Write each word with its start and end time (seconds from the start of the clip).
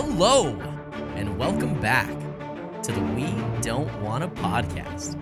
Hello, 0.00 0.50
and 1.16 1.36
welcome 1.36 1.80
back 1.80 2.08
to 2.84 2.92
the 2.92 3.00
We 3.00 3.26
Don't 3.60 3.92
Wanna 4.00 4.28
podcast. 4.28 5.16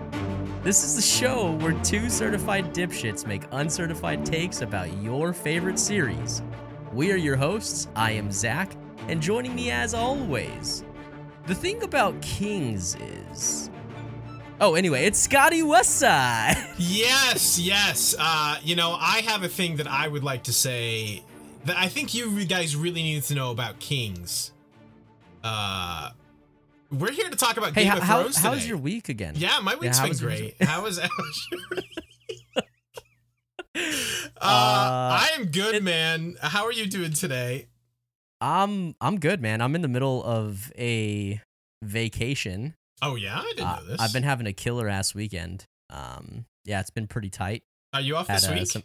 This 0.63 0.85
is 0.85 0.95
the 0.95 1.01
show 1.01 1.53
where 1.53 1.73
two 1.83 2.11
certified 2.11 2.75
dipshits 2.75 3.27
make 3.27 3.45
uncertified 3.53 4.27
takes 4.27 4.61
about 4.61 4.93
your 5.01 5.33
favorite 5.33 5.79
series. 5.79 6.43
We 6.93 7.11
are 7.11 7.17
your 7.17 7.37
hosts. 7.37 7.89
I 7.97 8.11
am 8.11 8.31
Zach, 8.31 8.77
and 9.09 9.23
joining 9.23 9.55
me 9.55 9.71
as 9.71 9.95
always, 9.95 10.85
the 11.47 11.55
thing 11.55 11.83
about 11.83 12.21
Kings 12.21 12.97
is. 12.97 13.71
Oh, 14.61 14.75
anyway, 14.75 15.07
it's 15.07 15.19
Scotty 15.19 15.63
Westside. 15.63 16.63
Yes, 16.79 17.59
yes. 17.59 18.15
Uh, 18.19 18.59
you 18.63 18.77
know, 18.77 18.95
I 19.01 19.23
have 19.23 19.43
a 19.43 19.49
thing 19.49 19.77
that 19.77 19.87
I 19.87 20.07
would 20.07 20.23
like 20.23 20.43
to 20.43 20.53
say 20.53 21.23
that 21.65 21.79
I 21.79 21.89
think 21.89 22.13
you 22.13 22.45
guys 22.45 22.77
really 22.77 23.03
need 23.03 23.23
to 23.23 23.35
know 23.35 23.51
about 23.51 23.79
Kings. 23.79 24.53
Uh, 25.49 26.11
we're 26.91 27.13
here 27.13 27.29
to 27.31 27.37
talk 27.37 27.57
about 27.57 27.73
hey, 27.75 27.83
Game 27.85 27.93
how, 27.93 27.97
of 27.99 28.03
how, 28.03 28.21
Thrones 28.23 28.37
how's 28.39 28.57
today. 28.59 28.69
your 28.69 28.79
week 28.79 29.09
again? 29.09 29.35
Yeah, 29.37 29.61
my 29.61 29.77
week's 29.77 29.99
how 29.99 30.09
been 30.09 30.17
great. 30.17 30.57
How 30.61 30.83
was, 30.83 30.99
how 30.99 31.09
was 31.19 31.49
your 31.53 31.61
week? 31.71 31.87
uh, 32.57 32.61
Uh, 34.41 34.41
I 34.41 35.29
am 35.37 35.47
good, 35.47 35.77
it- 35.77 35.83
man. 35.85 36.37
How 36.41 36.65
are 36.65 36.73
you 36.73 36.87
doing 36.87 37.13
today? 37.13 37.69
I'm 38.41 38.95
I'm 39.01 39.19
good, 39.19 39.41
man. 39.41 39.63
I'm 39.63 39.75
in 39.75 39.81
the 39.83 39.89
middle 39.89 40.23
of 40.25 40.71
a 40.77 41.41
vacation. 41.83 42.75
Oh 43.01 43.15
yeah, 43.15 43.39
I 43.41 43.45
didn't 43.57 43.67
Uh, 43.67 43.77
know 43.81 43.87
this. 43.87 44.01
I've 44.01 44.13
been 44.13 44.25
having 44.25 44.47
a 44.47 44.53
killer 44.53 44.89
ass 44.89 45.15
weekend. 45.15 45.65
Um, 45.91 46.45
yeah, 46.65 46.81
it's 46.81 46.91
been 46.91 47.07
pretty 47.07 47.31
tight. 47.31 47.63
Are 47.95 48.01
you 48.01 48.17
off 48.17 48.27
Had, 48.29 48.39
this 48.43 48.49
uh, 48.49 48.53
week? 48.53 48.67
some- 48.67 48.83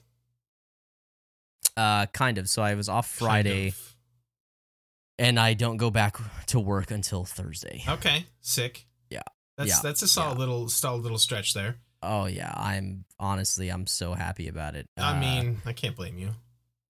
Uh, 1.76 2.06
kind 2.08 2.38
of. 2.38 2.48
So 2.48 2.62
I 2.62 2.76
was 2.76 2.88
off 2.88 3.08
Kind 3.20 3.28
Friday, 3.28 3.68
of. 3.70 3.91
And 5.22 5.40
I 5.40 5.54
don't 5.54 5.78
go 5.78 5.90
back 5.92 6.18
to 6.48 6.60
work 6.60 6.92
until 6.92 7.24
Thursday. 7.26 7.84
Okay, 7.88 8.26
sick. 8.42 8.86
Yeah. 9.10 9.22
That's 9.58 9.70
Yeah. 9.70 9.80
that's 9.84 10.02
a 10.02 10.08
solid 10.08 10.34
Yeah. 10.36 10.40
little 10.40 10.70
solid 10.70 11.04
little 11.04 11.20
stretch 11.20 11.54
there. 11.54 11.78
Oh 12.04 12.26
yeah, 12.26 12.52
I'm 12.56 13.06
honestly 13.20 13.70
I'm 13.70 13.86
so 13.88 14.14
happy 14.16 14.48
about 14.48 14.76
it. 14.76 14.88
I 14.98 15.12
Uh, 15.12 15.20
mean, 15.20 15.62
I 15.66 15.74
can't 15.74 15.96
blame 15.96 16.18
you. 16.18 16.36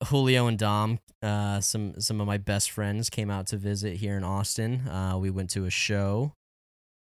Julio 0.07 0.47
and 0.47 0.57
Dom, 0.57 0.99
uh, 1.21 1.59
some 1.61 1.99
some 1.99 2.21
of 2.21 2.27
my 2.27 2.37
best 2.37 2.71
friends 2.71 3.09
came 3.09 3.29
out 3.29 3.47
to 3.47 3.57
visit 3.57 3.97
here 3.97 4.15
in 4.17 4.23
Austin. 4.23 4.87
Uh, 4.87 5.17
we 5.17 5.29
went 5.29 5.49
to 5.51 5.65
a 5.65 5.69
show 5.69 6.33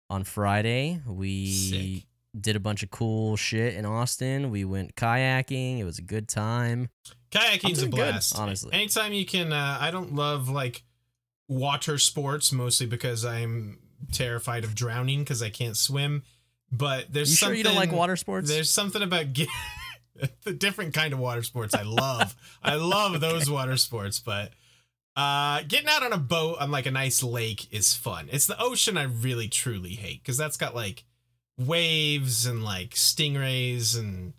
on 0.10 0.24
Friday. 0.24 1.02
We 1.06 1.52
Sick. 1.52 2.04
did 2.40 2.56
a 2.56 2.60
bunch 2.60 2.82
of 2.84 2.90
cool 2.90 3.38
shit 3.38 3.76
in 3.76 3.86
Austin. 3.86 4.50
We 4.50 4.66
went 4.66 4.96
kayaking. 4.96 5.78
It 5.80 5.84
was 5.84 6.00
a 6.00 6.02
good 6.02 6.28
time. 6.28 6.90
Kayaking's 7.32 7.78
a 7.78 7.82
doing 7.82 7.92
good, 7.92 8.12
blast. 8.14 8.36
honestly. 8.38 8.74
Anytime 8.74 9.14
you 9.14 9.26
can 9.26 9.54
uh, 9.54 9.78
I 9.80 9.92
don't 9.92 10.16
love 10.16 10.50
like 10.50 10.84
water 11.50 11.98
sports 11.98 12.54
mostly 12.54 12.86
because 12.86 13.26
I'm 13.26 13.80
terrified 14.14 14.64
of 14.64 14.74
drowning 14.76 15.20
because 15.20 15.42
I 15.44 15.50
can't 15.50 15.76
swim. 15.76 16.24
But 16.72 17.12
there's 17.12 17.32
you 17.32 17.36
sure 17.36 17.48
something 17.48 17.58
you 17.58 17.64
don't 17.66 17.76
like 17.76 17.92
water 17.92 18.16
sports? 18.16 18.48
There's 18.48 18.70
something 18.70 19.02
about 19.02 19.34
get, 19.34 19.50
the 20.44 20.54
different 20.54 20.94
kind 20.94 21.12
of 21.12 21.20
water 21.20 21.44
sports 21.44 21.74
I 21.74 21.82
love. 21.82 22.36
I 22.64 22.76
love 22.76 23.20
those 23.20 23.50
water 23.50 23.76
sports, 23.76 24.20
but 24.20 24.52
uh 25.16 25.64
getting 25.68 25.90
out 25.90 26.04
on 26.04 26.14
a 26.14 26.18
boat 26.18 26.58
on 26.62 26.70
like 26.72 26.86
a 26.86 26.92
nice 26.92 27.24
lake 27.24 27.68
is 27.74 27.96
fun. 27.96 28.30
It's 28.32 28.46
the 28.46 28.62
ocean 28.62 28.96
I 28.98 29.04
really 29.04 29.48
truly 29.50 29.96
hate 29.96 30.22
because 30.24 30.38
that's 30.38 30.56
got 30.56 30.76
like 30.76 31.04
waves 31.58 32.46
and 32.46 32.64
like 32.64 32.92
stingrays 32.92 33.98
and 33.98 34.34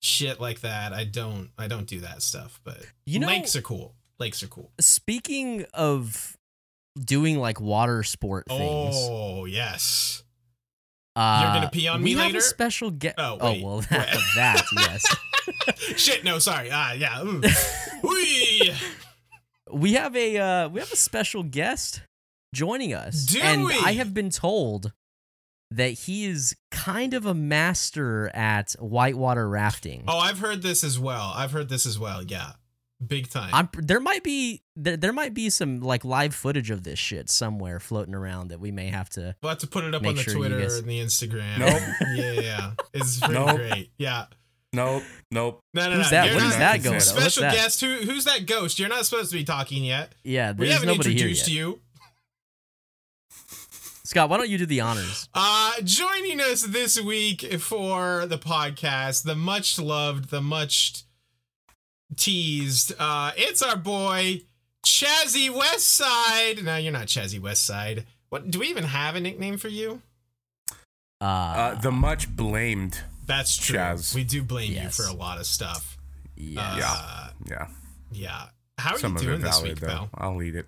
shit 0.00 0.40
like 0.40 0.60
that. 0.60 0.92
I 0.92 1.04
don't 1.04 1.50
I 1.58 1.66
don't 1.66 1.86
do 1.86 2.00
that 2.00 2.22
stuff, 2.22 2.60
but 2.64 2.78
You 3.04 3.18
know- 3.18 3.26
lakes 3.26 3.56
are 3.56 3.62
cool. 3.62 3.94
Lakes 4.18 4.42
are 4.42 4.48
cool. 4.48 4.70
Speaking 4.80 5.66
of 5.74 6.35
doing 6.98 7.38
like 7.38 7.60
water 7.60 8.02
sport 8.02 8.46
things, 8.48 8.94
Oh, 8.98 9.44
yes. 9.44 10.22
uh, 11.14 11.40
you're 11.44 11.54
gonna 11.54 11.70
pee 11.70 11.88
on 11.88 12.02
me 12.02 12.10
we 12.10 12.16
me 12.16 12.22
have 12.26 12.34
a 12.34 12.40
special 12.40 12.90
guest. 12.90 13.14
Oh, 13.18 13.38
Oh, 13.40 13.52
wait. 13.52 13.64
well, 13.64 13.80
that, 13.90 14.16
that 14.36 14.62
yes. 14.76 15.16
Shit, 16.00 16.24
no, 16.24 16.38
sorry. 16.38 16.68
Ah, 16.72 16.92
yeah. 16.92 17.22
ooh. 17.22 17.42
We 19.72 19.94
have 19.94 20.14
a 20.14 20.38
uh, 20.38 20.68
we 20.68 20.78
have 20.80 20.92
a 20.92 20.96
special 20.96 21.42
guest 21.42 22.02
joining 22.54 22.94
us, 22.94 23.26
Do 23.26 23.40
and 23.40 23.64
we? 23.64 23.74
I 23.84 23.94
have 23.94 24.14
been 24.14 24.30
told 24.30 24.92
that 25.72 25.90
he 25.90 26.24
is 26.26 26.54
kind 26.70 27.12
of 27.14 27.26
a 27.26 27.34
master 27.34 28.28
at 28.32 28.72
whitewater 28.78 29.48
rafting. 29.48 30.04
Oh, 30.06 30.18
I've 30.18 30.38
heard 30.38 30.62
this 30.62 30.84
as 30.84 31.00
well. 31.00 31.32
I've 31.34 31.50
heard 31.50 31.68
this 31.68 31.84
as 31.84 31.98
well. 31.98 32.22
Yeah. 32.22 32.52
Big 33.04 33.28
time. 33.28 33.50
I'm 33.52 33.68
there 33.74 34.00
might 34.00 34.22
be 34.24 34.62
there, 34.74 34.96
there 34.96 35.12
might 35.12 35.34
be 35.34 35.50
some 35.50 35.80
like 35.80 36.04
live 36.04 36.34
footage 36.34 36.70
of 36.70 36.82
this 36.82 36.98
shit 36.98 37.28
somewhere 37.28 37.78
floating 37.78 38.14
around 38.14 38.48
that 38.48 38.58
we 38.60 38.70
may 38.72 38.86
have 38.86 39.10
to. 39.10 39.34
We'll 39.42 39.50
have 39.50 39.58
to 39.58 39.66
put 39.66 39.84
it 39.84 39.94
up 39.94 40.06
on 40.06 40.14
the 40.14 40.22
sure 40.22 40.34
Twitter 40.34 40.60
guys- 40.60 40.78
and 40.78 40.88
the 40.88 41.00
Instagram. 41.00 41.58
Nope. 41.58 41.80
yeah, 42.16 42.32
yeah, 42.32 42.40
yeah. 42.40 42.70
It's 42.94 43.18
pretty 43.20 43.34
Nope. 43.34 43.56
great. 43.56 43.90
Yeah. 43.98 44.24
Nope, 44.72 45.02
nope. 45.30 45.60
No, 45.74 45.90
no, 45.90 45.96
Who's 45.96 46.06
no. 46.06 46.10
that? 46.10 46.24
You're 46.26 46.34
What 46.36 46.42
not- 46.42 46.50
is 46.52 46.56
that 46.58 46.82
going? 46.82 46.94
What's 46.96 47.06
Special 47.10 47.42
that? 47.42 47.54
guest. 47.54 47.80
Who, 47.82 47.96
who's 47.96 48.24
that 48.24 48.46
ghost? 48.46 48.78
You're 48.78 48.88
not 48.88 49.04
supposed 49.06 49.30
to 49.30 49.36
be 49.36 49.44
talking 49.44 49.84
yet. 49.84 50.14
Yeah, 50.24 50.52
We 50.52 50.68
haven't 50.70 50.88
nobody 50.88 51.10
here 51.10 51.18
introduced 51.18 51.48
yet. 51.48 51.54
you. 51.54 51.80
Scott, 54.04 54.30
why 54.30 54.36
don't 54.36 54.48
you 54.48 54.58
do 54.58 54.66
the 54.66 54.80
honors? 54.80 55.28
Uh, 55.34 55.72
joining 55.82 56.40
us 56.40 56.62
this 56.62 57.00
week 57.00 57.42
for 57.60 58.26
the 58.26 58.38
podcast, 58.38 59.24
the 59.24 59.34
much 59.34 59.78
loved, 59.78 60.30
the 60.30 60.40
much 60.40 61.02
teased, 62.14 62.92
uh, 62.98 63.32
it's 63.36 63.62
our 63.62 63.76
boy 63.76 64.42
Chazzy 64.84 65.50
Westside. 65.50 66.62
No, 66.62 66.76
you're 66.76 66.92
not 66.92 67.06
Chazzy 67.06 67.40
Westside. 67.40 68.04
What 68.28 68.50
do 68.50 68.60
we 68.60 68.68
even 68.68 68.84
have 68.84 69.16
a 69.16 69.20
nickname 69.20 69.56
for 69.56 69.68
you? 69.68 70.02
Uh, 71.20 71.24
Uh, 71.24 71.74
the 71.80 71.90
much 71.90 72.34
blamed. 72.34 73.00
That's 73.26 73.56
true. 73.56 73.76
Chaz. 73.78 74.14
We 74.14 74.24
do 74.24 74.42
blame 74.42 74.72
Yes. 74.72 74.98
you 74.98 75.04
for 75.04 75.10
a 75.10 75.14
lot 75.14 75.38
of 75.38 75.46
stuff. 75.46 75.96
yeah. 76.36 76.60
Uh, 76.84 77.30
Yeah, 77.46 77.66
yeah. 78.12 78.46
How 78.78 78.94
are 78.94 78.98
some 78.98 79.12
you 79.12 79.16
of 79.16 79.22
doing 79.22 79.34
it 79.40 79.42
this 79.42 79.56
valid 79.58 79.68
week, 79.70 79.80
though. 79.80 79.86
pal? 79.88 80.10
I'll 80.14 80.42
eat 80.42 80.54
it. 80.54 80.66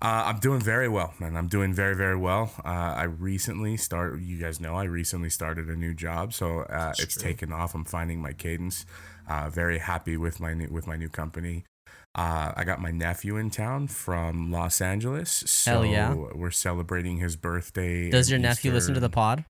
Uh, 0.00 0.24
I'm 0.26 0.38
doing 0.38 0.60
very 0.60 0.88
well, 0.88 1.14
man. 1.18 1.36
I'm 1.36 1.48
doing 1.48 1.72
very, 1.74 1.94
very 1.96 2.16
well. 2.16 2.52
Uh, 2.64 2.68
I 2.68 3.02
recently 3.04 3.76
started. 3.76 4.22
You 4.22 4.38
guys 4.38 4.60
know 4.60 4.74
I 4.76 4.84
recently 4.84 5.28
started 5.30 5.68
a 5.68 5.76
new 5.76 5.92
job, 5.94 6.32
so 6.34 6.60
uh, 6.60 6.94
it's 6.98 7.14
true. 7.14 7.22
taken 7.22 7.52
off. 7.52 7.74
I'm 7.74 7.84
finding 7.84 8.20
my 8.22 8.32
cadence. 8.32 8.86
Uh, 9.28 9.50
very 9.50 9.78
happy 9.78 10.16
with 10.16 10.40
my 10.40 10.54
new 10.54 10.68
with 10.70 10.86
my 10.86 10.96
new 10.96 11.08
company. 11.08 11.64
Uh, 12.14 12.52
I 12.56 12.64
got 12.64 12.80
my 12.80 12.90
nephew 12.90 13.36
in 13.36 13.50
town 13.50 13.86
from 13.88 14.50
Los 14.50 14.80
Angeles, 14.80 15.30
so 15.46 15.82
Hell 15.82 15.86
yeah. 15.86 16.14
we're 16.14 16.50
celebrating 16.50 17.18
his 17.18 17.36
birthday. 17.36 18.10
Does 18.10 18.26
and 18.30 18.42
your 18.42 18.48
nephew 18.50 18.72
listen 18.72 18.94
to 18.94 19.00
the 19.00 19.10
pod? 19.10 19.44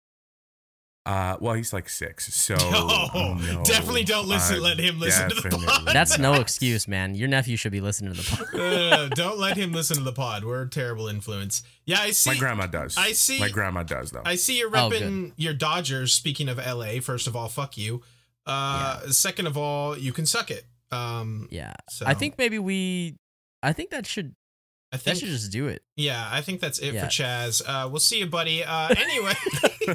Uh, 1.06 1.36
well, 1.40 1.54
he's 1.54 1.72
like 1.72 1.88
six, 1.88 2.34
so 2.34 2.54
No, 2.70 3.34
no, 3.40 3.62
definitely 3.64 4.04
don't 4.04 4.28
listen. 4.28 4.58
uh, 4.58 4.60
let 4.60 4.78
him 4.78 5.00
listen 5.00 5.30
to 5.30 5.36
the 5.36 5.56
pod. 5.56 5.88
That's 5.90 6.18
no 6.18 6.34
excuse, 6.34 6.86
man. 6.86 7.14
Your 7.14 7.28
nephew 7.28 7.56
should 7.56 7.72
be 7.72 7.80
listening 7.80 8.12
to 8.12 8.20
the 8.20 8.36
pod. 8.36 8.46
No, 8.52 8.70
no, 8.70 8.90
no, 8.90 9.08
don't 9.14 9.38
let 9.38 9.56
him 9.56 9.72
listen 9.72 9.96
to 9.96 10.02
the 10.02 10.12
pod. 10.12 10.44
We're 10.44 10.62
a 10.62 10.68
terrible 10.68 11.08
influence. 11.08 11.62
Yeah, 11.86 12.00
I 12.00 12.10
see. 12.10 12.30
My 12.30 12.36
grandma 12.36 12.66
does. 12.66 12.98
I 12.98 13.12
see- 13.12 13.40
My 13.40 13.48
grandma 13.48 13.84
does 13.84 14.10
though. 14.10 14.20
I 14.26 14.34
see 14.34 14.58
you're 14.58 14.70
Oh, 14.74 14.90
your 15.38 15.54
Dodgers. 15.54 16.12
Speaking 16.12 16.50
of 16.50 16.58
LA, 16.58 17.00
first 17.00 17.26
of 17.26 17.34
all, 17.34 17.48
fuck 17.48 17.78
you. 17.78 18.02
Uh, 18.48 19.08
second 19.10 19.46
of 19.46 19.56
all, 19.56 19.96
you 19.96 20.12
can 20.12 20.26
suck 20.26 20.50
it. 20.50 20.64
Um, 20.90 21.48
Yeah. 21.50 21.74
so 21.90 22.06
I 22.06 22.14
think 22.14 22.38
maybe 22.38 22.58
we 22.58 23.16
I 23.62 23.72
think 23.74 23.90
that 23.90 24.06
should 24.06 24.34
I 24.90 24.96
that 24.96 25.02
think 25.02 25.18
should 25.18 25.28
just 25.28 25.52
do 25.52 25.68
it. 25.68 25.82
yeah, 25.96 26.26
I 26.30 26.40
think 26.40 26.60
that's 26.60 26.78
it 26.78 26.94
Yeah. 26.94 27.02
for 27.04 27.08
Chaz. 27.08 27.60
Uh, 27.66 27.88
we'll 27.90 28.00
see 28.00 28.20
you, 28.20 28.26
buddy. 28.26 28.64
Uh, 28.64 28.88
anyway, 28.96 29.34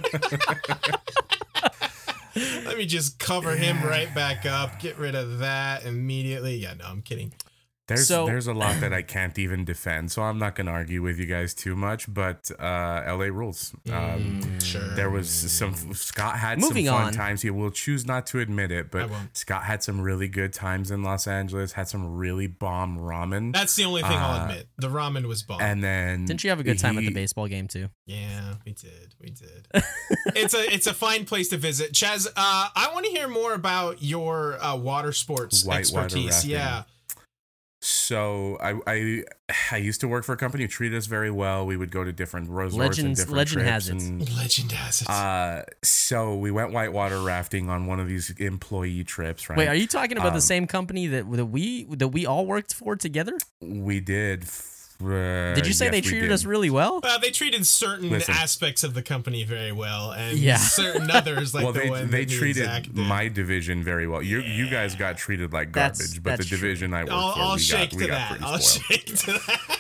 let 2.65 2.77
me 2.77 2.85
just 2.85 3.19
cover 3.19 3.55
him 3.55 3.81
right 3.83 4.13
back 4.13 4.45
up. 4.45 4.79
Get 4.79 4.97
rid 4.97 5.15
of 5.15 5.39
that 5.39 5.85
immediately. 5.85 6.55
Yeah, 6.55 6.73
no, 6.75 6.85
I'm 6.85 7.01
kidding. 7.01 7.33
There's 7.87 8.07
So- 8.07 8.25
there's 8.25 8.47
a 8.47 8.53
lot 8.53 8.79
that 8.79 8.93
I 8.93 9.01
can't 9.15 9.37
even 9.37 9.65
defend, 9.65 10.09
so 10.11 10.21
I'm 10.21 10.37
not 10.39 10.55
gonna 10.55 10.71
argue 10.71 11.01
with 11.01 11.19
you 11.19 11.25
guys 11.25 11.53
too 11.53 11.75
much. 11.75 12.11
But 12.11 12.49
uh, 12.57 13.03
LA 13.05 13.25
rules. 13.25 13.73
Um, 13.91 13.93
Mm, 14.41 14.63
sure. 14.63 14.95
there 14.95 15.09
was 15.09 15.29
some 15.29 15.75
Scott 15.93 16.37
had 16.39 16.59
Moving 16.61 16.85
some 16.85 16.95
fun 16.95 17.07
on. 17.07 17.13
times. 17.13 17.41
He 17.41 17.49
will 17.49 17.71
choose 17.71 18.05
not 18.05 18.25
to 18.27 18.39
admit 18.39 18.71
it, 18.71 18.89
but. 18.89 19.09
Scott 19.33 19.63
had 19.63 19.83
some 19.83 19.99
really 19.99 20.27
good 20.29 20.53
times 20.53 20.91
in 20.91 21.03
Los 21.03 21.27
Angeles. 21.27 21.73
Had 21.73 21.87
some 21.89 22.15
really 22.15 22.47
bomb 22.47 22.97
ramen, 22.97 23.51
That's 23.53 23.75
the 23.75 23.83
only 23.85 24.01
thing 24.01 24.11
I'll 24.11 24.39
Uh, 24.41 24.43
admit. 24.45 24.67
The 24.77 24.87
ramen 24.89 25.25
was 25.25 25.43
bomb. 25.43 25.59
and 25.61 25.83
then 25.83 26.25
Didn't 26.25 26.43
you 26.43 26.49
have 26.51 26.59
a 26.59 26.63
good 26.63 26.79
time 26.79 26.97
at 26.97 27.01
the 27.03 27.11
baseball 27.13 27.47
game 27.47 27.67
too? 27.67 27.89
Yeah, 28.05 28.55
we 28.65 28.71
did. 28.73 29.13
We 29.19 29.31
did. 29.31 29.67
it's 30.35 30.53
a 30.53 30.73
it's 30.73 30.87
a 30.87 30.93
fine 30.93 31.25
place 31.25 31.49
to 31.49 31.57
visit. 31.57 31.91
Chaz, 31.93 32.27
uh, 32.27 32.31
I 32.37 32.89
want 32.93 33.05
to 33.05 33.11
hear 33.11 33.27
more 33.27 33.53
about 33.53 34.01
your 34.01 34.61
uh, 34.63 34.75
water 34.77 35.11
sports 35.11 35.65
Whitewater 35.65 36.05
expertise. 36.05 36.31
rafting. 36.31 36.49
Yeah. 36.51 36.83
So 37.85 38.57
I, 38.61 38.79
I 38.87 39.23
I 39.73 39.75
used 39.77 39.99
to 40.01 40.07
work 40.07 40.23
for 40.23 40.31
a 40.31 40.37
company 40.37 40.63
who 40.63 40.69
treated 40.69 40.97
us 40.97 41.05
very 41.05 41.29
well. 41.29 41.65
We 41.65 41.75
would 41.75 41.91
go 41.91 42.05
to 42.05 42.13
different 42.13 42.49
resorts 42.49 42.77
Legends- 42.97 42.99
and 42.99 43.15
different 43.17 43.37
legend 43.37 43.59
trips 43.61 43.69
has 43.71 43.89
it. 43.89 43.93
and 44.01 44.35
Legend 44.37 44.71
has 44.71 45.01
it. 45.01 45.09
Uh, 45.09 45.63
so 45.83 46.33
we 46.37 46.49
went 46.49 46.71
whitewater 46.71 47.19
rafting 47.21 47.69
on 47.69 47.85
one 47.85 47.99
of 47.99 48.07
these 48.07 48.29
employee 48.37 49.03
trips, 49.03 49.49
right? 49.49 49.57
Wait, 49.57 49.67
are 49.67 49.75
you 49.75 49.85
talking 49.87 50.15
about 50.17 50.29
Um, 50.29 50.35
the 50.35 50.41
same 50.41 50.65
company 50.65 51.07
that 51.07 51.29
that 51.33 51.45
we 51.47 51.83
that 51.95 52.07
we 52.07 52.25
all 52.25 52.45
worked 52.45 52.73
for 52.73 52.95
together? 52.95 53.37
we 53.59 53.99
did 53.99 54.43
f- 54.43 54.72
Uh, 55.01 55.53
Did 55.53 55.67
you 55.67 55.73
say 55.73 55.85
yes, 55.85 55.91
they 55.91 56.01
treated 56.01 56.31
us 56.31 56.45
really 56.45 56.69
well? 56.69 56.99
Well, 57.03 57.19
they 57.19 57.31
treated 57.31 57.65
certain 57.65 58.09
Listen. 58.09 58.33
aspects 58.35 58.83
of 58.83 58.93
the 58.93 59.01
company 59.01 59.43
very 59.43 59.71
well, 59.71 60.11
and 60.11 60.37
Yeah. 60.37 60.57
certain 60.57 61.09
others 61.11 61.53
like 61.53 61.63
well, 61.63 61.73
the 61.73 61.79
they 61.81 61.89
one 61.89 62.09
they 62.11 62.25
that 62.25 62.33
treated 62.33 62.65
Zach 62.65 62.93
my 62.93 63.27
division 63.27 63.83
very 63.83 64.07
well. 64.07 64.21
You 64.21 64.41
you 64.41 64.69
guys 64.69 64.95
got 64.95 65.17
treated 65.17 65.51
like 65.53 65.73
That's- 65.73 65.99
garbage, 65.99 66.23
but 66.23 66.29
that's 66.37 66.49
the 66.49 66.55
true. 66.55 66.57
division 66.69 66.93
I 66.93 67.03
work 67.03 67.11
I'll, 67.13 67.33
for, 67.33 67.39
I'll 67.39 67.53
we 67.55 67.59
shake 67.59 67.91
got 67.91 67.99
to 67.99 68.07
got 68.07 68.13
that. 68.13 68.29
pretty 68.29 68.43
I'll 68.45 68.59
spoiled. 68.59 68.85
shake 68.85 69.05
to 69.17 69.31
that. 69.33 69.79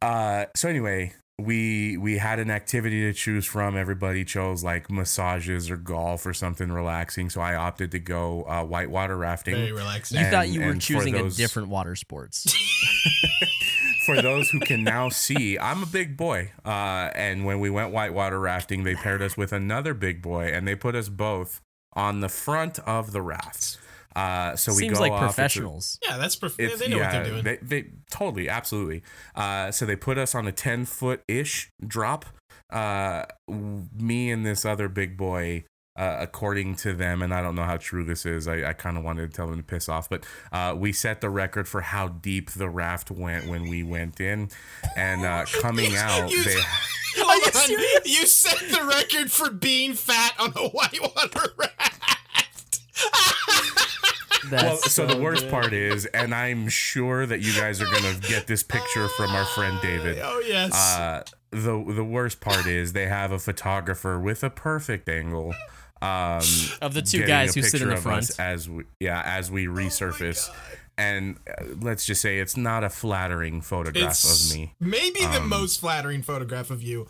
Uh, 0.00 0.46
so 0.56 0.68
anyway, 0.68 1.12
we 1.38 1.96
we 1.96 2.18
had 2.18 2.38
an 2.38 2.50
activity 2.50 3.02
to 3.02 3.12
choose 3.12 3.44
from. 3.46 3.76
Everybody 3.76 4.24
chose 4.24 4.62
like 4.64 4.90
massages 4.90 5.70
or 5.70 5.76
golf 5.76 6.24
or 6.26 6.32
something 6.34 6.70
relaxing. 6.72 7.30
So 7.30 7.40
I 7.40 7.54
opted 7.56 7.90
to 7.92 7.98
go 7.98 8.42
uh, 8.44 8.64
whitewater 8.64 9.16
rafting. 9.16 9.54
Very 9.56 9.72
relaxing. 9.72 10.18
You 10.18 10.24
And- 10.24 10.32
thought 10.32 10.48
you 10.48 10.60
were 10.64 10.74
choosing 10.76 11.14
those- 11.14 11.34
a 11.34 11.36
different 11.42 11.68
water 11.68 11.94
sports. 11.96 12.46
For 14.06 14.20
those 14.20 14.50
who 14.50 14.58
can 14.60 14.82
now 14.84 15.08
see, 15.10 15.58
I'm 15.58 15.82
a 15.82 15.86
big 15.86 16.16
boy. 16.16 16.52
Uh, 16.64 17.10
and 17.14 17.44
when 17.44 17.60
we 17.60 17.70
went 17.70 17.92
whitewater 17.92 18.38
rafting, 18.40 18.82
they 18.84 18.94
paired 18.94 19.22
us 19.22 19.36
with 19.36 19.52
another 19.52 19.94
big 19.94 20.20
boy, 20.22 20.46
and 20.52 20.66
they 20.66 20.74
put 20.74 20.94
us 20.94 21.08
both 21.08 21.60
on 21.94 22.20
the 22.20 22.28
front 22.28 22.78
of 22.80 23.12
the 23.12 23.22
raft. 23.22 23.78
Uh, 24.16 24.54
so 24.56 24.72
we 24.72 24.78
Seems 24.78 24.98
go 24.98 25.04
like 25.04 25.12
off, 25.12 25.22
it's 25.22 25.32
a- 25.32 25.34
professionals. 25.36 25.98
yeah, 26.02 26.18
that's 26.18 26.36
prof- 26.36 26.56
It's, 26.58 26.78
they 26.80 26.88
know 26.88 26.98
yeah, 26.98 27.04
what 27.04 27.12
they're 27.12 27.24
doing. 27.32 27.44
They, 27.44 27.56
they 27.62 27.90
totally, 28.10 28.48
absolutely. 28.48 29.02
Uh, 29.34 29.70
so 29.70 29.86
they 29.86 29.96
put 29.96 30.18
us 30.18 30.34
on 30.34 30.46
a 30.46 30.52
ten 30.52 30.84
foot 30.84 31.22
ish 31.28 31.70
drop. 31.86 32.26
Uh, 32.70 33.24
w- 33.48 33.84
me 33.98 34.30
and 34.30 34.44
this 34.44 34.64
other 34.66 34.88
big 34.88 35.16
boy, 35.16 35.64
uh, 35.96 36.16
according 36.20 36.74
to 36.76 36.92
them, 36.94 37.20
and 37.22 37.34
I 37.34 37.42
don't 37.42 37.54
know 37.54 37.64
how 37.64 37.76
true 37.76 38.04
this 38.04 38.24
is. 38.24 38.48
I, 38.48 38.70
I 38.70 38.72
kind 38.72 38.96
of 38.96 39.04
wanted 39.04 39.30
to 39.30 39.36
tell 39.36 39.46
them 39.46 39.58
to 39.58 39.62
piss 39.62 39.88
off, 39.88 40.08
but 40.08 40.24
uh, 40.52 40.74
we 40.76 40.92
set 40.92 41.20
the 41.20 41.28
record 41.30 41.68
for 41.68 41.82
how 41.82 42.08
deep 42.08 42.50
the 42.52 42.68
raft 42.68 43.10
went 43.10 43.46
when 43.46 43.68
we 43.68 43.82
went 43.82 44.20
in, 44.20 44.48
and 44.96 45.24
uh, 45.24 45.44
coming 45.60 45.94
out, 45.96 46.30
You- 46.30 46.44
they. 46.44 46.56
Hold 47.14 47.42
you 47.42 47.46
on. 47.48 47.52
serious? 47.52 48.00
You 48.20 48.26
set 48.26 48.58
the 48.70 48.86
record 48.86 49.30
for 49.30 49.50
being 49.50 49.92
fat 49.92 50.32
on 50.38 50.54
a 50.56 50.68
whitewater 50.70 51.50
raft. 51.58 52.80
That's 54.50 54.62
Well, 54.64 54.76
so, 54.78 55.06
the 55.06 55.18
worst 55.18 55.42
good. 55.42 55.50
part 55.50 55.72
is, 55.74 56.06
and 56.06 56.34
I'm 56.34 56.68
sure 56.68 57.26
that 57.26 57.40
you 57.40 57.52
guys 57.52 57.80
are 57.82 57.86
gonna 57.86 58.14
get 58.28 58.46
this 58.46 58.62
picture 58.62 59.08
from 59.08 59.30
our 59.32 59.44
friend 59.44 59.78
David. 59.82 60.18
oh 60.22 60.42
yes. 60.46 60.72
Uh, 60.74 61.22
the 61.50 61.84
the 61.94 62.02
worst 62.04 62.40
part 62.40 62.66
is 62.66 62.92
they 62.94 63.06
have 63.06 63.30
a 63.30 63.38
photographer 63.38 64.18
with 64.18 64.42
a 64.42 64.50
perfect 64.50 65.08
angle. 65.08 65.54
Um, 66.02 66.42
Of 66.82 66.94
the 66.94 67.02
two 67.02 67.24
guys 67.26 67.56
a 67.56 67.60
who 67.60 67.66
sit 67.66 67.80
in 67.82 67.86
picture 67.86 67.86
the 67.88 67.94
of 67.94 68.02
front. 68.02 68.18
us 68.30 68.38
as 68.38 68.68
we 68.68 68.84
yeah 69.00 69.22
as 69.24 69.50
we 69.50 69.66
resurface, 69.66 70.48
God. 70.48 70.56
and 70.98 71.36
uh, 71.48 71.64
let's 71.80 72.04
just 72.04 72.20
say 72.20 72.38
it's 72.40 72.56
not 72.56 72.82
a 72.84 72.90
flattering 72.90 73.60
photograph 73.60 74.10
it's 74.10 74.50
of 74.50 74.56
me. 74.56 74.74
maybe 74.80 75.20
the 75.20 75.40
Um, 75.42 75.48
most 75.48 75.80
flattering 75.80 76.22
photograph 76.22 76.70
of 76.70 76.82
you. 76.82 77.06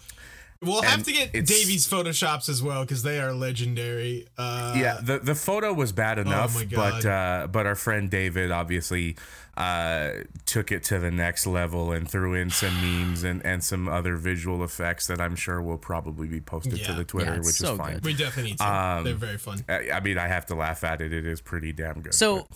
We'll 0.60 0.82
have 0.82 1.02
to 1.02 1.12
get 1.12 1.30
it's- 1.34 1.48
David's 1.48 1.88
photoshops 1.88 2.48
as 2.48 2.62
well 2.62 2.82
because 2.82 3.02
they 3.02 3.18
are 3.18 3.32
legendary. 3.32 4.28
Uh, 4.38 4.74
yeah, 4.76 5.00
the 5.02 5.18
the 5.18 5.34
photo 5.34 5.72
was 5.72 5.90
bad 5.90 6.18
enough, 6.20 6.54
my 6.54 6.64
but 6.66 7.04
uh, 7.04 7.48
but 7.50 7.66
our 7.66 7.74
friend 7.74 8.08
David 8.10 8.52
obviously 8.52 9.16
uh, 9.56 10.10
took 10.46 10.72
it 10.72 10.82
to 10.84 10.98
the 10.98 11.10
next 11.10 11.46
level 11.46 11.92
and 11.92 12.10
threw 12.10 12.34
in 12.34 12.48
some 12.50 12.74
memes 12.80 13.22
and, 13.22 13.44
and 13.44 13.62
some 13.62 13.86
other 13.88 14.16
visual 14.16 14.64
effects 14.64 15.06
that 15.08 15.20
I'm 15.20 15.36
sure 15.36 15.60
will 15.60 15.76
probably 15.78 16.26
be 16.26 16.40
posted 16.40 16.82
to 16.84 16.92
the 16.94 17.04
Twitter, 17.04 17.32
Yeah, 17.32 17.38
which 17.38 17.56
so 17.56 17.72
is 17.72 17.78
fine. 17.78 17.94
good. 17.96 18.04
we 18.04 18.14
definitely 18.14 18.52
need 18.52 18.58
to. 18.58 18.72
Um, 18.72 19.04
They're 19.04 19.14
very 19.14 19.36
fun. 19.38 19.64
I, 19.68 19.90
I 19.92 20.00
mean, 20.00 20.16
I 20.18 20.28
have 20.28 20.46
to 20.46 20.54
laugh 20.54 20.84
at 20.84 21.00
it. 21.02 21.12
It 21.12 21.26
is 21.26 21.40
pretty 21.42 21.72
damn 21.72 22.00
good. 22.00 22.14
So, 22.14 22.46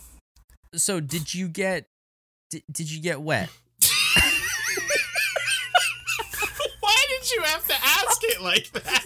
so 0.73 0.99
did 0.99 1.33
you 1.35 1.47
get? 1.49 1.85
Did, 2.49 2.63
did 2.71 2.89
you 2.91 3.01
get 3.01 3.21
wet? 3.21 3.49
Why 6.79 7.05
did 7.09 7.31
you 7.31 7.41
have 7.43 7.65
to 7.67 7.73
ask 7.73 8.21
it 8.37 8.43
like 8.43 8.71
that? 8.71 9.03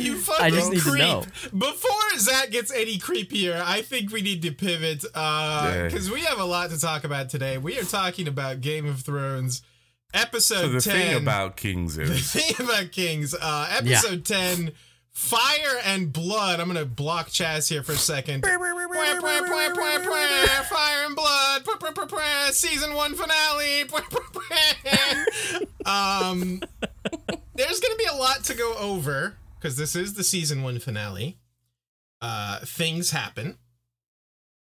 you 0.00 0.16
fucking 0.18 0.44
I 0.44 0.50
just 0.50 0.70
need 0.70 0.80
to 0.82 0.90
creep. 0.90 1.02
know. 1.02 1.24
Before 1.56 2.16
Zach 2.18 2.50
gets 2.50 2.72
any 2.72 2.98
creepier, 2.98 3.60
I 3.64 3.82
think 3.82 4.12
we 4.12 4.22
need 4.22 4.42
to 4.42 4.50
pivot 4.52 5.04
Yeah. 5.14 5.84
because 5.86 6.10
we 6.10 6.20
have 6.22 6.38
a 6.38 6.44
lot 6.44 6.70
to 6.70 6.78
talk 6.80 7.04
about 7.04 7.28
today. 7.30 7.58
We 7.58 7.78
are 7.78 7.84
talking 7.84 8.28
about 8.28 8.60
Game 8.60 8.86
of 8.86 9.00
Thrones 9.02 9.62
episode 10.14 10.62
So 10.62 10.68
the 10.68 10.80
10. 10.80 10.92
thing 10.92 11.16
about 11.22 11.56
Kings 11.56 11.96
the 11.96 12.06
thing 12.06 12.54
about 12.66 12.92
Kings, 12.92 13.34
uh, 13.34 13.68
episode 13.70 14.24
10, 14.24 14.72
Fire 15.10 15.80
and 15.84 16.12
Blood. 16.12 16.60
I'm 16.60 16.66
going 16.70 16.78
to 16.78 16.86
block 16.86 17.28
Chaz 17.28 17.68
here 17.68 17.82
for 17.82 17.92
a 17.92 17.96
second. 17.96 18.44
Fire 18.44 18.58
and 21.06 21.16
Blood. 21.16 21.64
Season 22.52 22.94
1 22.94 23.14
finale. 23.14 23.84
Um, 25.86 26.60
there's 27.58 27.80
going 27.80 27.92
to 27.92 27.98
be 27.98 28.08
a 28.10 28.16
lot 28.16 28.44
to 28.44 28.54
go 28.54 28.74
over 28.78 29.36
because 29.58 29.76
this 29.76 29.96
is 29.96 30.14
the 30.14 30.24
Season 30.24 30.62
1 30.62 30.78
finale. 30.78 31.36
Uh, 32.22 32.60
things 32.60 33.10
happen. 33.10 33.58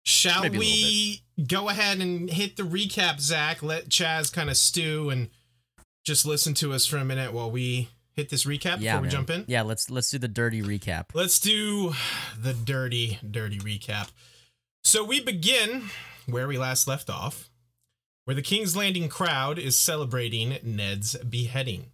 Shall 0.04 0.42
Maybe 0.42 0.58
we 0.58 1.44
go 1.44 1.68
ahead 1.68 1.98
and 1.98 2.30
hit 2.30 2.56
the 2.56 2.62
recap, 2.62 3.20
Zach? 3.20 3.62
Let 3.62 3.88
Chaz 3.88 4.32
kind 4.32 4.48
of 4.48 4.56
stew 4.56 5.10
and 5.10 5.28
just 6.04 6.24
listen 6.24 6.54
to 6.54 6.72
us 6.72 6.86
for 6.86 6.96
a 6.96 7.04
minute 7.04 7.32
while 7.32 7.50
we 7.50 7.90
hit 8.14 8.30
this 8.30 8.44
recap 8.44 8.80
Yeah, 8.80 8.94
before 8.94 9.02
we 9.02 9.08
jump 9.08 9.30
in? 9.30 9.44
Yeah, 9.48 9.62
let's 9.62 9.90
let's 9.90 10.10
do 10.10 10.18
the 10.18 10.28
dirty 10.28 10.62
recap. 10.62 11.06
Let's 11.14 11.38
do 11.38 11.92
the 12.40 12.54
dirty, 12.54 13.18
dirty 13.28 13.58
recap. 13.58 14.10
So 14.82 15.04
we 15.04 15.20
begin 15.20 15.90
where 16.26 16.48
we 16.48 16.56
last 16.56 16.88
left 16.88 17.10
off, 17.10 17.50
where 18.24 18.34
the 18.34 18.42
King's 18.42 18.76
Landing 18.76 19.08
crowd 19.08 19.58
is 19.58 19.78
celebrating 19.78 20.56
Ned's 20.62 21.16
beheading. 21.18 21.92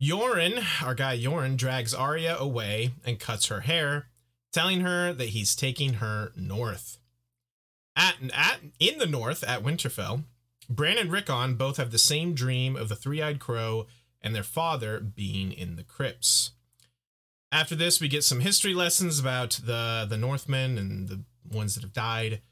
Yoren, 0.00 0.62
our 0.82 0.94
guy 0.94 1.18
Yoren, 1.18 1.56
drags 1.56 1.92
Arya 1.92 2.36
away 2.36 2.92
and 3.04 3.18
cuts 3.18 3.46
her 3.46 3.60
hair, 3.60 4.06
telling 4.52 4.80
her 4.80 5.12
that 5.12 5.30
he's 5.30 5.56
taking 5.56 5.94
her 5.94 6.32
north. 6.36 6.98
At, 7.96 8.16
at 8.32 8.60
in 8.78 8.98
the 8.98 9.06
north 9.06 9.42
at 9.42 9.62
Winterfell, 9.62 10.24
Bran 10.70 10.98
and 10.98 11.10
Rickon 11.10 11.56
both 11.56 11.78
have 11.78 11.90
the 11.90 11.98
same 11.98 12.34
dream 12.34 12.76
of 12.76 12.88
the 12.88 12.96
three-eyed 12.96 13.40
crow 13.40 13.86
and 14.20 14.34
their 14.34 14.42
father 14.42 15.00
being 15.00 15.52
in 15.52 15.76
the 15.76 15.82
crypts. 15.82 16.52
After 17.50 17.74
this, 17.74 18.00
we 18.00 18.08
get 18.08 18.24
some 18.24 18.40
history 18.40 18.74
lessons 18.74 19.18
about 19.18 19.60
the 19.64 20.06
the 20.08 20.18
Northmen 20.18 20.76
and 20.76 21.08
the 21.08 21.24
ones 21.50 21.74
that 21.74 21.82
have 21.82 21.94
died, 21.94 22.42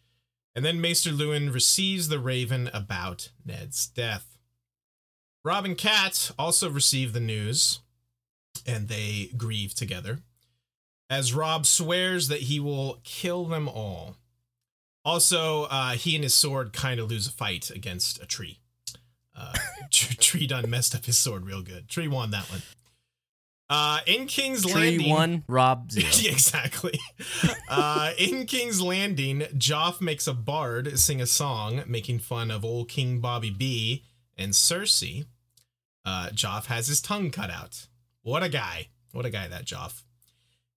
and 0.54 0.64
then 0.64 0.80
Maester 0.80 1.10
Luwin 1.10 1.52
receives 1.52 2.08
the 2.08 2.18
Raven 2.18 2.70
about 2.72 3.30
Ned's 3.44 3.86
death. 3.86 4.35
Rob 5.46 5.64
and 5.64 5.78
Kat 5.78 6.32
also 6.36 6.68
receive 6.68 7.12
the 7.12 7.20
news, 7.20 7.78
and 8.66 8.88
they 8.88 9.30
grieve 9.36 9.74
together, 9.74 10.18
as 11.08 11.32
Rob 11.32 11.66
swears 11.66 12.26
that 12.26 12.42
he 12.42 12.58
will 12.58 12.98
kill 13.04 13.44
them 13.44 13.68
all. 13.68 14.16
Also, 15.04 15.68
uh, 15.70 15.92
he 15.92 16.16
and 16.16 16.24
his 16.24 16.34
sword 16.34 16.72
kind 16.72 16.98
of 16.98 17.08
lose 17.08 17.28
a 17.28 17.30
fight 17.30 17.70
against 17.70 18.20
a 18.20 18.26
tree. 18.26 18.58
Uh, 19.36 19.52
Tree 19.92 20.48
done 20.48 20.68
messed 20.68 20.96
up 20.96 21.04
his 21.04 21.16
sword 21.16 21.46
real 21.46 21.62
good. 21.62 21.88
Tree 21.88 22.08
won 22.08 22.32
that 22.32 22.50
one. 22.50 22.62
Uh, 23.70 24.00
in 24.04 24.26
King's 24.26 24.64
Tree 24.64 24.72
Landing, 24.74 25.10
one, 25.10 25.44
Rob 25.46 25.92
zero. 25.92 26.08
Exactly. 26.08 26.98
Uh, 27.68 28.10
in 28.18 28.46
King's 28.46 28.80
Landing, 28.80 29.42
Joff 29.56 30.00
makes 30.00 30.26
a 30.26 30.34
bard 30.34 30.98
sing 30.98 31.20
a 31.20 31.26
song 31.26 31.84
making 31.86 32.18
fun 32.18 32.50
of 32.50 32.64
old 32.64 32.88
King 32.88 33.20
Bobby 33.20 33.50
B 33.50 34.02
and 34.36 34.52
Cersei. 34.52 35.26
Uh, 36.06 36.28
Joff 36.32 36.66
has 36.66 36.86
his 36.86 37.00
tongue 37.00 37.30
cut 37.30 37.50
out. 37.50 37.88
What 38.22 38.42
a 38.42 38.48
guy. 38.48 38.88
What 39.12 39.26
a 39.26 39.30
guy, 39.30 39.48
that 39.48 39.66
Joff. 39.66 40.04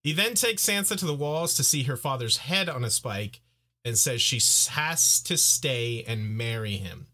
He 0.02 0.12
then 0.12 0.34
takes 0.34 0.64
Sansa 0.66 0.98
to 0.98 1.06
the 1.06 1.14
walls 1.14 1.54
to 1.54 1.64
see 1.64 1.84
her 1.84 1.96
father's 1.96 2.38
head 2.38 2.68
on 2.68 2.84
a 2.84 2.90
spike 2.90 3.40
and 3.84 3.96
says 3.96 4.20
she 4.20 4.40
has 4.70 5.22
to 5.22 5.36
stay 5.36 6.04
and 6.06 6.36
marry 6.36 6.76
him. 6.76 7.06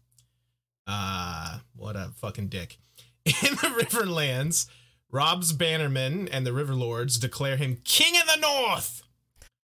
Uh, 0.87 1.59
what 1.75 1.95
a 1.95 2.11
fucking 2.15 2.47
dick. 2.47 2.79
In 3.25 3.55
the 3.55 3.83
Riverlands, 3.83 4.67
Rob's 5.11 5.53
bannermen 5.53 6.27
and 6.31 6.45
the 6.45 6.53
River 6.53 6.73
Lords 6.73 7.17
declare 7.17 7.57
him 7.57 7.81
King 7.83 8.15
of 8.19 8.27
the 8.27 8.39
North. 8.41 9.03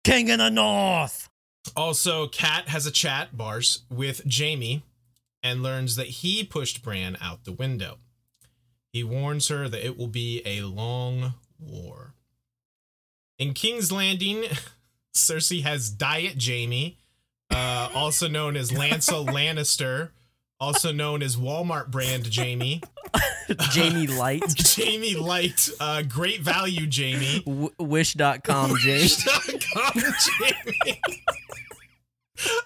King 0.05 0.29
in 0.29 0.39
the 0.39 0.51
North. 0.51 1.29
Also, 1.77 2.27
Kat 2.27 2.69
has 2.69 2.87
a 2.87 2.91
chat, 2.91 3.37
Bars, 3.37 3.83
with 3.89 4.27
Jamie 4.27 4.83
and 5.45 5.63
learns 5.63 5.95
that 5.95 6.09
he 6.09 6.43
pushed 6.43 6.83
Bran 6.83 7.17
out 7.21 7.45
the 7.45 7.53
window. 7.53 7.99
He 8.93 9.03
warns 9.03 9.49
her 9.49 9.69
that 9.69 9.85
it 9.85 9.97
will 9.97 10.07
be 10.09 10.43
a 10.45 10.63
long 10.63 11.35
war. 11.59 12.15
In 13.39 13.55
King's 13.55 13.91
Landing, 13.91 14.45
Cersei 15.15 15.63
has 15.63 15.89
Diet 15.89 16.37
Jamie, 16.37 16.99
uh, 17.51 17.89
also 17.95 18.29
known 18.29 18.55
as 18.57 18.71
Lancel 18.71 19.27
Lannister, 19.29 20.11
also 20.61 20.93
known 20.93 21.23
as 21.23 21.37
Walmart 21.37 21.91
brand 21.91 22.31
Jamie. 22.31 22.83
Jamie 23.71 24.07
Light. 24.07 24.47
Jamie 24.55 25.17
Light, 25.17 25.69
uh, 25.81 26.03
great 26.03 26.41
value 26.41 26.87
Jamie. 26.87 27.43
W- 27.47 27.71
wish.com 27.79 28.77
James. 28.79 29.25
Jamie. 29.25 31.01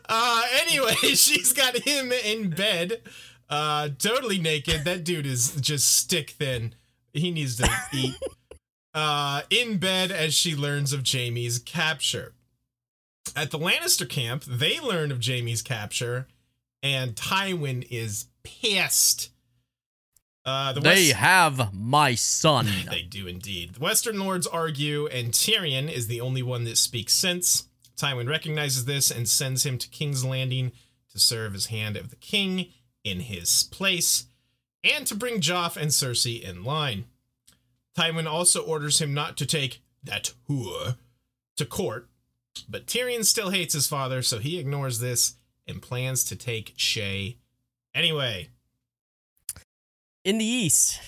uh, 0.09 0.43
anyway, 0.67 0.95
she's 0.95 1.53
got 1.53 1.77
him 1.87 2.13
in 2.13 2.51
bed. 2.51 3.01
Uh, 3.49 3.89
totally 3.99 4.39
naked. 4.39 4.85
That 4.85 5.05
dude 5.05 5.27
is 5.27 5.57
just 5.61 5.97
stick 5.97 6.31
thin. 6.31 6.75
He 7.13 7.31
needs 7.31 7.57
to 7.57 7.69
eat. 7.93 8.15
Uh, 8.95 9.43
in 9.51 9.77
bed 9.77 10.11
as 10.11 10.33
she 10.33 10.57
learns 10.57 10.95
of 10.95 11.03
Jamie's 11.03 11.59
capture. 11.59 12.33
At 13.37 13.51
the 13.51 13.59
Lannister 13.59 14.09
camp, 14.09 14.43
they 14.45 14.81
learn 14.81 15.13
of 15.13 15.21
Jamie's 15.21 15.61
capture, 15.61 16.29
and 16.83 17.15
Tywin 17.15 17.87
is 17.91 18.29
pissed. 18.43 19.29
Uh, 20.47 20.73
the 20.73 20.81
They 20.81 21.09
West- 21.09 21.13
have 21.17 21.75
my 21.75 22.15
son. 22.15 22.69
they 22.91 23.03
do 23.03 23.27
indeed. 23.27 23.75
The 23.75 23.81
Western 23.81 24.19
Lords 24.19 24.47
argue, 24.47 25.09
and 25.09 25.33
Tyrion 25.33 25.93
is 25.93 26.07
the 26.07 26.23
only 26.23 26.43
one 26.43 26.65
that 26.65 26.79
speaks 26.79 27.13
sense. 27.13 27.67
Tywin 27.99 28.27
recognizes 28.31 28.87
this 28.87 29.11
and 29.11 29.29
sends 29.29 29.67
him 29.67 29.77
to 29.77 29.91
King's 29.91 30.25
Landing 30.25 30.73
to 31.13 31.19
serve 31.19 31.55
as 31.55 31.67
Hand 31.67 31.99
of 31.99 32.09
the 32.09 32.17
King 32.17 32.69
in 33.07 33.21
his 33.21 33.63
place, 33.63 34.27
and 34.83 35.07
to 35.07 35.15
bring 35.15 35.41
Joff 35.41 35.77
and 35.77 35.91
Cersei 35.91 36.43
in 36.43 36.65
line. 36.65 37.05
Tywin 37.97 38.27
also 38.27 38.61
orders 38.63 39.01
him 39.01 39.15
not 39.15 39.37
to 39.39 39.47
take 39.47 39.81
that 40.03 40.35
whore 40.49 40.97
to 41.57 41.65
court, 41.65 42.09
but 42.69 42.87
Tyrion 42.87 43.25
still 43.25 43.51
hates 43.51 43.75
his 43.75 43.87
father, 43.87 44.23
so 44.23 44.39
he 44.39 44.59
ignores 44.59 44.99
this 44.99 45.37
and 45.67 45.81
plans 45.81 46.25
to 46.25 46.37
take 46.37 46.77
Shae 46.77 47.37
anyway. 47.95 48.49
In 50.25 50.39
the 50.39 50.45
east, 50.45 51.01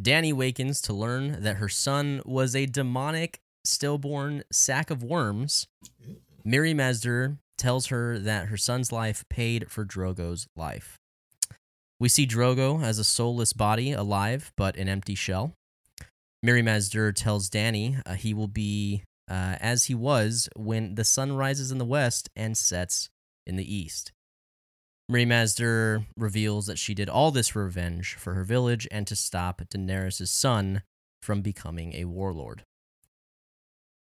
Danny 0.00 0.32
wakens 0.32 0.80
to 0.82 0.92
learn 0.92 1.42
that 1.42 1.56
her 1.56 1.68
son 1.68 2.22
was 2.24 2.56
a 2.56 2.66
demonic, 2.66 3.40
stillborn 3.64 4.42
sack 4.50 4.90
of 4.90 5.02
worms. 5.02 5.66
Mm-hmm. 6.02 6.50
Mirri 6.50 6.74
Maz 6.74 7.02
Duur 7.02 7.36
tells 7.58 7.86
her 7.88 8.18
that 8.18 8.46
her 8.46 8.56
son's 8.56 8.90
life 8.90 9.24
paid 9.28 9.70
for 9.70 9.84
Drogo's 9.84 10.46
life. 10.56 10.99
We 12.00 12.08
see 12.08 12.26
Drogo 12.26 12.82
as 12.82 12.98
a 12.98 13.04
soulless 13.04 13.52
body, 13.52 13.92
alive, 13.92 14.52
but 14.56 14.76
an 14.76 14.88
empty 14.88 15.14
shell. 15.14 15.52
Mirri 16.44 16.62
Maz 16.62 16.90
Duur 16.90 17.12
tells 17.12 17.50
Danny 17.50 17.98
uh, 18.06 18.14
he 18.14 18.32
will 18.32 18.48
be 18.48 19.02
uh, 19.30 19.56
as 19.60 19.84
he 19.84 19.94
was 19.94 20.48
when 20.56 20.94
the 20.94 21.04
sun 21.04 21.36
rises 21.36 21.70
in 21.70 21.76
the 21.76 21.84
west 21.84 22.30
and 22.34 22.56
sets 22.56 23.10
in 23.46 23.56
the 23.56 23.74
east. 23.74 24.12
Mirri 25.12 25.26
Maz 25.26 25.54
Duur 25.54 26.06
reveals 26.16 26.66
that 26.66 26.78
she 26.78 26.94
did 26.94 27.10
all 27.10 27.30
this 27.30 27.48
for 27.48 27.64
revenge 27.64 28.14
for 28.14 28.32
her 28.32 28.44
village 28.44 28.88
and 28.90 29.06
to 29.06 29.14
stop 29.14 29.60
Daenerys' 29.70 30.26
son 30.28 30.82
from 31.20 31.42
becoming 31.42 31.92
a 31.94 32.06
warlord. 32.06 32.64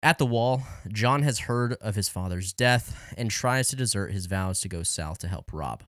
At 0.03 0.17
the 0.17 0.25
wall, 0.25 0.63
John 0.89 1.23
has 1.23 1.39
heard 1.39 1.73
of 1.75 1.95
his 1.95 2.09
father's 2.09 2.51
death 2.51 3.13
and 3.17 3.31
tries 3.31 3.69
to 3.69 3.77
desert 3.77 4.11
his 4.11 4.25
vows 4.25 4.59
to 4.61 4.67
go 4.67 4.83
south 4.83 5.19
to 5.19 5.29
help 5.29 5.53
Rob. 5.53 5.83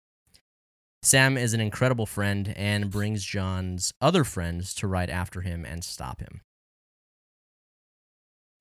Sam 1.07 1.37
is 1.37 1.53
an 1.53 1.61
incredible 1.61 2.05
friend 2.05 2.53
and 2.57 2.89
brings 2.89 3.23
John's 3.23 3.93
other 4.01 4.25
friends 4.25 4.73
to 4.73 4.87
ride 4.87 5.09
after 5.09 5.39
him 5.39 5.63
and 5.63 5.81
stop 5.81 6.19
him. 6.19 6.41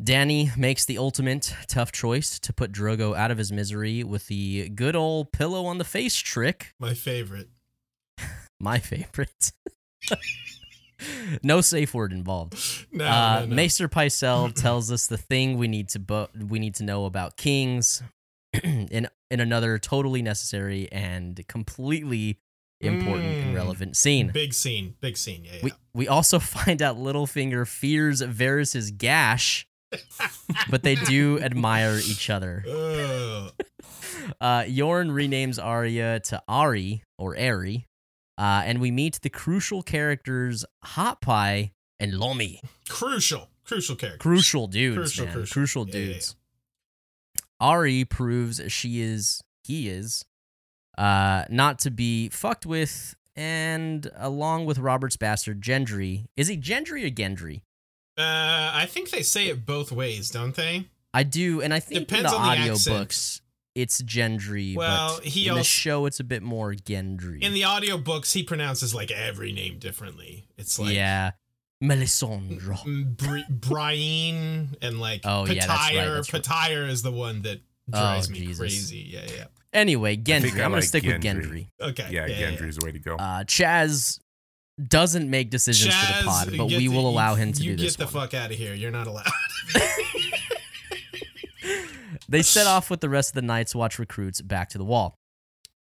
Danny 0.01 0.53
makes 0.57 0.85
the 0.85 0.97
ultimate 0.97 1.53
tough 1.67 1.91
choice 1.91 2.39
to 2.39 2.53
put 2.53 2.71
Drogo 2.71 3.17
out 3.17 3.33
of 3.33 3.39
his 3.39 3.51
misery 3.51 4.05
with 4.05 4.29
the 4.29 4.69
good 4.69 4.95
old 4.95 5.33
pillow 5.33 5.67
on 5.67 5.79
the 5.79 5.85
face 5.85 6.15
trick. 6.15 6.73
My 6.79 6.95
favorite. 6.95 7.49
My 8.61 8.79
favorite. 8.79 9.51
no 11.43 11.61
safe 11.61 11.95
word 11.95 12.13
involved. 12.13 12.55
No, 12.93 13.07
uh, 13.07 13.41
no, 13.41 13.47
no. 13.47 13.55
Maester 13.57 13.89
Pycelle 13.89 14.55
tells 14.55 14.93
us 14.93 15.09
the 15.09 15.19
thing 15.19 15.59
we 15.59 15.67
need 15.67 15.89
to 15.91 15.99
bo- 15.99 16.29
we 16.49 16.61
need 16.61 16.77
to 16.77 16.85
know 16.85 17.07
about 17.07 17.37
kings 17.37 18.05
in 18.91 19.09
in 19.31 19.41
another 19.41 19.79
totally 19.79 20.23
necessary 20.23 20.91
and 20.93 21.41
completely 21.49 22.39
important 22.81 23.25
and 23.27 23.53
Mm. 23.53 23.55
relevant 23.57 23.97
scene. 23.97 24.29
Big 24.33 24.53
scene, 24.53 24.95
big 25.01 25.17
scene. 25.17 25.45
Yeah, 25.45 25.53
yeah. 25.55 25.61
We 25.63 25.73
we 25.95 26.09
also 26.09 26.39
find 26.57 26.83
out 26.83 26.97
Littlefinger 26.99 27.67
fears 27.67 28.21
Varys's 28.23 28.91
gash, 28.91 29.67
but 30.71 30.83
they 30.83 30.95
do 30.95 31.39
admire 31.41 31.99
each 32.05 32.29
other. 32.31 32.65
Uh, 34.41 34.63
Yoren 34.63 35.11
renames 35.11 35.63
Arya 35.63 36.19
to 36.21 36.43
Ari 36.49 37.03
or 37.17 37.39
Ari, 37.39 37.87
uh, 38.39 38.63
and 38.65 38.81
we 38.81 38.91
meet 38.91 39.21
the 39.23 39.31
crucial 39.31 39.83
characters 39.83 40.65
Hot 40.83 41.21
Pie 41.21 41.71
and 42.01 42.13
Lommy. 42.15 42.59
crucial, 42.89 43.49
crucial 43.65 43.95
character. 43.95 44.19
Crucial 44.19 44.67
dudes, 44.67 44.97
Crucial, 44.97 45.25
man. 45.27 45.35
crucial. 45.35 45.53
Crucial, 45.55 45.89
Yeah, 45.89 45.95
yeah, 46.01 46.07
dudes. 46.15 46.37
Ari 47.61 48.05
proves 48.05 48.61
she 48.69 49.01
is, 49.01 49.43
he 49.65 49.89
is, 49.89 50.25
uh, 50.99 51.45
not 51.49 51.79
to 51.81 51.91
be 51.91 52.29
fucked 52.29 52.67
with, 52.67 53.15
and 53.35 54.11
along 54.17 54.67
with 54.67 54.79
Robert's 54.79 55.17
bastard 55.17 55.61
Gendry, 55.61 56.27
is 56.37 56.49
he 56.49 56.57
Gendry 56.57 57.07
or 57.07 57.11
Gendry? 57.11 57.63
Uh, 58.19 58.71
I 58.73 58.87
think 58.89 59.11
they 59.11 59.23
say 59.23 59.49
it 59.49 59.67
both 59.67 59.93
ways, 59.93 60.31
don't 60.31 60.55
they? 60.55 60.89
I 61.13 61.23
do, 61.23 61.61
and 61.61 61.73
I 61.73 61.81
think 61.81 62.09
Depends 62.09 62.33
in 62.33 62.39
the 62.39 62.47
on 62.47 62.61
the 62.61 62.69
audiobooks 62.69 63.41
it's 63.77 64.01
Gendry. 64.01 64.75
Well, 64.75 65.17
but 65.19 65.27
he 65.27 65.49
in 65.49 65.55
the 65.55 65.63
show 65.63 66.07
it's 66.07 66.19
a 66.19 66.25
bit 66.25 66.43
more 66.43 66.73
Gendry. 66.73 67.43
In 67.43 67.53
the 67.53 67.61
audiobooks, 67.61 68.33
he 68.33 68.43
pronounces 68.43 68.95
like 68.95 69.11
every 69.11 69.53
name 69.53 69.79
differently. 69.79 70.49
It's 70.57 70.79
like 70.79 70.95
yeah, 70.95 71.33
Melisandre. 71.83 73.17
Bri- 73.17 73.45
Brian 73.51 74.77
and 74.81 75.01
like 75.01 75.21
Oh, 75.25 75.45
Patire. 75.47 75.55
yeah, 75.55 75.67
that's 75.67 75.69
right, 75.95 76.05
that's 76.15 76.33
right. 76.33 76.43
Patire 76.43 76.89
is 76.89 77.03
the 77.03 77.13
one 77.13 77.43
that 77.43 77.61
drives 77.91 78.29
Oh, 78.29 78.33
me 78.33 78.39
Jesus. 78.41 78.59
crazy. 78.59 79.11
Yeah, 79.13 79.27
yeah. 79.35 79.45
Anyway, 79.73 80.17
Gendry. 80.17 80.43
think 80.43 80.55
I 80.55 80.65
I'm 80.65 80.71
gonna 80.71 80.77
like 80.77 80.85
stick 80.85 81.05
with 81.05 81.23
Gendry. 81.23 81.69
Gendry. 81.81 81.91
Okay. 81.91 82.09
Yeah, 82.11 82.27
yeah, 82.27 82.51
Gendry's 82.53 82.77
the 82.77 82.85
way 82.87 82.93
to 82.93 82.99
go. 82.99 83.17
Uh, 83.17 83.45
Chaz 83.45 84.19
doesn't 84.89 85.29
make 85.29 85.51
decisions 85.51 85.95
for 85.95 86.07
the 86.23 86.29
pod, 86.29 86.47
but 86.57 86.67
get 86.69 86.79
we 86.79 86.89
the- 86.89 86.95
will 86.95 87.09
allow 87.09 87.35
him 87.35 87.53
to 87.53 87.63
you 87.63 87.77
do 87.77 87.85
this. 87.85 87.97
get 87.97 88.09
the 88.11 88.17
one. 88.17 88.25
fuck 88.29 88.35
out 88.35 88.51
of 88.51 88.57
here. 88.57 88.73
You're 88.75 88.91
not 88.91 89.07
allowed. 89.07 89.27
They 92.29 92.43
set 92.43 92.67
off 92.67 92.91
with 92.91 93.01
the 93.01 93.09
rest 93.09 93.31
of 93.31 93.35
the 93.35 93.43
Night's 93.43 93.75
Watch 93.75 93.99
recruits 94.01 94.41
back 94.41 94.69
to 94.71 94.79
the 94.79 94.85
wall. 94.85 95.15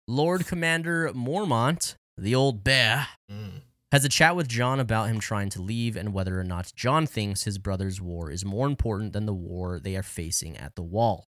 Lord 0.07 0.47
Commander 0.47 1.11
Mormont, 1.13 1.95
the 2.17 2.35
old 2.35 2.63
bear, 2.63 3.09
Mm. 3.31 3.63
Has 3.91 4.05
a 4.05 4.11
chat 4.11 4.37
with 4.37 4.49
John 4.49 4.81
about 4.81 5.09
him 5.09 5.19
trying 5.19 5.49
to 5.51 5.63
leave 5.63 5.97
and 5.97 6.13
whether 6.13 6.39
or 6.39 6.45
not 6.45 6.73
John 6.77 7.07
thinks 7.07 7.45
his 7.45 7.57
brother's 7.57 8.03
war 8.03 8.31
is 8.31 8.45
more 8.45 8.67
important 8.67 9.15
than 9.15 9.25
the 9.25 9.33
war 9.33 9.81
they 9.81 9.97
are 9.97 10.03
facing 10.03 10.59
at 10.59 10.75
the 10.75 10.83
wall. 10.83 11.27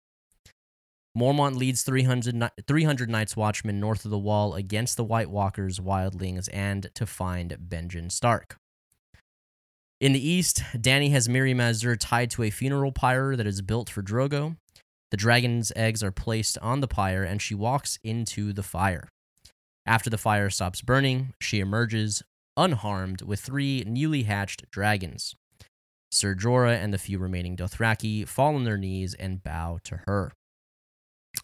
Mormont 1.16 1.56
leads 1.56 1.82
300, 1.82 2.34
ni- 2.34 2.48
300 2.66 3.08
Night's 3.08 3.36
Watchmen 3.36 3.78
north 3.78 4.04
of 4.04 4.10
the 4.10 4.18
wall 4.18 4.54
against 4.54 4.96
the 4.96 5.04
White 5.04 5.30
Walkers, 5.30 5.78
Wildlings, 5.78 6.48
and 6.52 6.90
to 6.94 7.06
find 7.06 7.56
Benjen 7.68 8.10
Stark. 8.10 8.56
In 10.00 10.12
the 10.12 10.28
east, 10.28 10.62
Danny 10.80 11.10
has 11.10 11.28
Mirri 11.28 11.54
Maz 11.54 11.80
Duur 11.80 11.96
tied 11.96 12.30
to 12.32 12.42
a 12.42 12.50
funeral 12.50 12.92
pyre 12.92 13.36
that 13.36 13.46
is 13.46 13.62
built 13.62 13.88
for 13.88 14.02
Drogo. 14.02 14.56
The 15.10 15.16
dragon's 15.16 15.72
eggs 15.74 16.02
are 16.02 16.12
placed 16.12 16.58
on 16.58 16.80
the 16.80 16.88
pyre 16.88 17.24
and 17.24 17.40
she 17.40 17.54
walks 17.54 17.98
into 18.04 18.52
the 18.52 18.62
fire. 18.62 19.08
After 19.86 20.10
the 20.10 20.18
fire 20.18 20.50
stops 20.50 20.82
burning, 20.82 21.32
she 21.40 21.60
emerges 21.60 22.22
unharmed 22.58 23.22
with 23.22 23.40
three 23.40 23.84
newly 23.86 24.24
hatched 24.24 24.70
dragons. 24.70 25.34
Ser 26.10 26.34
Jorah 26.34 26.76
and 26.82 26.92
the 26.92 26.98
few 26.98 27.18
remaining 27.18 27.56
Dothraki 27.56 28.26
fall 28.26 28.54
on 28.54 28.64
their 28.64 28.76
knees 28.76 29.14
and 29.14 29.42
bow 29.42 29.78
to 29.84 30.00
her. 30.06 30.32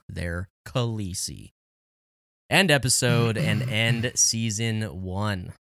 Their 0.09 0.49
Khaleesi. 0.67 1.53
End 2.51 2.71
episode 2.71 3.39
and 3.39 3.63
end 3.71 4.13
season 4.15 4.83
one. 5.03 5.53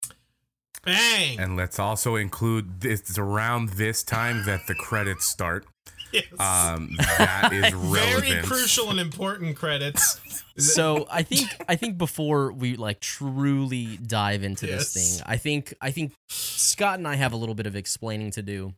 Bang. 0.84 1.38
And 1.38 1.56
let's 1.56 1.78
also 1.78 2.16
include 2.16 2.80
this 2.80 3.00
it's 3.00 3.18
around 3.18 3.70
this 3.70 4.02
time 4.02 4.44
that 4.44 4.66
the 4.66 4.74
credits 4.74 5.26
start. 5.26 5.66
Yes. 6.14 6.24
Um, 6.38 6.96
that 7.18 7.50
is 7.52 7.74
relevant. 7.74 8.24
Very 8.24 8.42
crucial 8.42 8.90
and 8.90 9.00
important 9.00 9.56
credits. 9.56 10.20
So 10.56 11.08
I 11.10 11.24
think 11.24 11.48
I 11.68 11.74
think 11.74 11.98
before 11.98 12.52
we 12.52 12.76
like 12.76 13.00
truly 13.00 13.96
dive 13.96 14.44
into 14.44 14.68
this 14.68 14.92
thing, 14.94 15.20
I 15.26 15.36
think 15.36 15.74
I 15.80 15.90
think 15.90 16.12
Scott 16.28 16.98
and 16.98 17.08
I 17.08 17.16
have 17.16 17.32
a 17.32 17.36
little 17.36 17.56
bit 17.56 17.66
of 17.66 17.74
explaining 17.74 18.30
to 18.30 18.42
do. 18.42 18.72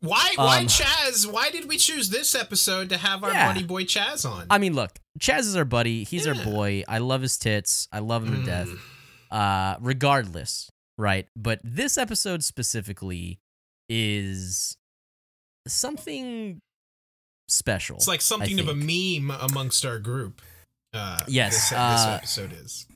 Why? 0.00 0.32
Why 0.36 0.60
Um, 0.60 0.68
Chaz? 0.68 1.30
Why 1.30 1.50
did 1.50 1.68
we 1.68 1.76
choose 1.76 2.08
this 2.08 2.34
episode 2.34 2.88
to 2.88 2.96
have 2.96 3.22
our 3.24 3.30
Yeah. 3.30 3.48
buddy 3.52 3.62
boy 3.62 3.84
Chaz 3.84 4.24
on? 4.24 4.46
I 4.48 4.56
mean, 4.56 4.72
look, 4.72 4.92
Chaz 5.20 5.40
is 5.40 5.54
our 5.54 5.66
buddy. 5.66 6.04
He's 6.04 6.26
our 6.26 6.34
boy. 6.34 6.82
I 6.88 6.96
love 6.96 7.20
his 7.20 7.36
tits. 7.36 7.88
I 7.92 7.98
love 7.98 8.26
him 8.26 8.36
to 8.36 8.46
death. 8.46 8.68
Mm. 8.68 8.78
Uh, 9.30 9.76
regardless, 9.82 10.70
right? 10.96 11.28
But 11.36 11.60
this 11.62 11.98
episode 11.98 12.42
specifically 12.42 13.38
is 13.90 14.78
something 15.66 16.60
special. 17.48 17.96
It's 17.96 18.08
like 18.08 18.20
something 18.20 18.58
of 18.60 18.68
a 18.68 18.74
meme 18.74 19.30
amongst 19.40 19.84
our 19.86 19.98
group. 19.98 20.42
Uh, 20.92 21.20
Yes, 21.28 21.54
This, 21.54 21.70
this 21.70 21.78
uh, 21.78 22.18
episode 22.18 22.52
is. 22.64 22.86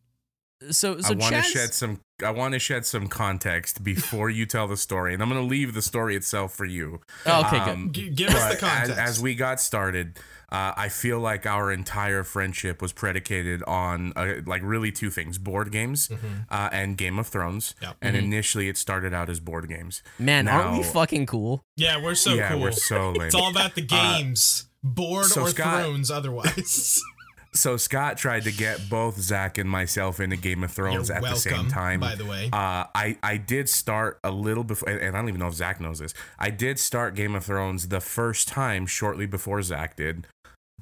so 0.70 1.00
so 1.00 1.12
I 1.14 1.16
want 1.16 1.34
to 1.36 1.42
shed 1.42 1.74
some. 1.74 2.00
I 2.24 2.30
want 2.30 2.52
to 2.54 2.58
shed 2.58 2.84
some 2.86 3.08
context 3.08 3.82
before 3.82 4.28
you 4.30 4.44
tell 4.46 4.66
the 4.68 4.76
story, 4.76 5.14
and 5.14 5.22
I'm 5.22 5.28
going 5.30 5.40
to 5.40 5.46
leave 5.46 5.72
the 5.74 5.82
story 5.82 6.16
itself 6.16 6.54
for 6.54 6.64
you. 6.66 7.00
Oh, 7.26 7.40
okay, 7.46 7.58
good. 7.58 7.68
Um, 7.68 7.92
G- 7.92 8.10
give 8.10 8.28
us 8.28 8.34
the 8.34 8.40
but 8.40 8.52
as, 8.54 8.60
context. 8.88 8.98
as 8.98 9.20
we 9.20 9.34
got 9.34 9.60
started, 9.60 10.18
uh, 10.52 10.72
I 10.76 10.88
feel 10.88 11.20
like 11.20 11.46
our 11.46 11.70
entire 11.72 12.24
friendship 12.24 12.82
was 12.82 12.92
predicated 12.92 13.62
on 13.64 14.12
uh, 14.16 14.34
like 14.46 14.62
really 14.64 14.90
two 14.92 15.10
things: 15.10 15.38
board 15.38 15.70
games 15.72 16.10
uh, 16.50 16.68
and 16.72 16.96
Game 16.96 17.18
of 17.18 17.26
Thrones. 17.28 17.74
Yep. 17.82 17.96
And 18.02 18.16
initially, 18.16 18.68
it 18.68 18.76
started 18.76 19.14
out 19.14 19.28
as 19.28 19.40
board 19.40 19.68
games. 19.68 20.02
Man, 20.18 20.48
aren't 20.48 20.78
we 20.78 20.82
fucking 20.82 21.26
cool? 21.26 21.64
yeah, 21.76 22.02
we're 22.02 22.14
so 22.14 22.34
yeah, 22.34 22.50
cool. 22.50 22.60
we're 22.60 22.72
so 22.72 23.10
lame. 23.16 23.22
it's 23.22 23.34
all 23.34 23.50
about 23.50 23.74
the 23.74 23.82
games, 23.82 24.66
board 24.82 25.26
so 25.26 25.42
or 25.42 25.48
Scott- 25.48 25.82
thrones. 25.82 26.10
Otherwise, 26.10 27.00
so 27.54 27.76
Scott 27.76 28.16
tried 28.16 28.44
to 28.44 28.52
get 28.52 28.88
both 28.88 29.18
Zach 29.20 29.58
and 29.58 29.68
myself 29.68 30.20
into 30.20 30.36
Game 30.36 30.62
of 30.64 30.70
Thrones 30.70 31.08
You're 31.08 31.18
at 31.18 31.22
the 31.22 31.34
same 31.36 31.68
time. 31.68 32.00
by 32.00 32.14
the 32.14 32.24
way. 32.26 32.46
uh, 32.52 32.84
I 32.94 33.16
I 33.22 33.36
did 33.36 33.68
start 33.68 34.18
a 34.24 34.30
little 34.30 34.64
before, 34.64 34.88
and 34.88 35.00
and 35.00 35.16
I 35.16 35.20
don't 35.20 35.28
even 35.28 35.40
know 35.40 35.48
if 35.48 35.54
Zach 35.54 35.80
knows 35.80 35.98
this. 36.00 36.14
I 36.38 36.50
did 36.50 36.78
start 36.78 37.14
Game 37.14 37.34
of 37.34 37.44
Thrones 37.44 37.88
the 37.88 38.00
first 38.00 38.48
time 38.48 38.86
shortly 38.86 39.26
before 39.26 39.62
Zach 39.62 39.96
did. 39.96 40.26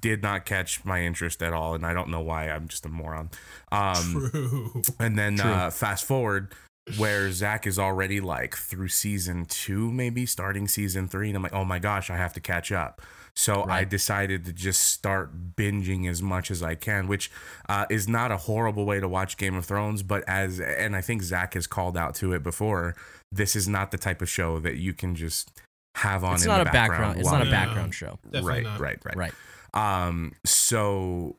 Did 0.00 0.22
not 0.22 0.44
catch 0.44 0.84
my 0.84 1.02
interest 1.02 1.42
at 1.42 1.52
all, 1.52 1.74
and 1.74 1.84
I 1.84 1.94
don't 1.94 2.08
know 2.08 2.20
why. 2.20 2.48
I'm 2.50 2.68
just 2.68 2.84
a 2.86 2.88
moron. 2.88 3.30
Um, 3.72 4.30
True. 4.30 4.82
and 4.98 5.18
then 5.18 5.40
uh, 5.40 5.70
fast 5.70 6.04
forward 6.04 6.54
where 6.96 7.30
Zach 7.32 7.66
is 7.66 7.78
already 7.78 8.20
like 8.20 8.56
through 8.56 8.88
season 8.88 9.44
two, 9.44 9.90
maybe 9.92 10.24
starting 10.26 10.68
season 10.68 11.08
three, 11.08 11.28
and 11.28 11.36
I'm 11.36 11.42
like, 11.42 11.52
oh 11.52 11.64
my 11.64 11.78
gosh, 11.78 12.10
I 12.10 12.16
have 12.16 12.32
to 12.34 12.40
catch 12.40 12.72
up. 12.72 13.02
So 13.38 13.64
I 13.68 13.84
decided 13.84 14.44
to 14.46 14.52
just 14.52 14.80
start 14.80 15.54
binging 15.54 16.10
as 16.10 16.20
much 16.20 16.50
as 16.50 16.60
I 16.60 16.74
can, 16.74 17.06
which 17.06 17.30
uh, 17.68 17.86
is 17.88 18.08
not 18.08 18.32
a 18.32 18.36
horrible 18.36 18.84
way 18.84 18.98
to 18.98 19.06
watch 19.06 19.36
Game 19.36 19.54
of 19.54 19.64
Thrones, 19.64 20.02
but 20.02 20.24
as 20.26 20.58
and 20.58 20.96
I 20.96 21.02
think 21.02 21.22
Zach 21.22 21.54
has 21.54 21.68
called 21.68 21.96
out 21.96 22.16
to 22.16 22.32
it 22.32 22.42
before, 22.42 22.96
this 23.30 23.54
is 23.54 23.68
not 23.68 23.92
the 23.92 23.98
type 23.98 24.22
of 24.22 24.28
show 24.28 24.58
that 24.58 24.78
you 24.78 24.92
can 24.92 25.14
just 25.14 25.52
have 25.94 26.24
on. 26.24 26.34
It's 26.34 26.44
in 26.44 26.48
not 26.48 26.64
the 26.64 26.70
a 26.70 26.72
background. 26.72 27.20
It's 27.20 27.30
not 27.30 27.46
a 27.46 27.50
background 27.50 27.94
show. 27.94 28.18
Definitely 28.24 28.50
right, 28.50 28.62
not. 28.64 28.80
right, 28.80 28.98
right, 29.04 29.16
Right. 29.16 29.32
Um, 29.74 30.32
so, 30.44 31.38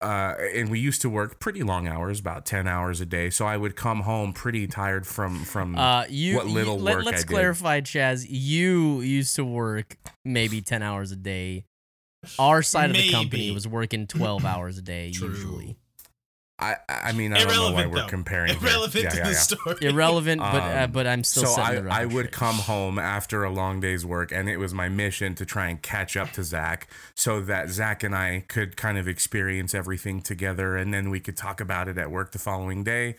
uh, 0.00 0.34
and 0.54 0.70
we 0.70 0.78
used 0.78 1.02
to 1.02 1.10
work 1.10 1.40
pretty 1.40 1.62
long 1.62 1.88
hours, 1.88 2.20
about 2.20 2.46
ten 2.46 2.66
hours 2.66 3.00
a 3.00 3.06
day. 3.06 3.30
So 3.30 3.46
I 3.46 3.56
would 3.56 3.76
come 3.76 4.00
home 4.00 4.32
pretty 4.32 4.66
tired 4.66 5.06
from 5.06 5.44
from. 5.44 5.76
Uh, 5.76 6.04
you. 6.08 6.36
What 6.36 6.46
little 6.46 6.76
you, 6.76 6.82
let, 6.82 6.96
work. 6.96 7.04
Let's 7.04 7.24
did. 7.24 7.30
clarify, 7.30 7.80
Chaz. 7.80 8.26
You 8.28 9.00
used 9.00 9.36
to 9.36 9.44
work 9.44 9.96
maybe 10.24 10.60
ten 10.60 10.82
hours 10.82 11.12
a 11.12 11.16
day. 11.16 11.64
Our 12.38 12.62
side 12.62 12.90
of 12.90 12.96
the 12.96 13.10
company 13.10 13.50
was 13.52 13.68
working 13.68 14.06
twelve 14.06 14.44
hours 14.44 14.78
a 14.78 14.82
day 14.82 15.12
True. 15.12 15.28
usually. 15.28 15.76
I 16.58 16.76
I 16.88 17.12
mean 17.12 17.34
I 17.34 17.44
don't 17.44 17.54
know 17.54 17.70
why 17.72 17.84
we're 17.86 17.96
though. 18.00 18.06
comparing. 18.06 18.54
Irrelevant 18.56 19.04
Yeah, 19.04 19.10
to 19.10 19.16
yeah, 19.18 19.24
the 19.24 19.30
yeah. 19.32 19.36
story. 19.36 19.76
Irrelevant, 19.82 20.40
but 20.40 20.62
uh, 20.62 20.84
Um, 20.84 20.92
but 20.92 21.06
I'm 21.06 21.22
still. 21.22 21.44
So 21.44 21.48
setting 21.56 21.64
I, 21.64 21.74
the 21.74 21.82
record 21.82 22.00
I 22.00 22.04
would 22.06 22.12
straight. 22.26 22.32
come 22.32 22.54
home 22.56 22.98
after 22.98 23.44
a 23.44 23.50
long 23.50 23.80
day's 23.80 24.06
work, 24.06 24.32
and 24.32 24.48
it 24.48 24.56
was 24.56 24.72
my 24.72 24.88
mission 24.88 25.34
to 25.34 25.44
try 25.44 25.68
and 25.68 25.82
catch 25.82 26.16
up 26.16 26.30
to 26.32 26.42
Zach, 26.42 26.88
so 27.14 27.40
that 27.42 27.68
Zach 27.68 28.02
and 28.02 28.14
I 28.14 28.44
could 28.48 28.76
kind 28.76 28.96
of 28.96 29.06
experience 29.06 29.74
everything 29.74 30.22
together, 30.22 30.76
and 30.76 30.94
then 30.94 31.10
we 31.10 31.20
could 31.20 31.36
talk 31.36 31.60
about 31.60 31.88
it 31.88 31.98
at 31.98 32.10
work 32.10 32.32
the 32.32 32.38
following 32.38 32.82
day. 32.84 33.16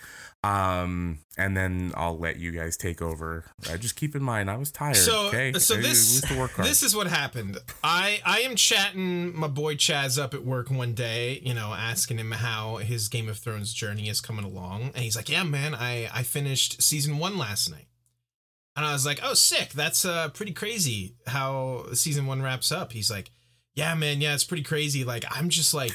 Um, 0.48 1.20
and 1.38 1.56
then 1.58 1.92
I'll 1.96 2.18
let 2.18 2.38
you 2.39 2.51
guys 2.51 2.77
take 2.77 3.01
over. 3.01 3.44
Uh, 3.70 3.77
just 3.77 3.96
keep 3.96 4.16
in 4.16 4.24
mind, 4.24 4.50
I 4.50 4.56
was 4.56 4.72
tired. 4.72 4.96
So, 4.96 5.27
okay, 5.27 5.51
so 5.54 5.75
I- 5.75 5.82
this 5.82 6.22
this 6.58 6.84
is 6.84 6.96
what 6.96 7.08
happened. 7.08 7.58
I 7.84 8.22
I 8.25 8.39
am 8.39 8.56
chatting 8.56 9.38
my 9.38 9.48
boy 9.48 9.75
Chaz 9.75 10.22
up 10.22 10.34
at 10.34 10.46
work 10.46 10.70
one 10.72 10.94
day, 10.94 11.42
you 11.44 11.54
know, 11.54 11.74
asking 11.74 12.18
him 12.18 12.32
how 12.32 12.77
his 12.77 13.10
Game 13.10 13.27
of 13.27 13.38
Thrones 13.38 13.74
journey 13.74 14.08
is 14.10 14.22
coming 14.22 14.46
along, 14.46 14.84
and 14.96 14.98
he's 14.98 15.16
like, 15.16 15.30
"Yeah, 15.30 15.44
man, 15.44 15.75
I 15.75 16.10
I 16.13 16.24
finished 16.24 16.82
season 16.82 17.18
one 17.18 17.38
last 17.38 17.70
night." 17.70 17.88
And 18.75 18.86
I 18.86 18.94
was 18.94 19.06
like, 19.06 19.20
"Oh, 19.24 19.34
sick! 19.34 19.71
That's 19.74 20.06
uh 20.06 20.30
pretty 20.30 20.54
crazy 20.54 21.15
how 21.28 21.88
season 21.93 22.26
one 22.26 22.41
wraps 22.41 22.71
up." 22.71 22.93
He's 22.93 23.12
like, 23.12 23.32
"Yeah, 23.76 23.95
man, 23.95 24.21
yeah, 24.21 24.34
it's 24.34 24.43
pretty 24.43 24.63
crazy. 24.63 25.04
Like, 25.04 25.26
I'm 25.30 25.50
just 25.50 25.74
like, 25.74 25.93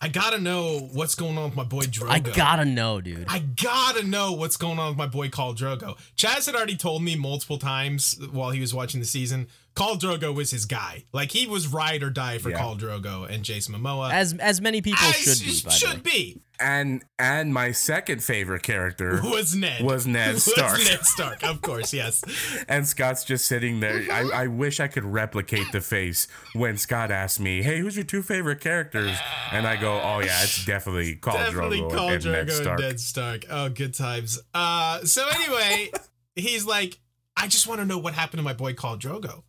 I 0.00 0.08
gotta 0.08 0.38
know 0.38 0.88
what's 0.92 1.14
going 1.14 1.38
on 1.38 1.44
with 1.44 1.56
my 1.56 1.64
boy 1.64 1.82
Drogo. 1.82 2.10
I 2.10 2.18
gotta 2.18 2.64
know, 2.64 3.00
dude. 3.00 3.26
I 3.28 3.38
gotta 3.38 4.02
know 4.02 4.32
what's 4.32 4.56
going 4.56 4.78
on 4.78 4.88
with 4.90 4.98
my 4.98 5.06
boy 5.06 5.30
called 5.30 5.56
Drogo. 5.58 5.96
Chaz 6.16 6.46
had 6.46 6.54
already 6.54 6.76
told 6.76 7.02
me 7.02 7.16
multiple 7.16 7.58
times 7.58 8.18
while 8.30 8.50
he 8.50 8.60
was 8.60 8.74
watching 8.74 9.00
the 9.00 9.06
season, 9.06 9.48
Khal 9.76 9.98
Drogo 10.00 10.34
was 10.34 10.50
his 10.50 10.64
guy. 10.64 11.04
Like 11.12 11.30
he 11.32 11.46
was 11.46 11.68
ride 11.68 12.02
or 12.02 12.10
die 12.10 12.38
for 12.38 12.50
Yeah. 12.50 12.58
Khal 12.60 12.78
Drogo 12.78 13.28
and 13.28 13.44
Jason 13.44 13.74
Momoa. 13.74 14.10
as 14.12 14.32
as 14.34 14.60
many 14.60 14.80
people 14.80 15.04
As 15.04 15.16
should 15.16 15.38
be. 15.46 15.60
By 15.64 15.70
should 15.72 16.04
way. 16.04 16.10
be. 16.10 16.42
and 16.58 17.04
and 17.18 17.52
my 17.52 17.72
second 17.72 18.24
favorite 18.24 18.62
character 18.62 19.20
Was 19.24 19.54
Ned. 19.54 19.82
was 19.84 20.06
Ned 20.06 20.38
Stark. 20.40 20.78
Was 20.78 20.88
Ned 20.88 21.04
Stark, 21.04 21.42
of 21.42 21.60
course, 21.60 21.92
yes. 21.92 22.24
And 22.68 22.88
Scott's 22.88 23.22
just 23.24 23.44
sitting 23.44 23.80
there. 23.80 24.06
I, 24.10 24.44
I 24.44 24.46
wish 24.46 24.80
I 24.80 24.88
could 24.88 25.04
replicate 25.04 25.70
the 25.72 25.80
face 25.82 26.26
when 26.54 26.78
Scott 26.78 27.10
asked 27.10 27.38
me, 27.38 27.62
"Hey, 27.62 27.78
who's 27.80 27.96
your 27.96 28.04
two 28.06 28.22
favorite 28.22 28.60
characters?" 28.60 29.16
And 29.52 29.66
I 29.66 29.76
go, 29.76 30.00
"Oh 30.02 30.20
yeah, 30.20 30.42
it's 30.42 30.64
definitely 30.64 31.16
Khal 31.16 31.34
Definitely 31.34 31.80
Drogo 31.82 31.90
Khal 31.92 32.14
and 32.14 32.24
Ned 32.24 32.46
Drogo 32.48 32.50
Stark." 32.50 32.80
and 32.80 32.88
Ned 32.88 33.00
Stark. 33.00 33.42
Oh, 33.50 33.68
good 33.68 33.92
times. 33.94 34.40
Uh 34.54 35.04
so 35.04 35.28
anyway, 35.28 35.90
he's 36.34 36.64
like, 36.64 36.98
I 37.36 37.46
just 37.46 37.66
want 37.66 37.80
to 37.80 37.84
know 37.86 37.98
what 37.98 38.14
happened 38.14 38.38
to 38.38 38.42
my 38.44 38.54
boy 38.54 38.72
Khal 38.72 38.98
Drogo. 38.98 39.42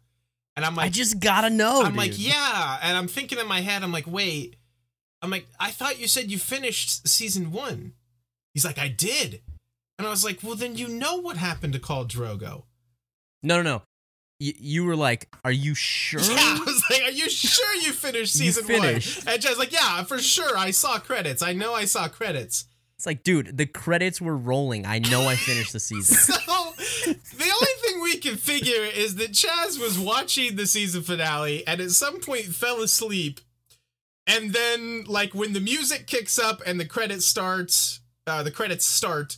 And 0.57 0.65
I'm 0.65 0.75
like, 0.75 0.87
I 0.87 0.89
just 0.89 1.19
gotta 1.19 1.49
know. 1.49 1.81
I'm 1.83 1.89
dude. 1.91 1.97
like, 1.97 2.19
yeah. 2.19 2.79
And 2.81 2.97
I'm 2.97 3.07
thinking 3.07 3.37
in 3.39 3.47
my 3.47 3.61
head, 3.61 3.83
I'm 3.83 3.91
like, 3.93 4.07
wait. 4.07 4.57
I'm 5.21 5.29
like, 5.29 5.47
I 5.59 5.71
thought 5.71 5.99
you 5.99 6.07
said 6.07 6.29
you 6.31 6.37
finished 6.39 7.07
season 7.07 7.51
one. 7.51 7.93
He's 8.53 8.65
like, 8.65 8.77
I 8.79 8.87
did. 8.89 9.41
And 9.97 10.05
I 10.07 10.09
was 10.11 10.25
like, 10.25 10.39
well, 10.43 10.55
then 10.55 10.75
you 10.75 10.87
know 10.87 11.15
what 11.17 11.37
happened 11.37 11.73
to 11.73 11.79
Khal 11.79 12.07
Drogo. 12.07 12.63
No, 13.43 13.57
no, 13.57 13.61
no. 13.61 13.81
Y- 14.39 14.53
you 14.59 14.83
were 14.85 14.95
like, 14.95 15.27
"Are 15.43 15.51
you 15.51 15.73
sure?" 15.73 16.19
Yeah, 16.23 16.35
I 16.37 16.63
was 16.63 16.83
like, 16.91 17.01
are 17.03 17.11
you 17.11 17.27
sure 17.29 17.73
you 17.75 17.91
finished 17.91 18.33
season 18.33 18.67
You 18.67 18.79
finished. 18.79 19.25
one? 19.25 19.33
And 19.33 19.43
Chaz 19.43 19.57
like, 19.57 19.71
yeah, 19.71 20.03
for 20.03 20.19
sure. 20.19 20.55
I 20.57 20.69
saw 20.71 20.99
credits. 20.99 21.41
I 21.41 21.53
know 21.53 21.73
I 21.73 21.85
saw 21.85 22.07
credits. 22.07 22.65
It's 22.97 23.05
like, 23.07 23.23
dude, 23.23 23.57
the 23.57 23.65
credits 23.67 24.19
were 24.21 24.35
rolling. 24.37 24.85
I 24.85 24.99
know 24.99 25.27
I 25.27 25.35
finished 25.35 25.73
the 25.73 25.79
season. 25.89 26.15
So 26.17 26.33
the 26.33 27.09
only 27.09 27.15
thing 27.15 27.76
we 28.07 28.17
can 28.17 28.37
figure 28.37 28.83
is 28.83 29.15
that 29.15 29.33
Chaz 29.33 29.77
was 29.77 29.99
watching 29.99 30.55
the 30.55 30.65
season 30.65 31.03
finale 31.03 31.67
and 31.67 31.81
at 31.81 31.91
some 31.91 32.21
point 32.21 32.45
fell 32.45 32.81
asleep. 32.81 33.41
And 34.25 34.53
then, 34.53 35.03
like, 35.07 35.35
when 35.35 35.51
the 35.51 35.59
music 35.59 36.07
kicks 36.07 36.39
up 36.39 36.61
and 36.65 36.79
the 36.79 36.85
credits 36.85 37.25
starts, 37.25 37.99
uh, 38.25 38.43
the 38.43 38.51
credits 38.51 38.85
start, 38.85 39.37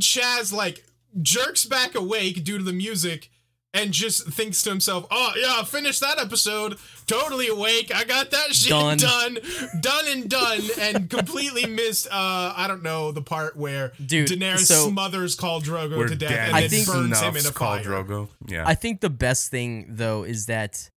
Chaz 0.00 0.52
like 0.52 0.84
jerks 1.22 1.64
back 1.64 1.94
awake 1.94 2.42
due 2.42 2.58
to 2.58 2.64
the 2.64 2.72
music 2.72 3.30
and 3.76 3.92
just 3.92 4.26
thinks 4.28 4.62
to 4.64 4.70
himself, 4.70 5.06
"Oh 5.10 5.32
yeah, 5.36 5.62
finish 5.62 6.00
that 6.00 6.18
episode. 6.18 6.78
Totally 7.06 7.46
awake. 7.46 7.92
I 7.94 8.02
got 8.04 8.30
that 8.32 8.52
shit 8.54 8.70
Done. 8.70 8.98
done, 8.98 9.38
done, 9.80 10.04
and 10.08 10.28
done." 10.28 10.60
And 10.80 11.08
completely 11.10 11.66
missed. 11.66 12.06
Uh, 12.08 12.52
I 12.56 12.66
don't 12.66 12.82
know 12.82 13.12
the 13.12 13.22
part 13.22 13.56
where 13.56 13.92
Dude, 14.04 14.28
Daenerys 14.28 14.66
so- 14.66 14.88
smothers 14.88 15.36
Khal 15.36 15.62
Drogo 15.62 15.96
Where 15.98 16.08
to 16.08 16.16
death 16.16 16.30
Dan 16.30 16.46
and 16.48 16.56
I 16.56 16.60
then 16.62 16.70
think- 16.70 16.86
burns 16.86 17.20
him 17.20 17.36
in 17.36 17.46
a 17.46 17.50
Khal 17.50 17.54
fire. 17.58 17.84
Drogo. 17.84 18.28
Yeah. 18.48 18.64
I 18.66 18.74
think 18.74 19.00
the 19.00 19.10
best 19.10 19.50
thing 19.50 19.86
though 19.90 20.24
is 20.24 20.46
that 20.46 20.90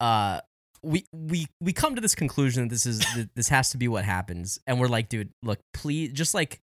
uh 0.00 0.40
we 0.82 1.06
we 1.12 1.46
we 1.60 1.72
come 1.72 1.94
to 1.94 2.00
this 2.00 2.14
conclusion 2.14 2.64
that 2.64 2.68
this 2.70 2.84
is 2.86 2.98
that 3.00 3.30
this 3.34 3.48
has 3.48 3.70
to 3.70 3.78
be 3.78 3.88
what 3.88 4.04
happens 4.04 4.58
and 4.66 4.78
we're 4.78 4.88
like 4.88 5.08
dude 5.08 5.30
look 5.42 5.58
please 5.72 6.12
just 6.12 6.34
like 6.34 6.50
p- 6.50 6.58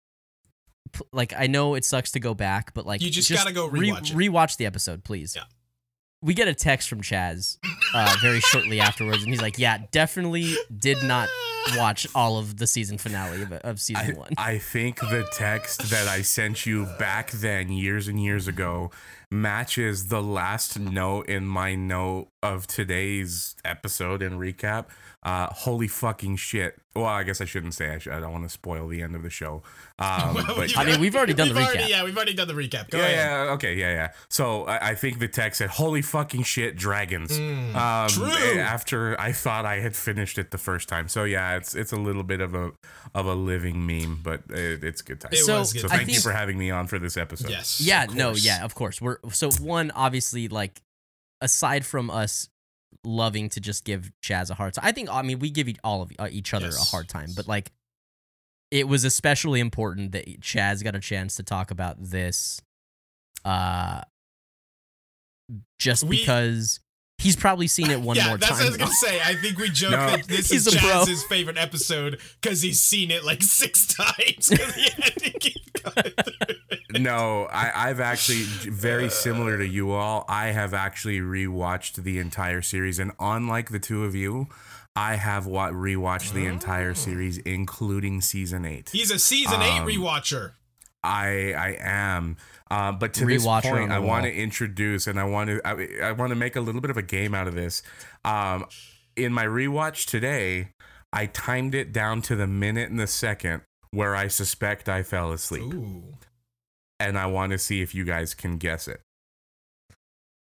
like 1.13 1.33
I 1.37 1.47
know 1.47 1.75
it 1.75 1.85
sucks 1.85 2.13
to 2.13 2.21
go 2.21 2.35
back 2.35 2.75
but 2.75 2.87
like 2.87 3.01
You 3.03 3.11
just 3.11 3.31
gotta 3.33 3.53
go 3.53 3.69
rewatch 3.69 4.11
it. 4.11 4.17
rewatch 4.17 4.57
the 4.57 4.67
episode 4.67 5.05
please 5.05 5.35
Yeah. 5.37 5.43
we 6.23 6.35
get 6.35 6.49
a 6.49 6.55
text 6.55 6.89
from 6.89 7.01
Chaz 7.03 7.59
uh 7.95 8.17
very 8.21 8.41
shortly 8.41 8.81
afterwards 8.81 9.23
and 9.23 9.33
he's 9.33 9.43
like 9.43 9.59
yeah 9.59 9.79
definitely 9.91 10.55
did 10.77 11.03
not 11.05 11.29
watch 11.77 12.07
all 12.15 12.39
of 12.39 12.57
the 12.57 12.67
season 12.67 12.97
finale 12.99 13.43
of, 13.43 13.53
of 13.53 13.81
season 13.81 14.17
I, 14.17 14.19
one 14.19 14.31
I 14.39 14.59
think 14.59 14.99
the 15.01 15.27
text 15.33 15.91
that 15.91 16.09
I 16.09 16.23
sent 16.23 16.65
you 16.65 16.87
back 16.99 17.31
then, 17.33 17.71
years 17.71 18.09
and 18.09 18.19
years 18.23 18.49
ago, 18.49 18.91
matches 19.31 20.09
the 20.09 20.23
last 20.23 20.79
note 20.79 21.29
in 21.29 21.47
my 21.47 21.75
note 21.75 22.29
of 22.43 22.67
today's 22.67 23.55
episode 23.65 24.23
and 24.23 24.41
recap. 24.41 24.87
Uh, 25.23 25.49
holy 25.53 25.87
fucking 25.87 26.35
shit. 26.37 26.81
Well, 26.95 27.05
I 27.05 27.25
guess 27.25 27.43
I 27.43 27.45
shouldn't 27.45 27.75
say 27.75 27.91
I, 27.91 27.99
should, 27.99 28.15
I 28.15 28.21
don't 28.21 28.33
want 28.33 28.45
to 28.45 28.49
spoil 28.49 28.89
the 28.89 29.03
end 29.03 29.15
of 29.15 29.23
the 29.23 29.29
show. 29.29 29.63
Um, 29.99 30.35
Well, 30.35 30.45
but 30.57 30.77
I 30.79 30.85
mean, 30.85 30.99
we've 30.99 31.15
already 31.15 31.35
done 31.35 31.49
the 31.49 31.55
we've 31.55 31.63
already- 31.63 31.83
recap. 31.85 31.89
yeah, 31.91 32.05
we've 32.05 32.17
already 32.17 32.33
done 32.33 32.49
the 32.49 32.55
recap. 32.55 32.89
Go 32.89 32.97
yeah, 32.99 33.05
ahead. 33.05 33.17
yeah, 33.47 33.53
okay, 33.53 33.75
yeah, 33.75 33.93
yeah. 33.93 34.13
So 34.31 34.65
I, 34.65 34.89
I 34.91 34.95
think 34.95 35.19
the 35.19 35.29
text 35.29 35.59
said, 35.59 35.69
"Holy 35.69 36.01
fucking 36.01 36.45
shit, 36.45 36.75
dragons!" 36.75 37.39
Mm, 37.39 37.75
um, 37.75 38.09
true. 38.09 38.59
After 38.61 39.21
I 39.21 39.33
thought 39.33 39.67
I 39.67 39.81
had 39.81 39.95
finished 39.95 40.39
it 40.39 40.53
the 40.53 40.59
first 40.59 40.89
time, 40.89 41.07
so 41.07 41.25
yeah, 41.25 41.57
it's 41.59 41.75
it's 41.75 41.93
a 41.93 41.97
little 41.97 42.23
bit 42.25 42.41
of 42.41 42.55
a 42.55 42.73
of 43.15 43.27
a 43.27 43.35
living 43.35 43.87
meme, 43.87 44.21
but 44.23 44.41
it, 44.49 44.83
it's 44.83 45.03
good 45.03 45.21
time. 45.21 45.33
It 45.35 45.45
So, 45.45 45.59
was 45.59 45.75
good. 45.75 45.83
so 45.83 45.89
I 45.89 45.99
thank 45.99 46.09
you 46.15 46.21
for 46.21 46.33
having 46.33 46.57
me 46.57 46.71
on 46.71 46.87
for 46.87 46.99
this 46.99 47.17
episode. 47.19 47.51
Yes. 47.51 47.79
yeah 47.81 48.07
no 48.13 48.33
yeah 48.33 48.65
of 48.65 48.75
course 48.75 49.01
we're 49.03 49.19
so 49.31 49.51
one 49.61 49.91
obviously 49.91 50.49
like 50.49 50.81
aside 51.43 51.85
from 51.85 52.11
us 52.11 52.49
loving 53.05 53.49
to 53.49 53.61
just 53.61 53.85
give 53.85 54.11
chaz 54.23 54.51
a 54.51 54.55
hard 54.55 54.75
time 54.75 54.85
i 54.87 54.93
think 54.93 55.09
i 55.11 55.23
mean 55.23 55.39
we 55.39 55.49
give 55.51 55.69
all 55.83 56.03
of 56.03 56.13
uh, 56.19 56.29
each 56.31 56.53
other 56.53 56.67
Yes. 56.67 56.83
a 56.83 56.85
hard 56.91 57.09
time 57.09 57.31
but 57.35 57.47
like 57.49 57.73
it 58.71 58.87
was 58.87 59.03
especially 59.05 59.59
important 59.59 60.13
that 60.13 60.41
Chaz 60.41 60.85
got 60.85 60.95
a 60.95 61.01
chance 61.01 61.35
to 61.35 61.43
talk 61.43 61.73
about 61.73 61.97
this, 62.01 62.63
uh, 63.45 64.03
just 65.81 66.05
We- 66.05 66.19
because 66.19 66.79
he's 67.21 67.37
probably 67.37 67.67
seen 67.69 67.91
it 67.91 68.01
one 68.01 68.17
yeah, 68.17 68.29
more 68.29 68.39
that's 68.39 68.59
time. 68.59 68.71
That's 68.71 68.79
what 68.79 68.81
I 68.81 68.85
was 68.87 69.01
now. 69.03 69.09
gonna 69.09 69.19
say. 69.19 69.21
I 69.25 69.35
think 69.41 69.59
we 69.59 69.69
joke 69.71 69.91
No. 69.93 70.07
that 70.09 70.27
this 70.27 70.51
He's 70.51 70.67
is 70.67 70.75
a 70.75 70.79
pro. 70.79 70.89
Chaz's 71.05 71.23
favorite 71.25 71.59
episode 71.59 72.19
because 72.41 72.63
he's 72.63 72.81
seen 72.81 73.11
it 73.11 73.25
like 73.25 73.43
six 73.43 73.87
times. 73.95 74.49
he 74.49 74.57
had 74.57 75.15
to 75.17 75.31
keep 75.39 75.83
going 75.83 75.95
through 75.95 76.35
it. 76.49 77.01
No, 77.01 77.45
I, 77.53 77.89
I've 77.89 78.01
actually 78.01 78.43
very 78.43 79.09
similar 79.11 79.57
to 79.59 79.67
you 79.67 79.93
all. 79.93 80.25
I 80.29 80.49
have 80.49 80.75
actually 80.75 81.21
rewatched 81.21 82.03
the 82.03 82.19
entire 82.19 82.63
series, 82.63 82.99
and 82.99 83.13
unlike 83.21 83.71
the 83.71 83.79
two 83.79 84.05
of 84.05 84.15
you, 84.17 84.49
I 84.97 85.15
have 85.15 85.47
wa- 85.47 85.71
rewatched 85.71 86.33
the 86.33 86.47
entire 86.47 86.95
series, 86.95 87.39
including 87.39 88.21
season 88.21 88.65
eight. 88.65 88.91
He's 88.93 89.11
a 89.13 89.19
season 89.21 89.63
eight 89.63 89.79
Um, 89.81 89.87
rewatcher. 89.89 90.53
I 91.05 91.53
I 91.55 91.77
am. 91.81 92.37
Uh, 92.71 92.93
but 92.93 93.13
to 93.15 93.27
this 93.27 93.45
Rewatcher 93.45 93.73
on 93.73 93.79
point, 93.79 93.93
I 93.93 93.99
want 93.99 94.25
to 94.27 94.33
introduce 94.33 95.07
and 95.09 95.19
I 95.19 95.25
want 95.25 95.51
to 95.51 95.61
I, 95.67 96.09
I 96.09 96.13
want 96.13 96.31
to 96.31 96.37
make 96.37 96.55
a 96.57 96.61
little 96.61 96.81
bit 96.81 96.91
of 96.91 96.97
a 96.97 97.03
game 97.03 97.35
out 97.35 97.49
of 97.49 97.55
this. 97.55 97.83
Um, 98.25 98.67
in 99.17 99.33
my 99.33 99.45
rewatch 99.45 100.07
today, 100.07 100.69
I 101.13 101.27
timed 101.27 101.75
it 101.75 101.93
down 101.93 102.23
to 102.23 102.37
the 102.37 102.47
minute 102.47 102.89
and 102.89 102.99
the 103.01 103.09
second 103.09 103.63
where 103.91 104.15
I 104.15 104.29
suspect 104.29 104.89
I 104.89 105.03
fell 105.03 105.33
asleep, 105.33 105.75
Ooh. 105.75 106.15
and 107.01 107.19
I 107.19 107.27
want 107.27 107.51
to 107.51 107.59
see 107.59 107.83
if 107.83 107.93
you 107.93 108.05
guys 108.05 108.35
can 108.35 108.57
guess 108.57 108.87
it. 108.87 109.01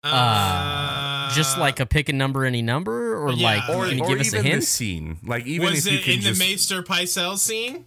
Uh, 0.03 1.31
just 1.35 1.59
like 1.59 1.81
a 1.81 1.87
pick 1.87 2.09
a 2.09 2.13
number, 2.13 2.45
any 2.45 2.63
number, 2.63 3.17
or 3.23 3.33
Yeah. 3.33 3.47
like 3.47 3.69
Or- 3.69 3.87
can 3.89 3.99
you 3.99 4.05
or 4.05 4.09
give 4.09 4.21
us 4.21 4.27
a 4.33 4.37
even 4.37 4.43
the 4.45 4.51
hint? 4.51 4.65
scene, 4.65 5.19
like 5.25 5.47
even 5.47 5.71
was 5.71 5.87
if 5.87 5.93
you 5.93 5.99
can 6.01 6.15
in 6.15 6.21
just 6.21 6.41
the 6.41 6.47
Maester 6.47 6.83
Pycelle 6.83 7.39
scene? 7.39 7.87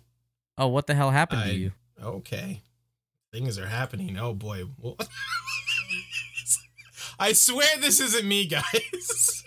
Oh, 0.58 0.68
what 0.68 0.88
the 0.88 0.96
hell 0.96 1.12
happened 1.12 1.42
I- 1.42 1.48
to 1.50 1.56
you? 1.56 1.72
Okay. 2.02 2.62
Things 3.32 3.58
are 3.60 3.68
happening. 3.68 4.18
Oh 4.18 4.34
boy. 4.34 4.64
Well- 4.80 4.98
I 7.20 7.34
swear 7.34 7.68
this 7.80 8.00
isn't 8.00 8.28
me, 8.28 8.46
guys. 8.46 9.44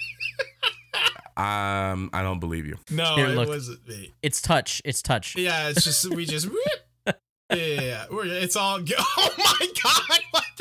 um, 1.36 2.10
I 2.12 2.22
don't 2.22 2.40
believe 2.40 2.66
you. 2.66 2.76
no, 2.90 3.14
Here, 3.16 3.26
it 3.28 3.36
look. 3.36 3.48
wasn't 3.48 3.86
me. 3.88 4.12
It's 4.22 4.42
touch. 4.42 4.82
It's 4.84 5.02
touch. 5.02 5.36
Yeah, 5.36 5.68
it's 5.68 5.84
just 5.84 6.12
we 6.14 6.24
just 6.26 6.48
yeah, 7.06 7.12
yeah, 7.54 7.80
yeah. 7.80 8.04
We're, 8.10 8.26
it's 8.26 8.56
all 8.56 8.80
go- 8.80 8.94
Oh 8.98 9.34
my 9.38 9.66
god. 9.82 10.20
What 10.32 10.44
the 10.56 10.59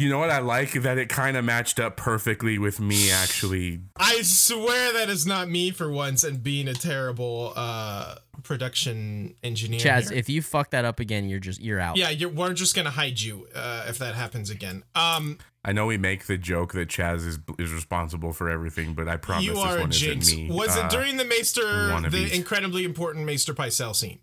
You 0.00 0.08
know 0.08 0.18
what 0.18 0.30
I 0.30 0.38
like 0.38 0.72
that 0.72 0.96
it 0.98 1.08
kind 1.08 1.36
of 1.36 1.44
matched 1.44 1.78
up 1.78 1.96
perfectly 1.96 2.58
with 2.58 2.80
me 2.80 3.10
actually 3.10 3.80
I 3.96 4.22
swear 4.22 4.92
that 4.94 5.08
is 5.10 5.26
not 5.26 5.48
me 5.48 5.70
for 5.70 5.90
once 5.90 6.24
and 6.24 6.42
being 6.42 6.68
a 6.68 6.74
terrible 6.74 7.52
uh 7.54 8.14
production 8.42 9.34
engineer. 9.42 9.80
Chaz, 9.80 10.08
here. 10.08 10.18
if 10.18 10.28
you 10.28 10.42
fuck 10.42 10.70
that 10.70 10.84
up 10.84 10.98
again, 11.00 11.28
you're 11.28 11.38
just 11.40 11.60
you're 11.60 11.78
out. 11.78 11.96
yeah, 11.96 12.10
you're, 12.10 12.30
we're 12.30 12.54
just 12.54 12.74
gonna 12.74 12.90
hide 12.90 13.20
you 13.20 13.46
uh, 13.54 13.84
if 13.88 13.98
that 13.98 14.14
happens 14.14 14.48
again. 14.50 14.82
Um, 14.94 15.38
I 15.64 15.72
know 15.72 15.84
we 15.86 15.98
make 15.98 16.26
the 16.26 16.38
joke 16.38 16.72
that 16.72 16.88
Chaz 16.88 17.26
is 17.26 17.38
is 17.58 17.72
responsible 17.72 18.32
for 18.32 18.48
everything, 18.48 18.94
but 18.94 19.08
I 19.08 19.16
promise 19.18 19.44
you 19.44 19.54
this 19.54 19.62
are 19.64 19.76
a 19.76 19.80
one 19.82 19.90
jinx. 19.90 20.28
isn't 20.28 20.48
me. 20.48 20.50
Was 20.56 20.76
Uh, 20.76 20.84
it 20.84 20.90
during 20.90 21.16
the 21.18 21.24
Maester, 21.26 21.62
the 22.08 22.30
incredibly 22.34 22.84
important 22.84 23.26
Maester 23.26 23.52
Pycelle 23.54 23.94
scene? 23.94 24.20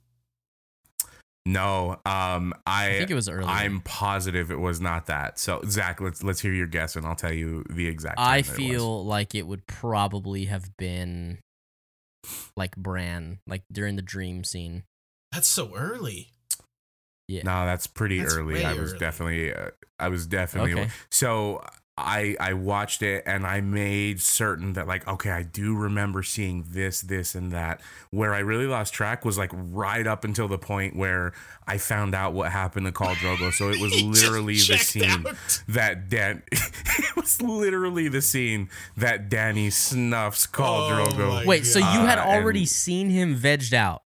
No, 1.48 1.92
um, 2.06 2.54
I, 2.66 2.90
I 2.90 2.98
think 2.98 3.10
it 3.10 3.14
was 3.14 3.30
early. 3.30 3.46
I'm 3.48 3.80
positive 3.80 4.52
it 4.52 4.60
was 4.60 4.82
not 4.82 5.06
that. 5.06 5.40
So 5.40 5.62
Zach, 5.66 6.02
let's 6.02 6.22
let's 6.22 6.42
hear 6.42 6.52
your 6.54 6.68
guess, 6.68 6.98
and 6.98 7.06
I'll 7.06 7.16
tell 7.16 7.32
you 7.32 7.64
the 7.70 7.88
exact. 7.88 8.20
I 8.20 8.42
time 8.42 8.56
that 8.56 8.62
it 8.62 8.64
was. 8.64 8.72
feel 8.82 9.06
like 9.06 9.34
it 9.34 9.48
would 9.48 9.66
probably 9.66 10.46
have 10.46 10.76
been 10.76 11.38
like 12.58 12.76
Bran, 12.76 13.40
like 13.48 13.64
during 13.72 13.96
the 13.96 14.02
dream 14.02 14.44
scene. 14.44 14.84
That's 15.32 15.48
so 15.48 15.74
early. 15.74 16.32
Yeah. 17.30 17.44
No, 17.44 17.66
that's 17.66 17.88
pretty 17.88 18.20
That's 18.20 18.36
early. 18.36 18.66
I 18.66 18.74
was 18.74 18.92
early. 18.92 19.00
definitely, 19.00 19.54
uh, 19.54 19.70
I 20.00 20.10
was 20.10 20.28
definitely. 20.28 20.74
Okay. 20.74 20.90
So 21.10 21.64
I 22.00 22.36
I 22.40 22.54
watched 22.54 23.02
it 23.02 23.24
and 23.26 23.46
I 23.48 23.60
made 23.62 24.22
certain 24.22 24.74
that 24.74 24.88
like 24.88 25.08
okay, 25.08 25.32
I 25.32 25.42
do 25.44 25.76
remember 25.76 26.22
seeing 26.22 26.64
this, 26.70 27.02
this, 27.02 27.34
and 27.34 27.52
that. 27.52 27.82
Where 28.12 28.34
I 28.36 28.40
really 28.40 28.68
lost 28.68 28.94
track 28.94 29.26
was 29.26 29.38
like 29.38 29.50
right 29.54 30.06
up 30.06 30.24
until 30.24 30.48
the 30.48 30.60
point 30.60 30.96
where 30.96 31.34
I 31.66 31.80
found 31.80 32.14
out 32.14 32.34
what 32.34 32.52
happened 32.52 32.86
to 32.86 32.92
Khal 32.92 33.16
Drogo. 33.16 33.52
So 33.52 33.70
it 33.70 33.82
was 33.82 34.00
literally 34.04 34.54
the 34.56 34.78
scene 34.78 35.26
out. 35.28 35.36
that 35.68 36.08
Dan. 36.10 36.44
it 36.52 37.16
was 37.16 37.42
literally 37.42 38.08
the 38.10 38.22
scene 38.22 38.70
that 38.96 39.28
Danny 39.30 39.72
snuffs 39.72 40.46
Khal 40.46 40.92
Oh 40.92 41.08
Drogo. 41.08 41.28
my 41.30 41.46
Wait, 41.46 41.66
so 41.66 41.80
you 41.80 41.86
had 41.86 42.20
Uh, 42.20 42.26
already 42.26 42.60
and- 42.60 42.70
seen 42.70 43.10
him 43.10 43.36
vegged 43.38 43.74
out? 43.74 44.04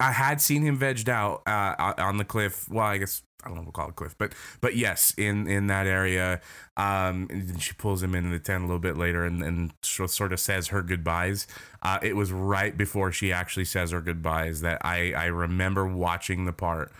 I 0.00 0.12
had 0.12 0.40
seen 0.40 0.62
him 0.62 0.78
vegged 0.78 1.08
out 1.08 1.42
uh, 1.46 1.94
on 1.98 2.18
the 2.18 2.24
cliff. 2.24 2.68
Well, 2.70 2.84
I 2.86 2.98
guess 2.98 3.22
I 3.42 3.48
don't 3.48 3.54
know 3.56 3.60
what 3.62 3.66
we'll 3.66 3.72
call 3.72 3.88
it 3.88 3.96
cliff, 3.96 4.14
but 4.18 4.32
but 4.60 4.76
yes, 4.76 5.12
in 5.16 5.46
in 5.48 5.66
that 5.68 5.86
area. 5.86 6.40
Um, 6.76 7.26
and 7.30 7.48
then 7.48 7.58
she 7.58 7.72
pulls 7.74 8.02
him 8.02 8.14
into 8.14 8.30
the 8.30 8.38
tent 8.38 8.62
a 8.64 8.66
little 8.66 8.78
bit 8.80 8.96
later, 8.96 9.24
and 9.24 9.42
and 9.42 9.72
so- 9.82 10.06
sort 10.06 10.32
of 10.32 10.40
says 10.40 10.68
her 10.68 10.82
goodbyes. 10.82 11.46
Uh, 11.82 11.98
it 12.02 12.14
was 12.16 12.32
right 12.32 12.76
before 12.76 13.10
she 13.12 13.32
actually 13.32 13.64
says 13.64 13.90
her 13.90 14.00
goodbyes 14.00 14.60
that 14.60 14.80
I 14.84 15.12
I 15.14 15.26
remember 15.26 15.86
watching 15.86 16.44
the 16.44 16.52
part, 16.52 16.92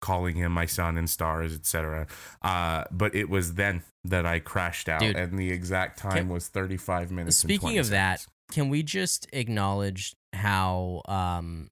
calling 0.00 0.36
him 0.36 0.52
my 0.52 0.66
sun 0.66 0.96
and 0.96 1.08
stars, 1.10 1.54
etc. 1.54 2.06
Uh, 2.42 2.84
but 2.90 3.14
it 3.14 3.28
was 3.28 3.54
then 3.54 3.82
that 4.04 4.26
I 4.26 4.38
crashed 4.38 4.88
out, 4.88 5.00
Dude. 5.00 5.16
and 5.16 5.38
the 5.38 5.50
exact 5.50 5.98
time 5.98 6.12
Can- 6.12 6.28
was 6.28 6.48
thirty 6.48 6.76
five 6.76 7.10
minutes. 7.10 7.36
Speaking 7.38 7.60
20 7.70 7.78
of 7.78 7.90
that, 7.90 8.26
can 8.52 8.68
we 8.68 8.82
just 8.82 9.26
acknowledge 9.32 10.14
how 10.32 11.02
um 11.06 11.70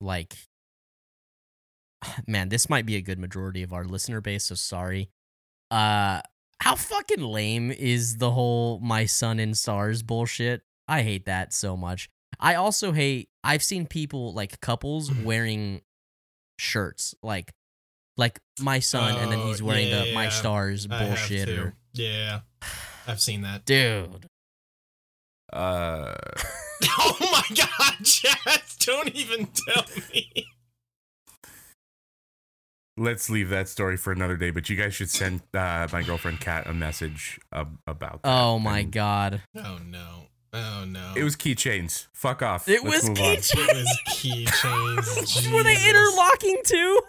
like 0.00 0.34
man, 2.26 2.48
this 2.48 2.68
might 2.70 2.86
be 2.86 2.96
a 2.96 3.00
good 3.02 3.18
majority 3.18 3.62
of 3.62 3.72
our 3.72 3.84
listener 3.84 4.20
base, 4.20 4.44
so 4.46 4.54
sorry. 4.54 5.10
Uh 5.70 6.20
how 6.60 6.74
fucking 6.74 7.22
lame 7.22 7.70
is 7.70 8.16
the 8.16 8.32
whole 8.32 8.80
my 8.80 9.06
sun 9.06 9.38
in 9.38 9.54
stars 9.54 10.02
bullshit? 10.02 10.62
I 10.88 11.02
hate 11.02 11.26
that 11.26 11.52
so 11.52 11.76
much. 11.76 12.08
I 12.40 12.54
also 12.54 12.92
hate 12.92 13.28
I've 13.44 13.62
seen 13.62 13.86
people 13.86 14.32
like 14.32 14.60
couples 14.60 15.12
wearing 15.14 15.82
shirts 16.58 17.14
like 17.22 17.52
like 18.16 18.40
my 18.60 18.80
sun 18.80 19.14
and 19.16 19.30
then 19.30 19.38
Oh, 19.40 19.46
he's 19.46 19.62
wearing 19.62 19.88
yeah, 19.88 20.04
the 20.06 20.14
my 20.14 20.28
stars 20.28 20.86
bullshit 20.86 21.48
or 21.48 21.74
Yeah, 21.94 22.40
I've 23.06 23.20
seen 23.20 23.42
that. 23.42 23.64
dude. 23.64 24.26
Uh. 25.52 26.14
Oh 27.00 27.16
my 27.20 27.56
god, 27.56 27.96
Chaz! 28.04 28.78
Don't 28.86 29.08
even 29.16 29.46
tell 29.46 29.84
me. 30.12 30.46
let's 32.96 33.28
leave 33.28 33.48
that 33.48 33.68
story 33.68 33.96
for 33.96 34.12
another 34.12 34.36
day. 34.36 34.50
But 34.50 34.68
you 34.70 34.76
guys 34.76 34.94
should 34.94 35.10
send 35.10 35.40
uh, 35.54 35.88
my 35.92 36.02
girlfriend 36.02 36.38
Kat 36.40 36.68
a 36.68 36.72
message 36.72 37.40
ab- 37.52 37.78
about. 37.86 38.22
That. 38.22 38.28
Oh 38.30 38.60
my 38.60 38.80
And 38.80 38.92
god. 38.92 39.42
Oh 39.56 39.78
no. 39.84 40.26
Oh 40.52 40.84
no. 40.86 41.14
It 41.16 41.24
was 41.24 41.34
keychains. 41.36 42.06
Fuck 42.12 42.42
off. 42.42 42.68
It 42.68 42.84
Let's 42.84 43.08
was 43.08 43.18
keychains. 43.18 43.52
It 43.54 43.76
was 43.76 43.98
keychains. 44.08 45.52
Were 45.52 45.62
they 45.64 45.88
interlocking 45.88 46.60
too? 46.64 47.00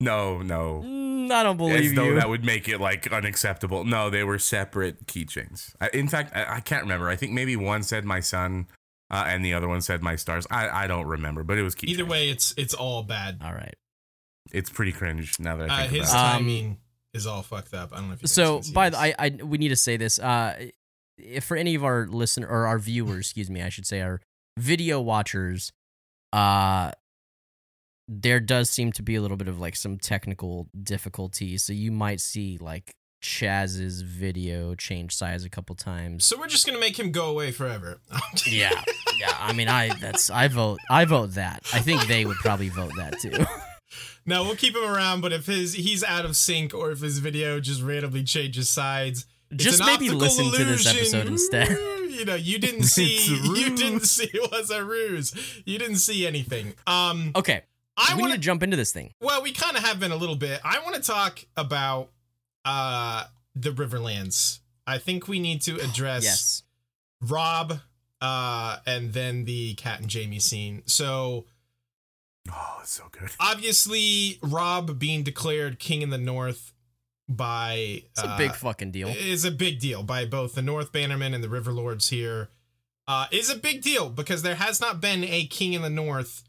No, 0.00 0.42
no. 0.42 0.82
Mm, 0.84 1.30
I 1.30 1.42
don't 1.42 1.52
As 1.54 1.56
believe 1.58 1.94
though 1.96 2.04
you. 2.04 2.14
that 2.16 2.28
would 2.28 2.44
make 2.44 2.68
it 2.68 2.80
like 2.80 3.12
unacceptable. 3.12 3.84
No, 3.84 4.10
they 4.10 4.24
were 4.24 4.38
separate 4.38 5.06
keychains. 5.06 5.74
I, 5.80 5.88
in 5.92 6.08
fact, 6.08 6.34
I, 6.36 6.56
I 6.56 6.60
can't 6.60 6.82
remember. 6.82 7.08
I 7.08 7.16
think 7.16 7.32
maybe 7.32 7.56
one 7.56 7.82
said 7.82 8.04
my 8.04 8.20
sun, 8.20 8.66
uh, 9.10 9.24
and 9.26 9.44
the 9.44 9.54
other 9.54 9.68
one 9.68 9.80
said 9.80 10.02
my 10.02 10.16
stars. 10.16 10.46
I, 10.50 10.68
I 10.68 10.86
don't 10.86 11.06
remember, 11.06 11.42
but 11.44 11.58
it 11.58 11.62
was 11.62 11.74
keychains. 11.74 11.88
Either 11.90 12.04
way, 12.06 12.30
it's 12.30 12.54
it's 12.56 12.74
all 12.74 13.02
bad. 13.02 13.38
All 13.44 13.52
right. 13.52 13.74
it's 14.52 14.70
pretty 14.70 14.92
cringe 14.92 15.38
now 15.38 15.56
that 15.56 15.70
I 15.70 15.84
Uh, 15.84 15.88
think 15.88 16.00
his 16.02 16.10
about 16.10 16.24
it. 16.24 16.36
Um, 16.36 16.42
timing 16.42 16.78
is 17.14 17.26
all 17.26 17.42
fucked 17.42 17.74
up. 17.74 17.90
I 17.92 17.96
don't 17.96 18.08
know 18.08 18.14
if 18.14 18.22
you 18.22 18.28
So, 18.28 18.62
by 18.72 18.90
the 18.90 18.98
I, 18.98 19.14
I 19.18 19.28
we 19.42 19.58
need 19.58 19.68
to 19.68 19.76
say 19.76 19.96
this. 19.96 20.18
Uh, 20.18 20.68
if 21.18 21.44
for 21.44 21.56
any 21.56 21.74
of 21.74 21.84
our 21.84 22.06
listener 22.06 22.46
or 22.48 22.66
our 22.66 22.78
viewers, 22.78 23.26
excuse 23.26 23.50
me, 23.50 23.62
I 23.62 23.68
should 23.68 23.86
say 23.86 24.00
our 24.00 24.20
video 24.58 25.00
watchers, 25.00 25.70
uh, 26.32 26.92
there 28.12 28.40
does 28.40 28.68
seem 28.68 28.90
to 28.90 29.02
be 29.04 29.14
a 29.14 29.22
little 29.22 29.36
bit 29.36 29.46
of 29.46 29.60
like 29.60 29.76
some 29.76 29.96
technical 29.96 30.68
difficulties. 30.82 31.62
So 31.62 31.72
you 31.72 31.92
might 31.92 32.20
see 32.20 32.58
like 32.60 32.96
Chaz's 33.22 34.02
video 34.02 34.74
change 34.74 35.14
size 35.14 35.44
a 35.44 35.48
couple 35.48 35.76
times. 35.76 36.24
So 36.24 36.36
we're 36.36 36.48
just 36.48 36.66
gonna 36.66 36.80
make 36.80 36.98
him 36.98 37.12
go 37.12 37.30
away 37.30 37.52
forever. 37.52 38.00
Yeah, 38.46 38.82
yeah. 39.18 39.36
I 39.38 39.52
mean, 39.52 39.68
I 39.68 39.94
that's 40.00 40.28
I 40.30 40.48
vote 40.48 40.80
I 40.90 41.04
vote 41.04 41.34
that. 41.34 41.62
I 41.72 41.78
think 41.80 42.06
they 42.08 42.24
would 42.24 42.38
probably 42.38 42.68
vote 42.68 42.92
that 42.96 43.18
too. 43.20 43.44
No, 44.26 44.44
we'll 44.44 44.54
keep 44.54 44.76
him 44.76 44.84
around, 44.84 45.22
but 45.22 45.32
if 45.32 45.46
his 45.46 45.72
he's 45.74 46.04
out 46.04 46.24
of 46.24 46.36
sync 46.36 46.74
or 46.74 46.90
if 46.92 47.00
his 47.00 47.18
video 47.18 47.58
just 47.58 47.82
randomly 47.82 48.22
changes 48.22 48.68
sides, 48.68 49.26
Just 49.56 49.80
maybe 49.84 50.10
listen 50.10 50.44
to 50.52 50.64
this 50.64 50.86
episode 50.86 51.26
instead. 51.26 51.76
You 52.10 52.24
know, 52.26 52.34
you 52.34 52.58
didn't 52.58 52.82
see 52.82 53.18
you 53.54 53.74
didn't 53.76 54.00
see 54.04 54.28
it 54.34 54.50
was 54.50 54.70
a 54.70 54.84
ruse. 54.84 55.32
You 55.64 55.78
didn't 55.78 55.96
see 55.98 56.26
anything. 56.26 56.74
Um 56.86 57.32
Okay, 57.34 57.62
I 58.00 58.14
we 58.16 58.22
want 58.22 58.32
need 58.32 58.36
to 58.38 58.42
jump 58.42 58.62
into 58.62 58.76
this 58.76 58.92
thing. 58.92 59.12
well, 59.20 59.42
we 59.42 59.52
kind 59.52 59.76
of 59.76 59.82
have 59.84 60.00
been 60.00 60.12
a 60.12 60.16
little 60.16 60.36
bit. 60.36 60.60
I 60.64 60.78
want 60.80 60.94
to 60.96 61.02
talk 61.02 61.44
about 61.56 62.10
uh 62.64 63.24
the 63.54 63.70
Riverlands. 63.70 64.60
I 64.86 64.98
think 64.98 65.28
we 65.28 65.38
need 65.38 65.62
to 65.62 65.76
address 65.80 66.24
Yes. 66.24 66.62
Rob 67.22 67.80
uh, 68.20 68.78
and 68.86 69.12
then 69.12 69.44
the 69.44 69.74
Cat 69.74 70.00
and 70.00 70.08
Jamie 70.08 70.38
scene. 70.40 70.82
So 70.86 71.46
Oh, 72.50 72.78
it's 72.82 72.92
so 72.92 73.04
good. 73.12 73.30
obviously, 73.38 74.38
Rob 74.42 74.98
being 74.98 75.22
declared 75.22 75.78
king 75.78 76.02
in 76.02 76.10
the 76.10 76.18
North 76.18 76.72
by 77.28 78.02
It's 78.10 78.22
a 78.22 78.28
uh, 78.28 78.38
big 78.38 78.54
fucking 78.54 78.90
deal. 78.90 79.08
is 79.08 79.44
a 79.44 79.50
big 79.50 79.78
deal 79.78 80.02
by 80.02 80.24
both 80.24 80.54
the 80.54 80.62
North 80.62 80.90
Bannermen 80.92 81.34
and 81.34 81.44
the 81.44 81.48
River 81.48 81.72
Lords 81.72 82.08
here. 82.08 82.48
Uh, 83.06 83.26
is 83.30 83.50
a 83.50 83.56
big 83.56 83.82
deal 83.82 84.08
because 84.08 84.42
there 84.42 84.54
has 84.56 84.80
not 84.80 85.00
been 85.00 85.24
a 85.24 85.46
king 85.46 85.72
in 85.74 85.82
the 85.82 85.90
North 85.90 86.42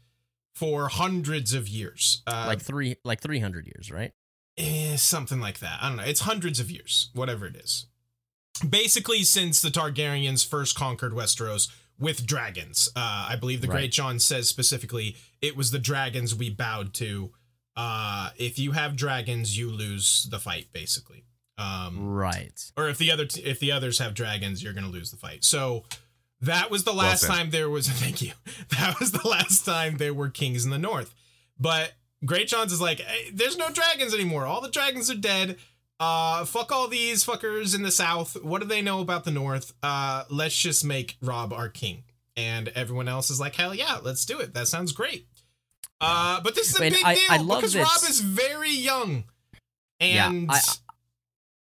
for 0.54 0.88
hundreds 0.88 1.54
of 1.54 1.68
years. 1.68 2.22
Uh, 2.26 2.44
like 2.46 2.60
three, 2.60 2.96
like 3.04 3.20
three 3.20 3.40
hundred 3.40 3.66
years, 3.66 3.90
right? 3.90 4.12
Eh, 4.58 4.96
something 4.96 5.40
like 5.40 5.60
that. 5.60 5.78
I 5.82 5.88
don't 5.88 5.96
know. 5.96 6.04
It's 6.04 6.20
hundreds 6.20 6.60
of 6.60 6.70
years, 6.70 7.10
whatever 7.14 7.46
it 7.46 7.56
is. 7.56 7.86
Basically, 8.68 9.24
since 9.24 9.62
the 9.62 9.70
Targaryens 9.70 10.46
first 10.46 10.76
conquered 10.76 11.12
Westeros 11.12 11.68
with 11.98 12.26
dragons, 12.26 12.90
uh, 12.94 13.26
I 13.30 13.36
believe 13.36 13.60
the 13.62 13.68
Right. 13.68 13.90
Greatjon 13.90 14.20
says 14.20 14.48
specifically, 14.48 15.16
it 15.40 15.56
was 15.56 15.70
the 15.70 15.78
dragons 15.78 16.34
we 16.34 16.50
bowed 16.50 16.92
to. 16.94 17.32
Uh, 17.74 18.30
if 18.36 18.58
you 18.58 18.72
have 18.72 18.94
dragons, 18.96 19.56
you 19.56 19.70
lose 19.70 20.24
the 20.30 20.38
fight, 20.38 20.66
basically. 20.72 21.24
Um, 21.56 22.00
Right. 22.08 22.60
or 22.76 22.88
if 22.88 22.98
the 22.98 23.10
other 23.10 23.24
t- 23.24 23.42
if 23.42 23.58
the 23.58 23.72
others 23.72 23.98
have 23.98 24.14
dragons, 24.14 24.62
you're 24.62 24.72
gonna 24.74 24.88
lose 24.90 25.10
the 25.10 25.16
fight. 25.16 25.44
So 25.44 25.84
that 26.42 26.70
was 26.70 26.84
the 26.84 26.92
last 26.92 27.22
said. 27.22 27.28
time 27.28 27.50
there 27.50 27.70
was. 27.70 27.88
Thank 28.04 28.20
you. 28.22 28.32
That 28.78 28.98
was 29.00 29.12
the 29.12 29.26
last 29.26 29.64
time 29.64 29.96
there 29.96 30.14
were 30.14 30.28
kings 30.28 30.64
in 30.64 30.70
the 30.70 30.78
north. 30.78 31.14
But 31.58 31.92
Greatjon's 32.24 32.72
is 32.72 32.80
like, 32.80 33.00
hey, 33.00 33.30
there's 33.32 33.56
no 33.56 33.70
dragons 33.70 34.14
anymore. 34.14 34.46
All 34.46 34.60
the 34.60 34.70
dragons 34.70 35.10
are 35.10 35.14
dead. 35.16 35.56
Uh, 36.00 36.44
fuck 36.44 36.72
all 36.72 36.88
these 36.88 37.24
fuckers 37.24 37.74
in 37.76 37.82
the 37.82 37.90
south. 37.92 38.42
What 38.42 38.60
do 38.60 38.66
they 38.66 38.82
know 38.82 39.00
about 39.00 39.24
the 39.24 39.30
north? 39.30 39.72
Uh, 39.82 40.24
let's 40.30 40.56
just 40.56 40.84
make 40.84 41.16
Rob 41.22 41.52
our 41.52 41.68
king. 41.68 42.02
And 42.36 42.68
everyone 42.70 43.08
else 43.08 43.30
is 43.30 43.38
like, 43.38 43.54
hell 43.54 43.74
yeah, 43.74 43.98
let's 44.02 44.24
do 44.24 44.40
it. 44.40 44.54
That 44.54 44.66
sounds 44.66 44.90
great. 44.92 45.26
Uh, 46.00 46.40
but 46.40 46.54
this 46.56 46.70
is 46.70 46.80
a 46.80 46.84
And 46.84 46.94
big 46.94 47.04
I- 47.04 47.14
deal 47.14 47.22
I 47.30 47.36
love 47.36 47.60
because 47.60 47.74
that- 47.74 47.82
Rob 47.84 48.10
is 48.10 48.20
very 48.20 48.70
young. 48.72 49.24
Yeah, 50.00 50.30
And 50.30 50.50
I- 50.50 50.56
it's 50.58 50.80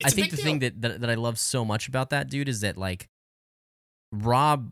I 0.04 0.08
a 0.08 0.12
think 0.12 0.32
big 0.32 0.32
the 0.32 0.38
thing 0.44 0.60
that, 0.60 0.82
that 0.82 1.02
that 1.02 1.10
I 1.10 1.14
love 1.16 1.40
so 1.40 1.64
much 1.64 1.88
about 1.88 2.10
that 2.10 2.30
dude 2.30 2.50
is 2.50 2.60
that 2.62 2.76
like 2.78 3.08
Rob 4.24 4.72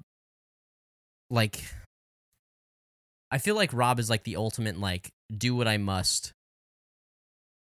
like 1.30 1.64
I 3.32 3.38
feel 3.40 3.56
like 3.56 3.72
Rob 3.74 4.00
is 4.00 4.10
like 4.10 4.24
the 4.24 4.36
ultimate 4.36 4.80
like 4.80 5.10
do 5.36 5.56
what 5.56 5.68
I 5.68 5.78
must 5.78 6.32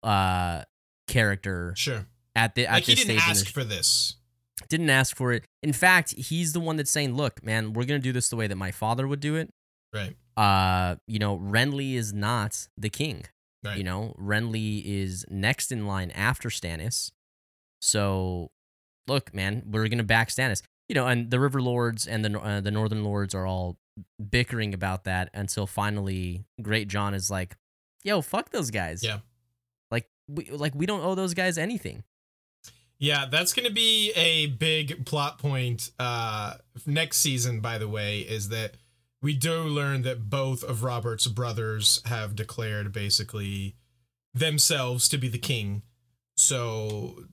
uh 0.02 0.62
character 1.08 1.72
Sure. 1.76 2.06
at 2.34 2.54
the 2.54 2.66
at 2.66 2.74
like 2.74 2.84
he 2.84 2.94
didn't 2.94 3.18
stage 3.18 3.28
ask 3.28 3.48
for 3.48 3.64
this. 3.64 4.16
didn't 4.68 4.90
ask 4.90 5.16
for 5.16 5.32
it. 5.32 5.44
In 5.62 5.72
fact, 5.72 6.14
he's 6.16 6.52
the 6.52 6.60
one 6.60 6.76
that's 6.76 6.90
saying, 6.90 7.14
"Look, 7.14 7.42
man, 7.44 7.72
we're 7.72 7.84
going 7.84 8.00
to 8.00 8.04
do 8.04 8.12
this 8.12 8.28
the 8.28 8.36
way 8.36 8.46
that 8.46 8.56
my 8.56 8.70
father 8.70 9.06
would 9.06 9.20
do 9.20 9.36
it." 9.36 9.50
Right. 9.92 10.14
Uh, 10.36 10.96
you 11.06 11.18
know, 11.18 11.38
Renly 11.38 11.94
is 11.94 12.12
not 12.12 12.68
the 12.76 12.90
king. 12.90 13.24
Right. 13.64 13.78
You 13.78 13.84
know, 13.84 14.14
Renly 14.20 14.82
is 14.84 15.24
next 15.30 15.72
in 15.72 15.86
line 15.86 16.10
after 16.10 16.50
Stannis. 16.50 17.10
So, 17.80 18.50
look, 19.06 19.32
man, 19.34 19.62
we're 19.66 19.88
gonna 19.88 20.02
back 20.04 20.28
Stannis. 20.28 20.62
You 20.88 20.94
know, 20.94 21.06
and 21.06 21.30
the 21.30 21.40
River 21.40 21.60
Lords 21.60 22.06
and 22.06 22.24
the 22.24 22.38
uh, 22.40 22.60
the 22.60 22.70
Northern 22.70 23.04
Lords 23.04 23.34
are 23.34 23.46
all 23.46 23.78
bickering 24.30 24.74
about 24.74 25.04
that 25.04 25.30
until 25.34 25.66
finally 25.66 26.44
Greatjon 26.60 27.14
is 27.14 27.30
like, 27.30 27.56
"Yo, 28.04 28.20
fuck 28.20 28.50
those 28.50 28.70
guys." 28.70 29.02
Yeah. 29.02 29.18
Like 29.90 30.08
we 30.28 30.50
like 30.50 30.74
we 30.74 30.86
don't 30.86 31.02
owe 31.02 31.14
those 31.14 31.34
guys 31.34 31.58
anything. 31.58 32.04
Yeah, 32.98 33.26
that's 33.30 33.52
going 33.52 33.68
to 33.68 33.74
be 33.74 34.10
a 34.12 34.46
big 34.46 35.04
plot 35.04 35.38
point 35.38 35.90
uh 35.98 36.54
next 36.86 37.18
season 37.18 37.60
by 37.60 37.76
the 37.78 37.88
way 37.88 38.20
is 38.20 38.48
that 38.48 38.76
we 39.22 39.34
do 39.34 39.62
learn 39.64 40.02
that 40.02 40.30
both 40.30 40.62
of 40.62 40.82
Robert's 40.82 41.26
brothers 41.26 42.00
have 42.04 42.36
declared 42.36 42.92
basically 42.92 43.76
themselves 44.34 45.08
to 45.08 45.18
be 45.18 45.28
the 45.28 45.38
king. 45.38 45.82
So 46.36 47.24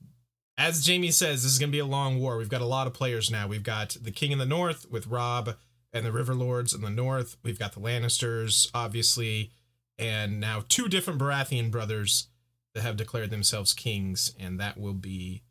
as 0.56 0.84
Jamie 0.84 1.10
says, 1.10 1.42
this 1.42 1.52
is 1.52 1.58
going 1.58 1.70
to 1.70 1.76
be 1.76 1.80
a 1.80 1.86
long 1.86 2.20
war. 2.20 2.36
We've 2.36 2.48
got 2.48 2.60
a 2.60 2.66
lot 2.66 2.86
of 2.86 2.94
players 2.94 3.30
now. 3.30 3.48
We've 3.48 3.62
got 3.62 3.96
the 4.00 4.12
king 4.12 4.30
in 4.32 4.38
the 4.38 4.46
north 4.46 4.90
with 4.90 5.06
Rob 5.06 5.56
and 5.92 6.06
the 6.06 6.12
River 6.12 6.34
Lords 6.34 6.74
in 6.74 6.80
the 6.80 6.90
north. 6.90 7.36
We've 7.42 7.58
got 7.58 7.72
the 7.72 7.80
Lannisters, 7.80 8.68
obviously, 8.74 9.50
and 9.98 10.40
now 10.40 10.64
two 10.68 10.88
different 10.88 11.20
Baratheon 11.20 11.70
brothers 11.70 12.28
that 12.74 12.82
have 12.82 12.96
declared 12.96 13.30
themselves 13.30 13.72
kings, 13.72 14.32
and 14.38 14.58
that 14.60 14.78
will 14.78 14.94
be 14.94 15.42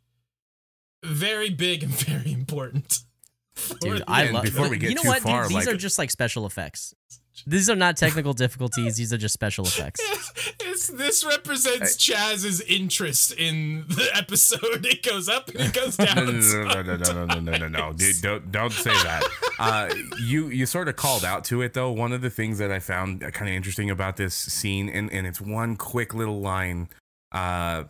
very 1.04 1.50
big 1.50 1.84
and 1.84 1.92
very 1.94 2.32
important. 2.32 3.00
For 3.56 3.78
Dude, 3.80 4.04
I 4.08 4.30
love. 4.30 4.44
before 4.44 4.70
we 4.70 4.78
get 4.78 4.90
you 4.90 4.96
know 4.96 5.02
too 5.04 5.08
what, 5.10 5.18
dude? 5.18 5.24
far, 5.24 5.48
These 5.48 5.56
like- 5.56 5.68
are 5.68 5.78
just 5.78 5.98
like 5.98 6.12
special 6.12 6.46
effects. 6.46 6.94
These 7.48 7.68
are 7.68 7.76
not 7.76 7.98
technical 7.98 8.34
difficulties. 8.34 8.96
These 8.96 9.12
are 9.12 9.18
just 9.18 9.34
special 9.34 9.66
effects. 9.66 10.00
It's, 10.60 10.88
this 10.88 11.24
represents 11.26 11.98
Chaz's 11.98 12.62
interest 12.62 13.32
in 13.34 13.86
the 13.88 14.08
episode. 14.14 14.86
It 14.86 15.02
goes 15.04 15.28
up 15.28 15.50
and 15.50 15.62
it 15.62 15.74
goes 15.74 15.98
down. 15.98 16.16
no, 16.26 16.64
no, 16.64 16.82
no, 16.84 16.96
no, 16.96 16.96
no, 16.96 16.96
no, 16.96 17.26
no, 17.26 17.26
no, 17.26 17.40
no, 17.40 17.58
no, 17.58 17.68
no, 17.68 17.94
dude, 17.94 18.22
don't 18.22 18.52
don't 18.52 18.72
say 18.72 18.92
that. 18.92 19.24
Uh, 19.60 19.94
you 20.22 20.48
you 20.50 20.66
sort 20.68 20.88
of 20.88 20.96
called 20.96 21.26
out 21.26 21.44
to 21.46 21.62
it 21.64 21.74
though. 21.74 21.92
One 21.92 22.12
of 22.14 22.22
the 22.22 22.30
things 22.30 22.60
that 22.60 22.72
I 22.72 22.80
found 22.80 23.22
kind 23.22 23.50
of 23.50 23.56
interesting 23.56 23.90
about 23.90 24.16
this 24.18 24.36
scene, 24.36 24.88
and 24.90 25.12
and 25.12 25.26
it's 25.26 25.42
one 25.42 25.76
quick 25.76 26.14
little 26.14 26.40
line, 26.42 26.90
uh, 27.32 27.86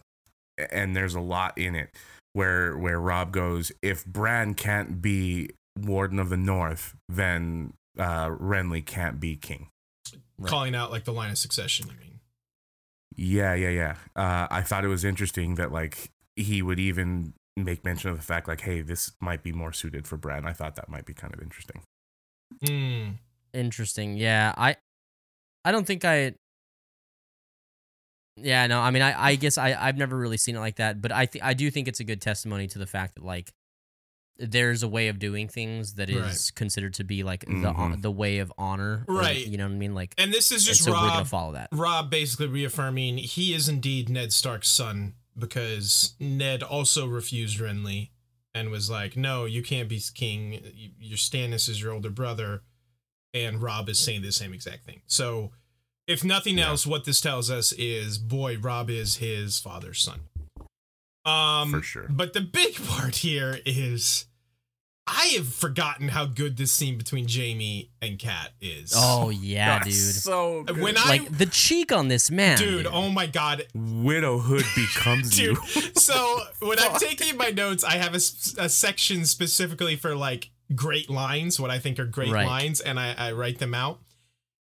and 0.72 0.96
there's 0.96 1.16
a 1.16 1.22
lot 1.22 1.58
in 1.58 1.76
it 1.76 1.90
where 2.34 2.78
where 2.78 3.00
Rob 3.00 3.32
goes, 3.32 3.72
if 3.82 4.06
Bran 4.06 4.54
can't 4.54 5.02
be 5.02 5.52
Warden 5.78 6.20
of 6.20 6.30
the 6.30 6.38
North, 6.38 6.96
then 7.08 7.74
uh, 7.98 8.30
Renly 8.30 8.86
can't 8.86 9.20
be 9.20 9.36
king. 9.36 9.70
Right. 10.38 10.50
Calling 10.50 10.76
out 10.76 10.92
like 10.92 11.06
the 11.06 11.14
line 11.14 11.32
of 11.32 11.38
succession, 11.38 11.88
you 11.88 11.94
mean? 12.00 12.20
Yeah, 13.16 13.54
yeah, 13.54 13.70
yeah. 13.70 13.96
Uh, 14.16 14.48
I 14.50 14.62
thought 14.62 14.84
it 14.84 14.88
was 14.90 15.06
interesting 15.06 15.56
that 15.56 15.72
like 15.72 16.10
he 16.36 16.62
would 16.62 16.80
even 16.80 17.34
make 17.56 17.86
mention 17.86 18.10
of 18.10 18.18
the 18.18 18.24
fact 18.24 18.48
like, 18.48 18.62
hey, 18.62 18.82
this 18.82 19.12
might 19.22 19.44
be 19.44 19.52
more 19.52 19.72
suited 19.72 20.08
for 20.08 20.18
Bran. 20.18 20.46
I 20.46 20.54
thought 20.54 20.76
that 20.76 20.90
might 20.90 21.06
be 21.06 21.14
kind 21.14 21.34
of 21.34 21.42
interesting. 21.42 21.84
Hmm. 22.66 23.10
Interesting. 23.54 24.18
Yeah, 24.18 24.54
I, 24.58 24.78
I 25.64 25.72
don't 25.72 25.86
think 25.86 26.04
I. 26.06 26.34
Yeah, 28.36 28.66
no. 28.68 28.80
I 28.80 28.90
mean, 28.92 29.02
I, 29.04 29.30
I 29.32 29.36
guess 29.36 29.58
I, 29.58 29.74
I've 29.80 29.98
never 29.98 30.18
really 30.18 30.38
seen 30.38 30.56
it 30.56 30.60
like 30.60 30.78
that, 30.78 31.02
but 31.02 31.12
I, 31.12 31.26
th- 31.28 31.44
I 31.44 31.54
do 31.54 31.70
think 31.70 31.88
it's 31.88 32.00
a 32.00 32.04
good 32.04 32.22
testimony 32.22 32.68
to 32.68 32.80
the 32.80 32.88
fact 32.88 33.16
that 33.16 33.24
like, 33.24 33.54
there's 34.38 34.82
a 34.82 34.88
way 34.88 35.10
of 35.10 35.20
doing 35.20 35.48
things 35.48 35.94
that 35.96 36.10
is 36.10 36.16
Right. 36.18 36.52
considered 36.56 36.96
to 36.96 37.04
be 37.04 37.22
like 37.22 37.42
the 37.46 37.52
Mhm. 37.52 38.02
the 38.02 38.10
way 38.12 38.40
of 38.40 38.52
honor. 38.58 39.06
or, 39.08 39.16
Right. 39.18 39.46
you 39.46 39.58
know 39.58 39.66
what 39.68 39.74
I 39.74 39.78
mean? 39.78 39.94
Like, 39.94 40.16
And 40.18 40.34
this 40.34 40.52
is 40.52 40.66
just 40.66 40.84
so 40.84 40.92
we're 40.92 40.98
gonna 40.98 41.18
Rob. 41.20 41.28
follow 41.28 41.54
that. 41.54 41.70
Rob 41.72 42.10
basically 42.10 42.48
reaffirming 42.48 43.20
he 43.20 43.54
is 43.54 43.70
indeed 43.70 44.10
Ned 44.10 44.34
Stark's 44.34 44.70
son 44.70 45.14
because 45.38 46.16
Ned 46.20 46.64
also 46.64 47.06
refused 47.06 47.60
Renly 47.60 48.10
and 48.56 48.72
was 48.72 48.90
like, 48.90 49.16
"No, 49.16 49.46
you 49.46 49.62
can't 49.62 49.88
be 49.88 50.02
king. 50.16 50.94
Your 51.00 51.18
Stannis 51.20 51.70
is 51.70 51.80
your 51.80 51.92
older 51.94 52.10
brother." 52.10 52.64
And 53.36 53.62
Rob 53.62 53.88
is 53.88 54.00
saying 54.00 54.24
the 54.24 54.32
same 54.32 54.52
exact 54.54 54.84
thing. 54.84 55.02
So, 55.06 55.52
if 56.08 56.24
nothing 56.24 56.58
Yeah. 56.58 56.68
else, 56.70 56.86
what 56.88 57.06
this 57.06 57.22
tells 57.22 57.50
us 57.52 57.72
is, 57.74 58.18
boy, 58.18 58.58
Rob 58.58 58.90
is 58.90 59.18
his 59.18 59.60
father's 59.60 60.02
son. 60.02 60.22
Um, 61.26 61.72
For 61.72 61.82
sure. 61.82 62.08
But 62.10 62.34
the 62.34 62.42
big 62.42 62.76
part 62.88 63.18
here 63.18 63.60
is, 63.66 64.26
I 65.08 65.28
have 65.38 65.48
forgotten 65.54 66.10
how 66.10 66.26
good 66.26 66.56
this 66.58 66.72
scene 66.72 66.98
between 66.98 67.28
Jamie 67.28 67.92
and 68.02 68.18
Kat 68.20 68.52
is. 68.62 68.94
Oh 68.96 69.30
yeah, 69.30 69.80
That's 69.80 69.86
dude. 70.14 70.16
So 70.24 70.64
good. 70.64 70.80
When 70.80 70.98
I- 70.98 71.08
like 71.10 71.38
the 71.38 71.46
cheek 71.46 71.92
on 71.92 72.08
this 72.08 72.30
man, 72.32 72.58
dude, 72.58 72.88
oh 72.88 73.10
my 73.10 73.26
god, 73.28 73.66
widowhood 73.74 74.64
becomes 74.76 75.36
Dude, 75.36 75.58
you. 75.76 75.82
so 75.96 76.42
when 76.60 76.80
I'm 76.80 76.98
taking 77.00 77.36
my 77.38 77.50
notes, 77.50 77.84
I 77.84 77.94
have 77.98 78.14
a 78.16 78.20
section 78.70 79.26
specifically 79.26 79.96
for 79.98 80.16
like 80.16 80.52
great 80.74 81.10
lines, 81.10 81.60
what 81.60 81.70
I 81.70 81.80
think 81.80 82.00
are 82.00 82.06
great 82.06 82.32
Right. 82.32 82.48
lines, 82.48 82.80
and 82.80 82.98
I, 83.00 83.14
I 83.18 83.32
write 83.34 83.60
them 83.60 83.74
out. 83.74 84.00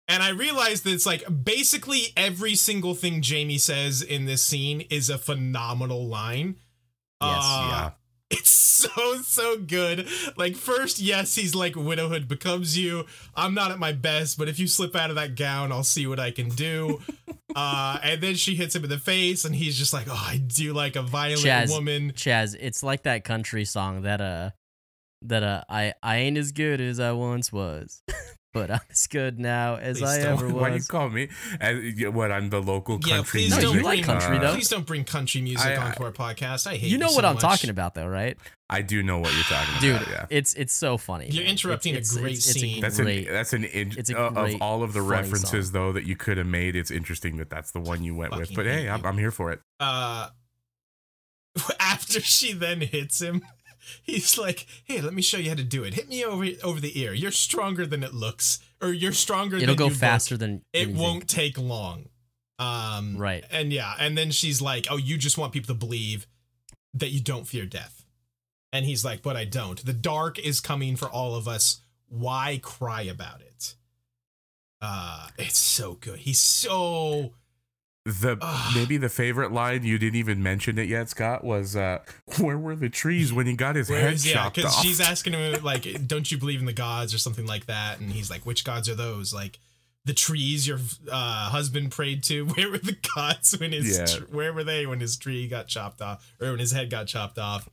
And 0.09 0.23
I 0.23 0.31
realized 0.31 0.85
that 0.85 0.93
it's 0.93 1.05
like 1.07 1.23
basically 1.45 2.13
every 2.17 2.55
single 2.55 2.95
thing 2.95 3.21
Jamie 3.21 3.59
says 3.59 4.01
in 4.01 4.25
this 4.25 4.43
scene 4.43 4.81
is 4.91 5.11
a 5.11 5.19
phenomenal 5.19 6.07
line. 6.07 6.57
Yes, 7.23 7.43
Uh, 7.45 7.69
yeah. 7.71 7.91
It's 8.31 8.51
so, 8.51 9.23
so 9.23 9.57
good. 9.57 10.07
Like, 10.37 10.55
first, 10.55 10.99
yes, 11.01 11.35
he's 11.35 11.55
like, 11.55 11.75
widowhood 11.77 12.29
becomes 12.29 12.77
you. 12.77 13.07
I'm 13.35 13.55
not 13.55 13.71
at 13.71 13.79
my 13.79 13.93
best, 13.93 14.37
but 14.37 14.49
if 14.49 14.59
you 14.59 14.67
slip 14.67 14.95
out 14.95 15.09
of 15.09 15.17
that 15.17 15.35
gown, 15.35 15.73
I'll 15.73 15.83
see 15.83 16.07
what 16.07 16.21
I 16.21 16.31
can 16.31 16.51
do. 16.51 17.01
uh, 17.57 17.99
and 18.03 18.21
then 18.21 18.35
she 18.35 18.55
hits 18.55 18.77
him 18.77 18.85
in 18.85 18.91
the 18.91 18.99
face, 18.99 19.47
and 19.47 19.55
he's 19.55 19.79
just 19.79 19.95
like, 19.95 20.09
oh, 20.11 20.27
I 20.29 20.37
do 20.37 20.75
like 20.75 20.95
a 20.95 21.01
violent 21.03 21.41
Chaz, 21.41 21.71
woman. 21.71 22.13
Chaz, 22.13 22.55
it's 22.61 22.83
like 22.83 23.05
that 23.05 23.25
country 23.25 23.65
song 23.65 24.03
that 24.03 24.21
uh 24.21 24.51
that 25.23 25.43
uh 25.43 25.63
I 25.71 25.95
I 26.03 26.19
ain't 26.19 26.37
as 26.37 26.53
good 26.53 26.83
as 26.83 27.01
I 27.01 27.13
once 27.13 27.51
was. 27.51 28.03
but 28.55 28.71
I'm 28.71 28.81
as 28.91 29.07
good 29.07 29.39
now 29.39 29.77
as 29.77 29.99
Please 29.99 30.09
I 30.09 30.21
ever 30.21 30.47
was. 30.47 30.55
Why 30.63 30.71
do 30.71 30.77
you 30.77 30.83
call 30.83 31.09
me? 31.11 31.29
As, 31.61 31.77
what 32.13 32.33
I'm 32.33 32.51
the 32.51 32.61
local 32.63 32.99
Yeah, 33.07 33.17
country 33.17 33.41
please 33.43 33.51
No, 33.57 33.61
don't 33.61 33.83
like 33.83 34.05
bring 34.05 34.05
country, 34.05 34.37
uh, 34.37 34.41
though. 34.41 34.55
Please 34.55 34.69
don't 34.69 34.87
bring 34.87 35.05
country 35.05 35.41
music 35.43 35.67
I- 35.67 35.75
I- 35.75 35.87
onto 35.89 36.05
our 36.05 36.13
podcast. 36.13 36.67
I 36.67 36.77
hate 36.77 36.91
You 36.91 36.99
know 36.99 37.09
so 37.09 37.17
what 37.17 37.25
I'm 37.25 37.35
much. 37.35 37.43
talking 37.43 37.71
about, 37.71 37.95
though, 37.95 38.07
right? 38.09 38.37
I 38.71 38.83
do 38.83 39.03
know 39.03 39.19
what 39.19 39.33
you're 39.35 39.43
talking 39.45 39.75
Dude, 39.81 39.97
about. 39.97 40.09
Yeah. 40.09 40.27
it's 40.31 40.53
it's 40.55 40.73
so 40.75 40.99
funny. 40.99 41.29
You're 41.31 41.45
man. 41.45 41.53
interrupting 41.53 41.95
a 41.95 41.99
It's- 41.99 42.11
it's- 42.13 42.23
great 42.23 42.33
it's- 42.33 42.47
it's 42.49 42.57
a 42.57 42.61
scene. 42.61 42.81
That's 42.83 43.01
great- 43.01 43.27
an 43.29 43.33
that's 43.35 43.53
an 43.53 43.65
in, 43.65 43.93
it's 43.97 44.11
a 44.11 44.19
uh, 44.19 44.31
great, 44.31 44.55
of 44.57 44.63
all 44.63 44.83
of 44.83 44.93
the 44.93 45.03
references 45.03 45.67
song. 45.69 45.73
though 45.73 45.93
that 45.93 46.05
you 46.05 46.17
could 46.17 46.37
have 46.39 46.47
made. 46.47 46.77
It's 46.77 46.91
interesting 46.91 47.37
that 47.39 47.49
that's 47.51 47.71
the 47.71 47.81
one 47.81 48.03
you 48.03 48.15
went 48.15 48.37
with. 48.37 48.55
But 48.55 48.67
hey, 48.67 48.89
I'm. 48.89 49.05
I'm 49.07 49.17
here 49.19 49.31
for 49.31 49.53
it. 49.53 49.61
uh 49.81 50.29
after 51.81 52.21
she 52.21 52.53
then 52.53 52.81
hits 52.81 53.21
him 53.21 53.43
he's 54.03 54.37
like 54.39 54.67
hey 54.85 55.01
let 55.01 55.15
me 55.15 55.23
show 55.23 55.39
you 55.39 55.49
how 55.51 55.57
to 55.57 55.65
do 55.65 55.85
it. 55.85 55.95
Hit 55.95 56.09
me 56.09 56.25
over 56.25 56.47
over 56.65 56.81
the 56.81 56.99
ear. 57.01 57.13
You're 57.13 57.31
stronger 57.31 57.87
than 57.87 58.03
it 58.03 58.15
looks 58.15 58.59
or 58.81 58.93
you're 58.93 59.13
stronger 59.13 59.57
It'll 59.57 59.69
than 59.69 59.77
go 59.77 59.85
you 59.87 59.91
look. 59.91 59.99
faster 59.99 60.37
than 60.37 60.63
it 60.73 60.83
anything. 60.83 60.97
won't 61.03 61.29
take 61.29 61.59
long. 61.59 62.09
Um 62.59 63.17
Right. 63.17 63.45
and 63.51 63.73
yeah 63.73 63.95
and 63.99 64.17
then 64.19 64.31
she's 64.31 64.61
like 64.61 64.87
oh 64.91 64.97
you 64.97 65.17
just 65.19 65.39
want 65.39 65.53
people 65.53 65.69
to 65.75 65.79
believe 65.79 66.27
that 66.95 67.09
you 67.11 67.21
don't 67.21 67.47
fear 67.47 67.67
death. 67.67 68.05
And 68.73 68.85
he's 68.85 69.05
like 69.05 69.23
but 69.23 69.37
i 69.37 69.45
don't. 69.45 69.85
The 69.85 69.93
dark 69.93 70.39
is 70.39 70.61
coming 70.61 70.97
for 70.97 71.09
all 71.09 71.35
of 71.37 71.47
us. 71.49 71.81
Why 72.09 72.59
cry 72.63 73.03
about 73.03 73.41
it? 73.41 73.75
Uh 74.81 75.29
it's 75.39 75.59
so 75.59 75.95
good. 75.95 76.21
He's 76.21 76.39
so 76.39 77.33
The 78.11 78.39
Ugh. 78.41 78.73
maybe 78.75 78.97
the 78.97 79.09
favorite 79.11 79.53
line 79.53 79.85
you 79.85 79.99
didn't 79.99 80.17
even 80.17 80.43
mention 80.43 80.79
it 80.79 80.89
yet, 80.89 81.11
Scott, 81.11 81.45
was 81.45 81.77
uh, 81.77 81.99
"Where 82.41 82.57
were 82.59 82.75
the 82.75 82.89
trees 82.89 83.33
when 83.33 83.47
he 83.47 83.55
got 83.55 83.77
his 83.77 83.89
head 83.89 84.03
Whereas, 84.03 84.27
yeah, 84.27 84.33
chopped 84.35 84.57
because 84.57 84.75
off?" 84.77 84.83
she's 84.83 85.01
asking 85.01 85.35
him 85.35 85.63
like, 85.65 86.07
"Don't 86.07 86.31
you 86.31 86.39
believe 86.39 86.61
in 86.61 86.67
the 86.67 86.73
gods 86.73 87.13
or 87.13 87.19
something 87.19 87.47
like 87.47 87.67
that?" 87.67 88.01
And 88.01 88.11
he's 88.13 88.31
like, 88.31 88.47
"Which 88.47 88.65
gods 88.65 88.89
are 88.89 88.95
those? 88.95 89.35
Like 89.35 89.59
the 90.05 90.15
trees 90.15 90.67
your 90.67 90.79
uh, 91.13 91.51
husband 91.51 91.91
prayed 91.91 92.23
to? 92.25 92.47
Where 92.57 92.71
were 92.71 92.79
the 92.79 92.97
gods 93.15 93.59
when 93.61 93.73
his? 93.73 93.99
Yeah. 93.99 94.07
tr- 94.07 94.25
where 94.35 94.53
were 94.55 94.65
they 94.65 94.87
when 94.87 95.01
his 95.01 95.17
tree 95.19 95.47
got 95.49 95.67
chopped 95.69 96.01
off 96.01 96.27
or 96.41 96.49
when 96.51 96.61
his 96.61 96.73
head 96.73 96.89
got 96.91 97.07
chopped 97.09 97.39
off?" 97.39 97.69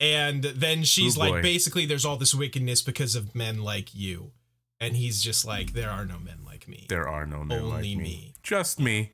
And 0.00 0.42
then 0.42 0.82
she's 0.82 1.16
Oh, 1.16 1.20
like, 1.20 1.32
boy. 1.34 1.42
basically, 1.42 1.86
there's 1.86 2.04
all 2.04 2.16
this 2.16 2.34
wickedness 2.34 2.82
because 2.82 3.14
of 3.14 3.36
men 3.36 3.62
like 3.62 3.94
you, 3.94 4.32
and 4.80 4.96
he's 4.96 5.22
just 5.22 5.44
like, 5.44 5.74
there 5.74 5.90
are 5.90 6.04
no 6.04 6.18
men 6.18 6.38
like 6.44 6.66
me. 6.66 6.86
there 6.88 7.06
are 7.08 7.24
no 7.24 7.44
men 7.44 7.62
like 7.68 7.74
Only 7.76 7.94
me. 7.94 8.02
me. 8.02 8.34
just 8.42 8.80
me. 8.80 9.12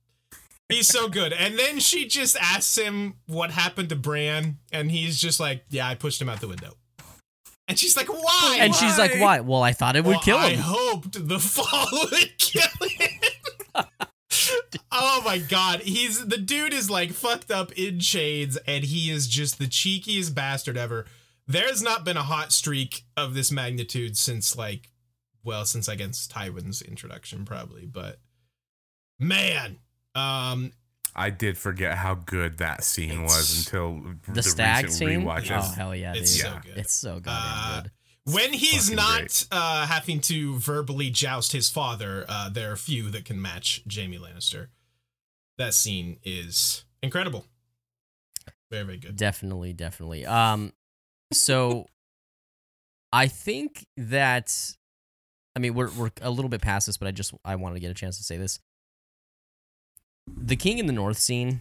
He's 0.69 0.87
so 0.87 1.09
good. 1.09 1.33
And 1.33 1.59
then 1.59 1.81
she 1.81 2.07
just 2.07 2.37
asks 2.37 2.77
him 2.77 3.15
what 3.27 3.51
happened 3.51 3.89
to 3.89 3.97
Bran, 3.97 4.59
and 4.71 4.91
he's 4.91 5.19
just 5.19 5.41
like, 5.41 5.65
"Yeah, 5.71 5.89
I 5.89 5.95
pushed 5.95 6.21
him 6.21 6.29
out 6.29 6.41
the 6.41 6.49
window." 6.49 6.75
And 7.67 7.79
she's 7.79 7.97
like, 7.97 8.09
"Why?" 8.09 8.59
And 8.61 8.75
she's 8.75 8.99
like, 8.99 9.13
Why? 9.13 9.21
"Why? 9.21 9.41
Well, 9.41 9.63
I 9.63 9.73
thought 9.73 9.97
it 9.97 10.05
would 10.05 10.21
kill 10.21 10.39
him. 10.39 10.59
I 10.59 10.63
hoped 10.63 11.29
the 11.29 11.39
fall 11.39 11.87
would 12.11 12.39
kill 12.39 12.89
him. 12.89 13.87
oh 14.93 15.23
my 15.25 15.39
god, 15.39 15.81
he's 15.81 16.27
the 16.27 16.39
dude 16.39 16.73
is 16.75 16.91
like 16.91 17.13
fucked 17.13 17.51
up 17.51 17.73
in 17.73 18.01
shades, 18.01 18.59
and 18.67 18.85
he 18.85 19.11
is 19.11 19.27
just 19.27 19.59
the 19.59 19.67
cheekiest 19.67 20.35
bastard 20.35 20.77
ever. 20.77 21.07
There's 21.47 21.83
not 21.83 22.05
been 22.05 22.19
a 22.19 22.23
hot 22.23 22.53
streak 22.53 23.05
of 23.17 23.33
this 23.33 23.51
magnitude 23.51 24.19
since 24.19 24.55
like, 24.57 24.91
well, 25.43 25.65
since 25.65 25.89
I 25.89 25.95
guess 25.95 26.27
Tywin's 26.27 26.83
introduction 26.83 27.47
probably, 27.47 27.87
but 27.87 28.19
man, 29.19 29.79
um, 30.19 30.73
I 31.15 31.31
did 31.31 31.59
forget 31.59 31.97
how 31.97 32.15
good 32.15 32.59
that 32.59 32.85
scene 32.85 33.23
was 33.23 33.59
until 33.67 34.01
the 34.29 34.43
stag 34.43 34.85
recent 34.85 34.99
scene. 35.11 35.23
rewatches. 35.23 35.59
Oh 35.59 35.73
hell 35.75 35.95
yeah, 35.97 36.13
It's 36.15 36.33
dude! 36.37 36.43
so 36.47 36.59
good. 36.63 36.77
It's 36.79 36.93
so 36.95 37.15
goddamn 37.21 37.35
Uh, 37.37 37.81
good. 37.83 37.91
when 38.35 38.53
he's 38.53 38.91
fucking 38.91 38.97
not 38.97 39.47
uh, 39.51 39.87
having 39.87 40.21
to 40.23 40.59
verbally 40.59 41.11
joust 41.11 41.53
his 41.53 41.69
father, 41.71 42.25
uh, 42.29 42.49
there 42.49 42.71
are 42.71 42.77
few 42.77 43.11
that 43.11 43.25
can 43.25 43.41
match 43.43 43.83
Jamie 43.87 44.19
Lannister. 44.19 44.69
That 45.57 45.75
scene 45.75 46.19
is 46.23 46.85
incredible. 47.03 47.47
Very, 48.71 48.85
very 48.85 48.99
good. 48.99 49.17
Definitely, 49.17 49.73
definitely. 49.73 50.25
Um, 50.27 50.73
so 51.33 51.87
I 53.13 53.27
think 53.27 53.87
that 53.97 54.55
I 55.57 55.59
mean 55.59 55.75
we're 55.75 55.91
we're 55.91 56.11
a 56.21 56.31
little 56.31 56.49
bit 56.51 56.61
past 56.61 56.87
this, 56.87 56.97
but 56.97 57.09
I 57.09 57.11
just 57.11 57.35
I 57.45 57.57
wanted 57.57 57.75
to 57.75 57.81
get 57.81 57.91
a 57.91 57.95
chance 57.95 58.19
to 58.19 58.23
say 58.25 58.37
this. 58.37 58.61
The 60.37 60.57
King 60.57 60.79
in 60.79 60.87
the 60.87 60.93
North 60.93 61.19
scene, 61.19 61.61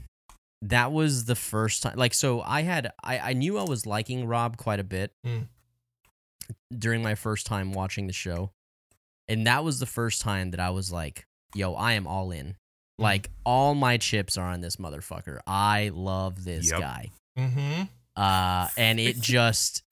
that 0.62 0.92
was 0.92 1.26
the 1.26 1.36
first 1.36 1.84
time. 1.84 1.98
Like, 1.98 2.14
so 2.14 2.42
I 2.42 2.62
had 2.64 2.92
I 3.04 3.20
I 3.20 3.34
knew 3.34 3.58
I 3.58 3.64
was 3.64 3.86
liking 3.86 4.26
Rob 4.26 4.58
quite 4.58 4.80
a 4.80 4.84
bit 4.84 5.12
Mm. 5.26 5.48
during 6.78 7.02
my 7.04 7.16
first 7.16 7.46
time 7.46 7.72
watching 7.74 8.08
the 8.08 8.14
show, 8.14 8.52
and 9.28 9.46
that 9.48 9.64
was 9.64 9.80
the 9.80 9.86
first 9.86 10.22
time 10.22 10.52
that 10.52 10.60
I 10.60 10.70
was 10.70 10.92
like, 10.92 11.26
"Yo, 11.56 11.74
I 11.74 11.94
am 11.94 12.08
all 12.08 12.32
in." 12.32 12.56
Like 13.00 13.30
all 13.46 13.76
my 13.76 13.98
chips 13.98 14.38
are 14.38 14.48
on 14.50 14.62
this 14.62 14.78
motherfucker. 14.78 15.40
I 15.46 15.92
love 15.94 16.44
this 16.44 16.72
Yep. 16.72 16.80
guy 16.80 17.12
Mm-hmm. 17.38 17.84
uh, 18.16 18.68
and 18.76 19.00
it 19.00 19.20
just 19.22 19.84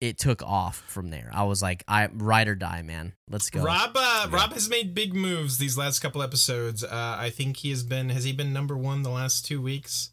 it 0.00 0.18
took 0.18 0.42
off 0.42 0.78
from 0.88 1.10
there. 1.10 1.30
I 1.32 1.44
was 1.44 1.62
like, 1.62 1.84
I 1.86 2.08
ride 2.12 2.48
or 2.48 2.54
die, 2.54 2.82
man. 2.82 3.12
Let's 3.28 3.50
go. 3.50 3.62
Rob, 3.62 3.90
uh, 3.94 4.26
Yeah. 4.30 4.34
Rob 4.36 4.52
has 4.54 4.68
made 4.68 4.94
big 4.94 5.14
moves 5.14 5.58
these 5.58 5.76
last 5.76 6.00
couple 6.00 6.22
episodes. 6.22 6.82
Uh, 6.82 7.16
I 7.18 7.30
think 7.30 7.58
he 7.58 7.70
has 7.70 7.82
been. 7.82 8.08
Has 8.10 8.24
he 8.24 8.32
been 8.32 8.52
number 8.52 8.76
one 8.76 9.02
the 9.02 9.10
last 9.10 9.44
two 9.44 9.60
weeks? 9.60 10.10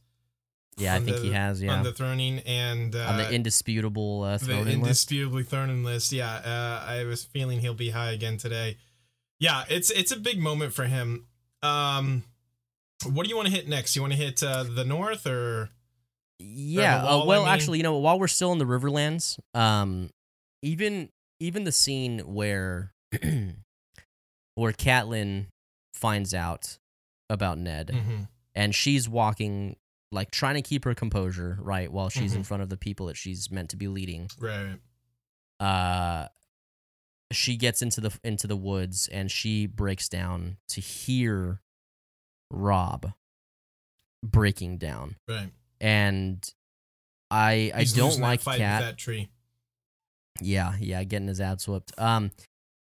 yeah, 0.80 0.93
I 0.93 1.00
think 1.00 1.17
the- 1.17 1.23
he 1.23 1.32
has. 1.32 1.62
Yeah, 1.62 1.73
On 1.73 1.84
the 1.84 1.91
throning 1.93 2.43
and 2.45 2.95
uh, 2.95 3.00
on 3.08 3.17
the 3.17 3.32
indisputable 3.32 4.23
uh, 4.23 4.38
the 4.38 4.45
throwing 4.45 4.65
list. 4.65 4.73
indisputably 4.76 5.43
Thurman 5.43 5.84
list. 5.84 6.12
Yeah, 6.12 6.32
uh, 6.36 6.86
I 6.86 7.04
was 7.06 7.23
feeling 7.23 7.62
he'll 7.62 7.73
be 7.73 7.89
high 7.89 8.12
again 8.12 8.38
today. 8.38 8.78
Yeah, 9.39 9.63
it's 9.69 9.89
it's 9.89 10.12
a 10.12 10.17
big 10.19 10.39
moment 10.39 10.73
for 10.73 10.84
him. 10.86 11.26
Um, 11.63 12.23
what 13.12 13.23
do 13.23 13.30
you 13.30 13.36
want 13.36 13.47
to 13.47 13.54
hit 13.54 13.67
next? 13.67 13.95
You 13.95 14.02
want 14.04 14.13
to 14.13 14.19
hit 14.19 14.43
uh, 14.43 14.63
the 14.63 14.84
north 14.86 15.26
or 15.26 15.69
Yeah. 16.39 17.02
uh, 17.02 17.06
wall, 17.06 17.23
I 17.23 17.26
well, 17.28 17.43
mean. 17.45 17.54
actually, 17.54 17.78
you 17.80 17.84
know, 17.84 17.97
while 17.97 18.19
we're 18.19 18.28
still 18.28 18.52
in 18.52 18.58
the 18.58 18.65
Riverlands, 18.65 19.39
um, 19.54 20.10
even 20.62 21.10
even 21.39 21.63
the 21.63 21.71
scene 21.71 22.19
where 22.19 22.93
where 24.56 24.71
Catelyn 24.73 25.47
finds 25.93 26.34
out 26.34 26.78
about 27.30 27.58
Ned 27.58 27.88
Mhm. 27.93 28.28
and 28.56 28.73
she's 28.76 29.08
walking 29.10 29.76
like 30.12 30.32
trying 30.32 30.56
to 30.56 30.62
keep 30.62 30.86
her 30.86 30.93
composure, 30.95 31.58
right, 31.62 31.91
while 31.91 32.10
she's 32.10 32.34
in 32.34 32.41
Mhm. 32.41 32.45
front 32.45 32.63
of 32.63 32.69
the 32.69 32.78
people 32.78 33.08
that 33.08 33.17
she's 33.17 33.52
meant 33.52 33.69
to 33.71 33.76
be 33.76 33.88
leading. 33.88 34.30
right? 34.39 34.80
uh 35.60 36.28
she 37.32 37.58
gets 37.58 37.82
into 37.82 38.00
the 38.00 38.17
into 38.23 38.45
the 38.47 38.56
woods 38.56 39.08
and 39.08 39.32
she 39.32 39.65
breaks 39.65 40.08
down 40.08 40.58
to 40.67 40.80
hear 40.80 41.62
Rob 42.52 43.12
breaking 44.23 44.78
down. 44.78 45.15
Right. 45.28 45.52
And 45.81 46.47
I 47.31 47.71
I 47.75 47.83
don't 47.85 48.19
like 48.19 48.41
Cat. 48.43 48.57
with 48.57 48.59
that 48.59 48.97
tree. 48.97 49.29
Yeah, 50.41 50.73
yeah, 50.79 51.03
getting 51.03 51.27
his 51.27 51.41
ass 51.41 51.67
whooped. 51.67 51.93
Um 51.97 52.31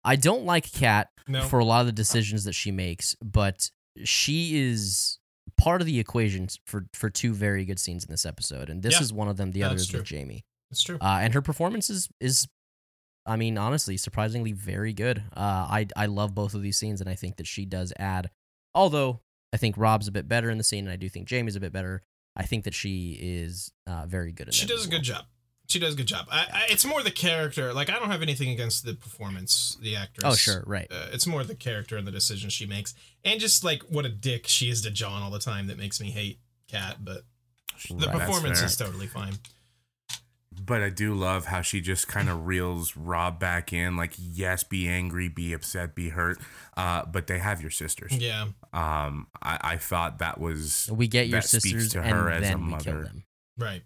I 0.03 0.15
don't 0.15 0.45
like 0.45 0.71
Cat 0.71 1.09
No. 1.27 1.43
for 1.43 1.59
a 1.59 1.65
lot 1.65 1.81
of 1.81 1.85
the 1.87 1.91
decisions 1.93 2.43
that 2.45 2.53
she 2.53 2.71
makes, 2.71 3.15
but 3.23 3.69
she 4.03 4.57
is 4.59 5.19
part 5.57 5.81
of 5.81 5.87
the 5.87 5.99
equation 5.99 6.47
for 6.65 6.85
for 6.93 7.09
two 7.09 7.33
very 7.33 7.65
good 7.65 7.79
scenes 7.79 8.03
in 8.05 8.11
this 8.11 8.25
episode, 8.25 8.69
and 8.69 8.81
this 8.83 8.95
Yeah. 8.95 9.01
is 9.01 9.13
one 9.13 9.27
of 9.27 9.37
them. 9.37 9.51
The 9.51 9.63
other 9.63 9.75
That's 9.75 9.87
is 9.89 9.93
with. 9.93 10.05
Jamie. 10.05 10.45
it's 10.71 10.83
true. 10.83 10.97
uh, 11.01 11.19
and 11.21 11.33
her 11.33 11.41
performance 11.41 11.89
is 11.89 12.09
is 12.19 12.47
I 13.25 13.35
mean 13.35 13.57
honestly 13.57 13.97
surprisingly 13.97 14.51
very 14.53 14.93
good. 14.93 15.23
Uh, 15.35 15.67
I 15.69 15.87
I 15.95 16.05
love 16.05 16.33
both 16.35 16.53
of 16.53 16.61
these 16.61 16.77
scenes 16.77 17.01
and 17.01 17.09
I 17.09 17.15
think 17.15 17.37
that 17.37 17.47
she 17.47 17.65
does 17.65 17.91
add. 17.97 18.29
Although 18.73 19.21
I 19.51 19.57
think 19.57 19.75
Rob's 19.77 20.07
a 20.07 20.11
bit 20.11 20.27
better 20.27 20.49
in 20.49 20.57
the 20.57 20.63
scene 20.63 20.85
and 20.85 20.93
I 20.93 20.95
do 20.95 21.09
think 21.09 21.27
Jamie's 21.27 21.55
a 21.55 21.59
bit 21.59 21.73
better. 21.73 22.03
I 22.39 22.43
think 22.43 22.63
that 22.63 22.73
she 22.73 23.19
is 23.21 23.71
uh, 23.85 24.05
very 24.07 24.31
good 24.31 24.47
in 24.47 24.53
she 24.53 24.65
does 24.65 24.79
as 24.81 24.87
a 24.87 24.89
good 24.89 25.03
job. 25.03 25.25
She 25.67 25.77
does 25.77 25.93
a 25.93 25.97
good 25.97 26.07
job. 26.07 26.25
I, 26.31 26.47
I, 26.51 26.65
it's 26.69 26.85
more 26.85 27.03
the 27.03 27.11
character. 27.11 27.73
Like 27.73 27.89
I 27.91 27.99
don't 27.99 28.09
have 28.09 28.21
anything 28.23 28.49
against 28.49 28.85
the 28.85 28.93
performance, 28.95 29.77
the 29.81 29.97
actress. 29.97 30.23
Oh 30.25 30.35
sure, 30.35 30.63
right. 30.65 30.87
Uh, 30.89 31.07
it's 31.11 31.27
more 31.27 31.43
the 31.43 31.53
character 31.53 31.97
and 31.97 32.07
the 32.07 32.11
decisions 32.11 32.53
she 32.53 32.65
makes, 32.65 32.95
and 33.25 33.39
just 33.39 33.63
like 33.63 33.83
what 33.83 34.05
a 34.05 34.09
dick 34.09 34.47
she 34.47 34.69
is 34.69 34.81
to 34.83 34.89
John 34.89 35.21
all 35.21 35.29
the 35.29 35.37
time 35.37 35.67
that 35.67 35.77
makes 35.77 35.99
me 35.99 36.11
hate 36.11 36.39
Cat. 36.67 36.97
But 37.03 37.23
the 37.87 37.95
Right. 37.95 38.05
That's 38.07 38.19
performance 38.19 38.61
is 38.61 38.77
totally 38.77 39.07
fine. 39.07 39.33
But 40.51 40.81
I 40.81 40.89
do 40.89 41.13
love 41.13 41.45
how 41.45 41.61
she 41.61 41.79
just 41.79 42.07
kind 42.07 42.27
of 42.27 42.47
reels 42.47 42.97
Rob 42.97 43.39
back 43.39 43.71
in. 43.71 43.95
Like, 43.95 44.13
yes, 44.17 44.63
be 44.63 44.87
angry, 44.87 45.27
be 45.27 45.53
upset, 45.53 45.93
be 45.95 46.09
hurt. 46.09 46.39
Uh, 46.75 47.05
but 47.05 47.27
they 47.27 47.37
have 47.39 47.61
your 47.61 47.69
sisters. 47.71 48.17
Yeah, 48.17 48.47
Um, 48.73 49.27
I, 49.41 49.59
I 49.61 49.77
thought 49.77 50.17
that 50.19 50.39
was 50.39 50.89
We 50.91 51.07
get 51.07 51.27
your 51.27 51.39
that 51.41 51.47
speaks 51.47 51.63
sisters 51.63 51.89
to 51.93 52.01
and 52.01 52.09
her 52.09 52.29
as 52.31 52.39
a 52.39 52.41
then 52.41 52.65
we 52.65 52.77
kill 52.77 52.93
mother. 52.93 53.03
them. 53.03 53.23
right. 53.59 53.83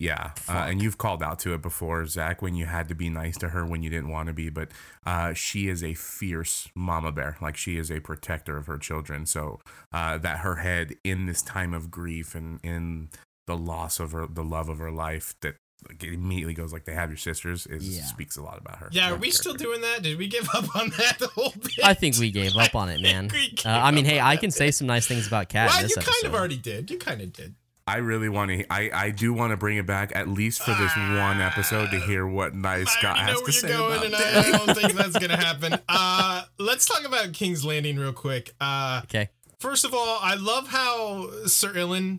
Yeah, 0.00 0.30
uh, 0.48 0.66
and 0.68 0.80
you've 0.80 0.96
called 0.96 1.24
out 1.24 1.40
to 1.40 1.54
it 1.54 1.60
before, 1.62 2.06
Zach, 2.06 2.40
when 2.40 2.54
you 2.54 2.66
had 2.66 2.86
to 2.88 2.94
be 2.94 3.10
nice 3.10 3.36
to 3.38 3.48
her 3.48 3.66
when 3.66 3.82
you 3.82 3.90
didn't 3.90 4.10
want 4.10 4.28
to 4.28 4.32
be. 4.32 4.48
But 4.48 4.68
uh, 5.04 5.32
she 5.34 5.66
is 5.68 5.82
a 5.82 5.94
fierce 5.94 6.68
mama 6.76 7.10
bear. 7.10 7.36
Like 7.42 7.56
she 7.56 7.76
is 7.78 7.90
a 7.90 7.98
protector 7.98 8.56
of 8.56 8.66
her 8.66 8.78
children. 8.78 9.26
So 9.26 9.58
uh, 9.92 10.18
that 10.18 10.38
her 10.38 10.56
head 10.56 10.94
in 11.02 11.26
this 11.26 11.42
time 11.42 11.74
of 11.74 11.90
grief 11.90 12.36
and 12.36 12.60
in 12.62 13.08
the 13.48 13.56
loss 13.56 13.98
of 13.98 14.12
her, 14.12 14.28
the 14.28 14.44
love 14.44 14.68
of 14.68 14.78
her 14.78 14.92
life, 14.92 15.34
that 15.40 15.56
like 15.88 16.02
it 16.02 16.12
immediately 16.12 16.54
goes 16.54 16.72
like 16.72 16.84
they 16.84 16.94
have 16.94 17.10
your 17.10 17.16
sisters 17.18 17.66
is 17.66 17.98
Yeah. 17.98 18.04
speaks 18.04 18.36
a 18.36 18.42
lot 18.42 18.58
about 18.58 18.78
her. 18.78 18.88
Yeah, 18.92 19.08
are 19.08 19.10
that 19.12 19.20
we 19.20 19.30
still 19.30 19.54
doing 19.54 19.80
that? 19.82 20.02
Did 20.02 20.18
we 20.18 20.26
give 20.26 20.48
up 20.54 20.74
on 20.74 20.90
that 20.98 21.18
the 21.18 21.28
whole 21.28 21.52
bit? 21.60 21.84
I 21.84 21.94
think 21.94 22.16
we 22.18 22.30
gave 22.30 22.56
up 22.56 22.74
on 22.74 22.88
it, 22.88 23.00
man. 23.02 23.28
we 23.32 23.50
gave 23.50 23.66
Uh, 23.66 23.80
I 23.82 23.90
mean, 23.92 24.04
hey, 24.04 24.18
I 24.18 24.34
that 24.34 24.40
can 24.40 24.50
say 24.50 24.66
bit. 24.68 24.74
some 24.74 24.86
nice 24.88 25.06
things 25.06 25.26
about 25.26 25.48
Cat 25.48 25.68
Well, 25.70 25.84
in 25.84 25.88
you 25.88 25.94
kind 25.94 26.08
episode. 26.08 26.26
of 26.26 26.34
already 26.34 26.56
did. 26.56 26.90
You 26.90 26.98
kind 26.98 27.20
of 27.20 27.32
did. 27.32 27.54
I 27.86 27.96
really 27.98 28.28
want 28.28 28.50
to. 28.50 28.66
I 28.70 28.90
I 28.92 29.10
do 29.10 29.32
want 29.32 29.52
to 29.52 29.56
bring 29.56 29.78
it 29.78 29.86
back 29.86 30.12
at 30.14 30.28
least 30.28 30.60
for 30.62 30.72
this 30.74 30.94
one 30.94 31.40
episode 31.40 31.90
to 31.92 32.00
hear 32.00 32.26
what 32.26 32.54
nice 32.54 32.86
I 32.88 32.98
Scott 32.98 33.16
already 33.16 33.20
know 33.20 33.26
has 33.26 33.38
to 33.38 33.42
where 33.44 33.52
you're 33.52 33.52
say 33.52 33.68
going, 33.68 33.92
about 33.92 34.04
and 34.04 34.12
Danny. 34.44 34.54
I 34.54 34.66
don't 34.66 34.76
think 34.76 34.92
that's 34.92 35.18
gonna 35.18 35.36
happen. 35.46 35.78
Uh, 35.88 36.42
let's 36.58 36.84
talk 36.84 37.06
about 37.06 37.32
King's 37.32 37.64
Landing 37.64 37.96
real 37.96 38.12
quick. 38.12 38.52
Uh, 38.60 39.00
Okay. 39.04 39.30
first 39.58 39.86
of 39.86 39.94
all, 39.94 40.18
I 40.20 40.34
love 40.34 40.68
how 40.68 41.30
Sir 41.46 41.72
Ilyn 41.72 42.18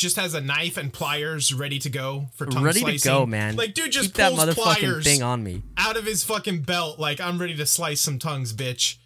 just 0.00 0.16
has 0.16 0.34
a 0.34 0.40
knife 0.40 0.76
and 0.78 0.92
pliers 0.92 1.52
ready 1.54 1.78
to 1.78 1.90
go 1.90 2.26
for 2.34 2.46
tongue 2.46 2.64
Ready 2.64 2.80
to 2.80 2.86
slicing. 2.86 3.12
go, 3.12 3.26
man. 3.26 3.54
Like, 3.56 3.74
dude, 3.74 3.92
just 3.92 4.06
Keep 4.06 4.14
that 4.14 4.32
pulls 4.32 4.44
motherfucking 4.46 4.80
pliers 4.80 5.04
thing 5.04 5.22
on 5.22 5.44
me. 5.44 5.62
out 5.76 5.96
of 5.96 6.06
his 6.06 6.24
fucking 6.24 6.62
belt. 6.62 6.98
Like, 6.98 7.20
I'm 7.20 7.38
ready 7.38 7.54
to 7.56 7.66
slice 7.66 8.00
some 8.00 8.18
tongues, 8.18 8.52
bitch. 8.54 8.96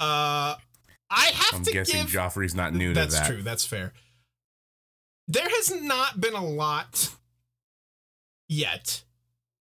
Uh, 0.00 0.54
I 1.10 1.30
have 1.34 1.54
I'm 1.56 1.64
to 1.64 1.72
guessing 1.72 2.02
give. 2.02 2.06
Joffrey's 2.12 2.54
not 2.54 2.72
new 2.72 2.94
to 2.94 3.00
that. 3.00 3.10
That's 3.10 3.26
true. 3.28 3.42
That's 3.42 3.66
fair. 3.66 3.92
There 5.26 5.48
has 5.48 5.74
not 5.82 6.20
been 6.20 6.34
a 6.34 6.44
lot 6.44 7.10
yet 8.48 9.02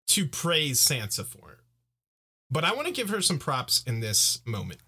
to 0.09 0.27
praise 0.27 0.81
Sansa 0.81 1.25
for. 1.25 1.59
But 2.51 2.65
I 2.65 2.75
want 2.75 2.87
to 2.89 2.93
give 2.93 3.09
her 3.09 3.23
some 3.23 3.39
props 3.39 3.83
in 3.87 4.01
this 4.01 4.41
moment 4.45 4.81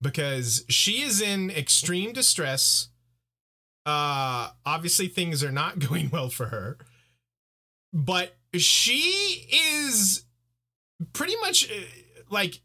because 0.00 0.64
she 0.68 1.02
is 1.02 1.20
in 1.20 1.50
extreme 1.50 2.12
distress. 2.12 2.88
Uh 3.88 4.50
obviously 4.66 5.08
things 5.08 5.42
are 5.42 5.50
not 5.50 5.78
going 5.88 6.10
well 6.10 6.28
for 6.28 6.46
her. 6.46 6.76
But 7.92 8.36
she 8.54 9.48
is 9.90 10.24
pretty 11.14 11.36
much 11.40 11.70
uh, 11.70 11.74
like 12.28 12.60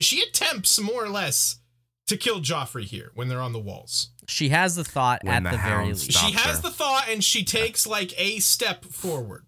she 0.00 0.20
attempts 0.20 0.78
more 0.78 1.02
or 1.02 1.08
less 1.08 1.60
to 2.08 2.16
kill 2.18 2.40
Joffrey 2.40 2.84
here 2.84 3.10
when 3.14 3.28
they're 3.28 3.40
on 3.40 3.54
the 3.54 3.58
walls. 3.58 4.10
She 4.28 4.50
has 4.50 4.76
the 4.76 4.84
thought 4.84 5.24
When 5.24 5.46
at 5.46 5.50
the 5.50 5.56
the, 5.56 5.62
very 5.62 5.86
least. 5.88 6.12
she 6.12 6.32
has 6.32 6.56
her. 6.56 6.62
the 6.62 6.70
thought 6.70 7.06
and 7.08 7.24
she 7.24 7.42
takes 7.42 7.86
like 7.86 8.12
a 8.20 8.38
step 8.40 8.84
forward 8.84 9.46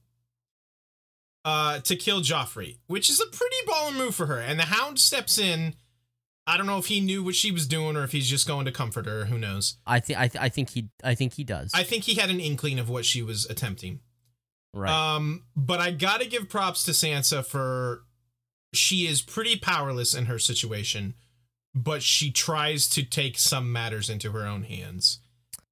uh 1.44 1.80
to 1.80 1.94
kill 1.94 2.20
Joffrey, 2.22 2.78
which 2.86 3.10
is 3.10 3.20
a 3.20 3.26
pretty 3.26 3.56
baller 3.68 3.94
move 3.94 4.14
for 4.14 4.26
her. 4.26 4.38
And 4.40 4.58
the 4.58 4.64
hound 4.64 4.98
steps 4.98 5.36
in. 5.38 5.74
I 6.48 6.56
don't 6.56 6.66
know 6.66 6.78
if 6.78 6.86
he 6.86 7.00
knew 7.00 7.22
what 7.22 7.34
she 7.34 7.52
was 7.52 7.66
doing 7.66 7.94
or 7.96 8.02
if 8.04 8.12
he's 8.12 8.26
just 8.28 8.46
going 8.48 8.64
to 8.64 8.72
comfort 8.72 9.04
her, 9.06 9.26
who 9.26 9.36
knows. 9.38 9.76
I 9.86 10.00
think 10.00 10.18
I, 10.18 10.28
th- 10.28 10.42
I 10.42 10.48
think 10.48 10.70
he 10.70 10.88
I 11.04 11.14
think 11.14 11.34
he 11.34 11.44
does. 11.44 11.70
I 11.74 11.82
think 11.82 12.04
he 12.04 12.14
had 12.14 12.30
an 12.30 12.40
inkling 12.40 12.78
of 12.78 12.88
what 12.88 13.04
she 13.04 13.22
was 13.22 13.44
attempting. 13.46 14.00
right. 14.74 14.90
Um, 15.16 15.44
but 15.54 15.78
I 15.80 15.90
gotta 15.90 16.26
give 16.26 16.48
props 16.48 16.84
to 16.84 16.92
Sansa 16.92 17.44
for 17.44 18.02
she 18.74 19.06
is 19.06 19.20
pretty 19.22 19.56
powerless 19.56 20.14
in 20.14 20.24
her 20.26 20.38
situation, 20.38 21.14
but 21.74 22.02
she 22.02 22.30
tries 22.30 22.88
to 22.90 23.02
take 23.02 23.38
some 23.38 23.70
matters 23.72 24.08
into 24.10 24.32
her 24.32 24.46
own 24.46 24.62
hands. 24.62 25.20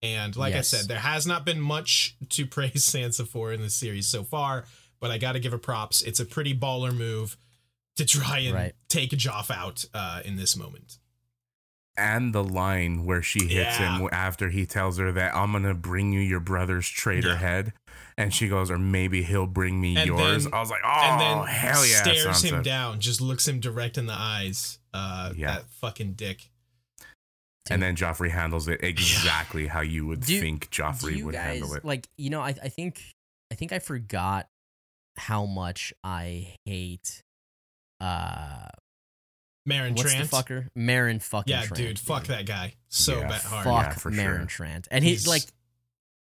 And 0.02 0.36
like 0.36 0.52
Yes. 0.52 0.72
I 0.74 0.76
said, 0.78 0.88
there 0.88 1.00
has 1.00 1.26
not 1.26 1.44
been 1.46 1.60
much 1.60 2.16
to 2.30 2.46
praise 2.56 2.84
Sansa 2.86 3.26
for 3.26 3.52
in 3.52 3.62
the 3.62 3.70
series 3.70 4.08
so 4.08 4.24
far, 4.24 4.64
but 5.00 5.10
I 5.10 5.16
gotta 5.18 5.40
give 5.40 5.52
her 5.52 5.58
props. 5.58 6.02
It's 6.02 6.20
a 6.20 6.26
pretty 6.26 6.54
baller 6.54 6.94
move 6.94 7.36
to 7.96 8.04
try 8.04 8.38
and 8.40 8.54
Right. 8.54 8.74
take 8.88 9.10
Joff 9.12 9.50
out 9.50 9.84
uh, 9.94 10.22
in 10.24 10.36
this 10.36 10.56
moment. 10.56 10.98
and 11.98 12.34
the 12.34 12.44
line 12.44 13.06
where 13.06 13.22
she 13.22 13.46
hits 13.46 13.80
Yeah. 13.80 13.98
him 13.98 14.08
after 14.12 14.50
he 14.50 14.66
tells 14.66 14.98
her 14.98 15.10
that 15.12 15.34
I'm 15.34 15.52
gonna 15.52 15.72
bring 15.72 16.12
you 16.12 16.20
your 16.20 16.40
brother's 16.40 16.86
traitor 16.90 17.28
Yeah. 17.30 17.36
head, 17.36 17.72
and 18.18 18.34
she 18.34 18.48
goes, 18.48 18.70
or 18.70 18.76
maybe 18.78 19.22
he'll 19.22 19.46
bring 19.46 19.80
me 19.80 19.96
And 19.96 20.06
yours. 20.06 20.44
then- 20.44 20.52
I 20.52 20.60
was 20.60 20.68
like, 20.68 20.82
oh 20.84 20.88
and 20.88 21.18
then 21.22 21.46
hell 21.46 21.86
yeah, 21.86 22.02
stares 22.02 22.42
him 22.42 22.62
down, 22.62 23.00
just 23.00 23.22
looks 23.22 23.48
him 23.48 23.60
direct 23.60 23.96
in 23.96 24.04
the 24.04 24.12
eyes. 24.12 24.78
Uh, 24.92 25.32
Yeah. 25.34 25.54
that 25.54 25.70
fucking 25.70 26.12
dick. 26.16 26.50
And 27.70 27.82
then 27.82 27.96
Joffrey 27.96 28.30
handles 28.30 28.68
it 28.68 28.84
exactly 28.84 29.66
how 29.68 29.80
you 29.80 30.04
would 30.06 30.20
Do- 30.20 30.38
think 30.38 30.68
Do 30.70 30.82
Joffrey 30.82 31.16
you 31.16 31.24
would 31.24 31.32
guys 31.34 31.44
handle 31.60 31.72
it. 31.74 31.84
like 31.84 32.06
you 32.18 32.28
know 32.28 32.42
I 32.42 32.50
I 32.62 32.68
think 32.68 33.02
I 33.50 33.54
think 33.54 33.72
I 33.72 33.78
forgot 33.78 34.48
how 35.16 35.46
much 35.46 35.94
I 36.04 36.54
hate 36.66 37.22
uh 38.00 38.68
Meryn 39.68 39.96
what's 39.96 40.12
Trant. 40.14 40.30
the 40.30 40.36
fucker 40.36 40.68
Meryn 40.76 41.20
fucking 41.22 41.50
Yeah, 41.50 41.62
Trant, 41.64 41.74
dude, 41.76 41.98
fuck 41.98 42.26
that 42.26 42.46
guy 42.46 42.74
so 42.88 43.18
Yeah, 43.18 43.28
bad 43.28 43.40
hard. 43.42 43.64
fuck 43.64 43.86
Yeah, 43.86 43.94
for 43.94 44.10
Meryn 44.10 44.48
sure. 44.48 44.66
Trant 44.66 44.86
and 44.90 45.02
He's- 45.04 45.20
he's 45.20 45.26
like 45.28 45.42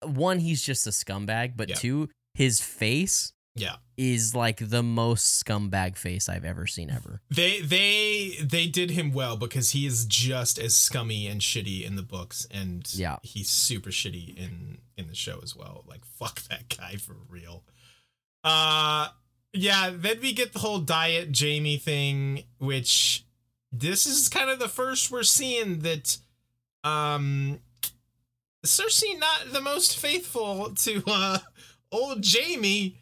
one 0.03 0.39
he's 0.41 0.63
just 0.63 0.87
a 0.87 0.91
scumbag 0.91 1.57
but 1.57 1.69
Yeah. 1.69 1.75
two 1.77 2.11
his 2.35 2.61
face 2.61 3.33
Yeah, 3.55 3.77
is 3.97 4.35
like 4.35 4.57
the 4.69 4.83
most 4.83 5.43
scumbag 5.45 5.97
face 5.97 6.29
I've 6.29 6.45
ever 6.45 6.67
seen 6.67 6.91
ever 6.91 7.21
they 7.31 7.61
they 7.61 8.37
they 8.43 8.67
did 8.67 8.91
him 8.91 9.13
well 9.13 9.37
because 9.37 9.71
he 9.73 9.87
is 9.87 10.05
just 10.07 10.59
as 10.59 10.75
scummy 10.75 11.27
and 11.27 11.41
shitty 11.41 11.85
in 11.85 11.97
the 11.97 12.03
books, 12.03 12.47
and 12.51 12.87
Yeah. 12.95 13.19
he's 13.23 13.49
super 13.51 13.91
shitty 13.91 14.35
in 14.37 14.79
in 14.97 15.07
the 15.09 15.15
show 15.15 15.39
as 15.43 15.55
well. 15.55 15.85
Like 15.87 16.05
fuck 16.05 16.41
that 16.49 16.69
guy 16.77 16.97
for 16.97 17.15
real. 17.29 17.65
Uh, 18.43 19.09
yeah. 19.53 19.91
Then 19.95 20.21
we 20.21 20.33
get 20.33 20.53
the 20.53 20.59
whole 20.59 20.79
diet 20.79 21.33
Jamie 21.33 21.77
thing, 21.77 22.45
which 22.59 23.25
this 23.73 24.07
is 24.07 24.29
kind 24.29 24.51
of 24.51 24.59
the 24.59 24.69
first 24.69 25.11
we're 25.11 25.23
seeing 25.23 25.81
that 25.81 26.19
um 26.85 27.59
Cersei 28.65 29.19
not 29.19 29.53
the 29.53 29.61
most 29.61 29.99
faithful 29.99 30.75
to 30.75 31.03
uh 31.07 31.39
old 31.91 32.23
Jamie. 32.23 32.99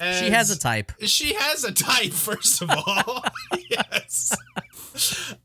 she 0.00 0.30
has 0.30 0.50
a 0.50 0.58
type 0.58 0.92
she 1.02 1.34
has 1.34 1.64
a 1.64 1.72
type 1.72 2.12
first 2.12 2.60
of 2.60 2.68
all 2.70 3.24
yes 3.70 4.36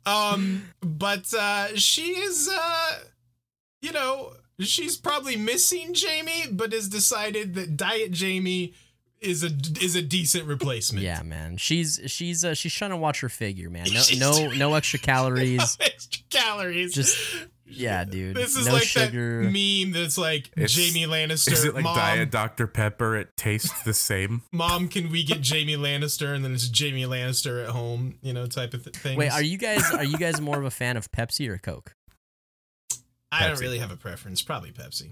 um 0.05 0.63
but 0.81 1.31
uh 1.33 1.67
she 1.75 2.11
is 2.17 2.49
uh 2.51 2.99
you 3.81 3.91
know 3.91 4.33
she's 4.59 4.97
probably 4.97 5.37
missing 5.37 5.93
jamie 5.93 6.45
but 6.51 6.73
has 6.73 6.89
decided 6.89 7.53
that 7.53 7.77
diet 7.77 8.11
jamie 8.11 8.73
is 9.21 9.43
a 9.43 9.49
is 9.81 9.95
a 9.95 10.01
decent 10.01 10.45
replacement 10.45 11.03
yeah 11.03 11.21
man 11.23 11.57
she's 11.57 11.99
she's 12.07 12.45
uh, 12.45 12.53
she's 12.53 12.73
trying 12.73 12.91
to 12.91 12.97
watch 12.97 13.19
her 13.21 13.29
figure 13.29 13.69
man 13.69 13.85
no 13.91 14.01
no 14.17 14.49
no 14.57 14.73
extra 14.75 14.97
calories 14.99 15.77
extra 15.81 16.21
calories 16.29 16.93
Just- 16.93 17.17
yeah 17.71 18.03
dude 18.03 18.35
this 18.35 18.55
is 18.55 18.65
no 18.65 18.73
like 18.73 18.83
sugar 18.83 19.43
that 19.43 19.51
meme 19.51 19.91
that's 19.93 20.17
like 20.17 20.49
It's- 20.55 20.71
jamie 20.73 21.05
lannister 21.05 21.51
Is 21.51 21.65
it 21.65 21.75
like 21.75 21.83
mom, 21.83 21.95
Diet 21.95 22.31
Dr. 22.31 22.65
Pepper? 22.65 23.15
It 23.15 23.37
tastes 23.37 23.83
the 23.83 23.93
same. 23.93 24.41
mom 24.51 24.87
can 24.87 25.11
we 25.11 25.23
get 25.23 25.41
jamie 25.41 25.75
lannister 25.77 26.33
and 26.33 26.43
then 26.43 26.53
it's 26.53 26.67
jamie 26.67 27.03
lannister 27.03 27.63
at 27.63 27.69
home 27.69 28.15
you 28.23 28.33
know 28.33 28.47
type 28.47 28.73
of 28.73 28.85
th- 28.85 28.95
thing 28.95 29.17
Wait, 29.17 29.29
are 29.31 29.43
you 29.43 29.57
guys 29.57 29.83
are 29.93 30.03
you 30.03 30.17
guys 30.17 30.41
more 30.41 30.57
of 30.57 30.65
a 30.65 30.71
fan 30.71 30.97
of 30.97 31.11
Pepsi 31.11 31.47
or 31.47 31.57
Coke? 31.59 31.93
I 33.31 33.47
don't 33.47 33.59
really 33.59 33.77
have 33.77 33.91
a 33.91 33.95
preference. 33.97 34.41
Probably 34.41 34.71
Pepsi. 34.71 35.11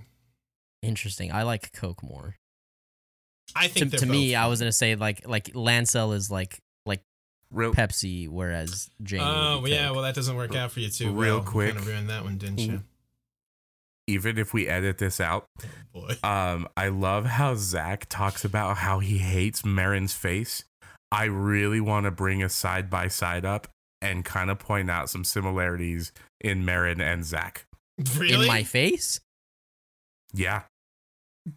Interesting. 0.81 1.31
I 1.31 1.43
like 1.43 1.71
Coke 1.73 2.01
more. 2.01 2.35
I 3.55 3.67
think 3.67 3.91
to 3.91 3.97
they're 3.97 4.09
me, 4.09 4.31
both 4.33 4.37
I 4.39 4.47
was 4.47 4.59
gonna 4.59 4.71
say 4.71 4.95
like 4.95 5.27
like 5.27 5.45
Lancel 5.53 6.13
is 6.13 6.29
like 6.29 6.59
like 6.85 7.01
Real 7.51 7.73
Pepsi, 7.73 8.27
whereas 8.29 8.89
Jane. 9.01 9.21
Oh 9.21 9.61
be 9.63 9.71
yeah, 9.71 9.91
well 9.91 10.01
that 10.03 10.15
doesn't 10.15 10.35
work 10.35 10.55
out 10.55 10.71
for 10.71 10.79
you 10.79 10.89
too. 10.89 11.11
Real 11.11 11.37
well. 11.37 11.43
quick. 11.45 11.69
kind 11.73 11.79
of 11.79 11.87
ruined 11.87 12.09
that 12.09 12.23
one, 12.23 12.37
didn't 12.37 12.59
you? 12.59 12.83
even 14.09 14.37
if 14.37 14.53
we 14.53 14.67
edit 14.69 14.99
this 14.99 15.19
out, 15.19 15.45
Oh, 15.93 16.07
boy. 16.07 16.15
um, 16.23 16.67
I 16.77 16.87
love 16.87 17.25
how 17.25 17.55
Zach 17.55 18.05
talks 18.07 18.45
about 18.45 18.77
how 18.77 18.99
he 18.99 19.17
hates 19.17 19.63
Meryn's 19.63 20.13
face. 20.13 20.63
I 21.11 21.25
really 21.25 21.81
want 21.81 22.05
to 22.05 22.11
bring 22.11 22.41
a 22.41 22.47
side 22.47 22.89
by 22.89 23.09
side 23.09 23.43
up 23.43 23.67
and 24.01 24.23
kind 24.23 24.49
of 24.49 24.59
point 24.59 24.89
out 24.89 25.09
some 25.09 25.25
similarities 25.25 26.13
in 26.39 26.63
Meryn 26.65 27.01
and 27.01 27.25
Zach. 27.25 27.65
Really? 28.17 28.43
in 28.43 28.47
my 28.47 28.63
face. 28.63 29.19
Yeah. 30.33 30.61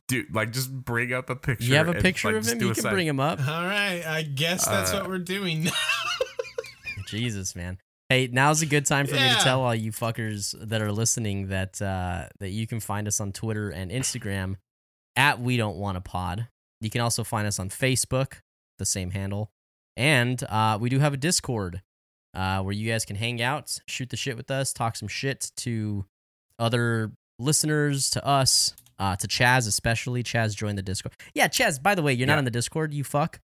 Dude, 0.09 0.35
like 0.35 0.53
just 0.53 0.73
bring 0.73 1.13
up 1.13 1.31
a 1.31 1.37
picture. 1.37 1.65
You 1.65 1.75
have 1.77 1.89
a 1.89 1.93
and, 1.93 2.01
picture 2.03 2.29
like, 2.29 2.37
of 2.37 2.47
him. 2.47 2.61
You 2.61 2.73
can 2.73 2.83
side- 2.83 2.93
bring 2.93 3.07
him 3.07 3.21
up. 3.21 3.41
All 3.41 3.65
right, 3.65 4.03
I 4.07 4.23
guess 4.23 4.67
that's 4.67 4.93
Uh, 4.93 4.99
what 5.01 5.09
we're 5.09 5.19
doing. 5.19 5.69
Jesus, 7.09 7.57
man. 7.57 7.79
Hey, 8.09 8.29
now's 8.31 8.61
a 8.63 8.67
good 8.67 8.87
time 8.87 9.07
for 9.07 9.15
me 9.15 9.21
to 9.29 9.37
tell 9.41 9.63
all 9.63 9.75
you 9.75 9.93
fuckers 9.93 10.55
that 10.69 10.83
are 10.83 10.91
listening 10.93 11.49
that 11.49 11.81
uh, 11.81 12.27
that 12.41 12.51
you 12.51 12.67
can 12.67 12.81
find 12.81 13.07
us 13.07 13.21
on 13.21 13.33
Twitter 13.33 13.71
and 13.71 13.91
Instagram 13.91 14.57
at 15.17 15.41
We 15.41 15.57
Don't 15.57 15.77
Want 15.77 15.97
a 15.97 16.01
Pod. 16.01 16.49
You 16.81 16.91
can 16.91 17.01
also 17.01 17.23
find 17.25 17.47
us 17.47 17.59
on 17.59 17.69
Facebook, 17.69 18.35
the 18.79 18.85
same 18.85 19.11
handle, 19.11 19.51
and 19.97 20.43
uh, 20.49 20.79
we 20.81 20.89
do 20.89 20.99
have 20.99 21.13
a 21.15 21.17
Discord 21.17 21.83
uh, 22.35 22.63
where 22.63 22.73
you 22.73 22.91
guys 22.91 23.05
can 23.05 23.17
hang 23.17 23.41
out, 23.43 23.79
shoot 23.87 24.11
the 24.11 24.17
shit 24.17 24.37
with 24.37 24.51
us, 24.51 24.73
talk 24.73 24.97
some 24.97 25.09
shit 25.09 25.53
to 25.59 26.05
other 26.59 27.13
listeners, 27.39 28.11
to 28.11 28.27
us, 28.27 28.75
uh, 29.01 29.17
to 29.17 29.27
Chaz 29.27 29.67
especially. 29.67 30.23
Chaz 30.23 30.55
joined 30.55 30.79
the 30.79 30.83
Discord. 30.83 31.15
Yeah, 31.35 31.49
Chaz. 31.49 31.83
By 31.83 31.97
the 31.97 32.03
way, 32.03 32.13
you're 32.13 32.29
not 32.29 32.35
Yeah. 32.35 32.39
on 32.39 32.45
the 32.45 32.51
Discord. 32.53 32.95
You 32.95 33.03
fuck. 33.03 33.41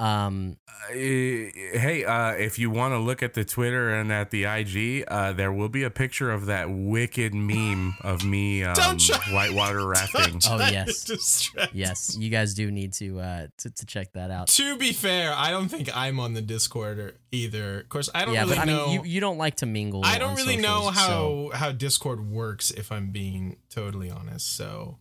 Um, 0.00 0.56
Uh, 0.66 0.94
hey, 0.94 2.04
uh, 2.06 2.30
if 2.32 2.58
you 2.58 2.70
want 2.70 2.92
to 2.94 2.98
look 2.98 3.22
at 3.22 3.34
the 3.34 3.44
Twitter 3.44 3.90
and 3.90 4.10
at 4.10 4.30
the 4.30 4.44
IG, 4.44 5.04
uh, 5.06 5.32
there 5.34 5.52
will 5.52 5.68
be 5.68 5.82
a 5.82 5.90
picture 5.90 6.30
of 6.30 6.46
that 6.46 6.70
wicked 6.70 7.34
meme 7.34 7.94
of 8.00 8.24
me 8.24 8.64
um, 8.64 8.72
Don't 8.76 8.98
try- 8.98 9.18
whitewater 9.32 9.86
rafting. 9.86 10.38
Don't 10.38 10.46
Oh, 10.52 10.56
try 10.56 10.68
to 10.68 10.72
yes. 10.72 11.04
distract. 11.04 11.74
yes, 11.74 12.16
you 12.18 12.30
guys 12.30 12.54
do 12.54 12.70
need 12.70 12.94
to 12.94 13.20
uh 13.20 13.46
to, 13.58 13.70
to 13.70 13.86
check 13.86 14.12
that 14.14 14.30
out. 14.30 14.48
To 14.48 14.76
be 14.78 14.92
fair, 14.92 15.34
I 15.36 15.50
don't 15.50 15.68
think 15.68 15.94
I'm 15.94 16.18
on 16.18 16.32
the 16.32 16.42
Discord 16.42 16.98
or 16.98 17.14
either. 17.30 17.80
Of 17.80 17.88
course, 17.90 18.08
I 18.14 18.24
don't 18.24 18.32
yeah, 18.34 18.42
really 18.44 18.56
but 18.56 18.62
I 18.62 18.64
know. 18.64 18.86
mean, 18.86 18.94
you, 19.04 19.04
you 19.04 19.20
don't 19.20 19.38
like 19.38 19.56
to 19.56 19.66
mingle. 19.66 20.02
I 20.04 20.16
don't 20.18 20.30
on 20.30 20.36
really 20.36 20.56
know 20.56 20.88
how 20.88 21.06
so- 21.08 21.50
how 21.52 21.72
Discord 21.72 22.26
works. 22.30 22.70
If 22.70 22.90
I'm 22.90 23.10
being 23.10 23.56
totally 23.68 24.10
honest, 24.10 24.56
so 24.56 24.98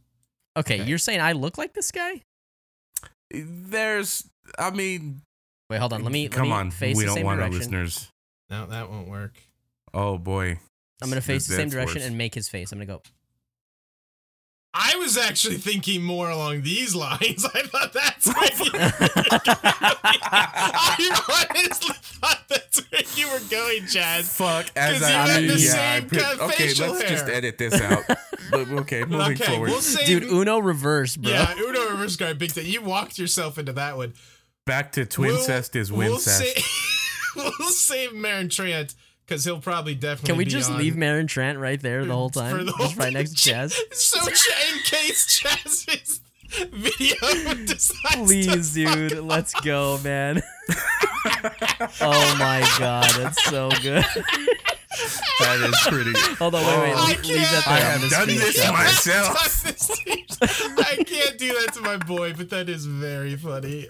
Okay, 0.58 0.82
Okay. 0.82 0.90
you're 0.90 0.98
saying 0.98 1.22
I 1.22 1.32
look 1.32 1.58
like 1.58 1.74
this 1.74 1.90
guy? 1.92 2.24
There's, 3.32 4.28
I 4.58 4.72
mean, 4.72 5.22
Wait, 5.70 5.78
hold 5.80 5.94
on. 5.94 6.04
Let 6.04 6.12
me 6.12 6.24
let 6.24 6.32
come 6.32 6.48
me 6.48 6.54
on. 6.54 6.72
face 6.72 6.98
we 6.98 7.04
the 7.04 7.08
don't 7.08 7.16
same 7.18 7.26
want 7.26 7.42
our 7.42 7.50
listeners. 7.50 8.12
no, 8.50 8.66
that 8.66 8.90
won't 8.90 9.08
work. 9.08 9.34
Oh 9.94 10.18
boy. 10.18 10.60
I'm 11.02 11.10
gonna 11.10 11.22
face 11.22 11.48
the 11.48 11.56
same 11.56 11.70
direction 11.70 12.00
worse. 12.00 12.08
and 12.08 12.18
make 12.18 12.34
his 12.36 12.50
face. 12.50 12.72
I'm 12.72 12.80
gonna 12.80 12.86
go. 12.88 13.02
I 14.74 14.96
was 14.98 15.18
actually 15.18 15.56
thinking 15.58 16.04
more 16.04 16.30
along 16.30 16.62
these 16.62 16.94
lines. 16.96 17.44
I 17.54 17.64
thought 17.64 17.92
that's 17.94 18.28
where 18.36 18.46
you 18.64 18.72
I 20.32 21.46
honestly 21.50 21.96
thought 22.02 22.40
that's 22.48 22.80
where 22.92 23.02
you 23.16 23.32
were 23.32 23.40
going, 23.50 23.88
Chad. 23.88 24.26
Fuck. 24.26 24.68
As 24.76 25.00
'Cause 25.00 25.04
I, 25.04 25.10
you 25.12 25.18
I 25.18 25.28
had 25.28 25.44
mean, 25.44 25.48
the 25.52 25.60
yeah, 25.60 25.72
I 25.72 26.00
same 26.00 26.10
put- 26.10 26.20
kind 26.20 26.40
of 26.40 26.50
okay, 26.50 26.68
facial 26.68 26.94
let's 26.94 27.10
just 27.10 27.28
edit 27.28 27.58
this 27.58 27.82
out. 27.82 28.04
but 28.52 28.68
okay, 28.70 29.04
moving 29.06 29.34
okay, 29.34 29.46
forward. 29.46 29.70
we'll 29.72 29.82
save. 29.82 30.06
Dude, 30.06 30.24
Uno 30.24 30.60
reverse, 30.60 31.18
bro. 31.18 31.32
yeah, 31.32 31.54
Uno 31.58 31.90
reverse 31.90 32.16
guard, 32.16 32.38
big 32.38 32.54
time. 32.54 32.66
You 32.66 32.82
walked 32.82 33.18
yourself 33.18 33.58
into 33.58 33.74
that 33.74 33.98
one. 33.98 34.14
Back 34.66 34.92
to 34.94 35.06
twincest 35.06 35.76
is 35.76 35.92
We'll, 35.92 36.12
wincest. 36.14 36.58
sa- 36.60 37.42
we'll 37.60 37.70
save 37.72 38.12
Meryn 38.12 38.50
Trant 38.50 38.94
because 39.30 39.46
he'll 39.46 39.60
probably 39.60 39.94
definitely. 39.94 40.28
Can 40.28 40.38
we 40.38 40.46
be 40.46 40.50
just 40.52 40.72
on 40.72 40.80
leave 40.80 40.96
Meryn 40.96 41.28
Trant 41.28 41.60
right 41.60 41.80
there 41.80 42.04
the 42.04 42.16
whole 42.16 42.30
time? 42.32 42.58
for 42.58 42.64
the 42.64 42.74
just 42.80 42.98
right 42.98 43.14
next 43.14 43.38
to 43.44 43.46
Chaz? 43.54 43.74
So 43.94 44.20
Ch- 44.32 44.74
in 44.74 44.80
case 44.86 45.40
Chaz's 45.40 46.22
video 46.72 47.16
Please, 48.26 48.74
to 48.74 48.86
dude, 48.86 49.12
fuck 49.14 49.24
let's 49.24 49.54
go, 49.62 50.00
man. 50.04 50.42
oh 52.02 52.36
my 52.40 52.68
god, 52.80 53.08
that's 53.18 53.44
so 53.46 53.70
good. 53.84 54.04
that 55.40 55.70
is 55.70 55.78
pretty. 55.88 56.14
Hold 56.38 56.56
on, 56.56 56.66
wait, 56.66 56.80
wait, 56.82 56.94
Oh, 56.96 56.98
I 56.98 57.08
leave, 57.10 57.24
leave 57.26 57.42
that 57.42 57.66
there. 57.66 57.76
I 57.76 57.80
have 57.80 58.10
done 58.10 58.28
this 58.28 58.58
screenshot 58.60 58.74
myself. 58.74 59.38
I 60.80 61.04
can't 61.04 61.38
do 61.38 61.50
that 61.62 61.74
to 61.76 61.82
my 61.82 61.98
boy, 61.98 62.34
but 62.34 62.50
that 62.50 62.68
is 62.68 62.88
very 62.88 63.36
funny. 63.36 63.88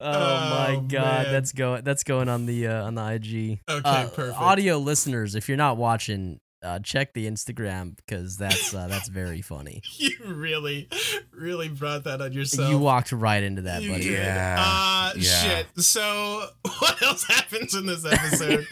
Oh 0.00 0.10
my 0.10 0.76
Oh, 0.76 0.80
god, 0.82 1.24
man. 1.24 1.32
that's 1.32 1.52
going 1.52 1.82
that's 1.84 2.04
going 2.04 2.28
on 2.28 2.46
the 2.46 2.66
uh, 2.68 2.84
on 2.86 2.94
the 2.94 3.04
IG. 3.12 3.60
Okay, 3.68 3.80
Uh, 3.84 4.08
perfect. 4.08 4.38
Audio 4.38 4.78
listeners, 4.78 5.34
if 5.34 5.48
you're 5.48 5.56
not 5.56 5.76
watching, 5.76 6.38
uh, 6.62 6.78
check 6.80 7.14
the 7.14 7.26
Instagram 7.28 7.96
because 7.96 8.36
that's 8.36 8.72
uh, 8.74 8.86
that's 8.88 9.08
very 9.08 9.42
funny. 9.42 9.82
You 9.98 10.10
really, 10.24 10.88
really 11.32 11.68
brought 11.68 12.04
that 12.04 12.20
on 12.20 12.32
yourself. 12.32 12.70
you 12.70 12.78
walked 12.78 13.10
right 13.12 13.42
into 13.42 13.62
that, 13.62 13.80
buddy. 13.86 14.04
Yeah, 14.06 14.56
Uh, 14.58 15.12
yeah. 15.16 15.42
shit. 15.42 15.66
So, 15.84 16.46
what 16.78 17.02
else 17.02 17.24
happens 17.24 17.74
in 17.74 17.86
this 17.86 18.04
episode? 18.04 18.66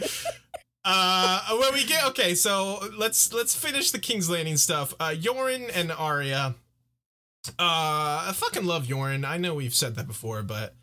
uh, 0.85 1.57
when 1.59 1.75
we 1.75 1.85
get 1.85 2.05
okay, 2.07 2.35
so 2.37 2.79
let's 2.97 3.33
let's 3.33 3.55
finish 3.57 3.91
the 3.91 3.99
King's 3.99 4.31
Landing 4.31 4.57
stuff. 4.57 4.95
Uh, 5.01 5.11
Yoren 5.17 5.71
and 5.75 5.91
Arya. 5.91 6.55
Uh, 7.59 8.27
I 8.29 8.33
fucking 8.35 8.65
love 8.65 8.87
Yoren. 8.87 9.25
I 9.25 9.37
know 9.37 9.55
we've 9.55 9.75
said 9.75 9.95
that 9.97 10.07
before, 10.07 10.43
but 10.43 10.75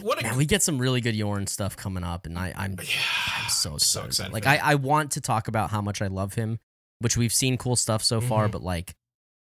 what 0.00 0.20
a 0.20 0.22
Man, 0.22 0.36
we 0.36 0.46
get 0.46 0.62
some 0.62 0.78
really 0.78 1.00
good 1.00 1.14
Yoren 1.14 1.48
stuff 1.48 1.76
coming 1.76 2.04
up, 2.04 2.26
and 2.26 2.38
I, 2.38 2.52
I'm 2.56 2.72
yeah, 2.82 3.00
I'm 3.42 3.48
so 3.50 3.76
so 3.78 4.04
excited. 4.04 4.32
Like 4.32 4.46
I. 4.46 4.56
I 4.62 4.74
want 4.74 5.12
to 5.12 5.20
talk 5.20 5.48
about 5.48 5.70
how 5.70 5.80
much 5.80 6.02
I 6.02 6.06
love 6.08 6.34
him, 6.34 6.58
which 7.00 7.16
we've 7.16 7.32
seen 7.32 7.56
cool 7.56 7.76
stuff 7.76 8.02
so 8.02 8.20
far, 8.20 8.48
Mhm. 8.48 8.52
but 8.52 8.62
like 8.62 8.94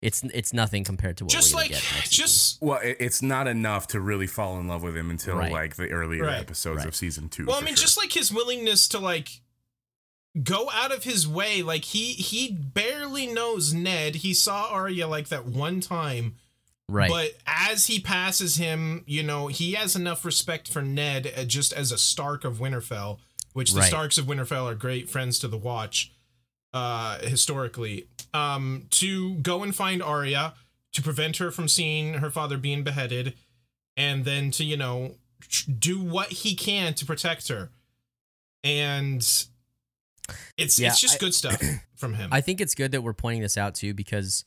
it's 0.01 0.21
it's 0.33 0.53
nothing 0.53 0.83
compared 0.83 1.17
to 1.17 1.23
what 1.23 1.31
just 1.31 1.53
we're 1.53 1.61
like 1.61 1.71
gonna 1.71 1.81
get 1.81 1.95
next 1.95 2.09
season. 2.11 2.23
just 2.25 2.61
Well, 2.61 2.79
it, 2.83 2.97
it's 2.99 3.21
not 3.21 3.47
enough 3.47 3.87
to 3.87 3.99
really 3.99 4.27
fall 4.27 4.59
in 4.59 4.67
love 4.67 4.83
with 4.83 4.95
him 4.95 5.09
until 5.09 5.35
Right. 5.37 5.51
like 5.51 5.75
the 5.77 5.89
earlier 5.89 6.25
Right. 6.25 6.39
episodes 6.41 6.79
Right. 6.79 6.87
of 6.87 6.95
season 6.95 7.29
two. 7.29 7.45
well, 7.45 7.55
I 7.55 7.61
mean, 7.61 7.75
sure. 7.75 7.83
just 7.83 7.97
like 7.97 8.11
his 8.13 8.31
willingness 8.31 8.87
to 8.89 8.99
like 8.99 9.41
go 10.43 10.69
out 10.71 10.91
of 10.93 11.05
his 11.05 11.27
way. 11.27 11.61
Like 11.63 11.85
he 11.85 12.13
he 12.13 12.51
barely 12.51 13.25
knows 13.25 13.73
Ned. 13.73 14.15
He 14.17 14.33
saw 14.33 14.67
Arya 14.69 15.07
like 15.07 15.29
that 15.29 15.45
one 15.45 15.79
time. 15.81 16.35
Right. 16.89 17.09
But 17.09 17.31
as 17.45 17.87
he 17.87 17.99
passes 17.99 18.57
him, 18.57 19.03
you 19.07 19.23
know, 19.23 19.47
he 19.47 19.73
has 19.73 19.95
enough 19.95 20.23
respect 20.25 20.67
for 20.71 20.81
Ned 20.81 21.31
uh, 21.35 21.43
just 21.45 21.73
as 21.73 21.91
a 21.91 21.97
Stark 21.97 22.43
of 22.45 22.57
Winterfell, 22.57 23.19
which 23.53 23.73
the 23.73 23.79
Right. 23.81 23.87
Starks 23.89 24.17
of 24.17 24.25
Winterfell 24.25 24.65
are 24.71 24.75
great 24.75 25.09
friends 25.09 25.39
to 25.39 25.47
the 25.47 25.57
Watch, 25.57 26.11
uh, 26.73 27.19
historically. 27.19 28.07
Um, 28.33 28.87
to 28.91 29.35
go 29.35 29.63
and 29.63 29.73
find 29.75 30.03
Arya 30.03 30.53
to 30.93 31.01
prevent 31.01 31.37
her 31.37 31.51
from 31.51 31.67
seeing 31.67 32.15
her 32.15 32.29
father 32.29 32.57
being 32.57 32.83
beheaded, 32.83 33.33
and 33.97 34.25
then 34.25 34.51
to 34.51 34.63
you 34.63 34.75
know 34.77 35.15
tr- 35.41 35.71
do 35.71 35.99
what 36.01 36.27
he 36.31 36.53
can 36.55 36.93
to 36.95 37.05
protect 37.05 37.47
her, 37.47 37.69
and 38.63 39.21
it's 40.57 40.79
Yeah, 40.79 40.89
it's 40.89 40.99
just 40.99 41.15
I- 41.15 41.19
good 41.19 41.33
stuff 41.33 41.61
from 41.95 42.13
him. 42.15 42.29
I 42.31 42.41
think 42.41 42.59
it's 42.61 42.75
good 42.75 42.91
that 42.91 43.01
we're 43.01 43.13
pointing 43.13 43.41
this 43.41 43.57
out 43.57 43.75
too 43.75 43.93
because 43.93 44.43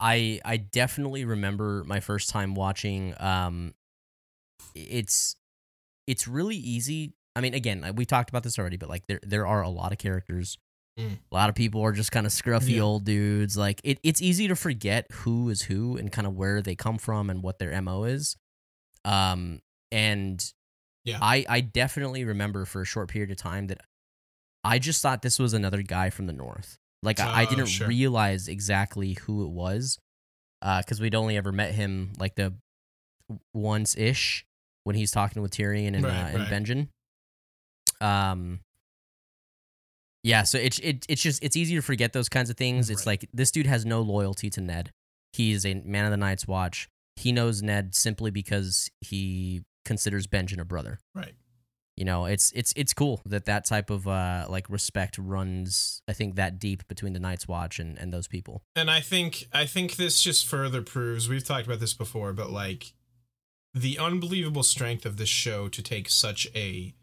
I 0.00 0.40
I 0.44 0.56
definitely 0.58 1.24
remember 1.24 1.84
my 1.86 2.00
first 2.00 2.28
time 2.30 2.54
watching 2.54 3.14
um 3.18 3.74
it's 4.74 5.36
it's 6.06 6.28
really 6.28 6.56
easy. 6.56 7.14
I 7.34 7.40
mean 7.40 7.54
again, 7.54 7.92
we 7.96 8.04
talked 8.04 8.28
about 8.30 8.42
this 8.42 8.58
already, 8.58 8.76
but 8.76 8.88
like 8.88 9.06
there 9.06 9.20
there 9.22 9.46
are 9.46 9.62
a 9.62 9.68
lot 9.68 9.92
of 9.92 9.98
characters. 9.98 10.58
Mm. 10.98 11.18
A 11.30 11.34
lot 11.34 11.48
of 11.50 11.54
people 11.54 11.82
are 11.82 11.92
just 11.92 12.10
kind 12.12 12.26
of 12.26 12.32
scruffy 12.32 12.76
Yeah. 12.76 12.82
old 12.82 13.04
dudes. 13.04 13.56
Like 13.56 13.80
it, 13.84 13.98
it's 14.02 14.22
easy 14.22 14.48
to 14.48 14.56
forget 14.56 15.06
who 15.12 15.48
is 15.50 15.62
who 15.62 15.96
and 15.98 16.10
kind 16.10 16.26
of 16.26 16.34
where 16.34 16.62
they 16.62 16.74
come 16.74 16.96
from 16.98 17.28
and 17.28 17.42
what 17.42 17.58
their 17.58 17.72
MO 17.82 18.04
is. 18.04 18.36
Um 19.04 19.60
and 19.92 20.42
Yeah. 21.04 21.18
I 21.20 21.44
I 21.48 21.60
definitely 21.60 22.24
remember 22.24 22.64
for 22.64 22.80
a 22.82 22.86
short 22.86 23.08
period 23.08 23.30
of 23.30 23.36
time 23.36 23.66
that 23.68 23.80
I 24.64 24.78
just 24.78 25.00
thought 25.02 25.22
this 25.22 25.38
was 25.38 25.52
another 25.52 25.82
guy 25.82 26.10
from 26.10 26.26
the 26.26 26.32
north. 26.32 26.78
Like 27.02 27.20
I, 27.20 27.42
I 27.42 27.46
Oh, 27.46 27.50
didn't 27.50 27.66
sure. 27.66 27.86
realize 27.88 28.48
exactly 28.48 29.14
who 29.22 29.44
it 29.44 29.50
was, 29.50 29.98
because 30.60 31.00
we'd 31.00 31.14
only 31.14 31.36
ever 31.36 31.52
met 31.52 31.74
him 31.74 32.12
like 32.18 32.34
the 32.34 32.54
once 33.54 33.96
ish 33.96 34.44
when 34.84 34.96
he's 34.96 35.10
talking 35.10 35.42
with 35.42 35.50
Tyrion 35.52 35.94
and 35.94 36.04
Right, 36.04 36.12
uh, 36.12 36.26
and 36.28 36.38
right. 36.38 36.48
Benjen. 36.50 36.88
Um. 38.00 38.60
Yeah, 40.22 40.42
so 40.42 40.58
it's 40.58 40.78
it, 40.80 41.06
it's 41.08 41.22
just 41.22 41.42
it's 41.42 41.56
easy 41.56 41.76
to 41.76 41.82
forget 41.82 42.12
those 42.12 42.28
kinds 42.28 42.50
of 42.50 42.56
things. 42.56 42.90
It's 42.90 43.02
Right. 43.06 43.22
like 43.22 43.30
this 43.32 43.50
dude 43.52 43.66
has 43.66 43.86
no 43.86 44.00
loyalty 44.00 44.50
to 44.50 44.60
Ned. 44.60 44.90
He's 45.32 45.64
a 45.64 45.74
man 45.74 46.04
of 46.04 46.10
the 46.10 46.16
Night's 46.16 46.46
Watch. 46.48 46.88
He 47.14 47.30
knows 47.32 47.62
Ned 47.62 47.94
simply 47.94 48.30
because 48.30 48.90
he 49.00 49.62
considers 49.84 50.26
Benjen 50.26 50.58
a 50.60 50.64
brother 50.64 50.98
right. 51.14 51.34
You 51.96 52.04
know 52.04 52.26
it's 52.26 52.52
it's 52.52 52.72
it's 52.76 52.92
cool 52.92 53.20
that 53.24 53.46
that 53.46 53.64
type 53.64 53.90
of 53.90 54.06
uh 54.06 54.46
like 54.48 54.68
respect 54.68 55.16
runs 55.18 56.02
i 56.08 56.12
think 56.12 56.34
that 56.36 56.58
deep 56.58 56.86
between 56.88 57.12
the 57.12 57.20
night's 57.20 57.48
watch 57.48 57.78
and 57.78 57.96
and 57.98 58.12
those 58.12 58.28
people. 58.28 58.62
And 58.74 58.90
I 58.90 59.00
think 59.00 59.48
I 59.52 59.66
think 59.66 59.96
this 59.96 60.22
just 60.22 60.46
further 60.46 60.82
proves 60.82 61.28
we've 61.28 61.44
talked 61.44 61.66
about 61.66 61.80
this 61.80 61.94
before, 61.94 62.32
but 62.32 62.50
like 62.50 62.94
the 63.74 63.98
unbelievable 63.98 64.62
strength 64.62 65.04
of 65.04 65.16
this 65.16 65.28
show 65.28 65.68
to 65.68 65.82
take 65.82 66.08
such 66.08 66.48
a 66.54 66.94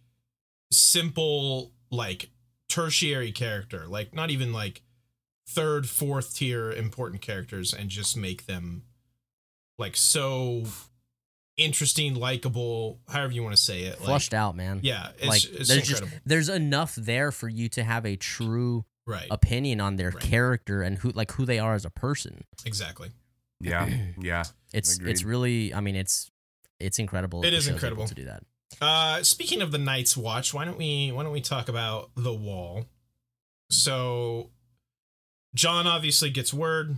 simple 0.71 1.71
like 1.91 2.29
tertiary 2.69 3.31
character, 3.31 3.85
like 3.87 4.13
not 4.13 4.31
even 4.31 4.51
like 4.51 4.81
third, 5.47 5.87
fourth 5.87 6.35
tier 6.35 6.71
important 6.71 7.21
characters 7.21 7.73
and 7.73 7.89
just 7.89 8.17
make 8.17 8.45
them 8.45 8.83
like 9.77 9.95
so 9.95 10.63
interesting, 11.57 12.15
likable, 12.15 12.99
however 13.07 13.33
you 13.33 13.43
want 13.43 13.55
to 13.55 13.61
say 13.61 13.81
it. 13.83 13.99
Like, 13.99 14.07
flushed 14.07 14.33
out 14.33 14.55
man 14.55 14.79
Yeah, 14.83 15.09
it's, 15.17 15.25
like 15.27 15.43
it's 15.43 15.67
there's 15.69 15.89
incredible. 15.89 16.09
just 16.11 16.21
there's 16.25 16.49
enough 16.49 16.95
there 16.95 17.31
for 17.31 17.47
you 17.49 17.69
to 17.69 17.83
have 17.83 18.05
a 18.05 18.15
true 18.15 18.85
right. 19.05 19.27
opinion 19.29 19.79
on 19.81 19.95
their 19.97 20.09
Right. 20.11 20.19
character 20.23 20.81
and 20.81 20.97
who 20.97 21.09
like 21.11 21.31
who 21.33 21.45
they 21.45 21.59
are 21.59 21.73
as 21.75 21.85
a 21.85 21.89
person 21.89 22.43
Exactly. 22.65 23.09
yeah, 23.61 23.89
yeah. 24.19 24.43
it's 24.73 24.95
Agreed. 24.97 25.11
it's 25.11 25.23
really 25.23 25.73
i 25.73 25.79
mean 25.79 25.95
it's 25.95 26.31
it's 26.79 26.97
incredible 26.99 27.41
that 27.41 27.47
It 27.49 27.51
the 27.51 27.57
is 27.57 27.63
show's 27.65 27.69
able 27.69 27.75
incredible. 27.77 28.07
to 28.07 28.15
do 28.15 28.25
that 28.25 28.43
Uh, 28.81 29.21
speaking 29.23 29.61
of 29.61 29.71
the 29.71 29.77
Night's 29.77 30.17
Watch, 30.17 30.53
why 30.53 30.65
don't 30.65 30.77
we 30.79 31.11
why 31.11 31.21
don't 31.23 31.31
we 31.31 31.41
talk 31.41 31.69
about 31.69 32.09
the 32.15 32.33
Wall? 32.33 32.85
So, 33.69 34.49
John 35.55 35.85
obviously 35.87 36.29
gets 36.31 36.53
word 36.53 36.97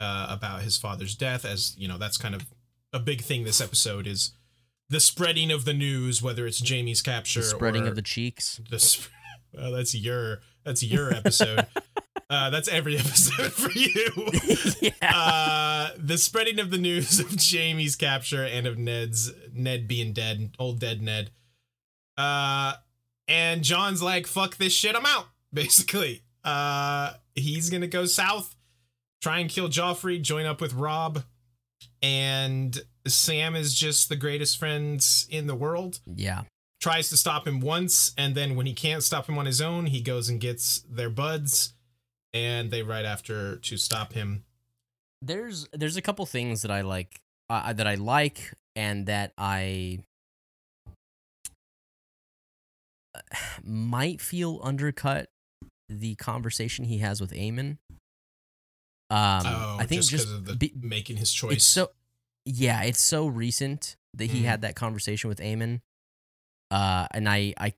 uh, 0.00 0.26
about 0.30 0.62
his 0.62 0.76
father's 0.76 1.14
death, 1.16 1.44
as 1.44 1.74
you 1.76 1.88
know 1.88 1.98
that's 1.98 2.16
kind 2.16 2.34
of 2.34 2.46
a 2.92 2.98
big 2.98 3.22
thing. 3.22 3.44
This 3.44 3.60
episode 3.60 4.06
is 4.06 4.32
the 4.88 5.00
spreading 5.00 5.50
of 5.50 5.64
the 5.64 5.74
news, 5.74 6.22
whether 6.22 6.46
it's 6.46 6.60
Jamie's 6.60 7.02
capture, 7.02 7.40
the 7.40 7.46
spreading 7.46 7.84
or 7.84 7.88
of 7.88 7.96
the 7.96 8.02
cheeks 8.02 8.60
the. 8.70 8.78
Sp- 8.80 9.10
well, 9.52 9.72
that's 9.72 9.94
your 9.94 10.40
that's 10.64 10.82
your 10.82 11.12
episode. 11.12 11.66
Uh, 12.30 12.50
that's 12.50 12.68
every 12.68 12.98
episode 12.98 13.50
for 13.52 13.70
you. 13.70 14.10
yeah. 14.82 14.90
uh, 15.02 15.88
the 15.96 16.18
spreading 16.18 16.58
of 16.60 16.70
the 16.70 16.76
news 16.76 17.20
of 17.20 17.34
Jamie's 17.36 17.96
capture 17.96 18.44
and 18.44 18.66
of 18.66 18.76
Ned's 18.76 19.32
Ned 19.54 19.88
being 19.88 20.12
dead, 20.12 20.50
old 20.58 20.78
dead 20.78 21.00
Ned. 21.00 21.30
Uh, 22.18 22.74
and 23.28 23.62
John's 23.62 24.02
like, 24.02 24.26
"Fuck 24.26 24.56
this 24.56 24.74
shit, 24.74 24.94
I'm 24.94 25.06
out." 25.06 25.28
Basically, 25.54 26.22
uh, 26.44 27.14
he's 27.34 27.70
gonna 27.70 27.86
go 27.86 28.04
south, 28.04 28.54
try 29.22 29.38
and 29.38 29.48
kill 29.48 29.68
Joffrey, 29.68 30.20
join 30.20 30.44
up 30.44 30.60
with 30.60 30.74
Rob, 30.74 31.24
and 32.02 32.80
Sam 33.06 33.54
is 33.54 33.74
just 33.74 34.08
the 34.08 34.16
greatest 34.16 34.58
friends 34.58 35.26
in 35.30 35.46
the 35.46 35.54
world. 35.54 36.00
yeah. 36.06 36.42
Tries 36.80 37.08
to 37.08 37.16
stop 37.16 37.44
him 37.44 37.58
once, 37.58 38.12
and 38.16 38.36
then 38.36 38.54
when 38.54 38.64
he 38.66 38.72
can't 38.72 39.02
stop 39.02 39.28
him 39.28 39.36
on 39.36 39.46
his 39.46 39.60
own, 39.60 39.86
he 39.86 40.00
goes 40.00 40.28
and 40.28 40.40
gets 40.40 40.82
their 40.88 41.10
buds, 41.10 41.74
and 42.32 42.70
they 42.70 42.82
ride 42.82 43.04
after 43.04 43.56
to 43.56 43.76
stop 43.76 44.12
him. 44.12 44.44
There's 45.20 45.66
there's 45.72 45.96
a 45.96 46.02
couple 46.02 46.24
things 46.24 46.62
that 46.62 46.70
I 46.70 46.82
like 46.82 47.20
uh, 47.50 47.72
that 47.72 47.88
I 47.88 47.96
like 47.96 48.54
and 48.76 49.06
that 49.06 49.32
I 49.36 49.98
might 53.64 54.20
feel 54.20 54.60
undercut 54.62 55.30
the 55.88 56.14
conversation 56.16 56.84
he 56.84 56.98
has 56.98 57.20
with 57.20 57.32
Aemon. 57.32 57.78
Um, 59.10 59.42
oh, 59.46 59.76
I 59.80 59.86
think 59.86 60.00
just 60.02 60.10
just, 60.10 60.28
of 60.28 60.44
the 60.44 60.54
be- 60.54 60.74
making 60.80 61.16
his 61.16 61.32
choice. 61.32 61.54
it's 61.56 61.64
so 61.64 61.90
yeah, 62.44 62.82
it's 62.82 63.00
so 63.00 63.26
recent 63.26 63.96
that 64.14 64.26
he 64.30 64.40
Mhm. 64.42 64.44
had 64.44 64.62
that 64.62 64.74
conversation 64.76 65.28
with 65.28 65.38
Aemon. 65.40 65.80
Uh, 66.70 67.06
and 67.12 67.28
I 67.28 67.54
I 67.58 67.74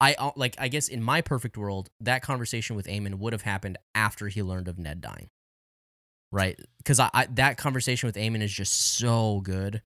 I 0.00 0.14
uh, 0.14 0.30
like 0.36 0.56
I 0.58 0.68
guess 0.68 0.88
in 0.88 1.02
my 1.02 1.20
perfect 1.20 1.56
world, 1.58 1.90
that 2.00 2.22
conversation 2.22 2.76
with 2.76 2.86
Aemon 2.86 3.16
would 3.16 3.32
have 3.32 3.42
happened 3.42 3.78
after 3.94 4.28
he 4.28 4.42
learned 4.42 4.68
of 4.68 4.78
Ned 4.78 5.00
dying. 5.00 5.28
Right? 6.32 6.58
Because 6.78 6.98
I, 6.98 7.10
I 7.14 7.26
that 7.32 7.56
conversation 7.58 8.06
with 8.06 8.16
Aemon 8.16 8.42
is 8.42 8.52
just 8.52 8.72
so 8.96 9.40
good 9.42 9.82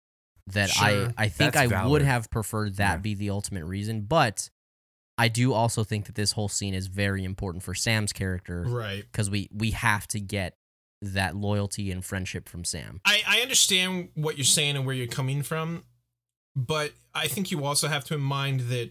that 0.47 0.71
Sure. 0.71 0.87
I 0.87 1.25
I 1.25 1.29
think 1.29 1.55
That's 1.55 1.73
I 1.73 1.87
would 1.87 2.03
have 2.03 2.31
preferred 2.31 2.77
that 2.77 2.93
Yeah. 2.93 2.97
be 2.99 3.15
the 3.15 3.31
ultimate 3.31 3.65
reason, 3.65 4.03
but 4.03 4.49
I 5.19 5.27
do 5.29 5.53
also 5.53 5.83
think 5.85 6.07
that 6.07 6.15
this 6.15 6.33
whole 6.33 6.49
scene 6.49 6.75
is 6.75 6.87
very 6.87 7.25
important 7.25 7.65
for 7.65 7.75
Sam's 7.75 8.13
character 8.13 8.63
right. 8.63 9.05
because 9.11 9.29
we 9.29 9.49
we 9.53 9.73
have 9.73 10.07
to 10.09 10.21
get 10.21 10.57
that 11.01 11.37
loyalty 11.37 11.91
and 11.91 12.05
friendship 12.05 12.49
from 12.49 12.65
Sam. 12.65 13.01
I, 13.05 13.23
I 13.27 13.41
understand 13.41 14.11
what 14.15 14.37
you're 14.37 14.45
saying 14.45 14.77
and 14.77 14.85
where 14.85 14.95
you're 14.95 15.07
coming 15.07 15.43
from, 15.43 15.85
but 16.57 16.93
I 17.15 17.29
think 17.29 17.51
you 17.51 17.65
also 17.65 17.89
have 17.89 18.05
to 18.07 18.15
in 18.15 18.21
mind 18.21 18.61
that 18.63 18.91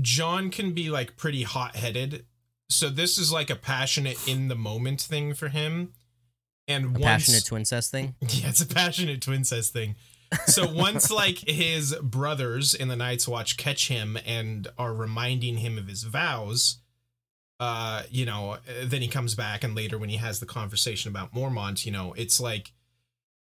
John 0.00 0.50
can 0.50 0.72
be 0.72 0.90
like 0.90 1.16
pretty 1.16 1.42
hot 1.42 1.76
headed. 1.76 2.26
So 2.68 2.88
this 2.88 3.18
is 3.18 3.32
like 3.32 3.50
a 3.50 3.56
passionate 3.56 4.26
in 4.26 4.48
the 4.48 4.56
moment 4.56 5.00
thing 5.00 5.34
for 5.34 5.48
him. 5.48 5.92
And 6.66 6.84
A 6.86 6.88
once, 6.88 7.04
passionate 7.04 7.44
twin 7.44 7.64
cest 7.64 7.90
thing. 7.90 8.14
Yeah, 8.20 8.48
it's 8.48 8.60
a 8.60 8.66
passionate 8.66 9.20
twin 9.20 9.44
says 9.44 9.70
thing. 9.70 9.96
So 10.46 10.72
once 10.72 11.10
like 11.10 11.38
his 11.46 11.94
brothers 11.96 12.74
in 12.74 12.88
the 12.88 12.96
Night's 12.96 13.28
Watch 13.28 13.56
catch 13.56 13.88
him 13.88 14.18
and 14.26 14.66
are 14.78 14.94
reminding 14.94 15.58
him 15.58 15.78
of 15.78 15.88
his 15.88 16.04
vows, 16.04 16.78
uh, 17.60 18.02
you 18.10 18.26
know, 18.26 18.52
uh, 18.52 18.58
then 18.84 19.00
he 19.02 19.08
comes 19.08 19.34
back 19.34 19.62
and 19.64 19.74
later 19.74 19.96
when 19.98 20.08
he 20.08 20.16
has 20.16 20.40
the 20.40 20.46
conversation 20.46 21.10
about 21.10 21.32
Mormont, 21.34 21.86
you 21.86 21.92
know, 21.92 22.12
it's 22.14 22.40
like 22.40 22.72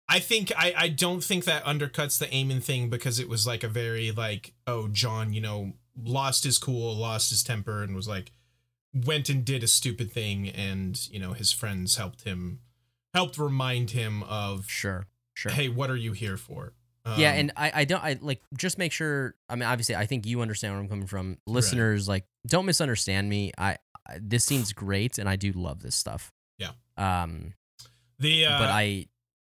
I 0.10 0.20
think 0.20 0.52
I 0.58 0.74
I 0.78 0.88
don't 0.90 1.24
think 1.24 1.44
that 1.46 1.64
undercuts 1.66 2.18
the 2.20 2.28
Aemon 2.28 2.64
thing 2.64 2.90
because 2.90 3.20
it 3.20 3.28
was 3.28 3.46
like 3.48 3.64
a 3.64 3.68
very 3.68 4.12
like 4.12 4.54
oh 4.66 4.88
John, 4.88 5.34
you 5.34 5.42
know, 5.42 5.74
lost 6.02 6.44
his 6.44 6.58
cool, 6.58 6.96
lost 6.96 7.30
his 7.30 7.44
temper 7.44 7.84
and 7.84 7.96
was 7.96 8.08
like 8.08 8.32
went 8.94 9.30
and 9.30 9.44
did 9.44 9.64
a 9.64 9.68
stupid 9.68 10.12
thing 10.12 10.48
and, 10.50 11.08
you 11.12 11.20
know, 11.20 11.34
his 11.34 11.52
friends 11.52 11.98
helped 11.98 12.24
him 12.24 12.60
helped 13.14 13.38
remind 13.38 13.92
him 13.92 14.24
of 14.24 14.70
Sure, 14.70 15.08
sure. 15.34 15.52
hey, 15.52 15.70
what 15.70 15.90
are 15.90 15.96
you 15.96 16.14
here 16.14 16.38
for? 16.38 16.74
yeah, 17.18 17.32
Um, 17.32 17.38
and 17.40 17.52
I, 17.56 17.72
I 17.74 17.86
don't 17.86 18.04
I 18.04 18.18
like 18.22 18.42
just 18.58 18.78
make 18.78 18.92
sure. 18.92 19.34
I 19.50 19.56
mean, 19.56 19.64
obviously, 19.64 19.96
I 19.96 20.06
think 20.06 20.26
you 20.26 20.42
understand 20.42 20.74
where 20.74 20.82
I'm 20.82 20.90
coming 20.90 21.08
from. 21.08 21.38
Listeners, 21.46 22.08
like, 22.08 22.26
don't 22.46 22.66
misunderstand 22.66 23.30
me. 23.30 23.54
I 23.58 23.78
this 24.22 24.46
scene's 24.46 24.74
great, 24.74 25.18
and 25.18 25.28
I 25.30 25.36
do 25.36 25.52
love 25.52 25.82
this 25.82 25.96
stuff. 25.96 26.32
Yeah. 26.58 26.72
Um, 26.98 27.54
the 28.20 28.46
uh, 28.46 28.60
but 28.60 28.70
I, 28.70 29.06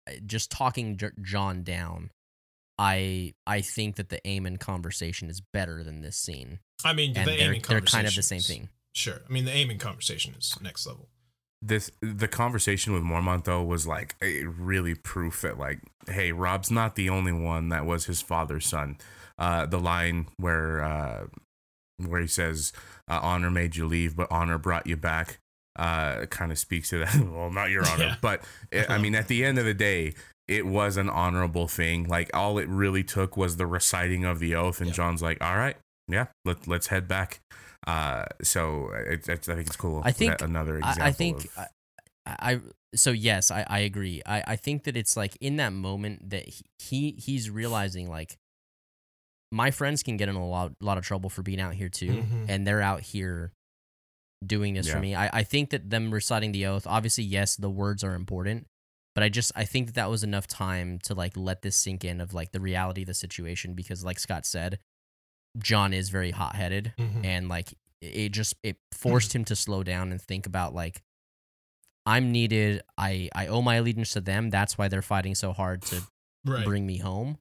I- 0.08 0.20
just 0.26 0.52
talking 0.52 0.98
J- 0.98 1.10
John 1.22 1.64
down. 1.64 2.12
I 2.80 3.34
I 3.48 3.62
think 3.62 3.96
that 3.96 4.10
the 4.10 4.20
Aemon 4.26 4.60
conversation 4.60 5.30
is 5.30 5.42
better 5.42 5.84
than 5.84 6.02
this 6.02 6.16
scene, 6.18 6.60
I 6.86 6.94
mean 6.94 7.16
and 7.18 7.28
the 7.28 7.32
they're 7.32 7.48
aiming 7.48 7.64
they're 7.68 7.82
kind 7.82 8.06
of 8.08 8.14
the 8.16 8.22
same 8.22 8.42
thing. 8.42 8.70
Sure, 8.94 9.22
I 9.28 9.32
mean 9.34 9.46
the 9.46 9.52
Aemon 9.52 9.80
conversation 9.80 10.36
is 10.38 10.56
next 10.62 10.86
level. 10.86 11.10
this 11.62 11.90
the 12.02 12.28
conversation 12.28 12.94
with 12.94 13.02
Mormont 13.04 13.46
though 13.46 13.64
was 13.64 13.88
like 13.88 14.16
a 14.22 14.44
really 14.44 14.94
proof 14.94 15.42
that 15.42 15.58
like 15.58 15.80
hey 16.08 16.32
Rob's 16.32 16.70
not 16.70 16.96
the 16.96 17.10
only 17.10 17.32
one 17.34 17.70
that 17.70 17.86
was 17.86 18.06
his 18.06 18.22
father's 18.22 18.68
son. 18.68 18.98
Uh, 19.40 19.66
the 19.66 19.80
line 19.80 20.28
where 20.38 20.84
uh, 20.84 21.26
where 22.06 22.22
he 22.22 22.28
says 22.28 22.72
uh, 23.10 23.20
honor 23.22 23.50
made 23.50 23.76
you 23.76 23.86
leave 23.88 24.16
but 24.16 24.28
honor 24.32 24.58
brought 24.58 24.86
you 24.88 24.96
back 24.98 25.40
uh, 25.78 26.26
kind 26.28 26.52
of 26.52 26.58
speaks 26.58 26.90
to 26.90 26.98
that. 27.00 27.16
well, 27.32 27.52
not 27.52 27.70
your 27.70 27.88
honor, 27.88 28.06
Yeah. 28.06 28.16
but 28.22 28.42
eh, 28.72 28.86
I 28.90 28.98
mean 28.98 29.14
at 29.16 29.28
the 29.28 29.46
end 29.46 29.58
of 29.60 29.66
the 29.66 29.74
day. 29.74 30.14
It 30.48 30.66
was 30.66 30.96
an 30.96 31.10
honorable 31.10 31.68
thing. 31.68 32.08
Like 32.08 32.30
all 32.34 32.58
it 32.58 32.70
really 32.70 33.04
took 33.04 33.36
was 33.36 33.58
the 33.58 33.68
reciting 33.68 34.24
of 34.24 34.40
the 34.40 34.56
oath, 34.56 34.80
and 34.80 34.88
Yeah. 34.88 34.94
John's 34.94 35.22
like, 35.22 35.44
"All 35.44 35.58
right, 35.58 35.76
yeah, 36.08 36.28
let 36.46 36.70
let's 36.70 36.88
head 36.88 37.06
back." 37.06 37.42
Uh, 37.86 38.24
so 38.42 38.90
it, 38.94 39.28
it's, 39.28 39.50
I 39.50 39.56
think 39.56 39.68
it's 39.68 39.76
cool. 39.76 40.02
I 40.06 40.14
think- 40.14 40.38
that 40.38 40.42
another 40.42 40.78
example. 40.78 41.04
I, 41.04 41.08
I 41.08 41.12
think 41.12 41.44
of- 41.44 41.52
I, 41.58 41.68
I 42.26 42.60
so 42.96 43.12
yes, 43.12 43.52
I, 43.52 43.66
I 43.68 43.80
agree. 43.80 44.22
I, 44.26 44.42
I 44.48 44.56
think 44.56 44.86
that 44.86 44.96
it's 44.96 45.18
like 45.18 45.38
in 45.42 45.58
that 45.58 45.74
moment 45.74 46.30
that 46.30 46.48
he, 46.48 46.64
he 46.80 47.12
he's 47.20 47.50
realizing 47.50 48.10
like 48.10 48.38
my 49.52 49.72
friends 49.72 50.04
can 50.04 50.18
get 50.18 50.28
in 50.30 50.36
a 50.36 50.48
lot 50.48 50.74
lot 50.82 50.98
of 50.98 51.04
trouble 51.06 51.30
for 51.30 51.42
being 51.42 51.62
out 51.62 51.74
here 51.74 51.90
too, 51.90 52.24
Mhm. 52.24 52.46
and 52.50 52.68
they're 52.68 52.82
out 52.82 53.02
here 53.02 53.54
doing 54.46 54.74
this 54.74 54.88
Yeah. 54.88 54.94
for 54.94 55.00
me. 55.00 55.16
I, 55.16 55.40
I 55.40 55.44
think 55.44 55.70
that 55.72 55.90
them 55.90 56.14
reciting 56.14 56.52
the 56.52 56.66
oath, 56.68 56.86
obviously, 56.86 57.24
yes, 57.24 57.56
the 57.56 57.70
words 57.70 58.04
are 58.04 58.14
important, 58.14 58.68
but 59.16 59.24
I 59.24 59.30
just 59.30 59.52
I 59.56 59.66
think 59.66 59.88
that 59.88 59.96
that 59.96 60.10
was 60.10 60.24
enough 60.24 60.48
time 60.48 61.00
to 61.06 61.16
like 61.16 61.36
let 61.36 61.62
this 61.62 61.76
sink 61.76 62.04
in 62.06 62.22
of 62.22 62.34
like 62.34 62.52
the 62.52 62.60
reality 62.60 63.02
of 63.02 63.08
the 63.08 63.14
situation 63.14 63.74
because, 63.74 64.04
like 64.04 64.20
Scott 64.20 64.46
said, 64.46 64.80
John 65.58 65.94
is 65.94 66.10
very 66.10 66.32
hot 66.32 66.56
headed 66.56 66.94
Mhm. 67.00 67.26
and 67.26 67.50
like 67.50 67.74
it 68.02 68.30
just 68.32 68.54
it 68.64 68.78
forced 68.92 69.34
him 69.34 69.44
to 69.46 69.56
slow 69.56 69.82
down 69.82 70.12
and 70.12 70.22
think 70.22 70.46
about 70.46 70.76
like 70.76 71.02
i'm 72.06 72.32
needed 72.32 72.82
i 72.98 73.28
i 73.34 73.48
owe 73.48 73.62
my 73.62 73.76
allegiance 73.76 74.12
to 74.14 74.22
them 74.22 74.50
that's 74.52 74.78
why 74.78 74.88
they're 74.88 75.02
fighting 75.02 75.34
so 75.36 75.52
hard 75.52 75.82
to 75.82 76.02
Right. 76.46 76.64
bring 76.64 76.86
me 76.86 77.00
home 77.00 77.40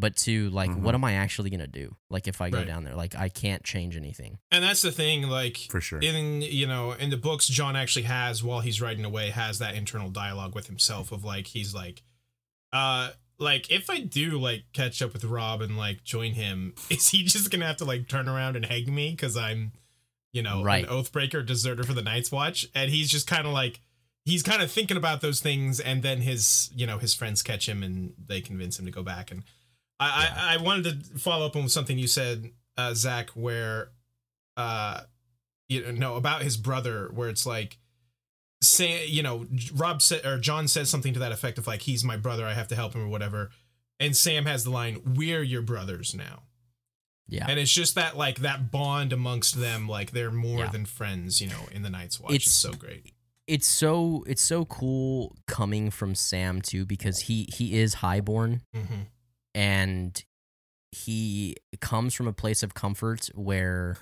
but 0.00 0.16
to 0.16 0.48
like 0.50 0.70
Mhm. 0.70 0.80
what 0.80 0.94
am 0.94 1.04
i 1.04 1.12
actually 1.12 1.50
gonna 1.50 1.66
do 1.66 1.94
like 2.08 2.26
if 2.26 2.40
i 2.40 2.48
go 2.50 2.58
Right. 2.58 2.66
down 2.66 2.84
there 2.84 2.94
like 2.96 3.14
i 3.14 3.28
can't 3.28 3.62
change 3.62 3.96
anything 3.96 4.38
and 4.50 4.64
that's 4.64 4.82
the 4.82 4.90
thing, 4.92 5.28
like 5.28 5.56
for 5.70 5.80
sure. 5.80 6.00
in 6.00 6.42
you 6.42 6.66
know 6.66 6.92
in 6.92 7.10
the 7.10 7.16
books 7.16 7.46
john 7.46 7.76
actually 7.76 8.02
has 8.04 8.42
while 8.42 8.60
he's 8.60 8.80
writing 8.80 9.04
away 9.04 9.30
has 9.30 9.58
that 9.58 9.74
internal 9.74 10.10
dialogue 10.10 10.54
with 10.54 10.66
himself 10.66 11.12
of 11.12 11.22
like 11.24 11.48
he's 11.48 11.74
like 11.74 12.02
uh 12.72 13.10
like 13.38 13.70
if 13.70 13.88
i 13.90 14.00
do 14.00 14.38
like 14.38 14.64
catch 14.72 15.00
up 15.02 15.12
with 15.12 15.24
rob 15.24 15.60
and 15.60 15.76
like 15.76 16.02
join 16.04 16.32
him 16.32 16.74
is 16.90 17.08
he 17.10 17.22
just 17.22 17.50
gonna 17.50 17.66
have 17.66 17.76
to 17.76 17.84
like 17.84 18.08
turn 18.08 18.28
around 18.28 18.56
and 18.56 18.64
hang 18.66 18.92
me 18.94 19.10
because 19.10 19.36
i'm 19.36 19.72
you 20.32 20.42
know 20.42 20.62
Right. 20.62 20.84
an 20.84 20.90
oathbreaker 20.90 21.44
deserter 21.44 21.82
for 21.82 21.92
the 21.92 22.02
night's 22.02 22.30
watch 22.30 22.66
and 22.74 22.90
he's 22.90 23.10
just 23.10 23.26
kind 23.26 23.46
of 23.46 23.52
like 23.52 23.80
he's 24.24 24.42
kind 24.42 24.62
of 24.62 24.70
thinking 24.70 24.96
about 24.96 25.20
those 25.22 25.40
things 25.40 25.80
and 25.80 26.02
then 26.02 26.20
his 26.20 26.70
you 26.74 26.86
know 26.86 26.98
his 26.98 27.14
friends 27.14 27.42
catch 27.42 27.68
him 27.68 27.82
and 27.82 28.12
they 28.26 28.40
convince 28.40 28.78
him 28.78 28.84
to 28.86 28.92
go 28.92 29.02
back 29.02 29.30
and 29.32 29.42
i 30.00 30.28
I, 30.36 30.54
I 30.54 30.62
wanted 30.62 31.04
to 31.12 31.18
follow 31.18 31.46
up 31.46 31.54
on 31.56 31.68
something 31.68 31.98
you 31.98 32.08
said 32.08 32.50
uh 32.76 32.94
zach 32.94 33.30
where 33.30 33.90
uh 34.56 35.02
you 35.68 35.82
know 35.84 35.90
no 35.92 36.14
about 36.16 36.42
his 36.42 36.56
brother 36.56 37.10
where 37.14 37.28
it's 37.28 37.46
like 37.46 37.78
say 38.62 39.06
you 39.06 39.22
know 39.22 39.46
rob 39.74 40.02
said 40.02 40.24
or 40.26 40.38
john 40.38 40.68
says 40.68 40.90
something 40.90 41.12
to 41.14 41.20
that 41.20 41.32
effect 41.32 41.56
of 41.58 41.66
like 41.66 41.82
he's 41.82 42.02
my 42.04 42.16
brother 42.16 42.44
i 42.46 42.52
have 42.54 42.68
to 42.68 42.74
help 42.76 42.94
him 42.94 43.02
or 43.02 43.08
whatever. 43.08 43.50
And 43.98 44.16
sam 44.16 44.46
has 44.46 44.64
the 44.64 44.70
line 44.70 45.02
we're 45.14 45.42
your 45.42 45.60
brothers 45.62 46.14
now. 46.14 46.44
Yeah. 47.28 47.44
And 47.48 47.60
it's 47.60 47.70
just 47.72 47.94
that 47.96 48.16
like 48.16 48.38
that 48.40 48.70
bond 48.70 49.12
amongst 49.12 49.60
them 49.60 49.86
like 49.86 50.10
they're 50.12 50.30
more 50.32 50.60
Yeah. 50.60 50.70
than 50.70 50.86
friends 50.86 51.40
you 51.42 51.48
know 51.48 51.68
in 51.70 51.82
the 51.82 51.90
night's 51.90 52.18
watch. 52.18 52.32
It's- 52.32 52.46
is 52.48 52.54
so 52.54 52.72
great. 52.72 53.12
it's 53.46 53.66
so 53.68 54.24
it's 54.26 54.40
so 54.42 54.64
cool 54.64 55.36
coming 55.46 55.90
from 55.90 56.14
sam 56.14 56.62
too 56.62 56.84
because 56.86 57.20
he 57.20 57.46
he 57.54 57.78
is 57.78 57.94
highborn. 57.94 58.62
Mm-hmm. 58.74 59.02
And 59.54 60.22
he 60.92 61.56
comes 61.80 62.14
from 62.14 62.26
a 62.26 62.32
place 62.32 62.62
of 62.62 62.74
comfort 62.74 63.30
where 63.34 63.98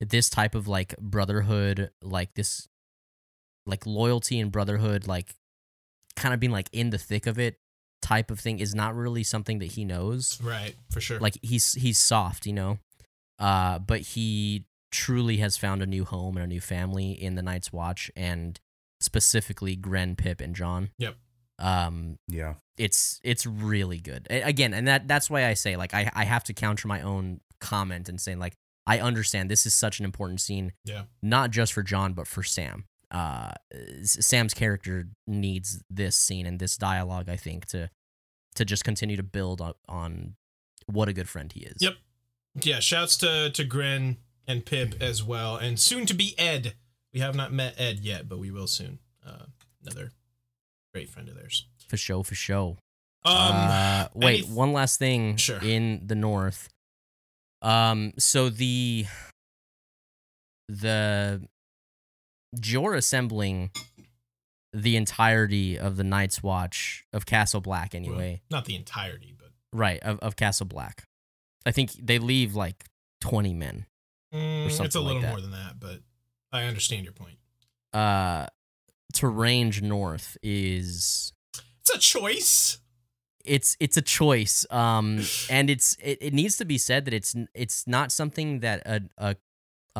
this 0.00 0.28
type 0.28 0.54
of 0.54 0.68
like 0.68 0.94
brotherhood 0.98 1.90
like 2.02 2.34
this 2.34 2.68
like 3.66 3.86
loyalty 3.86 4.38
and 4.40 4.50
brotherhood 4.52 5.06
like 5.06 5.34
kind 6.16 6.34
of 6.34 6.40
being 6.40 6.52
like 6.52 6.68
in 6.72 6.90
the 6.90 6.98
thick 6.98 7.26
of 7.26 7.38
it 7.38 7.58
type 8.02 8.30
of 8.30 8.40
thing 8.40 8.58
is 8.58 8.74
not 8.74 8.94
really 8.94 9.22
something 9.22 9.58
that 9.58 9.72
he 9.72 9.84
knows 9.84 10.38
right 10.42 10.74
for 10.90 11.00
sure 11.00 11.20
like 11.20 11.38
he's 11.42 11.74
he's 11.74 11.98
soft 11.98 12.46
you 12.46 12.52
know 12.52 12.78
uh 13.38 13.78
but 13.78 14.00
he 14.00 14.64
truly 14.90 15.38
has 15.38 15.56
found 15.56 15.82
a 15.82 15.86
new 15.86 16.04
home 16.04 16.36
and 16.36 16.44
a 16.44 16.48
new 16.48 16.60
family 16.60 17.12
in 17.12 17.34
the 17.34 17.42
Night's 17.42 17.72
Watch, 17.72 18.10
and 18.16 18.58
specifically 19.00 19.76
Grenn, 19.76 20.16
Pip, 20.16 20.40
and 20.40 20.54
John. 20.54 20.90
Yep. 20.98 21.16
Um, 21.58 22.18
Yeah. 22.28 22.54
It's 22.80 23.20
it's 23.22 23.44
really 23.44 23.98
good. 23.98 24.26
Again, 24.30 24.72
and 24.72 24.88
that 24.88 25.06
that's 25.06 25.28
why 25.28 25.46
I 25.46 25.54
say 25.54 25.76
like 25.76 25.92
I 25.92 26.10
I 26.14 26.24
have 26.24 26.44
to 26.44 26.54
counter 26.54 26.88
my 26.88 27.02
own 27.02 27.40
comment 27.60 28.08
and 28.08 28.18
saying 28.18 28.38
like 28.38 28.54
I 28.86 29.00
understand 29.00 29.50
this 29.50 29.66
is 29.66 29.74
such 29.74 29.98
an 29.98 30.06
important 30.06 30.40
scene. 30.40 30.72
Yeah. 30.84 31.02
Not 31.22 31.50
just 31.50 31.74
for 31.74 31.82
John, 31.82 32.14
but 32.14 32.26
for 32.26 32.42
Sam. 32.42 32.86
Uh, 33.10 33.52
Sam's 34.02 34.54
character 34.54 35.08
needs 35.26 35.82
this 35.90 36.16
scene 36.16 36.46
and 36.46 36.58
this 36.58 36.76
dialogue. 36.76 37.28
I 37.28 37.36
think 37.36 37.66
to 37.66 37.90
to 38.54 38.64
just 38.64 38.82
continue 38.82 39.16
to 39.16 39.22
build 39.22 39.60
up 39.60 39.78
on 39.88 40.36
what 40.86 41.08
a 41.08 41.12
good 41.12 41.28
friend 41.28 41.52
he 41.52 41.60
is. 41.60 41.76
Yep. 41.80 41.94
Yeah, 42.62 42.80
shouts 42.80 43.16
to 43.18 43.50
to 43.50 43.64
Grenn 43.64 44.16
and 44.46 44.64
Pip 44.64 44.94
as 45.00 45.22
well, 45.22 45.56
and 45.56 45.78
soon 45.78 46.06
to 46.06 46.14
be 46.14 46.34
Ed. 46.38 46.74
We 47.12 47.20
have 47.20 47.34
not 47.34 47.52
met 47.52 47.74
Ed 47.78 48.00
yet, 48.00 48.28
but 48.28 48.38
we 48.38 48.50
will 48.50 48.66
soon. 48.66 49.00
Uh, 49.26 49.46
another 49.84 50.12
great 50.94 51.10
friend 51.10 51.28
of 51.28 51.34
theirs. 51.34 51.66
For 51.90 51.96
show, 51.96 52.22
for 52.22 52.34
show. 52.36 52.78
Um, 53.24 53.34
uh, 53.34 54.06
wait, 54.14 54.44
any- 54.44 54.52
one 54.54 54.72
last 54.72 54.98
thing 54.98 55.36
Sure. 55.36 55.58
in 55.62 56.06
the 56.06 56.14
north. 56.14 56.68
Um, 57.62 58.12
so 58.18 58.48
the 58.48 59.06
the 60.68 61.42
you're 62.64 62.94
assembling 62.94 63.70
the 64.72 64.96
entirety 64.96 65.78
of 65.78 65.96
the 65.96 66.04
Night's 66.04 66.42
Watch 66.42 67.04
of 67.12 67.26
Castle 67.26 67.60
Black 67.60 67.90
well, 67.92 68.02
anyway, 68.02 68.40
not 68.50 68.64
the 68.66 68.76
entirety, 68.76 69.34
but 69.36 69.48
right? 69.72 70.00
Of 70.02 70.18
of 70.20 70.36
Castle 70.36 70.66
Black. 70.66 71.04
I 71.66 71.72
think 71.72 71.90
they 72.00 72.18
leave 72.18 72.54
like 72.54 72.84
twenty 73.20 73.52
men. 73.52 73.86
mm, 74.32 74.66
it's 74.66 74.74
a 74.74 74.76
something 74.78 75.00
like 75.02 75.06
little 75.08 75.22
that. 75.22 75.30
more 75.30 75.40
than 75.40 75.50
that. 75.50 75.80
But 75.80 76.00
I 76.52 76.64
understand 76.64 77.04
your 77.04 77.12
point. 77.12 77.38
Uh, 77.92 78.46
to 79.14 79.26
range 79.26 79.82
north 79.82 80.36
is 80.42 81.32
It's 81.80 81.90
a 81.94 81.98
choice. 81.98 82.78
it's 83.44 83.76
it's 83.80 83.96
a 83.96 84.02
choice 84.02 84.66
um 84.70 85.24
and 85.48 85.70
it's 85.70 85.96
it, 86.02 86.18
it 86.20 86.34
needs 86.34 86.56
to 86.58 86.64
be 86.66 86.76
said 86.76 87.06
that 87.06 87.14
it's 87.14 87.34
it's 87.54 87.86
not 87.86 88.12
something 88.12 88.60
that 88.60 88.82
a 88.86 89.00
a 89.16 89.36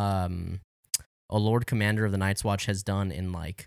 um 0.01 0.61
a 1.31 1.39
lord 1.39 1.67
commander 1.67 2.05
of 2.05 2.13
the 2.13 2.19
night's 2.19 2.45
watch 2.45 2.67
has 2.67 2.83
done 2.83 3.11
in 3.11 3.33
like 3.33 3.67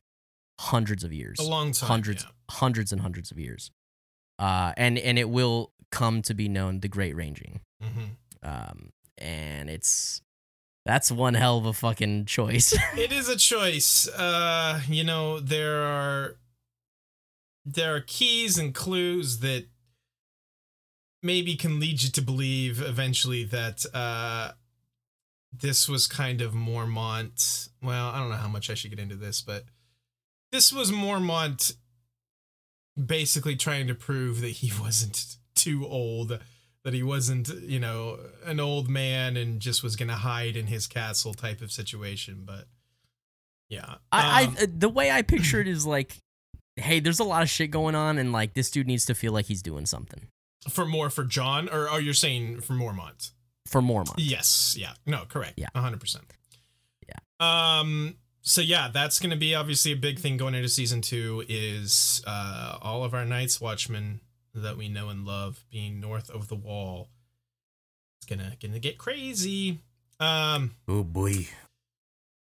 hundreds 0.62 1.04
of 1.04 1.12
years 1.12 1.40
A 1.40 1.44
long 1.44 1.72
time. 1.72 1.88
hundreds 1.88 2.24
yeah. 2.24 2.30
hundreds 2.52 2.92
and 2.92 3.02
hundreds 3.02 3.32
of 3.32 3.40
years 3.40 3.72
uh 4.38 4.74
and 4.78 5.00
and 5.00 5.18
it 5.18 5.30
will 5.30 5.72
come 5.92 6.22
to 6.22 6.34
be 6.36 6.48
known 6.48 6.80
the 6.82 6.88
great 6.88 7.16
ranging 7.16 7.62
Mhm. 7.84 8.10
um 8.44 8.92
and 9.18 9.70
it's 9.72 10.22
that's 10.86 11.12
one 11.12 11.34
hell 11.34 11.58
of 11.58 11.66
a 11.66 11.74
fucking 11.74 12.26
choice 12.26 12.78
it 12.98 13.12
is 13.12 13.28
a 13.30 13.38
choice. 13.38 14.08
Uh, 14.10 14.82
you 14.90 15.04
know, 15.04 15.40
there 15.40 15.82
are 15.84 16.36
there 17.66 17.96
are 17.96 18.02
keys 18.02 18.58
and 18.58 18.74
clues 18.74 19.40
that 19.40 19.66
maybe 21.22 21.56
can 21.56 21.80
lead 21.80 22.02
you 22.02 22.10
to 22.10 22.22
believe 22.22 22.82
eventually 22.82 23.44
that 23.46 23.86
uh 23.94 24.52
this 25.56 25.88
was 25.88 26.08
kind 26.08 26.42
of 26.42 26.54
Mormont. 26.54 27.70
Well, 27.82 28.08
I 28.10 28.20
don't 28.20 28.30
know 28.30 28.36
how 28.38 28.48
much 28.48 28.70
I 28.70 28.74
should 28.74 28.90
get 28.90 29.00
into 29.00 29.16
this, 29.16 29.42
but 29.42 29.66
this 30.52 30.74
was 30.74 30.92
Mormont 30.92 31.76
basically 33.04 33.56
trying 33.56 33.88
to 33.88 33.96
prove 33.96 34.42
that 34.42 34.50
he 34.50 34.72
wasn't 34.82 35.38
too 35.56 35.86
old, 35.86 36.40
that 36.84 36.94
he 36.94 37.04
wasn't, 37.04 37.50
you 37.62 37.80
know, 37.80 38.20
an 38.46 38.60
old 38.60 38.90
man 38.90 39.38
and 39.38 39.60
just 39.60 39.84
was 39.84 39.96
going 39.96 40.10
to 40.10 40.16
hide 40.16 40.58
in 40.58 40.68
his 40.68 40.88
castle 40.88 41.34
type 41.34 41.62
of 41.62 41.72
situation. 41.72 42.44
But 42.46 42.66
yeah, 43.70 43.96
I, 44.12 44.46
Um, 44.46 44.56
I 44.60 44.66
the 44.66 44.90
way 44.90 45.12
I 45.12 45.22
picture 45.22 45.62
it 45.62 45.68
is 45.68 45.86
like, 45.86 46.18
hey, 46.76 47.00
there's 47.00 47.20
a 47.20 47.24
lot 47.24 47.42
of 47.44 47.50
shit 47.50 47.72
going 47.72 47.96
on, 47.96 48.18
and 48.18 48.32
like 48.32 48.54
this 48.54 48.70
dude 48.72 48.88
needs 48.88 49.06
to 49.06 49.16
feel 49.16 49.32
like 49.34 49.46
he's 49.46 49.62
doing 49.62 49.86
something 49.86 50.28
for 50.70 50.86
more 50.86 51.10
for 51.10 51.24
John, 51.24 51.70
or 51.70 51.90
are 51.90 52.00
you're 52.02 52.14
saying 52.14 52.62
for 52.62 52.74
Mormont? 52.74 53.32
for 53.66 53.82
Mormont. 53.82 54.16
Yes, 54.18 54.76
yeah, 54.78 54.94
no, 55.06 55.24
correct, 55.28 55.54
Yeah. 55.58 55.68
hundred 55.76 56.00
percent. 56.00 56.26
Yeah. 57.08 57.80
Um. 57.80 58.16
So 58.42 58.60
yeah, 58.62 58.90
that's 58.94 59.20
going 59.20 59.30
to 59.30 59.38
be 59.38 59.56
obviously 59.56 59.94
a 59.94 59.96
big 59.96 60.20
thing 60.20 60.36
going 60.36 60.54
into 60.54 60.68
season 60.68 61.02
two. 61.02 61.46
Is 61.48 62.22
uh 62.28 62.78
all 62.82 63.04
of 63.06 63.14
our 63.14 63.24
Night's 63.26 63.62
Watchmen 63.62 64.20
that 64.54 64.76
we 64.78 64.90
know 64.90 65.08
and 65.10 65.26
love 65.26 65.64
being 65.72 66.00
north 66.02 66.30
of 66.30 66.50
the 66.50 66.56
Wall. 66.56 67.08
It's 68.20 68.26
gonna 68.30 68.54
gonna 68.62 68.80
get 68.80 68.98
crazy. 68.98 69.80
Um. 70.20 70.76
Oh 70.88 71.04
boy. 71.04 71.48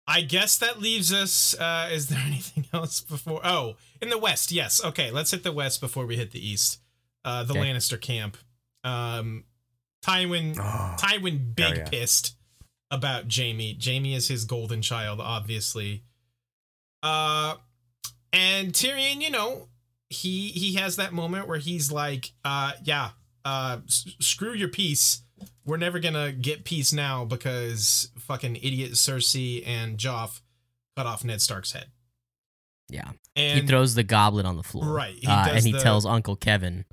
I 0.08 0.22
guess 0.22 0.58
that 0.60 0.80
leaves 0.80 1.12
us. 1.12 1.53
Uh, 1.60 1.89
is 1.91 2.08
there 2.08 2.20
anything 2.26 2.66
else 2.74 3.01
before? 3.01 3.41
Oh, 3.43 3.76
in 4.01 4.10
the 4.10 4.18
west, 4.18 4.51
yes. 4.51 4.84
Okay, 4.84 5.12
let's 5.12 5.32
hit 5.32 5.43
the 5.43 5.51
west 5.51 5.82
before 5.82 6.05
we 6.05 6.16
hit 6.16 6.32
the 6.32 6.45
east. 6.47 6.80
Uh, 7.26 7.43
the 7.43 7.53
Okay. 7.53 7.62
Lannister 7.62 7.99
camp. 7.99 8.38
Um, 8.84 9.43
Tywin. 10.05 10.58
Oh, 10.60 10.95
Tywin 10.97 11.53
big 11.55 11.78
yeah. 11.78 11.86
pissed 11.89 12.36
about 12.89 13.28
Jamie. 13.28 13.74
Jamie 13.74 14.14
is 14.16 14.30
his 14.30 14.45
golden 14.45 14.82
child, 14.82 15.20
obviously. 15.20 16.03
Uh, 17.03 17.55
and 18.32 18.72
Tyrion, 18.74 19.22
you 19.22 19.30
know, 19.30 19.68
he 20.10 20.49
he 20.49 20.76
has 20.76 20.95
that 20.95 21.12
moment 21.14 21.47
where 21.49 21.58
he's 21.60 21.91
like, 21.91 22.32
uh, 22.45 22.72
yeah, 22.84 23.10
uh, 23.43 23.80
s- 23.86 24.08
screw 24.20 24.53
your 24.53 24.70
peace. 24.70 25.22
We're 25.66 25.78
never 25.78 26.00
gonna 26.00 26.32
get 26.32 26.64
peace 26.64 26.94
now 26.94 27.26
because 27.26 28.10
fucking 28.20 28.56
idiot 28.58 28.92
Cersei 28.94 29.66
and 29.68 29.98
Joff 29.98 30.42
cut 30.96 31.06
off 31.06 31.24
Ned 31.24 31.42
Stark's 31.42 31.72
head. 31.74 31.88
Yeah. 32.90 33.12
And 33.36 33.62
he 33.62 33.68
throws 33.68 33.96
the 33.96 34.04
goblet 34.04 34.46
on 34.46 34.56
the 34.56 34.64
floor. 34.64 34.86
Right, 34.94 35.14
he 35.16 35.28
uh, 35.28 35.50
and 35.50 35.66
he 35.66 35.74
the- 35.74 35.80
tells 35.80 36.06
Uncle 36.06 36.36
Kevan, 36.38 36.86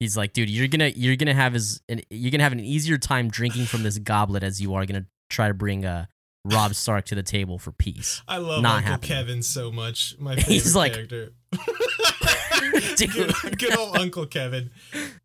he's 0.00 0.16
like, 0.16 0.32
dude, 0.32 0.48
you're 0.50 0.68
gonna 0.68 0.88
you're 0.88 1.16
gonna 1.16 1.34
have 1.34 1.52
his 1.52 1.82
an, 1.88 2.00
you're 2.10 2.30
gonna 2.30 2.42
have 2.44 2.52
an 2.52 2.60
easier 2.60 2.96
time 2.98 3.28
drinking 3.28 3.66
from 3.66 3.82
this 3.82 3.98
goblet 3.98 4.42
as 4.42 4.60
you 4.60 4.74
are 4.74 4.86
gonna 4.86 5.04
try 5.28 5.48
to 5.48 5.54
bring 5.54 5.84
uh, 5.84 6.06
Rob 6.46 6.74
Stark 6.74 7.04
to 7.06 7.14
the 7.14 7.22
table 7.22 7.58
for 7.58 7.72
peace. 7.72 8.22
I 8.26 8.38
love 8.38 8.62
Not 8.62 8.76
Uncle 8.78 8.92
happening. 8.92 9.08
Kevan 9.10 9.42
so 9.42 9.70
much. 9.70 10.16
My 10.18 10.34
favorite 10.36 10.52
He's 10.52 10.74
like- 10.74 10.94
character. 10.94 11.32
Good, 12.96 13.58
good 13.58 13.76
old 13.76 13.96
Uncle 13.96 14.26
Kevan. 14.26 14.70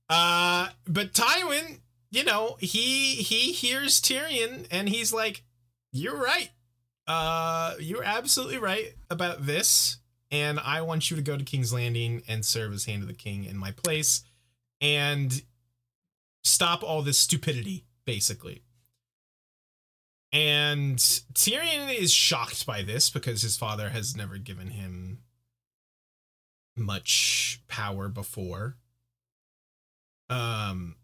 Uh, 0.09 0.67
but 0.87 1.13
Tywin, 1.13 1.79
you 2.11 2.23
know, 2.23 2.57
he 2.59 3.15
he 3.15 3.53
hears 3.53 4.01
Tyrion 4.01 4.67
and 4.71 4.89
he's 4.89 5.13
like, 5.13 5.43
"You're 5.91 6.17
right. 6.17 6.49
Uh, 7.07 7.75
you're 7.79 8.03
absolutely 8.03 8.57
right 8.57 8.93
about 9.09 9.45
this, 9.45 9.97
and 10.31 10.59
I 10.59 10.81
want 10.81 11.09
you 11.09 11.17
to 11.17 11.23
go 11.23 11.37
to 11.37 11.43
King's 11.43 11.73
Landing 11.73 12.23
and 12.27 12.45
serve 12.45 12.73
as 12.73 12.85
Hand 12.85 13.01
of 13.01 13.07
the 13.07 13.13
King 13.13 13.45
in 13.45 13.57
my 13.57 13.71
place, 13.71 14.23
and 14.81 15.41
stop 16.43 16.83
all 16.83 17.01
this 17.01 17.19
stupidity, 17.19 17.85
basically." 18.05 18.63
And 20.31 20.99
Tyrion 20.99 21.93
is 21.95 22.13
shocked 22.13 22.65
by 22.65 22.83
this 22.83 23.09
because 23.09 23.41
his 23.41 23.57
father 23.57 23.89
has 23.89 24.15
never 24.15 24.37
given 24.37 24.67
him 24.69 25.23
much 26.75 27.61
power 27.67 28.07
before. 28.09 28.77
Um, 30.29 30.95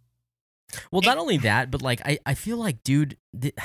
Well, 0.92 1.02
not 1.02 1.18
only 1.18 1.38
that, 1.38 1.72
but 1.72 1.82
like 1.82 2.02
I, 2.06 2.20
I 2.26 2.34
feel 2.34 2.58
like, 2.58 2.84
dude, 2.84 3.18
th- 3.40 3.56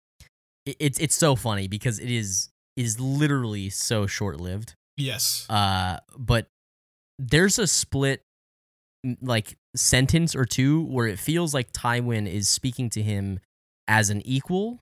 it's 0.66 0.98
it's 0.98 1.16
so 1.16 1.36
funny 1.36 1.68
because 1.68 1.98
it 1.98 2.10
is 2.10 2.50
it 2.76 2.84
is 2.84 3.00
literally 3.00 3.70
so 3.70 4.06
short 4.06 4.40
lived. 4.40 4.74
yes. 4.96 5.46
Uh, 5.48 5.98
but 6.16 6.46
there's 7.18 7.58
a 7.58 7.66
split 7.66 8.22
like 9.22 9.56
sentence 9.74 10.34
or 10.34 10.44
two 10.44 10.82
where 10.84 11.06
it 11.06 11.18
feels 11.18 11.54
like 11.54 11.72
Tywin 11.72 12.26
is 12.30 12.48
speaking 12.48 12.90
to 12.90 13.02
him 13.02 13.38
as 13.88 14.10
an 14.10 14.20
equal 14.26 14.80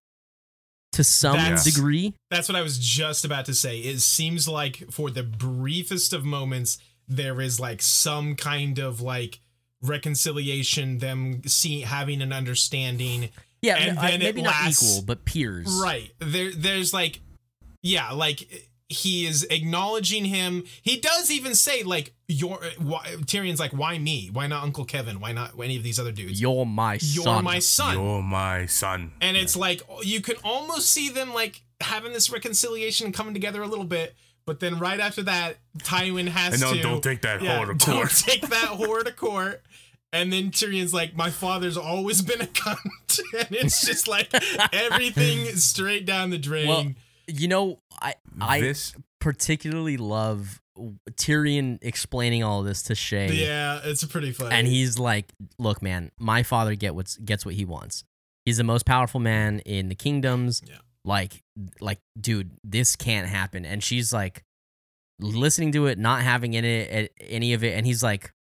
to 0.93 1.05
some 1.05 1.37
That's- 1.37 1.65
degree. 1.65 2.15
That's 2.31 2.49
what 2.49 2.57
I 2.57 2.63
was 2.63 2.79
just 2.79 3.25
about 3.25 3.45
to 3.47 3.55
say. 3.55 3.79
It 3.81 4.01
seems 4.01 4.49
like 4.49 4.85
for 4.91 5.11
the 5.11 5.23
briefest 5.23 6.13
of 6.13 6.25
moments, 6.25 6.79
there 7.07 7.41
is 7.41 7.61
like 7.61 7.83
some 7.83 8.35
kind 8.35 8.79
of 8.79 9.01
like 9.01 9.41
reconciliation, 9.89 10.99
them 10.99 11.43
see 11.47 11.81
having 11.81 12.23
an 12.23 12.33
understanding. 12.33 13.31
Yeah, 13.63 13.77
And 13.77 13.91
m- 13.93 13.99
I- 13.99 14.11
then 14.13 14.23
it 14.23 14.25
maybe 14.37 14.43
not 14.43 14.55
equal, 14.71 15.03
but 15.03 15.25
peers. 15.25 15.67
Right. 15.83 16.11
There 16.19 16.51
there's 16.53 16.93
like 16.93 17.21
yeah, 17.83 18.13
like 18.13 18.49
he 18.91 19.25
is 19.27 19.45
acknowledging 19.51 20.25
him. 20.27 20.65
He 20.83 20.99
does 20.99 21.31
even 21.31 21.55
say 21.55 21.83
like 21.83 22.15
your 22.29 22.61
why, 22.79 23.17
Tyrion's 23.27 23.59
like 23.61 23.73
why 23.73 23.99
me? 23.99 24.29
Why 24.33 24.47
not 24.47 24.63
Uncle 24.63 24.85
Kevan? 24.85 25.21
Why 25.21 25.33
not 25.33 25.53
any 25.63 25.77
of 25.77 25.83
these 25.83 25.99
other 25.99 26.13
dudes? 26.13 26.41
You're 26.41 26.67
my 26.67 26.99
You're 27.01 27.25
son. 27.25 27.45
my 27.45 27.59
son. 27.59 27.97
You're 27.97 28.23
my 28.23 28.67
son. 28.67 29.13
and 29.21 29.37
it's 29.37 29.57
like 29.57 29.83
you 30.03 30.21
can 30.21 30.37
almost 30.45 30.91
see 30.91 31.09
them 31.09 31.33
like 31.33 31.63
having 31.81 32.13
this 32.13 32.31
reconciliation 32.31 33.07
and 33.07 33.15
coming 33.15 33.35
together 33.35 33.63
a 33.63 33.67
little 33.67 33.85
bit 33.85 34.15
but 34.47 34.61
then 34.61 34.79
right 34.79 35.01
after 35.01 35.23
that 35.23 35.57
tywin 35.79 36.29
has 36.29 36.55
And 36.55 36.63
no, 36.63 36.75
to 36.75 36.83
don't 36.83 37.03
take 37.03 37.23
that 37.23 37.43
yeah, 37.43 37.59
whore 37.59 37.67
to 37.79 37.87
don't 37.87 37.97
court. 37.97 38.11
take 38.11 38.43
that 38.49 38.69
whore 38.79 39.05
to 39.05 39.13
court 39.13 39.63
and 40.13 40.33
then 40.33 40.51
tyrion's 40.51 40.93
like 40.95 41.17
my 41.17 41.31
father's 41.31 41.77
always 41.77 42.23
been 42.23 42.41
a 42.41 42.47
cunt 42.47 42.79
and 43.39 43.49
it's 43.57 43.85
just 43.85 44.07
like 44.09 44.29
everything 44.73 45.47
straight 45.57 46.07
down 46.07 46.31
the 46.31 46.39
drain. 46.39 46.69
Well, 46.69 46.87
You 47.27 47.49
know, 47.49 47.79
I 48.01 48.15
I 48.41 48.61
this 48.61 48.95
particularly 49.21 49.97
love 49.97 50.61
Tyrion 51.13 51.79
explaining 51.83 52.43
all 52.43 52.61
of 52.61 52.67
this 52.67 52.83
to 52.85 52.95
Shae. 52.95 53.31
yeah, 53.37 53.81
it's 53.85 54.05
pretty 54.05 54.33
funny. 54.33 54.55
And 54.55 54.67
he's 54.67 54.99
like, 54.99 55.33
"Look, 55.59 55.81
man, 55.83 56.11
my 56.19 56.43
father 56.43 56.75
get 56.75 56.95
what's 56.95 57.17
gets 57.17 57.47
what 57.47 57.55
he 57.55 57.65
wants. 57.65 58.05
He's 58.45 58.57
the 58.59 58.65
most 58.65 58.85
powerful 58.85 59.21
man 59.21 59.61
in 59.61 59.89
the 59.89 59.95
kingdoms. 59.95 60.63
Yeah. 60.69 60.77
Like, 61.05 61.43
like, 61.81 61.99
dude, 62.21 62.53
this 62.65 62.97
can't 62.97 63.29
happen." 63.29 63.65
And 63.65 63.83
she's 63.83 64.13
like, 64.13 64.43
listening 65.21 65.73
to 65.73 65.87
it, 65.87 65.99
not 65.99 66.23
having 66.23 66.55
in 66.55 66.65
it 66.65 67.13
any 67.21 67.53
of 67.53 67.63
it, 67.65 67.77
and 67.77 67.87
he's 67.87 68.03
like, 68.03 68.33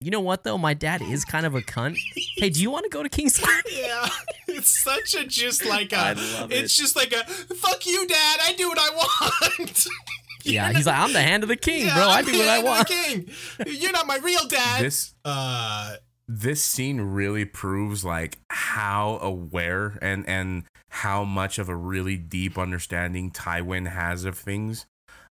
"You 0.00 0.10
know 0.10 0.20
what 0.20 0.44
though? 0.44 0.58
My 0.58 0.74
dad 0.74 1.02
is 1.02 1.24
kind 1.24 1.46
of 1.46 1.54
a 1.54 1.60
cunt. 1.60 1.96
Hey, 2.36 2.50
do 2.50 2.62
you 2.62 2.70
want 2.70 2.84
to 2.84 2.88
go 2.88 3.02
to 3.02 3.08
King's 3.08 3.42
Landing?" 3.42 3.72
yeah, 3.76 4.08
it's 4.46 4.68
such 4.82 5.14
a 5.14 5.26
just 5.26 5.64
like 5.64 5.92
I 5.92 6.12
a. 6.12 6.14
love 6.14 6.52
It's 6.52 6.76
just 6.76 6.94
like 6.96 7.12
a 7.12 7.24
fuck 7.24 7.84
you, 7.86 8.06
dad. 8.06 8.38
I 8.44 8.52
do 8.54 8.68
what 8.68 8.78
I 8.78 8.90
want. 8.90 9.86
Yeah, 10.44 10.72
he's 10.72 10.86
like, 10.86 10.96
"I'm 10.96 11.12
the 11.12 11.20
hand 11.20 11.42
of 11.42 11.48
the 11.48 11.56
king, 11.56 11.86
Yeah, 11.86 11.94
bro. 11.94 12.04
I 12.08 12.18
I'm 12.20 12.24
do 12.24 12.38
what 12.38 12.48
I 12.48 12.62
want." 12.62 12.88
King. 12.88 13.28
You're 13.66 13.92
not 13.92 14.06
my 14.06 14.16
real 14.18 14.46
dad. 14.48 14.82
this 14.84 15.12
uh, 15.24 15.96
this 16.28 16.62
scene 16.62 17.00
really 17.00 17.44
proves 17.44 18.04
like 18.04 18.38
how 18.50 19.18
aware 19.22 19.98
and 20.02 20.28
and 20.28 20.64
how 20.90 21.24
much 21.24 21.58
of 21.58 21.68
a 21.68 21.76
really 21.76 22.16
deep 22.16 22.58
understanding 22.58 23.30
Tywin 23.30 23.90
has 23.90 24.24
of 24.24 24.36
things. 24.38 24.86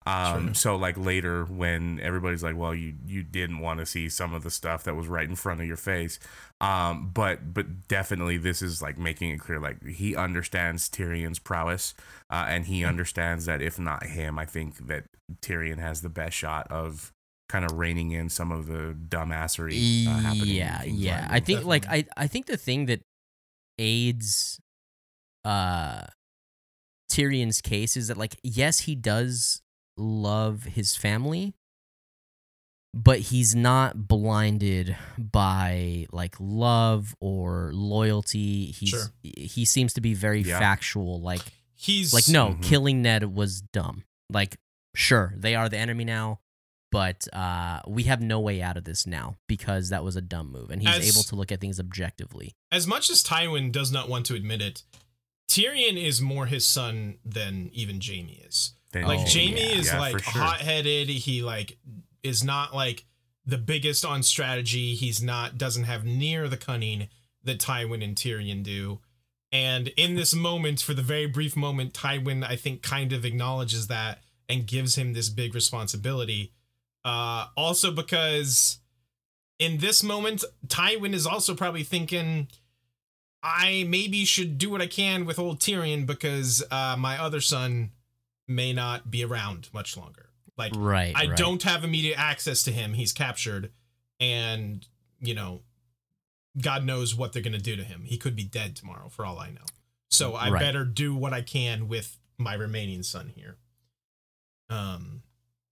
Um, 0.08 0.46
Sure. 0.48 0.54
so 0.54 0.76
like 0.78 0.98
later 0.98 1.44
when 1.46 2.00
everybody's 2.00 2.42
like, 2.42 2.56
well, 2.56 2.74
you 2.74 2.94
you 3.06 3.24
didn't 3.24 3.60
want 3.60 3.80
to 3.82 3.86
see 3.86 4.08
some 4.10 4.34
of 4.34 4.42
the 4.44 4.50
stuff 4.50 4.84
that 4.86 4.96
was 4.96 5.08
right 5.08 5.28
in 5.28 5.36
front 5.36 5.60
of 5.60 5.68
your 5.68 5.76
face. 5.78 6.18
Um, 6.62 7.12
but 7.14 7.54
but 7.54 7.88
definitely 7.90 8.38
this 8.38 8.62
is 8.62 8.82
like 8.82 8.98
making 8.98 9.32
it 9.32 9.40
clear 9.40 9.60
like 9.60 9.86
he 9.86 10.16
understands 10.16 10.90
Tyrion's 10.90 11.40
prowess, 11.40 11.94
uh, 12.30 12.46
and 12.48 12.66
he 12.66 12.86
understands 12.86 13.46
that 13.46 13.62
if 13.62 13.78
not 13.78 14.06
him, 14.06 14.40
I 14.40 14.46
think 14.46 14.88
that 14.88 15.04
Tyrion 15.42 15.78
has 15.80 16.02
the 16.02 16.10
best 16.10 16.38
shot 16.38 16.68
of 16.72 17.12
kind 17.50 17.64
of 17.66 17.72
reining 17.78 18.12
in 18.12 18.30
some 18.30 18.52
of 18.52 18.68
the 18.68 18.96
dumbassery 19.08 20.06
uh, 20.08 20.10
happening. 20.20 20.48
yeah, 20.48 20.84
yeah. 20.84 21.12
Landing. 21.22 21.32
I 21.32 21.40
think 21.40 21.66
like 21.66 21.86
I 21.88 22.06
I 22.18 22.28
think 22.28 22.46
the 22.48 22.58
thing 22.58 22.86
that 22.88 23.02
aids 23.80 24.60
uh 25.46 26.02
Tyrion's 27.12 27.62
case 27.62 27.96
is 27.96 28.10
that 28.10 28.18
like 28.18 28.36
yes, 28.44 28.80
he 28.82 28.96
does 28.96 29.62
love 29.96 30.64
his 30.64 30.96
family, 30.98 31.54
but 32.94 33.20
he's 33.20 33.56
not 33.56 34.08
blinded 34.08 34.96
by 35.18 36.06
like 36.12 36.36
love 36.40 37.16
or 37.22 37.72
loyalty. 37.74 38.72
He's 38.72 38.90
Sure. 38.90 39.06
he 39.24 39.64
seems 39.66 39.94
to 39.94 40.02
be 40.02 40.14
very 40.14 40.42
Yeah. 40.42 40.60
factual 40.60 41.22
like 41.22 41.42
he's 41.76 42.14
like 42.14 42.28
no, 42.28 42.50
Mhm. 42.56 42.64
killing 42.64 43.02
Ned 43.02 43.24
was 43.36 43.62
dumb. 43.62 44.04
Like 44.30 44.58
sure, 44.96 45.34
they 45.38 45.56
are 45.56 45.70
the 45.70 45.78
enemy 45.78 46.04
now, 46.04 46.42
but 46.92 47.28
uh 47.34 47.82
we 47.88 48.04
have 48.04 48.22
no 48.22 48.40
way 48.40 48.62
out 48.62 48.78
of 48.78 48.84
this 48.86 49.06
now 49.06 49.36
because 49.48 49.90
that 49.90 50.04
was 50.04 50.16
a 50.16 50.22
dumb 50.22 50.52
move 50.52 50.70
and 50.72 50.82
he's 50.82 50.96
As- 50.98 51.10
able 51.16 51.24
to 51.24 51.36
look 51.36 51.52
at 51.52 51.60
things 51.62 51.80
objectively. 51.80 52.56
as 52.72 52.88
much 52.88 53.10
as 53.10 53.24
Tywin 53.24 53.72
does 53.72 53.92
not 53.92 54.08
want 54.10 54.26
to 54.28 54.36
admit 54.36 54.62
it, 54.62 54.84
Tyrion 55.50 56.02
is 56.02 56.22
more 56.22 56.46
his 56.46 56.66
son 56.66 57.18
than 57.26 57.70
even 57.74 58.00
Jamie 58.00 58.42
is. 58.46 58.74
Then- 58.92 59.04
Like 59.06 59.20
Oh, 59.22 59.26
Jamie 59.26 59.62
yeah. 59.62 59.80
is 59.80 59.88
Yeah, 59.88 60.00
like 60.00 60.14
for 60.14 60.20
sure. 60.20 60.42
hot-headed. 60.42 61.10
He 61.10 61.42
like 61.44 61.78
is 62.24 62.44
not 62.44 62.74
like 62.76 63.06
the 63.46 63.58
biggest 63.58 64.04
on 64.06 64.24
strategy. 64.24 64.96
He's 64.96 65.22
not 65.22 65.58
doesn't 65.58 65.86
have 65.86 66.04
near 66.06 66.48
the 66.50 66.58
cunning 66.58 67.08
that 67.44 67.60
Tywin 67.60 68.04
and 68.04 68.16
Tyrion 68.16 68.64
do. 68.64 69.00
And 69.52 69.88
in 69.90 70.16
this 70.16 70.34
moment, 70.34 70.82
for 70.82 70.94
the 70.94 71.02
very 71.02 71.26
brief 71.28 71.56
moment, 71.56 71.94
Tywin 71.94 72.46
I 72.46 72.58
think 72.58 72.82
kind 72.82 73.14
of 73.14 73.24
acknowledges 73.24 73.88
that 73.88 74.22
and 74.50 74.66
gives 74.68 74.96
him 74.96 75.14
this 75.14 75.30
big 75.30 75.56
responsibility. 75.56 76.52
Uh, 77.08 77.48
also 77.56 77.90
because 77.90 78.80
in 79.60 79.78
this 79.78 80.04
moment, 80.04 80.44
Tywin 80.68 81.14
is 81.14 81.26
also 81.26 81.56
probably 81.56 81.84
thinking, 81.84 82.50
I 83.42 83.86
maybe 83.88 84.26
should 84.26 84.58
do 84.58 84.70
what 84.70 84.82
I 84.82 84.88
can 84.88 85.26
with 85.26 85.40
old 85.40 85.60
Tyrion 85.62 86.06
because 86.06 86.62
uh, 86.70 86.98
my 87.00 87.18
other 87.18 87.40
son 87.40 87.92
may 88.46 88.74
not 88.74 89.10
be 89.10 89.24
around 89.24 89.70
much 89.74 89.96
longer. 89.96 90.26
Like, 90.58 90.74
Right. 90.76 91.14
I 91.16 91.28
right. 91.28 91.38
don't 91.38 91.64
have 91.64 91.86
immediate 91.86 92.20
access 92.20 92.62
to 92.64 92.72
him. 92.74 92.94
He's 92.94 93.14
captured, 93.14 93.72
and 94.20 94.86
you 95.22 95.34
know, 95.34 95.62
God 96.60 96.84
knows 96.84 97.16
what 97.16 97.32
they're 97.32 97.42
gonna 97.42 97.58
do 97.58 97.78
to 97.78 97.84
him. 97.86 98.04
He 98.04 98.18
could 98.18 98.36
be 98.36 98.44
dead 98.44 98.76
tomorrow, 98.76 99.08
for 99.08 99.26
all 99.26 99.40
I 99.40 99.52
know. 99.52 99.66
So 100.10 100.34
I 100.36 100.50
Right. 100.50 100.60
better 100.60 100.84
do 100.84 101.16
what 101.16 101.32
I 101.32 101.42
can 101.42 101.88
with 101.88 102.18
my 102.38 102.54
remaining 102.54 103.02
son 103.04 103.32
here. 103.34 103.58
Um, 104.70 105.24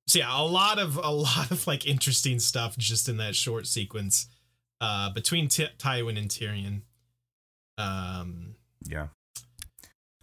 so 0.07 0.19
yeah, 0.19 0.39
a 0.39 0.43
lot 0.43 0.79
of 0.79 0.97
a 0.97 1.09
lot 1.11 1.51
of 1.51 1.67
like 1.67 1.85
interesting 1.87 2.39
stuff 2.39 2.77
just 2.77 3.09
in 3.09 3.17
that 3.17 3.35
short 3.35 3.67
sequence, 3.67 4.27
uh, 4.81 5.11
between 5.11 5.47
Ty- 5.47 5.71
Tywin 5.77 6.17
and 6.17 6.29
Tyrion. 6.29 6.81
Um, 7.77 8.55
Yeah. 8.87 9.07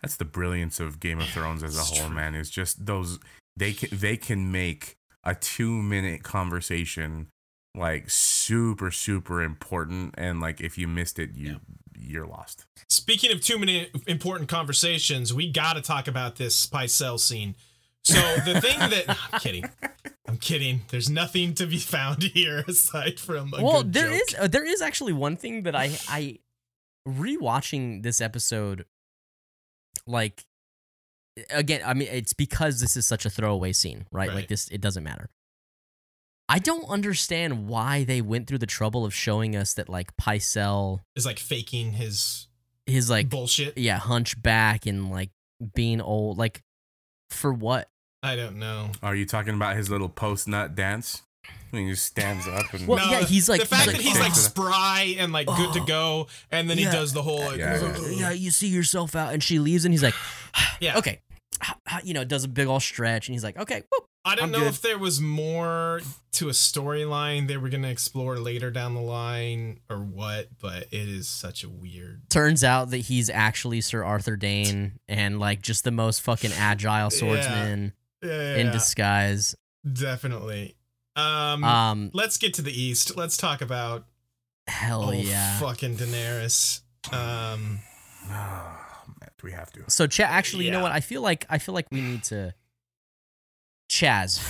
That's 0.00 0.16
the 0.16 0.24
brilliance 0.24 0.80
of 0.80 0.98
Game 0.98 1.20
of 1.20 1.28
Thrones 1.28 1.62
as 1.62 1.76
a 1.76 1.82
whole, 1.82 2.06
true. 2.08 2.14
man. 2.14 2.34
Is 2.34 2.50
just 2.50 2.86
those 2.86 3.20
they 3.56 3.72
can 3.72 3.96
they 3.96 4.16
can 4.16 4.50
make 4.50 4.96
a 5.22 5.34
two 5.34 5.70
minute 5.70 6.24
conversation 6.24 7.28
like 7.76 8.10
super 8.10 8.90
super 8.90 9.42
important, 9.42 10.14
and 10.18 10.40
like 10.40 10.60
if 10.60 10.76
you 10.76 10.88
missed 10.88 11.20
it, 11.20 11.30
you 11.34 11.60
you're 11.96 12.26
lost. 12.26 12.64
Speaking 12.90 13.30
of 13.30 13.40
too 13.40 13.58
many 13.58 13.90
important 14.08 14.48
conversations, 14.48 15.32
we 15.32 15.50
got 15.50 15.74
to 15.74 15.80
talk 15.80 16.08
about 16.08 16.34
this 16.34 16.66
Pycelle 16.66 17.20
scene. 17.20 17.54
So 18.04 18.20
the 18.44 18.60
thing 18.60 18.78
that 18.78 19.04
I'm 19.32 19.40
kidding, 19.40 19.64
I'm 20.26 20.36
kidding. 20.38 20.82
There's 20.90 21.08
nothing 21.08 21.54
to 21.54 21.66
be 21.66 21.78
found 21.78 22.22
here 22.34 22.64
aside 22.66 23.20
from 23.20 23.52
a 23.56 23.62
well, 23.62 23.82
there 23.84 24.10
is 24.10 24.34
uh, 24.38 24.48
there 24.48 24.66
is 24.66 24.82
actually 24.82 25.12
one 25.12 25.36
thing 25.36 25.62
that 25.64 25.76
I 25.76 25.96
I 26.08 26.38
rewatching 27.08 28.02
this 28.02 28.20
episode 28.20 28.86
like 30.06 30.44
again, 31.50 31.82
I 31.84 31.94
mean 31.94 32.08
it's 32.10 32.32
because 32.32 32.80
this 32.80 32.96
is 32.96 33.06
such 33.06 33.24
a 33.24 33.30
throwaway 33.30 33.72
scene, 33.72 34.06
right? 34.10 34.28
Right. 34.28 34.34
Like 34.34 34.48
this 34.48 34.68
it 34.68 34.80
doesn't 34.80 35.04
matter. 35.04 35.30
I 36.48 36.58
don't 36.58 36.84
understand 36.88 37.66
why 37.66 38.04
they 38.04 38.20
went 38.20 38.46
through 38.46 38.58
the 38.58 38.66
trouble 38.66 39.04
of 39.04 39.14
showing 39.14 39.56
us 39.56 39.74
that 39.74 39.88
like 39.88 40.16
Pycelle 40.16 41.00
is 41.16 41.24
like 41.24 41.38
faking 41.38 41.92
his 41.92 42.48
his 42.84 43.08
like 43.08 43.28
bullshit. 43.28 43.78
yeah, 43.78 43.98
hunchback 43.98 44.86
and 44.86 45.10
like 45.10 45.30
being 45.74 46.00
old 46.00 46.36
like 46.36 46.62
for 47.30 47.52
what? 47.52 47.88
I 48.22 48.36
don't 48.36 48.56
know. 48.56 48.90
Are 49.02 49.14
you 49.14 49.26
talking 49.26 49.54
about 49.54 49.76
his 49.76 49.90
little 49.90 50.08
post 50.08 50.46
nut 50.48 50.74
dance? 50.74 51.22
When 51.70 51.84
he 51.86 51.90
just 51.92 52.04
stands 52.04 52.46
up 52.46 52.72
and 52.74 52.86
Well, 52.86 53.10
yeah, 53.10 53.22
he's 53.24 53.48
like- 53.48 53.60
the 53.62 53.66
fact 53.66 53.84
he's 53.90 53.92
that 53.92 53.96
like, 53.98 54.06
he's 54.06 54.20
like 54.20 54.34
spry 54.34 55.16
and 55.18 55.32
like 55.32 55.46
good 55.46 55.72
to 55.72 55.80
Oh. 55.80 55.84
go, 55.86 56.26
and 56.50 56.68
then 56.68 56.76
he 56.76 56.84
does 56.84 57.14
the 57.14 57.22
whole 57.22 57.40
like, 57.40 57.56
Yeah, 57.58 57.72
He's 57.72 57.82
like, 58.10 58.18
yeah, 58.20 58.30
you 58.30 58.50
see 58.50 58.68
yourself 58.68 59.16
out 59.16 59.32
and 59.32 59.42
she 59.42 59.58
leaves 59.58 59.84
and 59.86 59.92
he's 59.94 60.02
like 60.02 60.14
Yeah. 60.80 60.98
okay. 60.98 61.20
You 62.04 62.12
know, 62.12 62.24
does 62.24 62.44
a 62.44 62.48
big 62.48 62.66
old 62.68 62.82
stretch 62.82 63.28
and 63.28 63.34
he's 63.34 63.42
like, 63.44 63.56
okay, 63.56 63.82
whoop. 63.90 64.04
I 64.24 64.34
don't 64.36 64.44
I'm 64.46 64.50
know 64.52 64.58
good. 64.60 64.68
if 64.68 64.82
there 64.82 64.98
was 64.98 65.20
more 65.20 66.00
to 66.32 66.48
a 66.48 66.52
storyline 66.52 67.48
they 67.48 67.56
were 67.56 67.68
gonna 67.70 67.88
explore 67.88 68.38
later 68.38 68.70
down 68.70 68.94
the 68.94 69.00
line 69.00 69.80
or 69.90 69.96
what, 69.98 70.48
but 70.60 70.82
it 70.92 71.08
is 71.08 71.26
such 71.26 71.64
a 71.64 71.68
weird. 71.70 72.22
turns 72.30 72.62
out 72.62 72.90
that 72.90 72.98
he's 72.98 73.30
actually 73.30 73.80
Sir 73.80 74.04
Arthur 74.04 74.36
Dayne 74.36 74.98
and 75.08 75.40
like 75.40 75.62
just 75.62 75.84
the 75.84 75.90
most 75.90 76.20
fucking 76.20 76.52
agile 76.52 77.10
swordsman 77.10 77.94
Yeah, 78.22 78.56
in 78.56 78.70
disguise. 78.70 79.54
definitely. 79.90 80.76
Um, 81.16 81.64
Um, 81.64 82.10
let's 82.14 82.38
get 82.38 82.54
to 82.54 82.62
the 82.62 82.72
east. 82.72 83.16
Let's 83.16 83.36
talk 83.36 83.60
about 83.60 84.06
hell 84.66 85.04
oh 85.04 85.12
yeah. 85.12 85.58
fucking 85.58 85.96
Daenerys. 85.96 86.80
Um, 87.12 87.80
Oh, 88.30 89.14
man, 89.20 89.30
we 89.42 89.50
have 89.50 89.72
to? 89.72 89.82
So, 89.88 90.06
Chaz, 90.06 90.24
actually, 90.26 90.64
you 90.64 90.70
know 90.70 90.80
what? 90.80 90.92
I 90.92 91.00
feel 91.00 91.22
like 91.22 91.44
I 91.50 91.58
feel 91.58 91.74
like 91.74 91.86
we 91.90 92.00
need 92.00 92.22
to. 92.24 92.54
Chaz, 93.90 94.40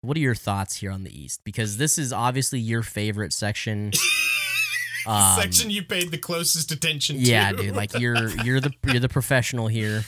what 0.00 0.16
are 0.16 0.20
your 0.20 0.34
thoughts 0.36 0.76
here 0.76 0.92
on 0.92 1.02
the 1.02 1.10
East? 1.20 1.40
Because 1.44 1.76
this 1.76 1.98
is 1.98 2.12
obviously 2.12 2.60
your 2.60 2.82
favorite 2.82 3.32
section. 3.32 3.92
Um, 5.08 5.40
section 5.40 5.70
you 5.70 5.84
paid 5.84 6.10
the 6.10 6.18
closest 6.18 6.72
attention 6.72 7.14
to. 7.16 7.22
Yeah, 7.22 7.52
to. 7.52 7.56
dude. 7.56 7.76
Like 7.76 7.92
you're 8.00 8.28
you're 8.42 8.58
the 8.58 8.72
you're 8.88 8.98
the 8.98 9.08
professional 9.08 9.68
here. 9.68 10.02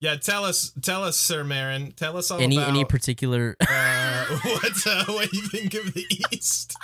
Yeah, 0.00 0.14
tell 0.16 0.44
us, 0.44 0.72
tell 0.80 1.02
us, 1.02 1.16
Sir 1.16 1.42
Meryn, 1.42 1.94
tell 1.96 2.16
us 2.16 2.30
all 2.30 2.40
Any 2.40 2.56
about 2.56 2.68
any 2.68 2.84
particular? 2.84 3.56
uh, 3.60 4.26
what 4.42 4.86
uh, 4.86 5.04
what 5.06 5.32
you 5.32 5.42
think 5.48 5.74
of 5.74 5.92
the 5.92 6.06
East. 6.32 6.76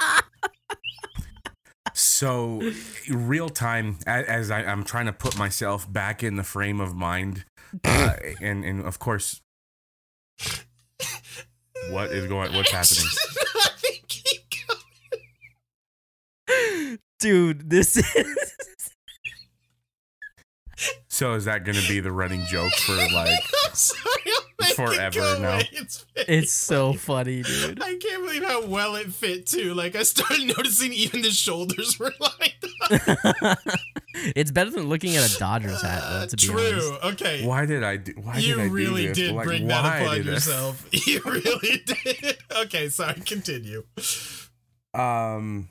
So, 1.92 2.60
real 3.08 3.48
time, 3.48 3.98
a- 4.06 4.28
as 4.28 4.50
I, 4.50 4.64
I'm 4.64 4.82
trying 4.82 5.06
to 5.06 5.12
put 5.12 5.38
myself 5.38 5.90
back 5.92 6.24
in 6.24 6.34
the 6.34 6.42
frame 6.42 6.80
of 6.80 6.94
mind, 6.96 7.44
uh, 7.84 8.14
and 8.40 8.64
and 8.64 8.84
of 8.84 8.98
course, 8.98 9.40
what 11.90 12.10
is 12.10 12.26
going? 12.26 12.52
What's 12.52 12.72
happening? 12.72 13.06
Dude, 17.20 17.70
this 17.70 17.96
is 17.96 18.36
So 21.14 21.34
is 21.34 21.44
that 21.44 21.64
going 21.64 21.76
to 21.76 21.88
be 21.88 22.00
the 22.00 22.10
running 22.10 22.44
joke 22.46 22.72
for 22.72 22.92
like? 23.14 23.38
I'm 23.64 23.74
sorry, 23.74 24.02
it 24.26 24.74
Forever 24.74 25.38
now. 25.38 25.60
It's, 25.70 26.04
It's 26.16 26.50
so 26.52 26.92
funny, 26.94 27.42
dude. 27.44 27.80
I 27.80 27.96
can't 27.98 28.24
believe 28.24 28.42
how 28.42 28.66
well 28.66 28.96
it 28.96 29.12
fit 29.12 29.46
too. 29.46 29.74
Like 29.74 29.94
I 29.94 30.02
started 30.02 30.44
noticing 30.56 30.92
even 30.92 31.22
the 31.22 31.30
shoulders 31.30 32.00
were 32.00 32.12
lined 32.18 33.00
up. 33.44 33.58
it's 34.34 34.50
better 34.50 34.70
than 34.70 34.88
looking 34.88 35.14
at 35.14 35.32
a 35.32 35.38
Dodgers 35.38 35.82
hat, 35.82 36.02
though, 36.10 36.26
to 36.26 36.36
be 36.36 36.42
True. 36.42 36.58
honest. 37.02 37.04
Okay. 37.22 37.46
Why 37.46 37.64
did 37.64 37.84
I 37.84 37.96
do? 37.98 38.12
Why 38.20 38.38
you 38.38 38.56
did 38.56 38.62
I 38.64 38.66
really 38.66 39.02
do 39.02 39.08
this? 39.08 39.16
did 39.18 39.32
Like, 39.36 39.44
bring 39.46 39.68
that 39.68 40.02
upon 40.02 40.16
did 40.16 40.28
I- 40.28 40.32
yourself. 40.32 40.88
You 41.06 41.20
really 41.24 41.84
did. 41.86 42.38
Okay, 42.62 42.88
sorry. 42.88 43.20
Continue. 43.20 43.84
um 44.94 45.68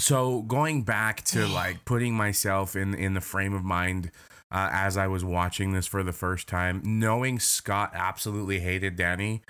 so 0.00 0.42
going 0.42 0.82
back 0.82 1.22
to 1.26 1.46
like 1.54 1.84
putting 1.84 2.14
myself 2.14 2.74
in 2.74 2.94
in 2.94 3.14
the 3.14 3.20
frame 3.20 3.54
of 3.54 3.62
mind 3.62 4.10
uh, 4.50 4.68
as 4.72 4.96
I 4.96 5.06
was 5.06 5.24
watching 5.24 5.72
this 5.72 5.86
for 5.86 6.02
the 6.02 6.12
first 6.12 6.48
time, 6.48 6.80
knowing 6.84 7.38
Scott 7.38 7.90
absolutely 7.94 8.60
hated 8.60 8.96
Danny, 8.96 9.42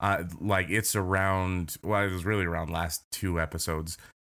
uh, 0.00 0.24
like 0.40 0.70
it's 0.70 0.94
around. 0.94 1.76
Well, 1.82 2.02
it 2.06 2.12
was 2.12 2.24
really 2.24 2.44
around 2.44 2.70
last 2.70 3.04
two 3.10 3.40
episodes, 3.40 3.96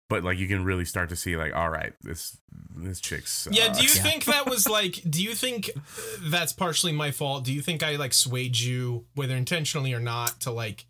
but 0.10 0.24
like 0.24 0.38
you 0.38 0.48
can 0.48 0.64
really 0.64 0.86
start 0.86 1.10
to 1.10 1.16
see 1.16 1.36
like, 1.38 1.56
all 1.56 1.70
right, 1.70 1.94
this 2.02 2.38
this 2.76 3.00
chick's. 3.00 3.48
Yeah, 3.52 3.74
do 3.74 3.84
you 3.84 3.90
Yeah. 3.94 4.02
think 4.04 4.26
that 4.26 4.50
was 4.50 4.68
like 4.70 5.02
do 5.10 5.22
you 5.24 5.34
think 5.36 5.70
uh, 5.76 5.80
that's 6.30 6.54
partially 6.54 6.94
my 6.94 7.12
fault? 7.12 7.44
Do 7.44 7.54
you 7.54 7.62
think 7.62 7.84
I 7.84 7.96
like 7.98 8.14
swayed 8.14 8.58
you 8.58 9.06
whether 9.16 9.36
intentionally 9.36 9.94
or 9.94 10.00
not 10.00 10.42
to 10.42 10.52
like 10.52 10.86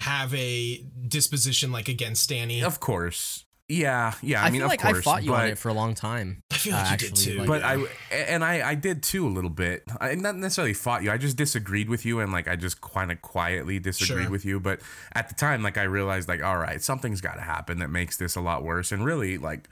have 0.00 0.34
a 0.34 0.84
disposition 1.08 1.72
like 1.72 1.88
against 1.88 2.28
Danny? 2.28 2.62
Of 2.62 2.80
course, 2.80 3.44
yeah, 3.72 4.12
yeah. 4.22 4.42
I, 4.42 4.46
I, 4.46 4.50
mean, 4.50 4.60
feel 4.60 4.66
of 4.66 4.70
like 4.70 4.80
course, 4.80 4.98
I 4.98 5.00
fought 5.00 5.22
you 5.22 5.30
but, 5.30 5.40
on 5.44 5.48
it 5.48 5.58
for 5.58 5.70
a 5.70 5.72
long 5.72 5.94
time. 5.94 6.42
I 6.50 6.56
feel 6.56 6.74
like 6.74 6.86
uh, 6.86 6.90
you 6.90 6.96
did 6.98 7.16
too. 7.16 7.38
like- 7.38 7.48
but 7.48 7.60
yeah. 7.62 7.86
I 8.10 8.14
and 8.14 8.44
I 8.44 8.70
I 8.70 8.74
did 8.74 9.02
too 9.02 9.26
a 9.26 9.30
little 9.30 9.50
bit. 9.50 9.84
I 10.00 10.14
not 10.14 10.36
necessarily 10.36 10.74
fought 10.74 11.02
you. 11.02 11.10
I 11.10 11.16
just 11.16 11.36
disagreed 11.36 11.88
with 11.88 12.04
you 12.04 12.20
and 12.20 12.32
like 12.32 12.48
I 12.48 12.56
just 12.56 12.80
kind 12.82 13.10
of 13.10 13.22
quietly 13.22 13.78
disagreed 13.78 14.24
Sure. 14.24 14.30
with 14.30 14.44
you. 14.44 14.60
But 14.60 14.80
at 15.14 15.28
the 15.28 15.34
time, 15.34 15.62
like 15.62 15.78
I 15.78 15.84
realized 15.84 16.28
like 16.28 16.42
all 16.42 16.58
right, 16.58 16.82
something's 16.82 17.20
got 17.22 17.34
to 17.34 17.40
happen 17.40 17.78
that 17.78 17.88
makes 17.88 18.16
this 18.18 18.36
a 18.36 18.40
lot 18.40 18.62
worse. 18.62 18.92
And 18.92 19.04
really, 19.04 19.38
like 19.38 19.68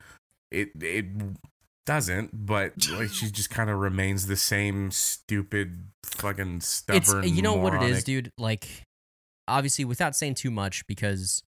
it 0.51 0.71
it 0.81 1.07
doesn't. 1.85 2.47
But 2.47 2.89
like 2.93 3.11
she 3.11 3.31
just 3.31 3.51
kind 3.51 3.69
of 3.69 3.79
remains 3.79 4.27
the 4.27 4.37
same 4.37 4.91
stupid 4.91 5.89
fucking 6.05 6.57
It's 6.57 6.67
stubborn. 6.67 7.29
you 7.29 7.43
know 7.43 7.55
what 7.55 7.75
it 7.75 7.83
is, 7.83 8.05
dude. 8.05 8.31
Like, 8.39 8.67
obviously, 9.47 9.85
without 9.85 10.17
saying 10.17 10.35
too 10.35 10.51
much, 10.51 10.87
because 10.87 11.43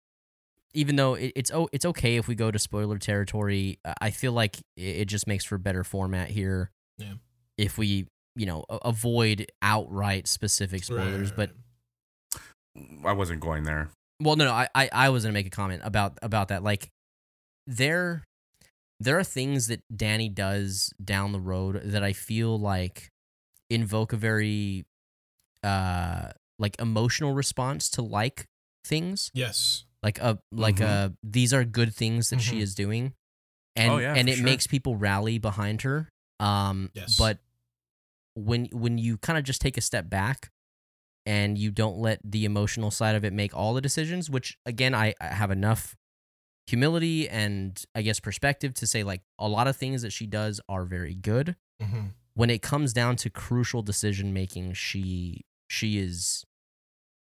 even 0.74 0.96
though 0.96 1.14
it, 1.14 1.32
it's 1.36 1.50
oh, 1.50 1.68
it's 1.72 1.84
okay 1.84 2.16
if 2.16 2.28
we 2.28 2.34
go 2.34 2.50
to 2.50 2.58
spoiler 2.58 2.98
territory. 2.98 3.78
uh, 3.84 3.94
I 4.00 4.10
feel 4.10 4.32
like 4.32 4.58
it, 4.76 4.82
it 4.82 5.04
just 5.06 5.26
makes 5.26 5.44
for 5.44 5.58
better 5.58 5.84
format 5.84 6.30
here. 6.30 6.70
Yeah. 6.98 7.14
If 7.58 7.76
we, 7.78 8.06
you 8.36 8.46
know, 8.46 8.64
a- 8.68 8.76
avoid 8.84 9.50
outright 9.62 10.26
specific 10.28 10.80
Right, 10.80 10.84
spoilers, 10.84 11.30
right, 11.30 11.36
but. 11.36 11.50
I 13.04 13.12
wasn't 13.12 13.40
going 13.40 13.64
there. 13.64 13.90
well, 14.20 14.36
no, 14.36 14.44
no, 14.44 14.52
I, 14.52 14.68
I, 14.74 14.88
I 14.92 15.08
was 15.10 15.24
gonna 15.24 15.32
make 15.32 15.46
a 15.46 15.50
comment 15.50 15.82
about 15.84 16.18
about 16.22 16.48
that. 16.48 16.62
Like, 16.62 16.88
there, 17.66 18.22
there 19.00 19.18
are 19.18 19.24
things 19.24 19.66
that 19.66 19.80
Danny 19.94 20.28
does 20.28 20.92
down 21.02 21.32
the 21.32 21.40
road 21.40 21.80
that 21.84 22.04
I 22.04 22.12
feel 22.12 22.58
like 22.58 23.08
invoke 23.68 24.12
a 24.12 24.16
very, 24.16 24.84
uh, 25.64 26.28
like 26.58 26.80
emotional 26.80 27.32
response 27.34 27.88
to 27.90 28.02
like 28.02 28.44
things, 28.84 29.30
yes. 29.34 29.84
Like 30.02 30.18
a 30.18 30.38
like 30.52 30.76
Mhm. 30.76 30.86
uh 30.86 31.08
these 31.22 31.52
are 31.52 31.64
good 31.64 31.94
things 31.94 32.30
that 32.30 32.40
she 32.40 32.58
Mhm. 32.58 32.62
is 32.62 32.74
doing, 32.74 33.14
and 33.76 33.92
Oh, 33.92 33.98
yeah, 33.98 34.14
and 34.14 34.28
it 34.28 34.36
sure. 34.36 34.44
makes 34.44 34.66
people 34.66 34.96
rally 34.96 35.38
behind 35.38 35.82
her. 35.82 36.08
Um, 36.38 36.90
Yes. 36.94 37.16
but 37.18 37.38
when 38.34 38.66
when 38.72 38.96
you 38.98 39.18
kind 39.18 39.38
of 39.38 39.44
just 39.44 39.60
take 39.60 39.76
a 39.76 39.80
step 39.80 40.08
back 40.08 40.50
and 41.26 41.58
you 41.58 41.70
don't 41.70 41.98
let 41.98 42.20
the 42.24 42.44
emotional 42.44 42.90
side 42.90 43.14
of 43.14 43.24
it 43.24 43.32
make 43.32 43.54
all 43.54 43.74
the 43.74 43.80
decisions 43.80 44.30
which 44.30 44.56
again 44.64 44.94
I, 44.94 45.14
I 45.20 45.26
have 45.28 45.50
enough 45.50 45.96
humility 46.66 47.28
and 47.28 47.82
i 47.94 48.02
guess 48.02 48.20
perspective 48.20 48.72
to 48.74 48.86
say 48.86 49.02
like 49.02 49.22
a 49.38 49.48
lot 49.48 49.66
of 49.66 49.76
things 49.76 50.02
that 50.02 50.12
she 50.12 50.26
does 50.26 50.60
are 50.68 50.84
very 50.84 51.14
good 51.14 51.56
hmm 51.82 52.06
when 52.34 52.48
it 52.48 52.62
comes 52.62 52.92
down 52.92 53.16
to 53.16 53.28
crucial 53.28 53.82
decision 53.82 54.32
making 54.32 54.72
she 54.72 55.44
she 55.68 55.98
is 55.98 56.44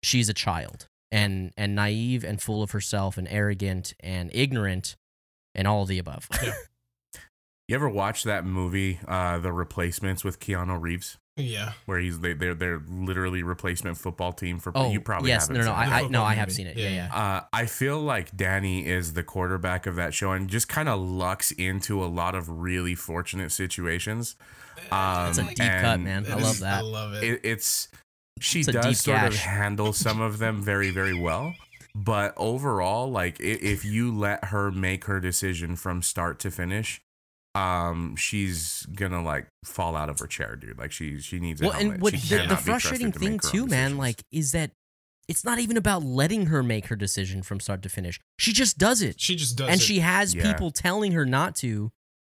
she's 0.03 0.27
a 0.29 0.33
child 0.33 0.87
and 1.11 1.51
and 1.57 1.75
naive 1.75 2.23
and 2.23 2.41
full 2.41 2.61
of 2.63 2.71
herself 2.71 3.17
and 3.17 3.27
arrogant 3.29 3.93
and 3.99 4.29
ignorant 4.33 4.95
and 5.55 5.67
all 5.67 5.83
of 5.83 5.87
the 5.87 5.99
above 5.99 6.27
You 7.67 7.75
ever 7.75 7.87
watch 7.87 8.23
that 8.23 8.45
movie, 8.45 8.99
uh, 9.07 9.37
The 9.37 9.53
Replacements 9.53 10.23
with 10.23 10.39
Keanu 10.39 10.81
Reeves? 10.81 11.19
Yeah. 11.37 11.73
Where 11.85 11.99
he's 11.99 12.19
they, 12.19 12.33
they're 12.33 12.55
they're 12.55 12.81
literally 12.89 13.43
replacement 13.43 13.97
football 13.97 14.33
team 14.33 14.57
for 14.59 14.71
oh 14.75 14.91
you 14.91 14.99
probably 14.99 15.29
yes 15.29 15.47
haven't 15.47 15.63
no 15.63 15.71
no, 15.71 15.75
no 15.75 15.77
seen 15.83 15.87
it. 15.87 15.93
I, 15.93 15.99
I 15.99 16.07
no 16.09 16.23
i 16.23 16.33
have 16.33 16.47
movie. 16.47 16.55
seen 16.55 16.67
it 16.67 16.77
Yeah, 16.77 16.89
yeah 16.89 16.95
yeah, 16.95 17.15
Uh, 17.15 17.41
I 17.53 17.65
feel 17.67 17.99
like 18.01 18.35
Danny 18.35 18.85
is 18.85 19.13
the 19.13 19.23
quarterback 19.23 19.85
of 19.85 19.95
that 19.95 20.13
show 20.13 20.31
and 20.31 20.49
just 20.49 20.67
kind 20.67 20.89
of 20.89 20.99
lucks 20.99 21.51
into 21.51 22.03
a 22.03 22.07
lot 22.07 22.35
of 22.35 22.49
really 22.49 22.95
fortunate 22.95 23.51
situations. 23.51 24.35
Um, 24.91 25.31
That's 25.31 25.37
a 25.37 25.43
deep 25.43 25.57
cut, 25.59 25.99
man. 25.99 26.25
I 26.29 26.35
love 26.35 26.59
that. 26.59 26.79
I 26.79 26.81
love 26.81 27.13
it. 27.13 27.23
It, 27.23 27.41
it's 27.43 27.87
she 28.39 28.59
It's 28.59 28.69
does 28.69 28.99
sort 29.01 29.23
of 29.23 29.35
handle 29.35 29.93
some 29.93 30.21
of 30.21 30.37
them 30.39 30.61
very 30.61 30.89
very 30.91 31.13
well, 31.19 31.53
but 31.95 32.33
overall, 32.37 33.09
like 33.11 33.39
if 33.39 33.83
you 33.85 34.11
let 34.15 34.45
her 34.45 34.71
make 34.71 35.05
her 35.05 35.19
decision 35.19 35.75
from 35.75 36.01
start 36.01 36.39
to 36.39 36.51
finish. 36.51 37.01
Um, 37.55 38.15
she's 38.15 38.85
gonna 38.95 39.23
like 39.23 39.47
fall 39.65 39.95
out 39.95 40.07
of 40.07 40.19
her 40.19 40.27
chair, 40.27 40.55
dude. 40.55 40.77
Like 40.77 40.91
she 40.91 41.19
she 41.19 41.39
needs 41.39 41.59
a 41.61 41.65
well 41.65 41.73
helmet. 41.73 41.93
and 41.93 42.01
what 42.01 42.17
She 42.17 42.35
the, 42.35 42.45
the 42.47 42.55
frustrating 42.55 43.11
thing 43.11 43.39
her 43.41 43.47
own 43.47 43.51
too 43.51 43.65
man 43.65 43.97
like 43.97 44.23
is 44.31 44.51
that 44.51 44.69
it's 45.27 45.43
not 45.43 45.57
even 45.57 45.75
about 45.75 46.03
letting 46.03 46.45
her 46.45 46.61
make 46.61 46.85
her 46.87 46.95
decision 46.95 47.41
from 47.41 47.59
start 47.59 47.81
to 47.83 47.89
finish 47.89 48.19
she 48.37 48.53
just 48.53 48.77
does 48.77 49.01
it 49.01 49.19
she 49.19 49.35
just 49.35 49.57
does 49.57 49.67
and 49.67 49.81
it. 49.81 49.83
she 49.83 49.99
has 49.99 50.33
Yeah. 50.35 50.51
people 50.53 50.69
telling 50.69 51.11
her 51.13 51.25
not 51.25 51.55
to 51.57 51.91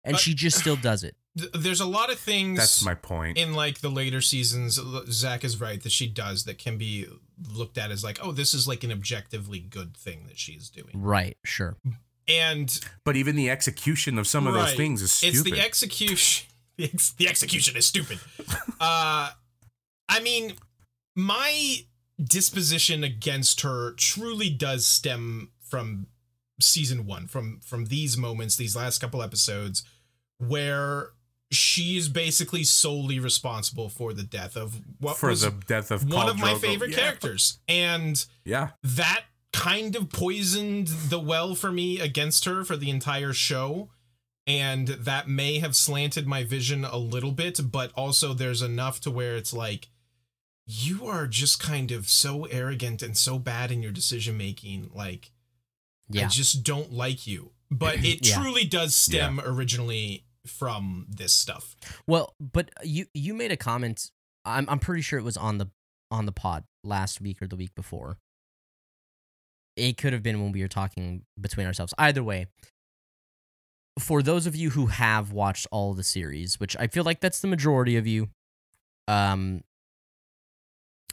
and 0.05 0.15
But- 0.15 0.21
she 0.21 0.33
just 0.33 0.59
still 0.59 0.77
does 0.77 1.03
it 1.03 1.17
Th- 1.39 1.53
There's 1.53 1.81
a 1.81 1.87
lot 1.87 2.11
of 2.11 2.19
things 2.19 2.59
that's 2.59 2.85
my 2.85 2.95
point. 2.95 3.39
in 3.39 3.55
like 3.55 3.81
the 3.81 3.89
later 3.89 4.21
seasons. 4.21 4.79
Zach 5.11 5.45
is 5.45 5.61
right 5.61 5.83
that 5.83 5.93
she 5.93 6.07
does 6.07 6.45
that 6.45 6.59
can 6.59 6.77
be 6.79 7.07
looked 7.53 7.79
at 7.79 7.91
as 7.91 8.03
like, 8.05 8.19
oh, 8.23 8.33
this 8.33 8.53
is 8.55 8.67
like 8.69 8.85
an 8.85 8.93
objectively 8.93 9.61
good 9.61 9.97
thing 9.97 10.27
that 10.27 10.39
she's 10.39 10.69
doing. 10.69 10.91
right 10.95 11.37
sure 11.45 11.77
And 12.29 12.79
But 13.05 13.17
even 13.17 13.35
the 13.37 13.49
execution 13.51 14.19
of 14.19 14.27
some 14.27 14.47
of 14.47 14.55
those 14.55 14.75
things 14.75 15.01
is 15.03 15.13
stupid. 15.13 15.37
It's 15.37 15.51
the 15.51 15.61
execution. 15.61 16.47
The, 16.77 16.85
ex- 16.95 17.13
the 17.13 17.29
execution 17.29 17.77
is 17.77 17.87
stupid. 17.87 18.19
uh, 18.81 19.31
I 20.09 20.21
mean, 20.23 20.55
my 21.15 21.81
disposition 22.23 23.05
against 23.05 23.61
her 23.61 23.93
truly 23.93 24.49
does 24.49 24.87
stem 24.87 25.51
from 25.61 26.07
season 26.59 27.05
one, 27.07 27.27
from 27.27 27.61
from 27.63 27.87
these 27.87 28.17
moments, 28.17 28.57
these 28.57 28.75
last 28.75 28.99
couple 28.99 29.23
episodes, 29.23 29.85
where 30.39 31.11
she 31.51 31.97
is 31.97 32.09
basically 32.09 32.63
solely 32.65 33.19
responsible 33.19 33.89
for 33.89 34.13
the 34.13 34.23
death 34.23 34.57
of 34.57 34.81
what 34.99 35.17
for 35.17 35.31
was 35.31 35.43
the 35.43 35.51
death 35.67 35.91
of 35.91 36.05
one 36.05 36.27
Khal 36.27 36.31
of 36.31 36.39
my 36.39 36.55
favorite 36.55 36.91
Yeah. 36.91 36.99
characters, 36.99 37.59
and 37.69 38.25
Yeah, 38.45 38.71
that 38.83 39.25
kind 39.53 39.97
of 39.97 40.11
poisoned 40.11 40.87
the 40.87 41.19
well 41.19 41.55
for 41.57 41.73
me 41.73 41.99
against 41.99 42.45
her 42.45 42.65
for 42.65 42.77
the 42.77 42.89
entire 42.91 43.33
show. 43.33 43.91
And 44.47 44.89
that 44.89 45.29
may 45.29 45.59
have 45.59 45.77
slanted 45.77 46.27
my 46.27 46.43
vision 46.45 46.85
a 46.85 46.97
little 46.97 47.31
bit 47.33 47.61
but 47.71 47.93
also 47.95 48.33
there's 48.35 48.63
enough 48.63 49.01
to 49.01 49.11
where 49.11 49.37
it's 49.37 49.53
like 49.53 49.89
you 50.67 51.07
are 51.07 51.27
just 51.27 51.61
kind 51.61 51.91
of 51.93 52.09
so 52.09 52.45
arrogant 52.45 53.03
and 53.03 53.17
so 53.17 53.39
bad 53.39 53.71
in 53.71 53.83
your 53.83 53.93
decision 53.93 54.37
making 54.37 54.91
like 54.95 55.31
i 56.17 56.25
just 56.27 56.63
don't 56.65 56.93
like 56.93 57.27
you. 57.27 57.51
But 57.71 57.97
it 58.05 58.27
Yeah. 58.27 58.41
truly 58.41 58.65
does 58.65 58.95
stem 58.95 59.41
originally 59.45 60.25
from 60.51 61.07
this 61.09 61.33
stuff. 61.33 61.77
Well 62.07 62.35
but 62.41 62.71
you 62.83 63.07
you 63.15 63.35
made 63.35 63.53
a 63.53 63.57
comment 63.57 64.11
i'm 64.45 64.69
i'm 64.69 64.79
pretty 64.79 65.03
sure 65.03 65.19
it 65.19 65.23
was 65.23 65.37
on 65.37 65.59
the 65.59 65.71
on 66.11 66.27
the 66.27 66.33
pod 66.33 66.65
last 66.83 67.21
week 67.21 67.41
or 67.41 67.47
the 67.47 67.57
week 67.57 67.75
before. 67.75 68.19
It 69.77 69.97
could 69.97 70.13
have 70.13 70.23
been 70.23 70.43
when 70.43 70.53
we 70.53 70.61
were 70.61 70.69
talking 70.69 71.23
between 71.41 71.67
ourselves. 71.67 71.95
Either 71.99 72.23
way 72.23 72.47
for 73.99 74.23
those 74.23 74.47
of 74.47 74.57
you 74.57 74.71
who 74.71 74.87
have 74.87 75.33
watched 75.33 75.67
all 75.71 75.93
the 75.93 76.05
series 76.05 76.59
which 76.59 76.75
i 76.79 76.87
feel 76.87 77.05
like 77.05 77.21
that's 77.21 77.41
the 77.41 77.49
majority 77.49 77.97
of 77.97 78.07
you 78.07 78.29
um 79.09 79.63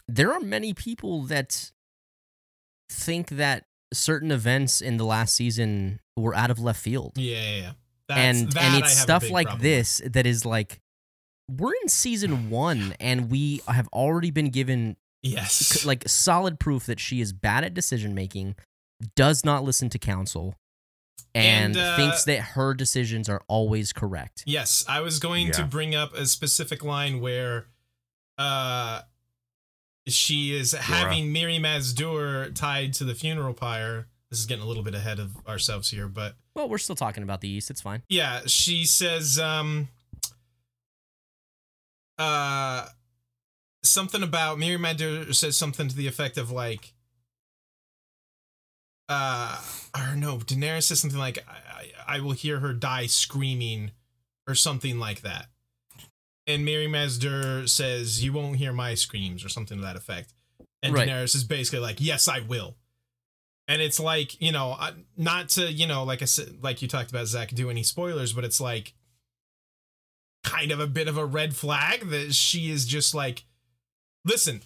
there 0.07 0.31
are 0.31 0.39
many 0.39 0.73
people 0.73 1.23
that 1.23 1.71
think 2.89 3.29
that 3.29 3.65
certain 3.93 4.31
events 4.31 4.81
in 4.81 4.97
the 4.97 5.05
last 5.05 5.35
season 5.35 5.99
were 6.15 6.35
out 6.35 6.51
of 6.51 6.59
left 6.59 6.79
field. 6.81 7.13
Yeah 7.15 7.41
yeah, 7.41 7.57
yeah. 7.57 7.71
That's, 8.08 8.20
and 8.41 8.51
that 8.53 8.64
and 8.64 8.84
it's 8.84 8.97
stuff 8.97 9.30
like 9.30 9.47
problem 9.47 9.62
with. 9.62 9.72
this 9.72 10.01
that 10.05 10.26
is 10.26 10.45
like 10.45 10.80
we're 11.49 11.74
in 11.82 11.89
season 11.89 12.49
one 12.49 12.93
and 12.99 13.30
we 13.30 13.62
have 13.68 13.88
already 13.93 14.32
been 14.32 14.49
given 14.49 14.95
yes 15.24 15.53
c- 15.53 15.88
like 15.88 16.03
solid 16.08 16.60
proof 16.60 16.86
that 16.86 16.99
she 16.99 17.20
is 17.22 17.34
bad 17.34 17.64
at 17.64 17.74
decision 17.74 18.14
making 18.16 18.55
does 19.16 19.43
not 19.45 19.64
listen 19.64 19.89
to 19.89 19.99
counsel 19.99 20.55
and, 21.36 21.76
And, 21.76 21.78
uh, 21.78 21.95
thinks 21.97 22.24
that 22.26 22.39
her 22.39 22.74
decisions 22.74 23.30
are 23.30 23.41
always 23.47 23.93
correct. 23.93 24.43
Yes, 24.47 24.84
I 24.88 25.01
was 25.01 25.20
going 25.20 25.51
to 25.51 25.64
bring 25.66 25.93
up 25.93 26.14
a 26.16 26.26
specific 26.26 26.84
line 26.84 27.20
where 27.22 27.68
uh 28.38 29.01
she 30.08 30.55
is 30.55 30.72
having 30.72 31.34
Mirri 31.34 31.60
Maz 31.60 31.93
Duur 31.93 32.49
tied 32.51 32.93
to 32.93 33.03
the 33.03 33.14
funeral 33.14 33.53
pyre. 33.53 34.08
This 34.30 34.39
is 34.39 34.45
getting 34.45 34.63
a 34.63 34.67
little 34.67 34.84
bit 34.84 34.93
ahead 34.93 35.19
of 35.19 35.36
ourselves 35.47 35.89
here, 35.89 36.07
but 36.07 36.36
Well, 36.55 36.67
we're 36.69 36.78
still 36.80 36.95
talking 36.95 37.23
about 37.23 37.41
the 37.41 37.47
East. 37.49 37.69
It's 37.69 37.82
fine. 37.82 38.03
yeah, 38.09 38.41
she 38.45 38.86
says 38.86 39.39
um 39.39 39.88
uh 42.17 42.88
something 43.84 44.23
about 44.23 44.57
Mirri 44.57 44.78
Maz 44.80 44.97
Duur 44.97 45.34
says 45.34 45.55
something 45.55 45.88
to 45.88 45.95
the 45.95 46.07
effect 46.07 46.38
of 46.38 46.51
like 46.51 46.93
don't 50.09 50.19
know." 50.19 50.38
Daenerys 50.39 50.84
says 50.84 50.99
something 50.99 51.19
like 51.19 51.39
I, 51.47 51.82
I, 52.07 52.17
I 52.17 52.19
will 52.19 52.32
hear 52.34 52.59
her 52.59 52.73
die 52.73 53.05
screaming 53.05 53.91
or 54.47 54.55
something 54.55 54.99
like 54.99 55.21
that. 55.21 55.47
And 56.47 56.65
Mirri 56.65 56.88
Maz 56.88 57.19
Duur 57.19 57.67
says, 57.67 58.23
You 58.23 58.32
won't 58.32 58.55
hear 58.55 58.71
my 58.71 58.95
screams 58.95 59.43
or 59.43 59.49
something 59.49 59.78
to 59.78 59.84
that 59.84 59.97
effect. 59.97 60.34
And 60.82 60.93
Right. 60.93 61.07
Daenerys 61.07 61.36
is 61.36 61.43
basically 61.43 61.80
like, 61.80 61.97
Yes, 61.99 62.28
I 62.28 62.39
will. 62.39 62.75
And 63.68 63.82
it's 63.82 63.99
like, 63.99 64.41
you 64.41 64.51
know, 64.51 64.78
uh, 64.80 64.91
not 65.18 65.49
to, 65.49 65.72
you 65.72 65.88
know, 65.88 66.03
like 66.03 66.22
I 66.22 66.26
said, 66.26 66.63
like 66.63 66.82
you 66.82 66.88
talked 66.88 67.09
about, 67.09 67.28
Zach, 67.28 67.49
do 67.49 67.70
any 67.70 67.84
spoilers, 67.84 68.32
but 68.34 68.45
it's 68.45 68.61
like 68.61 68.93
kind 70.43 70.72
of 70.72 70.80
a 70.80 70.88
bit 70.88 71.07
of 71.07 71.18
a 71.18 71.26
red 71.26 71.55
flag 71.55 72.09
that 72.09 72.34
she 72.34 72.70
is 72.72 72.86
just 72.86 73.13
like, 73.13 73.43
listen, 74.26 74.61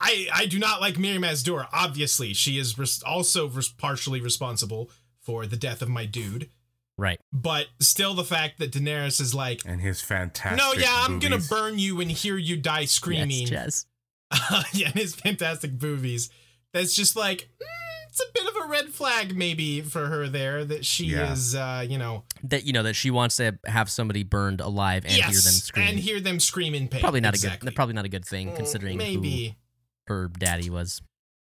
I 0.00 0.28
I 0.32 0.46
do 0.46 0.58
not 0.58 0.80
like 0.80 0.94
Mirri 0.94 1.18
Maz 1.18 1.42
Duur. 1.44 1.66
Obviously, 1.72 2.32
she 2.32 2.58
is 2.58 2.78
res- 2.78 3.02
also 3.02 3.48
res- 3.48 3.68
partially 3.68 4.20
responsible 4.20 4.90
for 5.20 5.46
the 5.46 5.56
death 5.56 5.82
of 5.82 5.88
my 5.88 6.06
dude. 6.06 6.50
Right. 6.96 7.20
But 7.32 7.66
still, 7.80 8.14
the 8.14 8.24
fact 8.24 8.58
that 8.58 8.72
Daenerys 8.72 9.20
is 9.20 9.34
like, 9.34 9.62
and 9.64 9.80
his 9.80 10.00
fantastic. 10.00 10.58
no, 10.58 10.72
yeah, 10.72 11.02
I'm 11.04 11.18
gonna 11.18 11.38
burn 11.38 11.78
you 11.78 12.00
and 12.00 12.10
hear 12.10 12.36
you 12.36 12.56
die 12.56 12.84
screaming. 12.84 13.48
Yes, 13.48 13.86
yeah, 14.72 14.86
and 14.88 14.94
his 14.96 15.14
fantastic 15.14 15.78
boobies. 15.78 16.30
That's 16.72 16.94
just 16.94 17.16
like 17.16 17.48
mm, 17.60 17.66
it's 18.08 18.20
a 18.20 18.24
bit 18.34 18.46
of 18.46 18.54
a 18.64 18.68
red 18.68 18.88
flag, 18.88 19.36
maybe 19.36 19.80
for 19.80 20.06
her 20.06 20.28
there 20.28 20.64
that 20.64 20.84
she 20.84 21.06
Yeah. 21.06 21.32
is, 21.32 21.54
uh, 21.54 21.84
you 21.88 21.98
know, 21.98 22.24
That 22.42 22.64
you 22.64 22.72
know 22.72 22.82
that 22.82 22.94
she 22.94 23.10
wants 23.10 23.36
to 23.36 23.58
have 23.66 23.88
somebody 23.90 24.22
burned 24.22 24.60
alive 24.60 25.04
and 25.04 25.12
hear 25.12 25.22
them 25.24 25.32
yes, 25.34 25.62
scream. 25.64 25.86
and 25.88 25.98
hear 25.98 26.20
them 26.20 26.40
scream 26.40 26.74
in 26.74 26.88
pain. 26.88 27.00
probably 27.00 27.20
not 27.20 27.34
exactly. 27.34 27.68
a 27.68 27.70
good. 27.70 27.76
Probably 27.76 27.94
not 27.94 28.04
a 28.04 28.08
good 28.08 28.24
thing 28.24 28.48
Mm, 28.50 28.56
considering 28.56 28.96
maybe. 28.98 29.56
who 30.06 30.14
her 30.14 30.28
daddy 30.28 30.70
was. 30.70 31.00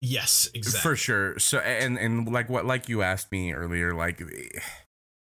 Yes, 0.00 0.48
exactly. 0.54 0.80
For 0.82 0.96
sure. 0.96 1.38
So 1.38 1.58
and 1.58 1.98
and 1.98 2.30
like 2.32 2.48
what 2.50 2.66
like 2.66 2.88
you 2.88 3.02
asked 3.02 3.32
me 3.32 3.52
earlier, 3.52 3.94
like 3.94 4.22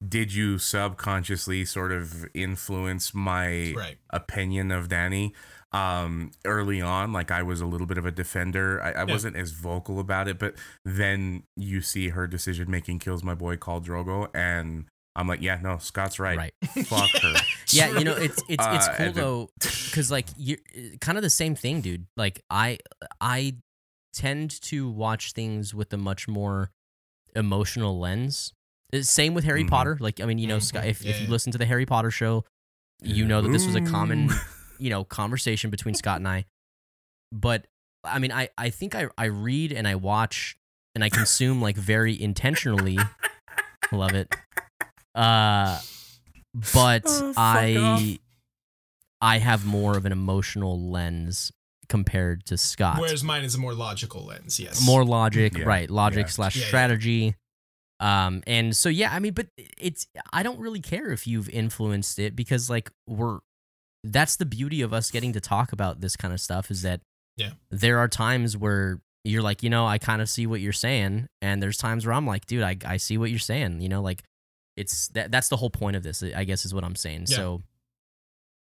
did 0.07 0.33
you 0.35 0.59
subconsciously 0.59 1.65
sort 1.65 1.93
of 1.93 2.27
influence 2.35 3.15
my 3.15 3.73
Right. 3.77 3.99
opinion 4.11 4.71
of 4.73 4.89
Danny? 4.89 5.33
Um 5.73 6.31
early 6.45 6.81
on, 6.83 7.13
like 7.13 7.31
I 7.31 7.43
was 7.43 7.61
a 7.61 7.67
little 7.67 7.87
bit 7.87 7.99
of 7.99 8.05
a 8.07 8.11
defender. 8.11 8.83
I, 8.83 8.93
I 8.93 9.05
Yeah. 9.07 9.13
wasn't 9.13 9.37
as 9.37 9.53
vocal 9.53 9.99
about 10.01 10.29
it, 10.29 10.39
but 10.39 10.55
then 10.85 11.45
you 11.57 11.81
see 11.81 12.11
her 12.11 12.27
decision 12.27 12.71
making 12.71 12.99
kills 12.99 13.23
my 13.25 13.35
boy 13.35 13.57
Khal 13.57 13.83
Drogo 13.85 14.29
and 14.35 14.87
I'm 15.15 15.29
like, 15.29 15.43
yeah, 15.43 15.59
no, 15.63 15.77
Scott's 15.77 16.19
right. 16.19 16.39
Right. 16.39 16.55
Fuck 16.87 17.11
her. 17.23 17.35
Yeah, 17.71 17.99
you 17.99 18.05
know 18.05 18.15
it's 18.15 18.39
it's 18.49 18.65
it's 18.67 18.89
Uh, 18.89 18.95
cool 18.97 19.07
and 19.07 19.15
the- 19.15 19.21
though 19.21 19.51
because 19.61 20.11
like 20.11 20.27
you're 20.37 20.59
kind 21.01 21.17
of 21.19 21.23
the 21.23 21.31
same 21.31 21.55
thing, 21.55 21.81
dude. 21.81 22.07
Like 22.17 22.43
I 22.51 22.79
I 23.21 23.57
tend 24.15 24.61
to 24.63 24.91
watch 24.91 25.33
things 25.33 25.75
with 25.75 25.93
a 25.93 25.97
much 25.99 26.29
more 26.29 26.71
emotional 27.35 27.99
lens. 27.99 28.53
Uh, 28.93 29.01
Same 29.03 29.33
with 29.33 29.45
Harry 29.45 29.65
Mhm. 29.65 29.71
Potter. 29.71 29.97
Like 30.01 30.21
I 30.21 30.27
mean, 30.27 30.39
you 30.39 30.47
know, 30.47 30.59
Mhm. 30.59 30.63
Scott, 30.65 30.85
if 30.87 31.03
Yeah, 31.03 31.13
if 31.13 31.21
you 31.23 31.29
listen 31.29 31.51
to 31.53 31.59
the 31.59 31.65
Harry 31.67 31.87
Potter 31.87 32.11
show, 32.11 32.45
you 33.03 33.25
know 33.27 33.41
that 33.41 33.49
this 33.51 33.67
was 33.67 33.75
a 33.75 33.81
common 33.81 34.31
Ooh. 34.31 34.35
you 34.83 34.91
know 34.91 35.05
conversation 35.05 35.71
between 35.71 35.95
Scott 35.95 36.17
and 36.19 36.27
I. 36.29 36.45
But 37.31 37.67
I 38.05 38.19
mean, 38.19 38.33
I 38.33 38.49
I 38.59 38.71
think 38.71 38.95
I 38.95 39.09
I 39.17 39.27
read 39.27 39.73
and 39.73 39.87
I 39.87 39.95
watch 39.95 40.57
and 40.95 41.03
I 41.05 41.09
consume 41.09 41.61
like 41.63 41.77
very 41.77 42.21
intentionally. 42.21 42.99
Love 43.93 44.15
it. 44.15 44.35
Uh, 45.15 45.79
but 46.75 47.03
Oh, 47.07 47.33
I 47.37 47.77
off. 47.77 48.03
I 49.21 49.39
have 49.39 49.65
more 49.65 49.97
of 49.97 50.05
an 50.05 50.13
emotional 50.13 50.91
lens 50.91 51.53
compared 51.89 52.45
to 52.47 52.57
Scott. 52.59 52.99
Whereas 53.01 53.23
mine 53.23 53.45
is 53.45 53.55
a 53.55 53.59
more 53.59 53.75
logical 53.75 54.25
lens. 54.25 54.59
Yes. 54.59 54.85
more 54.85 55.05
logic, 55.05 55.59
Yeah, 55.59 55.65
right? 55.65 55.91
Logic 55.91 56.27
yeah. 56.27 56.31
slash 56.31 56.57
Yeah, 56.57 56.63
yeah. 56.63 56.69
strategy. 56.69 57.35
Um, 58.01 58.43
and 58.47 58.75
so 58.77 58.89
yeah, 58.89 59.13
I 59.13 59.21
mean, 59.21 59.33
but 59.35 59.47
it's 59.79 60.07
I 60.33 60.43
don't 60.43 60.59
really 60.59 60.81
care 60.81 61.13
if 61.13 61.27
you've 61.27 61.49
influenced 61.51 62.19
it 62.19 62.35
because 62.35 62.69
like 62.69 62.91
we're 63.07 63.39
that's 64.05 64.37
the 64.37 64.45
beauty 64.47 64.83
of 64.83 64.93
us 64.93 65.11
getting 65.11 65.33
to 65.33 65.41
talk 65.41 65.73
about 65.73 66.01
this 66.01 66.17
kind 66.17 66.35
of 66.35 66.41
stuff 66.41 66.71
is 66.71 66.83
that 66.83 67.01
Yeah. 67.37 67.53
there 67.71 67.99
are 67.99 68.09
times 68.09 68.57
where 68.57 69.01
you're 69.25 69.43
like, 69.43 69.63
you 69.63 69.71
know, 69.71 69.87
I 69.87 69.99
kind 69.99 70.21
of 70.21 70.29
see 70.29 70.47
what 70.47 70.61
you're 70.61 70.73
saying, 70.73 71.29
and 71.41 71.63
there's 71.63 71.77
times 71.77 72.05
where 72.05 72.13
I'm 72.13 72.27
like, 72.27 72.47
dude, 72.47 72.63
I 72.65 72.77
I 72.85 72.97
see 72.97 73.17
what 73.19 73.31
you're 73.31 73.39
saying, 73.39 73.81
you 73.81 73.89
know, 73.89 74.03
like 74.03 74.25
it's 74.77 75.09
that 75.09 75.31
that's 75.31 75.49
the 75.49 75.57
whole 75.57 75.71
point 75.71 75.97
of 75.97 76.03
this, 76.03 76.23
I 76.23 76.45
guess, 76.45 76.65
is 76.65 76.75
what 76.75 76.83
I'm 76.85 76.97
saying. 76.97 77.27
Yeah. 77.29 77.37
So 77.37 77.63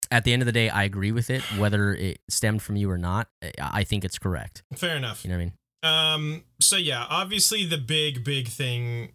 at 0.09 0.23
the 0.23 0.31
end 0.33 0.41
of 0.41 0.45
the 0.45 0.51
day, 0.53 0.69
I 0.69 0.83
agree 0.83 1.11
with 1.11 1.29
it, 1.29 1.41
whether 1.59 1.93
it 1.93 2.19
stemmed 2.29 2.61
from 2.63 2.75
you 2.77 2.89
or 2.89 2.97
not. 2.97 3.27
I- 3.43 3.51
I 3.59 3.83
think 3.83 4.05
it's 4.05 4.17
correct. 4.17 4.63
Fair 4.75 4.95
enough. 4.95 5.23
You 5.25 5.29
know 5.31 5.35
what 5.37 5.41
I 5.41 5.45
mean? 5.45 5.53
Um. 5.83 6.43
So 6.59 6.77
yeah, 6.77 7.05
obviously 7.09 7.65
the 7.65 7.77
big 7.77 8.23
big 8.23 8.47
thing, 8.47 9.11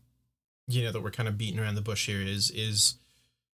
you 0.68 0.85
know, 0.85 0.93
that 0.93 1.03
we're 1.03 1.11
kind 1.11 1.29
of 1.29 1.37
beating 1.37 1.59
around 1.59 1.75
the 1.75 1.81
bush 1.83 2.07
here 2.07 2.20
is 2.20 2.51
is 2.53 2.97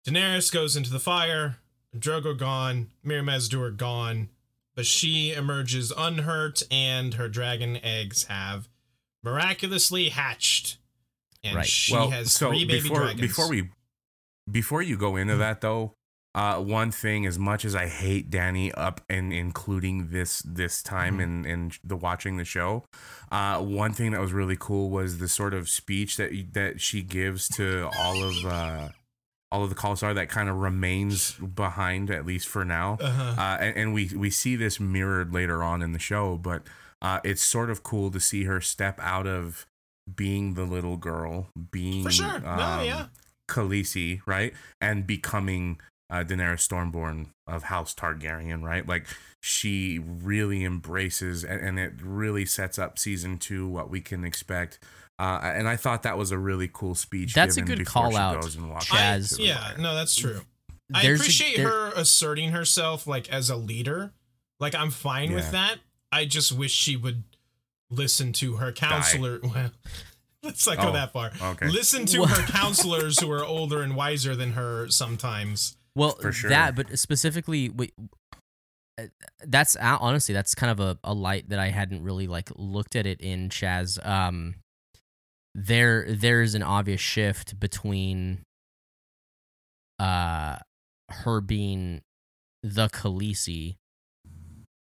Daenerys 0.08 0.52
goes 0.54 0.76
into 0.78 0.90
the 0.92 1.00
fire, 1.00 1.58
Drogo 1.96 2.38
gone, 2.38 2.90
Mirri 3.06 3.24
Maz 3.24 3.50
Duur 3.50 3.72
gone, 3.72 4.30
but 4.76 4.86
she 4.86 5.32
emerges 5.34 5.92
unhurt, 5.96 6.64
and 6.72 7.14
her 7.16 7.30
dragon 7.30 7.78
eggs 7.84 8.26
have 8.26 8.68
miraculously 9.24 10.10
hatched, 10.10 10.78
and 11.44 11.58
Right. 11.58 11.66
she 11.66 11.94
well, 11.94 12.10
has 12.10 12.32
so 12.32 12.50
three 12.50 12.66
baby 12.66 12.82
before 12.82 13.00
dragons. 13.02 13.22
before 13.22 13.50
we 13.50 13.70
before 14.50 14.82
you 14.82 14.98
go 14.98 15.16
into 15.16 15.38
that 15.38 15.62
though, 15.62 15.94
uh, 16.36 16.60
one 16.60 16.92
thing 16.92 17.26
as 17.26 17.38
much 17.40 17.64
as 17.64 17.76
I 17.76 17.88
hate 17.88 18.30
Danny 18.30 18.72
up 18.74 19.02
and 19.08 19.32
including 19.32 20.10
this 20.10 20.42
this 20.46 20.82
time 20.82 21.20
in 21.20 21.46
in 21.46 21.72
the 21.84 21.96
watching 21.96 22.38
the 22.38 22.44
show, 22.46 22.84
uh, 23.32 23.62
one 23.62 23.94
thing 23.94 24.12
that 24.12 24.20
was 24.20 24.34
really 24.34 24.58
cool 24.60 24.90
was 24.90 25.20
the 25.20 25.28
sort 25.30 25.54
of 25.54 25.70
speech 25.70 26.18
that 26.18 26.32
that 26.54 26.82
she 26.82 27.04
gives 27.04 27.48
to 27.50 27.90
all 27.98 28.24
of 28.24 28.46
uh, 28.46 28.90
all 29.54 29.64
of 29.64 29.70
the 29.70 29.76
Khalasar 29.76 30.16
that 30.16 30.30
kind 30.30 30.50
of 30.50 30.58
remains 30.58 31.34
behind 31.34 32.10
at 32.10 32.26
least 32.26 32.48
for 32.48 32.66
now. 32.66 32.98
uh-huh. 33.00 33.36
Uh, 33.38 33.58
and, 33.62 33.78
and 33.78 33.94
we 33.94 34.10
we 34.16 34.32
see 34.32 34.56
this 34.56 34.80
mirrored 34.80 35.32
later 35.32 35.62
on 35.62 35.84
in 35.84 35.94
the 35.94 36.00
show, 36.00 36.38
but 36.38 36.64
uh, 37.04 37.20
it's 37.24 37.44
sort 37.44 37.70
of 37.70 37.84
cool 37.84 38.10
to 38.10 38.20
see 38.20 38.46
her 38.46 38.60
step 38.60 39.00
out 39.00 39.28
of 39.28 39.68
being 40.14 40.56
the 40.56 40.64
little 40.64 40.98
girl, 40.98 41.48
being 41.72 42.04
for 42.04 42.12
sure. 42.12 42.40
no, 42.40 42.50
um, 42.50 42.86
yeah. 42.86 43.06
Khaleesi, 43.48 44.22
right, 44.26 44.54
and 44.82 45.06
becoming 45.06 45.80
uh, 46.10 46.24
Daenerys 46.24 46.68
Stormborn 46.68 47.28
of 47.46 47.64
House 47.64 47.94
Targaryen, 47.94 48.64
right? 48.64 48.88
Like 48.88 49.06
she 49.40 50.00
really 50.00 50.64
embraces, 50.66 51.44
and, 51.44 51.62
and 51.62 51.80
it 51.80 51.94
really 52.02 52.46
sets 52.46 52.80
up 52.80 52.98
season 52.98 53.38
two 53.38 53.68
what 53.68 53.90
we 53.92 54.02
can 54.02 54.24
expect. 54.26 54.80
Uh, 55.20 55.40
and 55.44 55.68
I 55.70 55.76
thought 55.76 56.04
that 56.04 56.18
was 56.18 56.32
a 56.32 56.38
really 56.38 56.70
cool 56.72 56.96
speech. 56.96 57.34
That's 57.34 57.56
a 57.56 57.62
given 57.62 57.78
good 57.78 57.86
before 57.86 58.10
she 58.12 58.16
call-out, 58.18 58.56
and 58.56 58.70
walks 58.70 58.90
Chaz. 58.90 59.32
into 59.34 59.44
Yeah, 59.44 59.74
no, 59.78 59.94
that's 59.96 60.16
true. 60.16 60.42
I 60.94 61.02
There's 61.04 61.20
a- 61.20 61.24
appreciate 61.24 61.58
there- 61.58 61.70
her 61.70 61.92
asserting 61.96 62.52
herself 62.52 63.06
like 63.08 63.30
as 63.32 63.50
a 63.50 63.56
leader. 63.56 64.12
Like 64.60 64.76
I'm 64.76 64.92
fine 64.92 65.30
Yeah. 65.30 65.36
with 65.38 65.52
that. 65.52 65.78
I 66.12 66.26
just 66.26 66.52
wish 66.52 66.72
she 66.72 66.96
would 66.96 67.24
listen 67.90 68.34
to 68.34 68.56
her 68.58 68.72
counselor. 68.72 69.40
Well, 70.44 70.52
let's 70.52 70.68
not 70.68 70.78
go 70.78 70.90
Oh, 70.90 70.92
that 70.94 71.14
far. 71.14 71.32
okay. 71.42 71.70
Listen 71.70 72.06
to 72.08 72.20
Wha- 72.22 72.28
her 72.28 72.44
counselors 72.52 73.20
who 73.20 73.32
are 73.32 73.46
older 73.46 73.82
and 73.82 73.96
wiser 73.96 74.36
than 74.36 74.54
her 74.54 74.90
sometimes. 74.90 75.78
Well, 75.96 76.18
For 76.20 76.32
sure. 76.34 76.50
that, 76.50 76.76
but 76.76 77.00
specifically, 77.00 77.70
we, 77.70 77.94
uh, 79.00 79.04
that's 79.46 79.76
uh, 79.78 79.98
honestly 80.02 80.34
that's 80.34 80.54
kind 80.54 80.72
of 80.72 80.80
a, 80.80 81.00
a 81.04 81.14
light 81.14 81.48
that 81.50 81.60
I 81.60 81.70
hadn't 81.70 82.04
really 82.04 82.28
like 82.28 82.50
looked 82.58 82.96
at 82.96 83.06
it 83.06 83.22
in 83.22 83.50
Chaz. 83.50 84.04
Um, 84.06 84.56
there 85.56 86.06
there 86.10 86.42
is 86.42 86.56
an 86.56 86.64
obvious 86.64 87.02
shift 87.02 87.60
between 87.60 88.44
uh 90.00 90.58
her 91.10 91.42
being 91.42 92.02
the 92.64 92.88
Khaleesi 92.90 93.76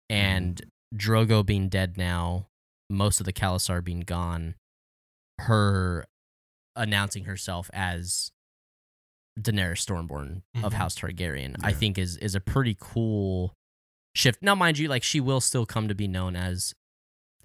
and 0.09 0.62
Drogo 0.95 1.45
being 1.45 1.69
dead 1.69 1.97
now, 1.99 2.47
most 2.89 3.20
of 3.20 3.27
the 3.27 3.32
Khalasar 3.32 3.82
being 3.82 4.01
gone, 4.01 4.55
her 5.41 6.07
announcing 6.77 7.24
herself 7.24 7.69
as 7.73 8.31
Daenerys 9.39 9.85
Stormborn 9.85 10.43
of 10.62 10.73
Mhm. 10.73 10.77
House 10.77 10.95
Targaryen, 10.97 11.57
I 11.62 11.73
think 11.73 11.99
is 11.99 12.16
is 12.19 12.35
a 12.35 12.41
pretty 12.41 12.77
cool 12.78 13.55
shift. 14.15 14.41
Now, 14.41 14.55
mind 14.55 14.78
you, 14.78 14.89
like 14.89 15.03
she 15.03 15.20
will 15.20 15.41
still 15.41 15.66
come 15.66 15.89
to 15.89 15.95
be 15.95 16.07
known 16.07 16.36
as 16.36 16.74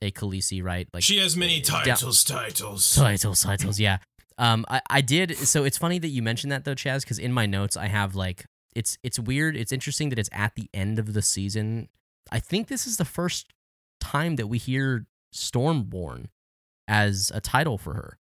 a 0.02 0.12
Khaleesi, 0.12 0.64
right? 0.64 0.88
Like 0.94 1.04
she 1.04 1.18
has 1.18 1.36
many 1.36 1.62
uh, 1.62 1.66
titles, 1.66 2.24
titles. 2.24 2.96
titles, 2.96 3.42
titles, 3.42 3.80
yeah. 3.80 3.98
Um, 4.38 4.66
I, 4.70 4.82
I 4.90 5.02
did. 5.02 5.38
So 5.38 5.66
it's 5.66 5.78
funny 5.78 6.00
that 6.00 6.08
you 6.08 6.22
mentioned 6.22 6.52
that 6.52 6.64
though, 6.64 6.76
Chaz, 6.76 7.02
because 7.02 7.20
in 7.20 7.34
my 7.34 7.46
notes 7.46 7.76
I 7.76 7.88
have 7.88 8.16
like 8.16 8.46
it's 8.76 8.98
it's 9.04 9.20
weird. 9.20 9.56
It's 9.58 9.72
interesting 9.72 10.10
that 10.10 10.20
it's 10.20 10.30
at 10.32 10.56
the 10.56 10.70
end 10.74 11.00
of 11.00 11.14
the 11.14 11.22
season. 11.22 11.90
I 12.32 12.40
think 12.40 12.68
this 12.68 12.88
is 12.88 12.98
the 12.98 13.06
first 13.06 13.54
time 14.00 14.38
that 14.38 14.48
we 14.48 14.58
hear 14.58 15.08
Stormborn 15.34 16.28
as 16.88 17.32
a 17.34 17.42
title 17.42 17.78
for 17.78 17.94
her. 17.96 18.18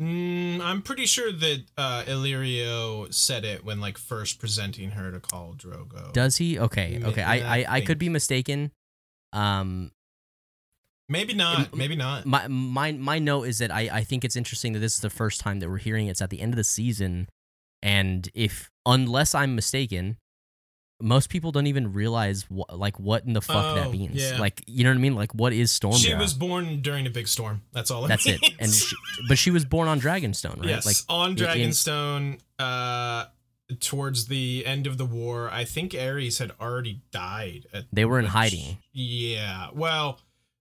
Mm, 0.00 0.60
I'm 0.60 0.82
pretty 0.82 1.06
sure 1.06 1.32
that 1.32 1.64
uh, 1.76 2.04
Illyrio 2.06 3.12
said 3.12 3.44
it 3.44 3.64
when 3.64 3.80
like 3.80 3.98
first 3.98 4.38
presenting 4.38 4.90
her 4.92 5.10
to 5.10 5.18
Khal 5.18 5.56
Drogo. 5.56 6.12
Does 6.12 6.36
he? 6.36 6.58
Okay, 6.58 7.00
okay. 7.02 7.22
I 7.22 7.36
I, 7.36 7.58
I 7.58 7.66
I 7.68 7.80
could 7.80 7.98
be 7.98 8.08
mistaken. 8.08 8.70
Um, 9.32 9.90
maybe 11.08 11.34
not. 11.34 11.58
M- 11.58 11.66
Maybe 11.74 11.96
not. 11.96 12.26
my 12.26 12.46
my 12.48 12.92
my 12.92 13.18
note 13.18 13.44
is 13.44 13.58
that 13.58 13.70
I 13.72 13.88
I 13.92 14.04
think 14.04 14.24
it's 14.24 14.36
interesting 14.36 14.72
that 14.74 14.80
this 14.80 14.94
is 14.94 15.00
the 15.00 15.10
first 15.10 15.40
time 15.40 15.60
that 15.60 15.68
we're 15.70 15.78
hearing 15.78 16.06
it's 16.08 16.20
at 16.22 16.30
the 16.30 16.40
end 16.40 16.52
of 16.52 16.56
the 16.56 16.64
season, 16.64 17.28
and 17.82 18.28
if 18.34 18.70
unless 18.86 19.34
I'm 19.34 19.54
mistaken, 19.54 20.16
most 21.00 21.28
people 21.30 21.52
don't 21.52 21.66
even 21.68 21.92
realize 21.92 22.42
what 22.50 22.76
like 22.78 22.98
what 22.98 23.24
in 23.24 23.32
the 23.32 23.40
fuck 23.40 23.64
Oh, 23.64 23.74
that 23.76 23.90
means. 23.92 24.14
yeah. 24.16 24.38
Like 24.38 24.62
you 24.66 24.84
know 24.84 24.90
what 24.90 24.96
I 24.96 25.00
mean? 25.00 25.14
Like 25.14 25.32
what 25.34 25.52
is 25.52 25.70
Storm? 25.70 25.94
She 25.96 26.14
was 26.14 26.34
born 26.34 26.80
during 26.82 27.06
a 27.06 27.10
big 27.10 27.28
storm. 27.28 27.62
That's 27.72 27.90
all. 27.90 28.04
It 28.04 28.08
That's 28.08 28.26
it. 28.26 28.40
And 28.58 28.70
she, 28.72 28.96
but 29.28 29.38
she 29.38 29.50
was 29.50 29.64
born 29.64 29.86
on 29.88 30.00
Dragonstone, 30.00 30.58
right? 30.58 30.68
yes, 30.68 30.86
Like 30.86 30.96
on 31.08 31.30
in- 31.30 31.36
Dragonstone. 31.36 32.38
Uh, 32.58 33.26
towards 33.80 34.26
the 34.28 34.64
end 34.64 34.86
of 34.86 34.96
the 34.96 35.04
war, 35.04 35.50
I 35.52 35.64
think 35.64 35.92
Aerys 35.92 36.38
had 36.38 36.52
already 36.60 37.02
died. 37.12 37.66
At 37.72 37.84
they 37.92 38.04
were 38.06 38.18
in 38.18 38.24
which- 38.24 38.32
hiding. 38.32 38.78
Yeah. 38.92 39.68
Well, 39.74 40.18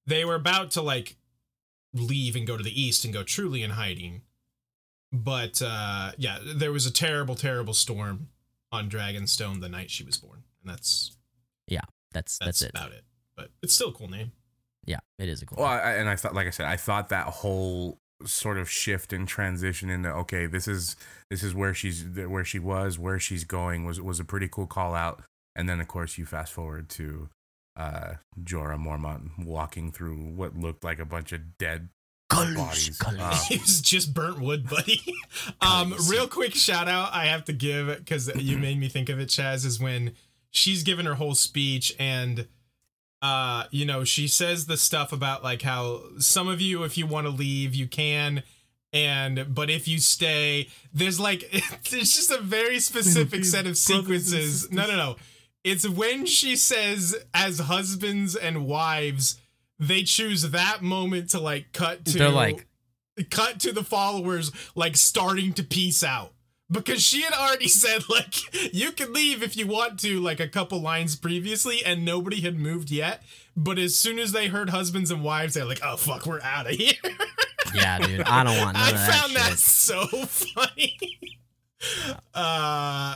they 0.08 0.26
were 0.26 0.36
about 0.36 0.72
to 0.72 0.82
like 0.82 1.18
leave 1.94 2.36
and 2.36 2.48
go 2.48 2.58
to 2.58 2.64
the 2.64 2.82
east 2.82 3.06
and 3.06 3.14
go 3.14 3.24
truly 3.24 3.62
in 3.62 3.72
hiding. 3.72 4.22
But 5.12 5.62
uh 5.62 6.12
yeah, 6.18 6.40
there 6.44 6.72
was 6.72 6.86
a 6.86 6.92
terrible, 6.92 7.36
terrible 7.36 7.74
storm 7.74 8.30
on 8.72 8.90
Dragonstone 8.90 9.62
the 9.62 9.70
night 9.70 9.92
she 9.92 10.04
was 10.04 10.18
born. 10.18 10.44
And 10.64 10.74
that's 10.74 11.16
That's 12.14 12.38
that's, 12.40 12.60
that's, 12.60 12.62
it. 12.64 12.70
about 12.72 12.92
it. 12.92 13.04
But 13.36 13.50
it's 13.62 13.74
still 13.74 13.90
a 13.90 13.94
cool 13.94 14.10
name. 14.10 14.32
Yeah, 14.86 15.00
it 15.20 15.30
is 15.30 15.42
a 15.42 15.46
cool. 15.46 15.58
Well, 15.60 15.68
I, 15.68 15.94
and 15.94 16.10
I 16.10 16.16
thought, 16.16 16.34
like 16.34 16.48
I 16.48 16.50
said, 16.50 16.66
I 16.66 16.78
thought 16.78 17.10
that 17.10 17.28
whole 17.28 18.00
sort 18.26 18.58
of 18.58 18.70
shift 18.70 19.14
and 19.14 19.28
transition 19.28 19.90
into 19.90 20.10
okay, 20.10 20.48
this 20.48 20.68
is 20.68 20.96
this 21.30 21.44
is 21.44 21.54
where 21.54 21.74
she's 21.74 22.04
where 22.04 22.46
she 22.46 22.58
was, 22.58 22.98
where 22.98 23.20
she's 23.20 23.44
going 23.44 23.86
was 23.86 24.02
was 24.02 24.20
a 24.20 24.26
pretty 24.26 24.48
cool 24.48 24.66
call 24.66 24.96
out. 24.96 25.22
And 25.56 25.68
then 25.68 25.80
of 25.82 25.88
course 25.88 26.18
you 26.18 26.26
fast 26.26 26.54
forward 26.54 26.90
to 26.90 27.30
uh 27.78 28.16
Jorah 28.42 28.78
Mormont 28.78 29.46
walking 29.46 29.92
through 29.92 30.18
what 30.18 30.58
looked 30.58 30.84
like 30.84 31.00
a 31.00 31.06
bunch 31.06 31.32
of 31.32 31.58
dead 31.58 31.90
bodies. 32.30 33.00
Uh, 33.06 33.40
it 33.52 33.62
was 33.62 33.82
just 33.82 34.14
burnt 34.14 34.40
wood, 34.40 34.70
buddy. 34.70 35.02
um, 35.62 35.96
real 36.10 36.28
quick 36.28 36.56
shout 36.56 36.88
out 36.88 37.14
I 37.14 37.26
have 37.26 37.46
to 37.46 37.54
give 37.54 37.88
because 37.88 38.34
you 38.36 38.58
made 38.58 38.80
me 38.80 38.90
think 38.90 39.10
of 39.10 39.20
it, 39.20 39.30
Chaz, 39.30 39.66
is 39.66 39.80
when 39.80 40.14
she's 40.52 40.84
given 40.84 41.06
her 41.06 41.16
whole 41.16 41.36
speech 41.36 41.96
and 42.00 42.48
uh, 43.22 43.64
you 43.72 43.86
know, 43.86 44.04
she 44.04 44.28
says 44.28 44.68
the 44.68 44.78
stuff 44.78 45.12
about 45.12 45.44
like 45.44 45.64
how 45.64 46.02
some 46.20 46.48
of 46.48 46.62
you, 46.62 46.84
if 46.84 46.98
you 46.98 47.08
want 47.08 47.26
to 47.26 47.32
leave, 47.32 47.74
you 47.74 47.88
can. 47.88 48.44
And 48.94 49.54
but 49.54 49.70
if 49.70 49.88
you 49.88 50.00
stay, 50.00 50.70
there's 50.94 51.20
like 51.20 51.50
there's 51.92 52.16
just 52.16 52.32
a 52.32 52.40
very 52.40 52.80
specific 52.80 53.44
set 53.44 53.66
of 53.66 53.78
sequences. 53.78 54.72
No, 54.72 54.88
no, 54.88 54.96
no. 54.96 55.16
It's 55.70 55.88
when 55.88 56.26
she 56.26 56.56
says, 56.56 57.16
as 57.34 57.60
husbands 57.60 58.36
and 58.36 58.66
wives, 58.66 59.40
they 59.80 60.04
choose 60.04 60.44
that 60.52 60.82
moment 60.82 61.30
to 61.32 61.40
like 61.40 61.74
cut 61.74 62.06
to 62.06 62.18
They're 62.18 62.30
like- 62.30 62.66
cut 63.32 63.60
to 63.62 63.72
the 63.72 63.84
followers 63.84 64.52
like 64.76 64.96
starting 64.96 65.52
to 65.54 65.64
peace 65.64 66.04
out. 66.04 66.34
Because 66.70 67.02
she 67.02 67.22
had 67.22 67.34
already 67.34 67.68
said 67.84 68.04
like 68.10 68.74
you 68.74 68.92
can 68.92 69.12
leave 69.14 69.42
if 69.44 69.56
you 69.58 69.68
want 69.68 70.00
to 70.02 70.20
like 70.20 70.40
a 70.40 70.48
couple 70.48 70.80
lines 70.82 71.16
previously 71.16 71.84
and 71.86 72.04
nobody 72.06 72.42
had 72.42 72.58
moved 72.60 72.92
yet. 72.92 73.24
But 73.56 73.80
as 73.80 73.96
soon 73.96 74.20
as 74.20 74.32
they 74.34 74.48
heard 74.48 74.70
husbands 74.70 75.10
and 75.12 75.24
wives 75.24 75.54
they're 75.56 75.66
like 75.66 75.80
oh 75.84 75.96
fuck 75.98 76.26
we're 76.26 76.42
out 76.42 76.68
of 76.70 76.74
here. 76.76 76.94
Yeah, 77.76 78.00
dude. 78.00 78.22
I 78.22 78.44
don't 78.46 78.58
want 78.60 78.74
none 78.78 78.84
i 78.84 78.90
of 78.92 78.96
that 78.96 79.12
found 79.14 79.36
that 79.36 79.58
so 79.58 80.06
funny. 80.08 80.98
Uh 82.34 83.16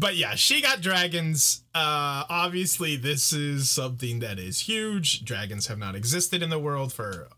but 0.00 0.16
yeah 0.16 0.34
she 0.34 0.60
got 0.60 0.80
dragons 0.80 1.62
uh 1.74 2.24
obviously 2.28 2.96
this 2.96 3.32
is 3.32 3.70
something 3.70 4.18
that 4.18 4.38
is 4.38 4.60
huge 4.60 5.24
dragons 5.24 5.66
have 5.68 5.78
not 5.78 5.94
existed 5.94 6.42
in 6.42 6.50
the 6.50 6.58
world 6.58 6.92
for 6.92 7.28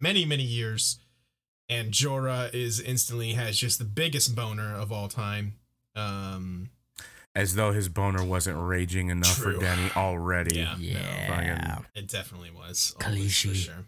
many 0.00 0.24
many 0.24 0.42
years 0.44 0.98
and 1.68 1.92
Jorah 1.92 2.52
is 2.54 2.80
instantly 2.80 3.32
has 3.32 3.58
just 3.58 3.78
the 3.78 3.84
biggest 3.84 4.34
boner 4.34 4.74
of 4.74 4.90
all 4.90 5.08
time. 5.08 5.54
Um, 5.94 6.70
as 7.34 7.54
though 7.54 7.72
his 7.72 7.88
boner 7.88 8.24
wasn't 8.24 8.56
raging 8.58 9.10
enough 9.10 9.36
True. 9.36 9.54
for 9.54 9.60
Danny 9.60 9.90
already. 9.94 10.56
Yeah. 10.56 10.76
Yeah. 10.78 11.78
it 11.94 12.08
definitely 12.08 12.50
was 12.50 12.96
always 13.04 13.38
for 13.38 13.54
sure. 13.54 13.84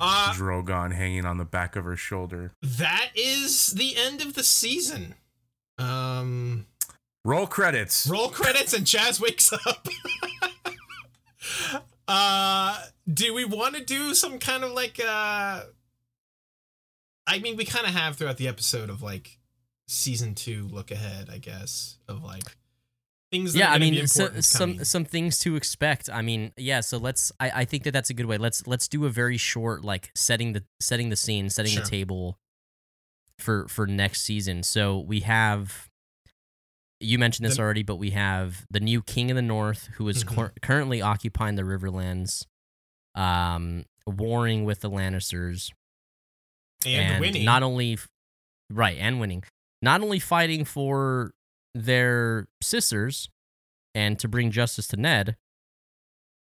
Uh, 0.00 0.32
Drogon 0.34 0.92
hanging 0.92 1.24
on 1.24 1.38
the 1.38 1.44
back 1.44 1.76
of 1.76 1.84
her 1.84 1.96
shoulder. 1.96 2.52
that 2.60 3.10
is 3.14 3.72
the 3.72 3.94
end 3.96 4.20
of 4.20 4.34
the 4.34 4.42
season. 4.42 5.14
Um, 5.78 6.66
Roll 7.24 7.46
credits. 7.46 8.06
roll 8.06 8.28
credits 8.28 8.74
and 8.74 8.84
Chaz 8.86 9.20
wakes 9.20 9.52
up. 9.52 9.88
uh, 12.08 12.78
do 13.12 13.32
we 13.34 13.44
want 13.44 13.74
to 13.76 13.84
do 13.84 14.14
some 14.14 14.38
kind 14.38 14.62
of 14.62 14.72
like 14.72 15.00
uh? 15.04 15.62
I 17.26 17.38
mean, 17.38 17.56
we 17.56 17.64
kind 17.64 17.86
of 17.86 17.92
have 17.94 18.16
throughout 18.16 18.36
the 18.36 18.48
episode 18.48 18.90
of 18.90 19.00
like 19.02 19.38
season 19.88 20.34
two 20.34 20.68
look 20.70 20.90
ahead, 20.90 21.28
I 21.32 21.38
guess, 21.38 21.96
of 22.08 22.22
like 22.22 22.56
things. 23.32 23.54
That 23.54 23.58
yeah 23.58 23.66
are 23.66 23.68
i 23.70 23.72
gonna 23.78 23.90
be 23.90 23.96
mean 23.96 24.06
so, 24.06 24.28
some 24.40 24.84
some 24.84 25.04
things 25.04 25.38
to 25.40 25.56
expect 25.56 26.08
i 26.12 26.22
mean 26.22 26.52
yeah 26.56 26.80
so 26.80 26.98
let's 26.98 27.32
I, 27.40 27.50
I 27.50 27.64
think 27.64 27.82
that 27.82 27.90
that's 27.90 28.10
a 28.10 28.14
good 28.14 28.26
way 28.26 28.38
let's 28.38 28.64
let's 28.68 28.86
do 28.86 29.06
a 29.06 29.08
very 29.10 29.38
short 29.38 29.82
like 29.84 30.12
setting 30.14 30.52
the 30.52 30.62
setting 30.78 31.08
the 31.08 31.16
scene 31.16 31.50
setting 31.50 31.72
Sure. 31.72 31.82
the 31.82 31.88
table 31.88 32.38
for 33.40 33.66
for 33.66 33.88
next 33.88 34.20
season 34.20 34.62
so 34.62 35.00
we 35.00 35.20
have 35.20 35.90
you 37.00 37.18
mentioned 37.18 37.46
this 37.46 37.56
The- 37.56 37.62
already 37.62 37.82
but 37.82 37.96
we 37.96 38.10
have 38.10 38.64
the 38.70 38.80
new 38.80 39.02
king 39.02 39.30
of 39.30 39.34
the 39.36 39.42
north 39.42 39.86
who 39.94 40.08
is 40.08 40.24
Mhm. 40.24 40.34
cur- 40.34 40.52
currently 40.62 41.02
occupying 41.02 41.56
the 41.56 41.62
riverlands 41.62 42.46
um 43.14 43.84
warring 44.06 44.64
with 44.64 44.80
the 44.80 44.90
lannisters 44.90 45.70
and, 46.86 47.20
winning. 47.20 47.44
not 47.44 47.62
only 47.62 47.98
right 48.70 48.96
and 48.98 49.20
winning 49.20 49.42
not 49.82 50.00
only 50.00 50.18
fighting 50.18 50.64
for 50.64 51.32
their 51.74 52.46
sisters 52.62 53.28
and 53.94 54.18
to 54.18 54.28
bring 54.28 54.50
justice 54.50 54.86
to 54.88 54.96
ned 54.96 55.36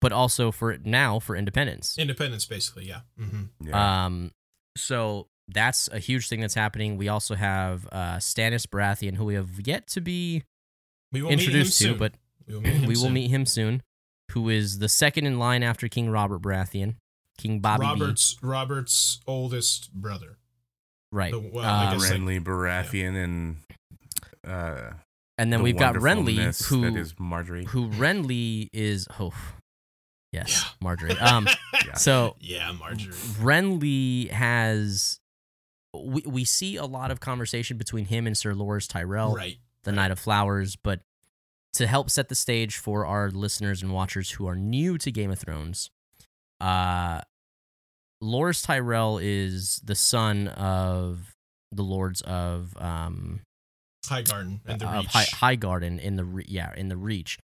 but 0.01 0.11
also 0.11 0.51
for 0.51 0.77
now 0.79 1.19
for 1.19 1.35
independence 1.35 1.97
independence, 1.97 2.45
basically. 2.45 2.87
Yeah. 2.87 3.01
hmm 3.17 3.43
Yeah. 3.61 4.05
um 4.05 4.31
so 4.77 5.27
that's 5.49 5.89
a 5.91 5.99
huge 5.99 6.27
thing 6.29 6.39
that's 6.41 6.53
happening 6.53 6.97
we 6.97 7.07
also 7.09 7.35
have 7.35 7.87
uh 7.91 8.15
stannis 8.17 8.65
baratheon 8.65 9.15
who 9.15 9.25
we 9.25 9.33
have 9.35 9.49
yet 9.65 9.87
to 9.87 9.99
be 10.01 10.43
We 11.11 11.21
will 11.21 11.31
introduced 11.31 11.77
to 11.79 11.83
soon. 11.89 11.97
but 11.97 12.13
we 12.47 12.53
will 12.55 12.61
meet 12.61 12.73
him 12.73 12.81
we 12.87 12.87
will 12.95 12.95
soon. 13.03 13.13
meet 13.13 13.29
him 13.29 13.45
soon 13.45 13.81
who 14.31 14.49
is 14.49 14.79
the 14.79 14.89
second 14.89 15.25
in 15.25 15.37
line 15.39 15.61
after 15.63 15.87
king 15.89 16.09
robert 16.09 16.41
baratheon 16.41 16.95
king 17.37 17.59
bobby 17.59 17.85
B. 17.85 17.89
Robert's 17.91 18.37
Robert's 18.41 19.19
oldest 19.27 19.93
brother. 19.93 20.37
right 21.11 21.31
the- 21.31 21.39
well, 21.39 21.65
I 21.65 21.87
Um, 21.91 21.97
guess, 21.99 22.09
like- 22.11 22.19
Renly 22.21 22.43
Baratheon 22.43 23.15
and 23.23 23.57
uh, 24.47 24.93
and 25.37 25.51
then 25.51 25.59
the 25.59 25.63
we've 25.63 25.77
got 25.77 25.95
renly 25.95 26.37
wonderfulness 26.37 26.65
who 26.67 26.81
that 26.81 26.95
is 26.97 27.13
Marjorie. 27.19 27.65
who 27.65 27.89
Renly 27.89 28.69
is 28.71 29.07
oh 29.19 29.33
yes 30.31 30.51
Yeah. 30.63 30.69
Marjorie 30.81 31.17
um 31.19 31.47
Yeah. 31.85 31.93
so 31.95 32.35
yeah, 32.39 32.71
Marjorie. 32.71 33.13
Renly 33.13 34.29
has 34.31 35.19
we, 35.93 36.23
we 36.25 36.43
see 36.45 36.75
a 36.77 36.85
lot 36.85 37.11
of 37.11 37.19
conversation 37.19 37.77
between 37.77 38.05
him 38.05 38.25
and 38.27 38.37
Sir 38.37 38.53
Loras 38.53 38.87
Tyrell 38.87 39.35
right. 39.35 39.57
the 39.83 39.91
Knight 39.91 40.11
of 40.11 40.19
Flowers 40.19 40.75
but 40.75 41.01
to 41.73 41.87
help 41.87 42.09
set 42.09 42.29
the 42.29 42.35
stage 42.35 42.77
for 42.77 43.05
our 43.05 43.29
listeners 43.31 43.81
and 43.81 43.91
watchers 43.93 44.31
who 44.31 44.47
are 44.47 44.55
new 44.55 44.97
to 44.97 45.11
Game 45.11 45.31
of 45.31 45.39
Thrones 45.39 45.89
uh 46.61 47.21
Loras 48.23 48.65
Tyrell 48.65 49.19
is 49.21 49.81
the 49.83 49.95
son 49.95 50.47
of 50.49 51.33
the 51.71 51.83
lords 51.83 52.21
of 52.21 52.73
um 52.77 53.41
Highgarden 54.05 54.59
and 54.65 54.79
the 54.81 54.87
Reach. 54.87 55.07
High, 55.07 55.55
Highgarden 55.55 55.99
in 55.99 56.15
the 56.17 56.25
re- 56.25 56.45
yeah 56.47 56.73
in 56.75 56.89
the 56.89 56.97
Reach, 56.97 57.37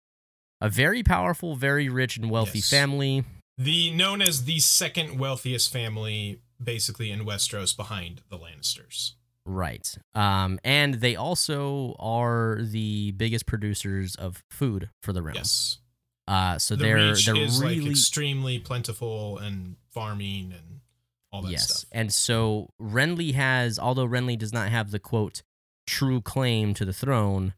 a 0.60 0.68
very 0.70 1.02
powerful, 1.02 1.54
very 1.54 1.88
rich 1.88 2.16
and 2.16 2.30
wealthy 2.30 2.58
Yes. 2.58 2.70
family. 2.70 3.24
the 3.58 3.90
known 3.90 4.20
as 4.22 4.44
the 4.44 4.58
second 4.58 5.18
wealthiest 5.18 5.72
family, 5.72 6.40
basically 6.62 7.10
in 7.10 7.24
Westeros, 7.24 7.76
behind 7.76 8.22
the 8.30 8.38
Lannisters. 8.38 9.12
Right. 9.44 9.96
Um, 10.14 10.58
and 10.64 10.94
they 10.94 11.14
also 11.14 11.94
are 11.98 12.58
the 12.60 13.12
biggest 13.12 13.46
producers 13.46 14.16
of 14.16 14.42
food 14.50 14.90
for 15.02 15.12
the 15.12 15.22
realm. 15.22 15.36
Yes. 15.36 15.78
Uh, 16.28 16.58
so 16.58 16.74
the 16.74 16.84
they're 16.84 17.14
they're 17.14 17.36
is 17.36 17.60
really 17.60 17.80
like 17.80 17.90
extremely 17.90 18.58
plentiful 18.58 19.38
and 19.38 19.76
farming 19.90 20.52
and 20.52 20.80
all 21.32 21.42
that 21.42 21.52
yes. 21.52 21.78
stuff. 21.78 21.88
And 21.92 22.12
so 22.12 22.70
Renly 22.82 23.34
has, 23.34 23.78
although 23.78 24.06
Renly 24.06 24.36
does 24.36 24.52
not 24.52 24.70
have 24.70 24.90
the 24.90 24.98
quote 24.98 25.42
true 25.86 26.20
claim 26.20 26.74
to 26.74 26.84
the 26.84 26.92
throne, 26.92 27.54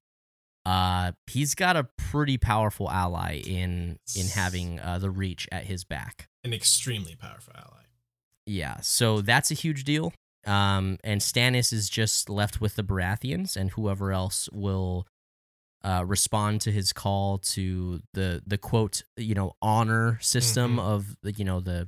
uh, 0.67 1.13
he's 1.27 1.55
got 1.55 1.77
a 1.77 1.89
pretty 1.97 2.37
powerful 2.37 2.91
ally 2.91 3.41
in 3.47 3.99
in 4.15 4.27
having 4.27 4.79
uh, 4.81 4.99
the 4.99 5.11
Reach 5.11 5.49
at 5.51 5.65
his 5.65 5.85
back. 5.85 6.29
An 6.45 6.53
extremely 6.53 7.15
powerful 7.15 7.55
ally. 7.57 7.78
Yeah, 8.49 8.79
so 8.81 9.21
that's 9.21 9.51
a 9.51 9.55
huge 9.55 9.85
deal. 9.85 10.13
Um, 10.47 10.99
and 11.05 11.21
Stannis 11.21 11.73
is 11.73 11.89
just 11.91 12.31
left 12.31 12.61
with 12.61 12.77
the 12.77 12.83
Baratheons 12.83 13.57
and 13.57 13.71
whoever 13.71 14.13
else 14.13 14.49
will 14.53 15.07
uh, 15.85 16.05
respond 16.07 16.61
to 16.63 16.73
his 16.73 16.93
call 16.93 17.39
to 17.39 18.01
the 18.15 18.43
the 18.47 18.57
quote 18.59 19.03
you 19.17 19.35
know 19.35 19.53
honor 19.63 20.19
system 20.21 20.77
Mhm. 20.77 20.81
of 20.81 21.17
the 21.23 21.33
you 21.33 21.45
know 21.45 21.61
the 21.61 21.87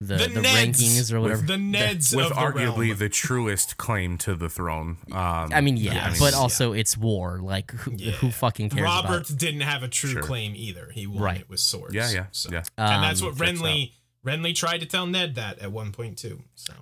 the 0.00 0.16
The 0.16 0.28
the, 0.28 0.40
rankings 0.40 1.12
or 1.12 1.20
whatever. 1.20 1.42
The 1.46 1.54
Neds 1.54 2.14
with 2.14 2.26
of 2.26 2.30
the 2.30 2.34
arguably 2.34 2.88
realm. 2.88 2.98
the 2.98 3.08
truest 3.08 3.76
claim 3.78 4.18
to 4.18 4.34
the 4.34 4.50
throne. 4.50 4.98
Um, 5.12 5.50
I 5.54 5.60
mean, 5.62 5.76
yeah, 5.78 5.94
Yes. 5.94 6.18
but 6.18 6.32
Yeah. 6.34 6.38
also 6.40 6.72
it's 6.72 6.96
war. 6.98 7.38
Like, 7.40 7.70
who, 7.70 7.92
Yeah. 7.96 8.10
who 8.12 8.30
fucking 8.30 8.68
cares 8.70 8.82
Robert 8.82 9.30
about? 9.30 9.38
didn't 9.38 9.60
have 9.62 9.82
a 9.82 9.88
true 9.88 10.10
Sure. 10.10 10.22
claim 10.22 10.52
either. 10.56 10.90
He 10.92 11.06
won 11.06 11.22
Right. 11.22 11.40
it 11.42 11.48
with 11.48 11.60
swords. 11.60 11.94
yeah, 11.94 12.10
yeah, 12.10 12.26
So- 12.32 12.50
yeah. 12.50 12.64
And 12.76 13.02
that's 13.04 13.22
Um, 13.22 13.28
what 13.28 13.38
checks 13.38 13.58
Renly 13.60 13.92
Renly 14.24 14.54
tried 14.54 14.78
to 14.78 14.86
tell 14.86 15.06
Ned 15.06 15.34
that 15.34 15.58
at 15.58 15.70
one 15.72 15.92
point 15.92 16.18
too. 16.18 16.42
So 16.54 16.72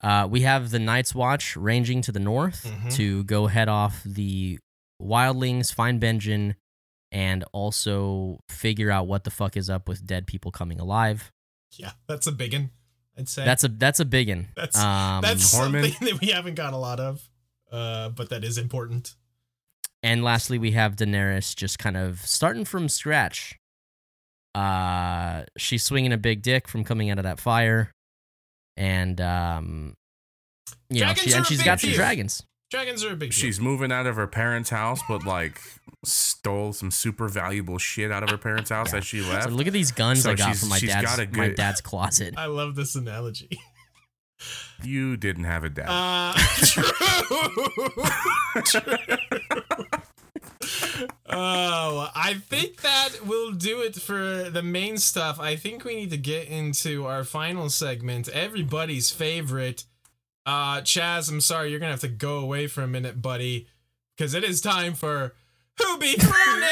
Uh, 0.00 0.28
we 0.30 0.42
have 0.42 0.70
the 0.70 0.78
Night's 0.78 1.14
Watch 1.14 1.56
ranging 1.56 2.02
to 2.02 2.12
the 2.12 2.20
north 2.20 2.64
Mhm. 2.64 2.94
to 2.94 3.24
go 3.24 3.48
head 3.48 3.68
off 3.68 4.02
the 4.04 4.58
wildlings, 5.02 5.74
find 5.74 6.00
Benjen, 6.00 6.54
and 7.10 7.42
also 7.52 8.38
figure 8.48 8.90
out 8.90 9.06
what 9.08 9.24
the 9.24 9.30
fuck 9.30 9.56
is 9.56 9.68
up 9.70 9.88
with 9.88 10.06
dead 10.06 10.26
people 10.26 10.50
coming 10.52 10.78
alive. 10.78 11.32
yeah, 11.76 11.92
that's 12.06 12.26
a 12.26 12.32
big 12.32 12.52
one. 12.54 12.70
I'd 13.16 13.28
say 13.28 13.44
That's 13.44 13.64
a 13.64 13.68
that's 13.68 13.98
a 14.00 14.04
big 14.04 14.28
one. 14.28 14.48
That's- 14.54 14.76
um, 14.76 15.20
that's 15.22 15.52
Tormund. 15.54 15.92
something 15.92 15.94
that 16.08 16.20
we 16.20 16.28
haven't 16.28 16.54
got 16.54 16.72
a 16.72 16.76
lot 16.78 16.98
of, 17.00 17.28
uh, 17.72 18.08
but 18.10 18.30
that 18.30 18.42
is 18.44 18.56
important. 18.58 19.14
and 20.02 20.22
lastly, 20.22 20.58
we 20.58 20.70
have 20.72 20.94
Daenerys 20.96 21.56
just 21.56 21.78
kind 21.80 21.96
of 21.96 22.20
starting 22.24 22.64
from 22.64 22.88
scratch. 22.88 23.58
Uh, 24.58 25.44
she's 25.56 25.82
swinging 25.84 26.12
a 26.12 26.16
big 26.18 26.42
dick 26.42 26.66
from 26.68 26.84
coming 26.84 27.10
out 27.10 27.18
of 27.18 27.24
that 27.24 27.38
fire, 27.38 27.92
and 28.76 29.20
um, 29.20 29.94
you 30.90 31.00
know, 31.04 31.14
she, 31.14 31.32
are 31.32 31.36
and 31.36 31.44
a 31.44 31.48
she's 31.48 31.58
big 31.58 31.64
got 31.64 31.80
some 31.80 31.90
dragons. 31.90 32.42
Dragons 32.70 33.04
are 33.04 33.12
a 33.12 33.16
big. 33.16 33.30
deal. 33.30 33.36
She's 33.38 33.60
moving 33.60 33.90
out 33.92 34.06
of 34.06 34.16
her 34.16 34.26
parents' 34.26 34.70
house, 34.70 35.00
but 35.08 35.24
like 35.24 35.60
stole 36.04 36.72
some 36.72 36.90
super 36.90 37.28
valuable 37.28 37.78
shit 37.78 38.10
out 38.12 38.22
of 38.22 38.30
her 38.30 38.36
parents' 38.38 38.70
house 38.70 38.92
Yeah. 38.92 38.98
as 38.98 39.06
she 39.06 39.20
So 39.22 39.28
left. 39.30 39.50
look 39.50 39.66
at 39.66 39.72
these 39.72 39.90
guns 39.92 40.22
So 40.22 40.32
I 40.32 40.34
got 40.34 40.46
she's- 40.46 40.60
from 40.60 40.68
my 40.70 40.78
she's 40.78 40.90
dad's 40.90 41.16
got 41.16 41.18
a 41.18 41.28
my 41.36 41.48
dad's 41.48 41.80
closet. 41.80 42.34
I 42.36 42.46
love 42.46 42.74
this 42.74 42.94
analogy. 42.94 43.48
you 44.82 45.16
didn't 45.16 45.44
have 45.44 45.64
a 45.64 45.70
dad. 45.70 45.86
Uh, 45.88 46.34
true. 46.64 46.84
True. 48.64 48.96
Oh, 51.28 52.10
I 52.14 52.34
think 52.34 52.82
that 52.82 53.26
will 53.26 53.52
do 53.52 53.80
it 53.80 53.96
for 53.96 54.50
the 54.50 54.62
main 54.62 54.96
stuff. 54.98 55.38
I 55.38 55.56
think 55.56 55.84
we 55.84 55.94
need 55.96 56.10
to 56.10 56.16
get 56.16 56.48
into 56.48 57.06
our 57.06 57.24
final 57.24 57.70
segment, 57.70 58.28
everybody's 58.28 59.10
favorite. 59.10 59.84
Uh, 60.46 60.80
Chaz, 60.80 61.30
I'm 61.30 61.40
sorry, 61.40 61.70
you're 61.70 61.80
gonna 61.80 61.92
have 61.92 62.00
to 62.00 62.08
go 62.08 62.38
away 62.38 62.66
for 62.66 62.82
a 62.82 62.88
minute, 62.88 63.20
buddy, 63.20 63.68
because 64.16 64.34
it 64.34 64.44
is 64.44 64.60
time 64.60 64.94
for 64.94 65.34
Who 65.78 65.98
Be 65.98 66.14
Thrown 66.14 66.62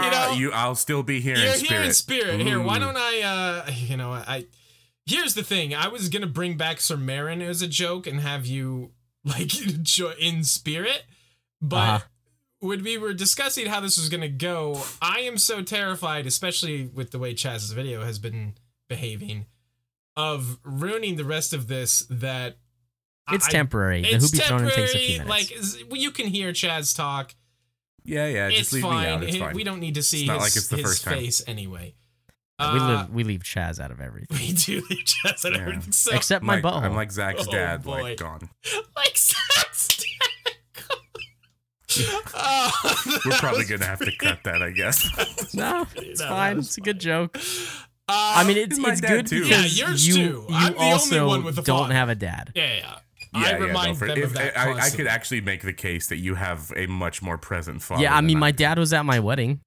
you 0.04 0.10
know, 0.10 0.32
you, 0.36 0.52
I'll 0.52 0.74
still 0.74 1.02
be 1.02 1.20
here 1.20 1.36
You're 1.36 1.54
in 1.54 1.64
here 1.64 1.80
in 1.82 1.92
spirit. 1.92 2.40
Here, 2.40 2.60
why 2.60 2.78
don't 2.78 2.96
I? 2.96 3.20
uh 3.20 3.70
You 3.72 3.96
know, 3.96 4.12
I. 4.12 4.46
Here's 5.06 5.34
the 5.34 5.42
thing. 5.42 5.74
I 5.74 5.88
was 5.88 6.08
gonna 6.08 6.26
bring 6.26 6.56
back 6.56 6.80
Sir 6.80 6.96
Meryn 6.96 7.42
as 7.42 7.62
a 7.62 7.68
joke 7.68 8.06
and 8.06 8.20
have 8.20 8.46
you 8.46 8.92
like 9.24 9.52
in 10.18 10.44
spirit, 10.44 11.02
but 11.60 11.76
Uh-huh. 11.76 12.00
when 12.60 12.82
we 12.82 12.96
were 12.98 13.12
discussing 13.12 13.66
how 13.66 13.80
this 13.80 13.98
was 13.98 14.08
gonna 14.08 14.28
go, 14.28 14.82
I 15.02 15.20
am 15.20 15.36
so 15.38 15.62
terrified, 15.62 16.26
especially 16.26 16.86
with 16.86 17.10
the 17.10 17.18
way 17.18 17.34
Chaz's 17.34 17.72
video 17.72 18.02
has 18.04 18.18
been 18.18 18.54
behaving, 18.88 19.46
of 20.16 20.58
ruining 20.64 21.16
the 21.16 21.24
rest 21.24 21.52
of 21.52 21.68
this. 21.68 22.00
That 22.10 22.58
It's 23.32 23.46
I- 23.46 23.50
temporary. 23.50 24.02
The 24.02 24.14
It's 24.14 24.30
Who 24.32 24.38
Be 24.38 24.44
Thrown 24.44 24.60
takes 24.70 24.76
a 24.94 24.98
few 24.98 25.18
temporary. 25.18 25.28
minutes. 25.28 25.28
Like 25.52 25.62
z- 25.64 25.84
you 25.92 26.10
can 26.10 26.26
hear 26.26 26.52
Chaz 26.52 26.96
talk. 26.96 27.34
Yeah, 28.04 28.26
yeah. 28.26 28.48
Just 28.48 28.60
it's 28.60 28.72
leave 28.72 28.82
fine. 28.82 29.02
me 29.04 29.06
out. 29.12 29.22
It's 29.22 29.36
fine. 29.36 29.54
We 29.54 29.62
don't 29.64 29.78
need 29.80 29.94
to 29.96 30.02
see 30.02 30.26
not 30.26 30.34
his, 30.36 30.42
like 30.42 30.56
it's 30.56 30.68
the 30.68 30.76
his 30.78 30.84
first 30.86 31.04
time. 31.04 31.14
face 31.18 31.42
anyway. 31.46 31.94
We 32.60 32.78
Uh, 32.80 32.86
live 32.88 33.10
we 33.10 33.24
leave 33.24 33.42
Chaz 33.42 33.80
out 33.80 33.90
of 33.90 34.00
everything. 34.00 34.36
We 34.38 34.52
do 34.52 34.82
leave 34.90 35.04
Chaz 35.06 35.44
and 35.44 35.56
Yeah. 35.56 35.62
everything. 35.62 35.92
So, 35.92 36.14
Except 36.14 36.42
I'm 36.42 36.46
my 36.46 36.54
like, 36.56 36.64
butthole. 36.64 36.82
I'm 36.82 36.94
like 36.94 37.10
Zach's 37.12 37.46
Oh, 37.48 37.50
dad, 37.52 37.82
boy. 37.82 38.02
like 38.02 38.18
gone. 38.18 38.50
like 38.96 39.16
Zach's 39.16 40.04
uh, 42.34 42.70
We're 43.26 43.32
probably 43.38 43.64
gonna 43.64 43.84
have 43.86 43.98
to 44.00 44.12
cut 44.18 44.38
that, 44.44 44.62
I 44.62 44.70
guess. 44.70 45.04
no, 45.54 45.86
it's 45.96 46.20
No, 46.20 46.28
fine. 46.28 46.58
It's 46.58 46.78
a 46.78 46.80
good 46.80 47.00
joke. 47.00 47.36
Uh, 48.08 48.34
I 48.36 48.44
mean, 48.44 48.56
it's 48.56 48.78
it's 48.78 49.00
good 49.00 49.26
too. 49.26 49.42
because 49.42 49.78
Yeah, 49.78 49.86
yours 49.88 50.06
you 50.06 50.14
too. 50.14 50.20
you 50.20 50.46
I'm 50.50 50.72
the 50.74 50.78
only 50.78 50.92
also 50.92 51.26
one 51.28 51.44
with 51.44 51.58
a 51.58 51.62
don't 51.62 51.80
father. 51.82 51.94
have 51.94 52.08
a 52.08 52.14
dad. 52.14 52.52
yeah, 52.54 52.74
yeah. 52.76 52.96
Yeah, 53.32 53.40
I 53.46 53.50
yeah, 53.52 53.58
no, 53.58 53.66
remind 53.66 53.98
for- 53.98 54.08
them 54.08 54.18
if- 54.18 54.24
of 54.24 54.32
that. 54.34 54.58
I, 54.58 54.72
I 54.86 54.90
could 54.90 55.06
actually 55.06 55.40
make 55.40 55.62
the 55.62 55.72
case 55.72 56.08
that 56.08 56.16
you 56.18 56.34
have 56.34 56.72
a 56.76 56.86
much 56.86 57.22
more 57.22 57.38
present 57.38 57.80
father. 57.82 58.02
Yeah, 58.02 58.12
I 58.12 58.16
than 58.16 58.26
mean, 58.26 58.38
my 58.40 58.50
do. 58.50 58.56
dad 58.58 58.78
was 58.78 58.92
at 58.92 59.04
my 59.04 59.20
wedding. 59.20 59.60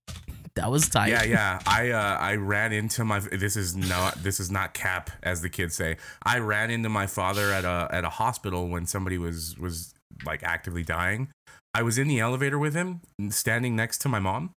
That 0.56 0.70
was 0.70 0.88
tight. 0.88 1.10
Yeah, 1.10 1.24
yeah. 1.24 1.60
I 1.66 1.90
uh, 1.90 2.18
I 2.20 2.36
ran 2.36 2.74
into 2.74 3.04
my. 3.04 3.20
This 3.20 3.56
is 3.56 3.76
not. 3.76 4.22
This 4.22 4.40
is 4.40 4.52
not 4.52 4.74
cap, 4.76 5.10
as 5.24 5.42
the 5.42 5.50
kids 5.50 5.74
say. 5.76 5.98
I 6.24 6.38
ran 6.40 6.70
into 6.70 6.90
my 6.90 7.08
father 7.08 7.52
at 7.52 7.66
a 7.66 7.88
at 7.92 8.04
a 8.04 8.10
hospital 8.10 8.68
when 8.68 8.86
somebody 8.86 9.18
was 9.18 9.58
was 9.58 9.94
like 10.26 10.44
actively 10.44 10.84
dying. 10.84 11.30
I 11.74 11.82
was 11.82 11.98
in 11.98 12.08
the 12.08 12.20
elevator 12.20 12.60
with 12.60 12.76
him, 12.76 13.02
standing 13.30 13.76
next 13.76 13.98
to 14.04 14.10
my 14.10 14.20
mom, 14.20 14.52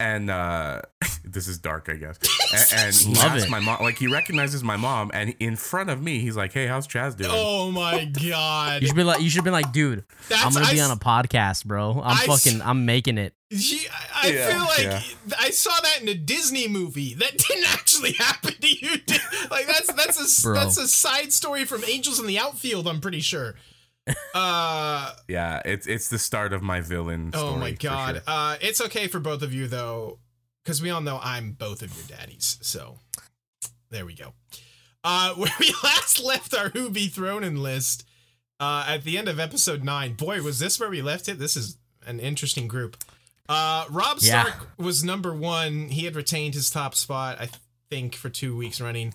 and 0.00 0.30
uh, 0.30 0.82
this 1.24 1.46
is 1.46 1.58
dark, 1.58 1.88
I 1.88 1.94
guess. 1.94 2.18
And, 2.52 2.66
and 2.86 2.92
he 2.94 3.14
Love 3.14 3.36
asked 3.36 3.46
it. 3.46 3.50
my 3.50 3.60
mom, 3.60 3.80
like 3.82 3.98
he 3.98 4.08
recognizes 4.08 4.64
my 4.64 4.76
mom, 4.76 5.12
and 5.14 5.32
in 5.38 5.54
front 5.54 5.90
of 5.90 6.02
me, 6.02 6.18
he's 6.18 6.36
like, 6.36 6.52
"Hey, 6.52 6.66
how's 6.66 6.88
Chaz 6.88 7.16
doing?" 7.16 7.30
Oh 7.32 7.70
my 7.70 8.04
god. 8.06 8.82
You 8.82 8.88
should 8.88 8.96
be 8.96 9.04
like, 9.04 9.20
you 9.20 9.30
should 9.30 9.44
be 9.44 9.50
like, 9.50 9.70
dude, 9.70 10.04
That's, 10.28 10.44
I'm 10.44 10.52
gonna 10.52 10.72
be 10.74 10.80
on 10.80 10.90
a 10.90 10.96
podcast, 10.96 11.64
bro. 11.66 11.92
I'm 12.02 12.16
I 12.18 12.24
s- 12.24 12.26
fucking, 12.26 12.62
I'm 12.62 12.84
making 12.84 13.18
it. 13.18 13.32
Gee, 13.52 13.86
I, 13.92 14.26
I 14.28 14.30
Yeah, 14.32 14.48
feel 14.48 14.64
like 14.64 15.04
yeah. 15.28 15.36
I 15.38 15.50
saw 15.50 15.70
that 15.82 16.02
in 16.02 16.08
a 16.08 16.14
Disney 16.14 16.66
movie. 16.66 17.14
That 17.14 17.36
didn't 17.48 17.72
actually 17.72 18.12
happen 18.14 18.54
to 18.60 18.68
you. 18.68 18.96
Did- 18.98 19.20
Like 19.50 19.66
that's 19.68 19.92
that's 19.92 20.44
a 20.44 20.52
that's 20.52 20.76
a 20.78 20.88
side 20.88 21.32
story 21.32 21.64
from 21.64 21.84
Angels 21.84 22.18
in 22.18 22.26
the 22.26 22.38
Outfield. 22.38 22.88
I'm 22.88 23.00
pretty 23.00 23.20
sure. 23.20 23.54
Uh 24.34 25.12
Yeah, 25.28 25.62
it's 25.64 25.86
it's 25.86 26.08
the 26.08 26.18
start 26.18 26.52
of 26.52 26.62
my 26.62 26.80
villain. 26.80 27.32
Story, 27.32 27.44
oh 27.46 27.56
my 27.56 27.70
god. 27.72 28.14
sure. 28.16 28.22
Uh 28.26 28.56
it's 28.60 28.80
okay 28.80 29.06
for 29.06 29.20
both 29.20 29.42
of 29.42 29.52
you 29.54 29.66
though, 29.68 30.18
because 30.64 30.82
we 30.82 30.90
all 30.90 31.00
know 31.00 31.20
I'm 31.22 31.52
both 31.52 31.82
of 31.82 31.94
your 31.96 32.18
daddies. 32.18 32.58
So 32.62 32.98
there 33.90 34.04
we 34.06 34.14
go. 34.14 34.32
Uh 35.04 35.34
where 35.34 35.52
we 35.60 35.72
last 35.84 36.22
left 36.22 36.54
our 36.54 36.70
Who 36.70 36.90
Be 36.90 37.06
Thrown 37.08 37.44
in 37.44 37.62
list 37.62 38.04
uh 38.60 38.84
at 38.88 39.04
the 39.04 39.16
end 39.18 39.28
of 39.28 39.38
episode 39.38 39.84
nine. 39.84 40.14
Boy, 40.14 40.42
was 40.42 40.58
this 40.58 40.78
where 40.80 40.90
we 40.90 41.02
left 41.02 41.28
it? 41.28 41.38
This 41.38 41.56
is 41.56 41.78
an 42.06 42.18
interesting 42.20 42.66
group. 42.68 42.96
Uh 43.48 43.84
Robb 43.90 44.18
Yeah. 44.20 44.44
Stark 44.44 44.68
was 44.78 45.04
number 45.04 45.34
one. 45.34 45.88
He 45.88 46.04
had 46.04 46.16
retained 46.16 46.54
his 46.54 46.70
top 46.70 46.94
spot, 46.94 47.40
I 47.40 47.48
think, 47.90 48.14
for 48.14 48.28
two 48.28 48.56
weeks 48.56 48.80
running. 48.80 49.14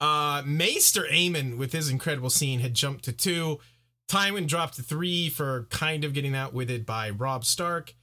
Uh 0.00 0.42
Maester 0.44 1.06
Aemon 1.10 1.56
with 1.56 1.72
his 1.72 1.88
incredible 1.88 2.30
scene 2.30 2.60
had 2.60 2.74
jumped 2.74 3.04
to 3.04 3.12
two. 3.12 3.60
Tywin 4.08 4.46
dropped 4.46 4.76
to 4.76 4.82
three 4.82 5.28
for 5.28 5.66
kind 5.70 6.04
of 6.04 6.12
getting 6.12 6.34
outwitted 6.34 6.84
by 6.84 7.08
Robb 7.10 7.44
Stark. 7.44 7.94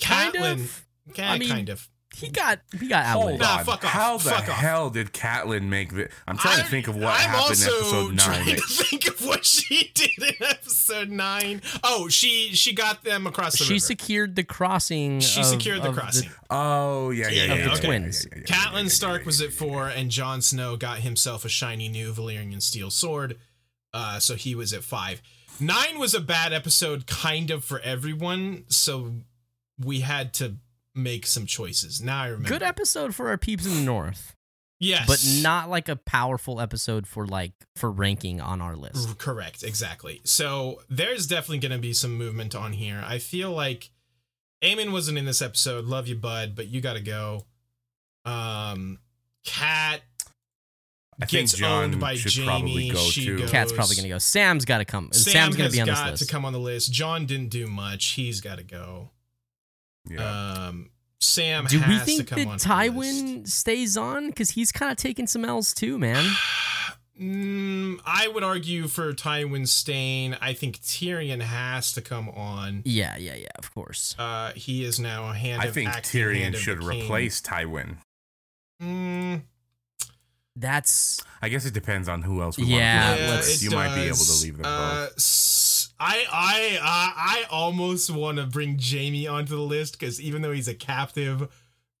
Kind 0.00 0.34
Catelyn, 0.34 0.52
of. 0.54 0.86
Yeah, 1.14 1.32
I 1.32 1.38
mean, 1.38 1.48
kind 1.48 1.68
of. 1.68 1.88
He 2.14 2.28
got, 2.28 2.60
he 2.78 2.88
got 2.88 3.04
Hold 3.06 3.22
outwitted. 3.24 3.40
Nah, 3.40 3.58
on. 3.58 3.64
fuck 3.64 3.84
off. 3.84 3.90
How 3.90 4.16
the 4.18 4.30
Fuck 4.30 4.40
off. 4.48 4.56
hell 4.56 4.90
did 4.90 5.12
Catelyn 5.12 5.62
make 5.64 5.92
the? 5.92 6.08
I'm 6.28 6.36
trying 6.36 6.58
to 6.58 6.64
I- 6.64 6.68
think 6.68 6.86
of 6.88 6.94
what 6.96 7.06
I'm 7.14 7.30
happened 7.30 7.60
in 7.60 7.68
also 7.68 7.78
episode 7.78 8.14
nine. 8.14 8.16
Trying 8.44 8.56
to 8.56 8.62
think 8.68 9.08
of 9.08 9.26
what 9.26 9.44
she 9.44 9.90
did 9.94 10.18
in 10.18 10.46
episode 10.46 11.08
nine. 11.10 11.62
Oh, 11.82 12.08
she 12.08 12.50
she 12.54 12.74
got 12.74 13.02
them 13.02 13.26
across 13.26 13.58
the 13.58 13.64
She 13.64 13.74
river. 13.74 13.80
secured 13.80 14.36
the 14.36 14.44
crossing. 14.44 15.20
she 15.20 15.40
of- 15.40 15.46
secured 15.46 15.82
the 15.82 15.88
of 15.88 15.96
crossing. 15.96 16.30
Oh 16.50 17.10
yeah, 17.10 17.28
yeah, 17.28 17.44
Yeah, 17.44 17.44
yeah. 17.44 17.52
of 17.64 17.70
the 17.70 17.76
yeah, 17.82 17.86
twins. 17.88 18.24
yeah, 18.30 18.38
yeah, 18.38 18.42
yeah, 18.48 18.54
yeah, 18.56 18.56
Catelyn 18.70 18.82
yeah, 18.84 18.88
Stark 18.88 19.20
yeah, 19.22 19.26
was 19.26 19.40
yeah, 19.40 19.46
at 19.48 19.52
four, 19.52 19.88
and 19.88 20.10
Jon 20.10 20.42
Snow 20.42 20.76
got 20.76 20.98
himself 20.98 21.44
a 21.44 21.48
shiny 21.48 21.88
new 21.88 22.12
Valyrian 22.12 22.60
steel 22.62 22.90
sword. 22.90 23.38
Uh, 23.94 24.18
so 24.18 24.34
he 24.36 24.54
was 24.54 24.72
at 24.72 24.84
five. 24.84 25.20
Nine 25.60 25.98
was 25.98 26.14
a 26.14 26.20
bad 26.20 26.52
episode, 26.52 27.06
kind 27.06 27.50
of 27.50 27.64
for 27.64 27.80
everyone. 27.80 28.64
So 28.68 29.12
we 29.78 30.00
had 30.00 30.32
to 30.34 30.56
make 30.94 31.26
some 31.26 31.46
choices. 31.46 32.00
Now 32.00 32.22
I 32.22 32.26
remember. 32.28 32.48
Good 32.48 32.62
episode 32.62 33.14
for 33.14 33.28
our 33.28 33.38
peeps 33.38 33.66
in 33.66 33.74
the 33.74 33.80
north, 33.82 34.34
yes, 34.80 35.06
but 35.06 35.42
not 35.42 35.68
like 35.70 35.88
a 35.88 35.96
powerful 35.96 36.60
episode 36.60 37.06
for 37.06 37.26
like 37.26 37.52
for 37.76 37.90
ranking 37.90 38.40
on 38.40 38.60
our 38.60 38.76
list. 38.76 39.18
Correct, 39.18 39.62
exactly. 39.62 40.20
So 40.24 40.80
there's 40.90 41.26
definitely 41.26 41.58
going 41.58 41.72
to 41.72 41.78
be 41.78 41.92
some 41.92 42.16
movement 42.16 42.54
on 42.54 42.72
here. 42.72 43.02
I 43.06 43.18
feel 43.18 43.50
like 43.50 43.90
Aemon 44.62 44.92
wasn't 44.92 45.18
in 45.18 45.24
this 45.24 45.42
episode. 45.42 45.84
Love 45.86 46.06
you, 46.08 46.14
bud, 46.16 46.54
but 46.54 46.68
you 46.68 46.80
got 46.80 46.94
to 46.94 47.00
go. 47.00 47.44
Um, 48.24 48.98
Cat, 49.44 50.02
I 51.20 51.26
think 51.26 51.30
gets 51.48 51.54
John 51.54 51.84
owned 51.84 52.00
by 52.00 52.14
should 52.14 52.32
Jaime. 52.44 52.46
probably 52.46 52.90
go 52.90 52.98
she 53.00 53.24
too. 53.24 53.38
goes- 53.38 53.50
Cat's 53.50 53.72
probably 53.72 53.96
gonna 53.96 54.08
go. 54.08 54.18
Sam's 54.18 54.64
got 54.64 54.78
to 54.78 54.84
come. 54.84 55.10
Sam 55.12 55.32
Sam's 55.32 55.56
gonna 55.56 55.70
be 55.70 55.80
on 55.80 55.88
this 55.88 55.98
got 55.98 56.10
list. 56.12 56.22
to 56.24 56.30
come 56.30 56.44
on 56.44 56.52
the 56.52 56.60
list. 56.60 56.92
Jon 56.92 57.26
didn't 57.26 57.48
do 57.48 57.66
much. 57.66 58.04
He's 58.10 58.40
got 58.40 58.58
to 58.58 58.62
go. 58.64 59.10
Yeah. 60.08 60.66
Um, 60.68 60.90
Sam 61.20 61.66
Do 61.66 61.78
we 61.78 61.82
has 61.84 62.00
to 62.00 62.04
think 62.04 62.28
come 62.28 62.38
that 62.38 62.42
on 62.42 62.48
the 62.48 62.98
list. 63.00 63.24
Tywin 63.24 63.48
stays 63.48 63.96
on? 63.96 64.26
Because 64.28 64.50
he's 64.50 64.72
kind 64.72 64.90
of 64.90 64.96
taking 64.98 65.26
some 65.26 65.44
L's 65.44 65.72
too, 65.74 65.98
man. 65.98 66.24
Mm, 67.20 68.00
I 68.06 68.26
would 68.26 68.42
argue 68.42 68.88
for 68.88 69.12
Tywin 69.12 69.68
Stain. 69.68 70.36
I 70.40 70.54
think 70.54 70.78
Tyrion 70.80 71.40
has 71.42 71.92
to 71.92 72.00
come 72.00 72.28
on. 72.30 72.82
Yeah, 72.84 73.16
yeah, 73.18 73.34
yeah. 73.34 73.48
Of 73.56 73.72
course. 73.72 74.16
Uh, 74.18 74.52
he 74.56 74.82
is 74.82 74.98
now 74.98 75.28
a 75.30 75.34
hand. 75.34 75.60
I 75.62 75.66
of 75.66 75.74
think 75.74 75.90
acting 75.90 76.20
Tyrion 76.20 76.54
of 76.54 76.58
should 76.60 76.82
replace 76.82 77.40
Tywin. 77.42 77.98
Mm, 78.82 79.42
That's 80.56 81.22
I 81.40 81.48
guess 81.48 81.64
it 81.64 81.74
depends 81.74 82.08
on 82.08 82.22
who 82.22 82.42
else 82.42 82.56
we 82.58 82.64
Yeah, 82.64 82.74
want 83.10 83.18
to 83.18 83.22
yeah, 83.24 83.28
leave. 83.28 83.36
let's- 83.36 83.62
it 83.62 83.62
You 83.62 83.70
might 83.76 83.94
be 83.94 84.00
able 84.02 84.16
to 84.16 84.42
leave 84.42 84.56
them 84.56 84.66
Uh, 84.66 85.04
both. 85.06 85.12
s- 85.18 85.71
I 86.02 86.26
I 86.32 86.78
uh, 86.80 86.84
I 86.84 87.44
almost 87.50 88.10
want 88.10 88.38
to 88.38 88.46
bring 88.46 88.78
Jaime 88.82 89.26
onto 89.26 89.54
the 89.54 89.62
list 89.62 89.98
because 89.98 90.20
even 90.20 90.42
though 90.42 90.52
he's 90.52 90.68
a 90.68 90.74
captive, 90.74 91.48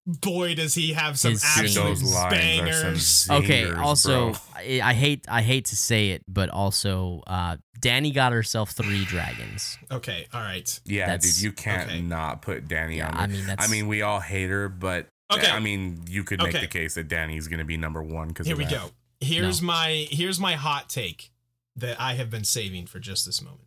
boy 0.06 0.54
does 0.54 0.74
he 0.74 0.92
have 0.94 1.18
some 1.18 1.32
His 1.32 1.42
Dude, 1.42 1.64
absolute 1.66 1.88
those 1.88 2.14
lines 2.14 2.34
bangers. 2.34 3.06
some 3.06 3.44
okay. 3.44 3.70
Also. 3.72 4.32
I, 4.56 4.80
I 4.82 4.94
hate 4.94 5.24
I 5.28 5.42
hate 5.42 5.66
to 5.66 5.76
say 5.76 6.10
it, 6.10 6.22
but 6.28 6.48
also, 6.50 7.22
uh, 7.26 7.56
Danny 7.80 8.10
got 8.12 8.32
herself 8.32 8.70
three 8.70 9.04
dragons. 9.04 9.76
Okay, 9.90 10.26
all 10.32 10.40
right. 10.40 10.80
yeah, 10.84 11.06
that's- 11.06 11.34
dude, 11.36 11.42
you 11.42 11.52
can't 11.52 11.88
okay. 11.90 12.00
not 12.00 12.42
put 12.42 12.68
Danny 12.68 12.98
Yeah, 12.98 13.08
on. 13.08 13.14
I 13.16 13.26
there. 13.26 13.36
mean 13.36 13.46
that's. 13.46 13.66
I 13.66 13.70
mean, 13.70 13.88
we 13.88 14.02
all 14.02 14.20
hate 14.20 14.50
her, 14.50 14.68
but 14.68 15.08
Okay. 15.32 15.50
I 15.50 15.60
mean, 15.60 16.02
you 16.08 16.24
could 16.24 16.40
make 16.40 16.50
Okay. 16.50 16.60
the 16.60 16.66
case 16.66 16.94
that 16.94 17.08
Danny's 17.08 17.48
going 17.48 17.58
to 17.60 17.64
be 17.64 17.76
number 17.78 18.02
one 18.02 18.28
because 18.28 18.46
Here 18.46 18.54
we 18.56 18.66
go. 18.66 18.90
Here's 19.20 19.62
No. 19.62 19.66
my 19.68 20.06
here's 20.10 20.38
my 20.38 20.54
hot 20.54 20.88
take 20.90 21.30
that 21.76 21.98
I 22.00 22.14
have 22.14 22.28
been 22.30 22.44
saving 22.44 22.86
for 22.86 22.98
just 23.00 23.24
this 23.24 23.40
moment. 23.40 23.62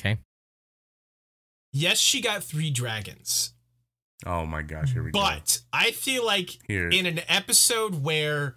Okay. 0.00 0.18
Yes, 1.72 1.98
she 1.98 2.20
got 2.20 2.42
three 2.42 2.70
dragons, 2.70 3.52
Oh 4.24 4.46
my 4.46 4.62
gosh, 4.62 4.92
here 4.92 5.02
we 5.02 5.10
go. 5.10 5.20
but 5.20 5.60
I 5.72 5.90
feel 5.90 6.24
like 6.24 6.50
Here, 6.66 6.88
in 6.88 7.04
an 7.06 7.20
episode 7.28 8.02
where 8.02 8.56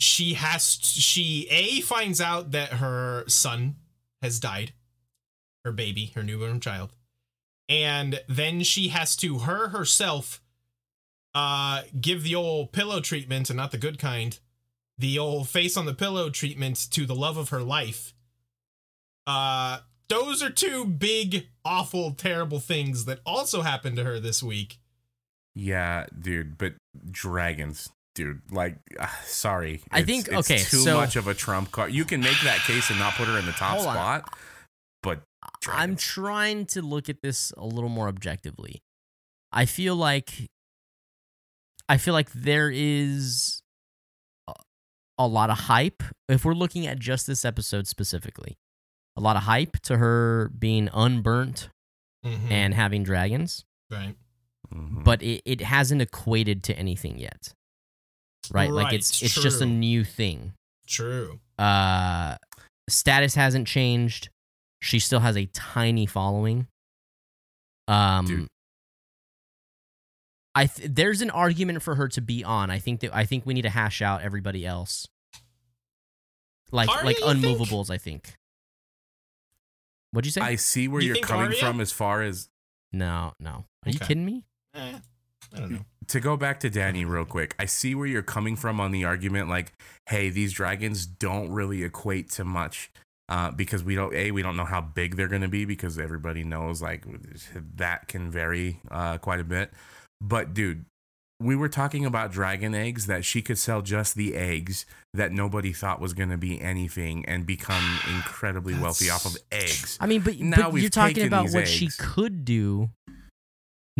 she 0.00 0.34
has 0.34 0.76
to, 0.78 1.00
she 1.00 1.46
a 1.50 1.80
finds 1.80 2.20
out 2.20 2.50
that 2.52 2.74
her 2.74 3.24
son 3.28 3.76
has 4.22 4.40
died 4.40 4.72
her 5.64 5.72
baby 5.72 6.10
her 6.14 6.22
newborn 6.22 6.58
child 6.58 6.96
and 7.68 8.20
then 8.26 8.62
she 8.62 8.88
has 8.88 9.14
to 9.14 9.40
her 9.40 9.68
herself 9.68 10.40
uh 11.34 11.82
give 12.00 12.22
the 12.22 12.34
old 12.34 12.72
pillow 12.72 12.98
treatment 13.00 13.50
and 13.50 13.58
not 13.58 13.70
the 13.70 13.76
good 13.78 13.98
kind 13.98 14.38
the 14.96 15.18
old 15.18 15.48
face 15.50 15.76
on 15.76 15.84
the 15.84 15.92
pillow 15.94 16.30
treatment 16.30 16.76
to 16.90 17.04
the 17.04 17.14
love 17.14 17.36
of 17.36 17.50
her 17.50 17.60
life 17.62 18.14
uh 19.26 19.80
those 20.10 20.42
are 20.42 20.50
two 20.50 20.84
big 20.84 21.46
awful 21.64 22.10
terrible 22.12 22.60
things 22.60 23.06
that 23.06 23.20
also 23.24 23.62
happened 23.62 23.96
to 23.96 24.04
her 24.04 24.20
this 24.20 24.42
week 24.42 24.78
yeah, 25.56 26.06
dude, 26.18 26.56
but 26.58 26.74
dragons, 27.10 27.90
dude, 28.14 28.40
like, 28.52 28.76
uh, 28.98 29.08
sorry, 29.24 29.82
I 29.90 30.04
think- 30.04 30.28
it's 30.28 30.48
okay, 30.48 30.58
too 30.58 30.78
so- 30.78 30.96
much 30.96 31.16
of 31.16 31.26
a 31.26 31.34
trump 31.34 31.72
card. 31.72 31.92
You 31.92 32.04
can 32.04 32.20
make 32.20 32.40
that 32.44 32.60
case 32.60 32.88
and 32.88 33.00
not 33.00 33.14
put 33.14 33.26
her 33.26 33.36
in 33.36 33.46
the 33.46 33.52
top 33.52 33.74
Hold 33.78 33.88
on. 33.88 33.94
spot, 33.94 34.38
but 35.02 35.22
I'm 35.66 35.96
trying 35.96 36.66
to 36.66 36.82
look 36.82 37.08
at 37.08 37.20
this 37.20 37.52
a 37.56 37.66
little 37.66 37.88
more 37.90 38.06
objectively. 38.06 38.80
I 39.50 39.66
feel 39.66 39.96
like 39.96 40.48
I 41.88 41.96
feel 41.98 42.14
like 42.14 42.30
there 42.32 42.70
is 42.72 43.60
a, 44.46 44.54
a 45.18 45.26
lot 45.26 45.50
of 45.50 45.58
hype 45.62 46.04
if 46.28 46.44
we're 46.44 46.54
looking 46.54 46.86
at 46.86 47.00
just 47.00 47.26
this 47.26 47.44
episode 47.44 47.88
specifically. 47.88 48.56
A 49.20 49.22
lot 49.22 49.36
of 49.36 49.42
hype 49.42 49.76
to 49.82 49.98
her 49.98 50.48
being 50.58 50.88
unburnt 50.94 51.68
Mhm. 52.24 52.50
and 52.50 52.72
having 52.74 53.02
dragons, 53.04 53.64
right 53.90 54.16
Mhm. 54.72 55.04
but 55.04 55.22
it, 55.22 55.42
it 55.44 55.60
hasn't 55.60 56.00
equated 56.00 56.62
to 56.64 56.74
anything 56.78 57.18
yet. 57.18 57.52
Right? 58.50 58.70
like 58.70 58.86
Right, 58.86 58.94
it's 58.94 59.20
it's 59.22 59.34
just 59.34 59.60
a 59.60 59.66
new 59.66 60.02
thing. 60.04 60.54
true 60.86 61.38
uh 61.58 62.36
status 62.88 63.34
hasn't 63.36 63.68
changed 63.68 64.30
she 64.82 64.98
still 64.98 65.20
has 65.20 65.36
a 65.36 65.44
tiny 65.46 66.06
following 66.06 66.66
um 67.86 68.26
Dude. 68.26 68.48
i 70.54 70.66
th- 70.66 70.88
there's 70.90 71.20
an 71.20 71.30
argument 71.30 71.82
for 71.82 71.94
her 71.94 72.08
to 72.08 72.20
be 72.20 72.42
on 72.42 72.70
i 72.70 72.78
think 72.80 73.00
that 73.00 73.14
i 73.14 73.24
think 73.24 73.46
we 73.46 73.54
need 73.54 73.62
to 73.62 73.70
hash 73.70 74.02
out 74.02 74.22
everybody 74.22 74.66
else 74.66 75.06
like 76.72 76.88
Arya, 76.88 77.04
like 77.04 77.20
you 77.20 77.26
think? 77.34 77.44
unmovables 77.44 77.90
i 77.90 77.98
think 77.98 78.34
what'd 80.12 80.26
you 80.26 80.32
say 80.32 80.40
I 80.40 80.56
see 80.56 80.88
where 80.88 81.00
You 81.02 81.14
you 81.14 81.20
are 81.20 81.26
coming 81.26 81.46
Arya? 81.46 81.58
from 81.58 81.80
as 81.80 81.92
far 81.92 82.22
as 82.22 82.48
no 82.92 83.32
no 83.40 83.64
are 83.86 83.90
you 83.90 83.98
kidding 83.98 84.24
me 84.24 84.44
Eh, 84.74 84.98
I 85.54 85.58
don't 85.58 85.70
know. 85.72 85.84
to 86.08 86.20
go 86.20 86.36
back 86.36 86.60
to 86.60 86.70
Danny 86.70 87.04
real 87.04 87.24
quick, 87.24 87.54
I 87.58 87.64
see 87.64 87.94
where 87.96 88.06
you're 88.06 88.22
coming 88.22 88.54
from 88.56 88.78
on 88.80 88.92
the 88.92 89.04
argument 89.04 89.48
like, 89.48 89.72
hey, 90.08 90.28
these 90.30 90.52
dragons 90.52 91.06
don't 91.06 91.50
really 91.50 91.82
equate 91.82 92.30
to 92.32 92.44
much. 92.44 92.90
Uh, 93.28 93.50
because 93.52 93.82
we 93.84 93.94
don't 93.94 94.12
a 94.14 94.30
we 94.32 94.42
don't 94.42 94.56
know 94.56 94.64
how 94.64 94.80
big 94.80 95.14
they're 95.16 95.28
going 95.28 95.42
to 95.42 95.48
be 95.48 95.64
because 95.64 95.98
everybody 96.00 96.42
knows 96.44 96.82
like 96.82 97.04
that 97.76 98.08
can 98.08 98.28
vary 98.30 98.80
uh, 98.90 99.18
quite 99.18 99.38
a 99.40 99.44
bit. 99.44 99.70
But 100.20 100.52
dude, 100.52 100.84
we 101.40 101.56
were 101.56 101.68
talking 101.68 102.04
about 102.04 102.30
dragon 102.30 102.74
eggs 102.74 103.06
that 103.06 103.24
she 103.24 103.42
could 103.42 103.58
sell 103.58 103.82
just 103.82 104.14
the 104.14 104.34
eggs 104.36 104.86
that 105.14 105.32
nobody 105.32 105.72
thought 105.72 106.00
was 106.00 106.12
going 106.12 106.28
to 106.28 106.36
be 106.36 106.60
anything 106.60 107.24
and 107.26 107.46
become 107.46 107.98
incredibly 108.14 108.78
wealthy 108.78 109.10
off 109.10 109.24
of 109.24 109.36
eggs. 109.50 109.98
i 110.00 110.06
mean 110.06 110.20
but, 110.20 110.38
Now 110.38 110.70
but 110.70 110.80
you're 110.80 110.90
talking 110.90 111.26
about 111.26 111.50
what 111.50 111.66
she 111.66 111.88
could 111.98 112.44
do 112.44 112.90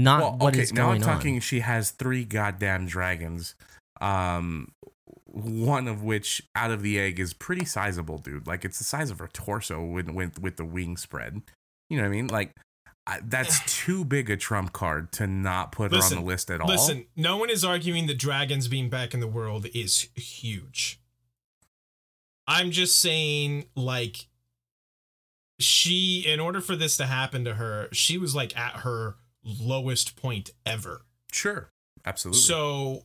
not 0.01 0.21
well, 0.21 0.37
what 0.39 0.55
okay, 0.55 0.63
is 0.63 0.73
now 0.73 0.93
I'm 0.93 1.01
talking. 1.01 1.35
on 1.37 1.41
She 1.41 1.61
has 1.61 1.91
three 1.91 2.25
goddamn 2.25 2.87
dragons. 2.87 3.55
Um, 4.01 4.73
one 5.27 5.89
of 5.89 6.03
which 6.03 6.43
out 6.57 6.71
of 6.71 6.83
the 6.83 6.99
egg 6.99 7.21
is 7.21 7.35
pretty 7.35 7.65
sizable, 7.65 8.19
dude. 8.19 8.47
Like 8.47 8.65
it's 8.65 8.79
the 8.79 8.85
size 8.85 9.11
of 9.11 9.19
her 9.19 9.29
torso 9.33 9.85
with 9.85 10.09
with 10.09 10.41
with 10.41 10.57
the 10.57 10.65
wing 10.65 10.97
spread. 10.97 11.43
You 11.89 11.99
know 11.99 12.05
what 12.05 12.09
I 12.09 12.13
mean? 12.13 12.27
Like 12.29 12.57
I, 13.07 13.21
that's 13.25 13.61
too 13.85 14.05
big 14.05 14.31
a 14.31 14.37
trump 14.37 14.73
card 14.73 15.13
to 15.13 15.27
not 15.27 15.73
put 15.73 15.93
her 15.93 15.99
on 15.99 16.11
the 16.15 16.21
list 16.21 16.51
at 16.51 16.61
all. 16.61 16.69
Listen, 16.69 17.07
no 17.17 17.37
one 17.37 17.51
is 17.51 17.65
arguing 17.65 18.07
that 18.07 18.19
dragons 18.19 18.69
being 18.69 18.89
back 18.89 19.15
in 19.15 19.21
the 19.21 19.27
world 19.27 19.67
is 19.75 20.09
huge. 20.15 21.01
I'm 22.47 22.71
just 22.71 23.01
saying, 23.01 23.67
like, 23.77 24.27
she, 25.59 26.25
in 26.27 26.41
order 26.41 26.61
for 26.61 26.75
this 26.75 26.97
to 26.97 27.07
happen 27.07 27.45
to 27.45 27.55
her, 27.55 27.89
she 27.93 28.19
was 28.19 28.35
like 28.35 28.57
at 28.57 28.81
her 28.81 29.17
lowest 29.45 30.17
point 30.17 30.51
ever. 30.67 31.03
Sure, 31.33 31.71
absolutely. 32.05 32.41
So, 32.41 33.05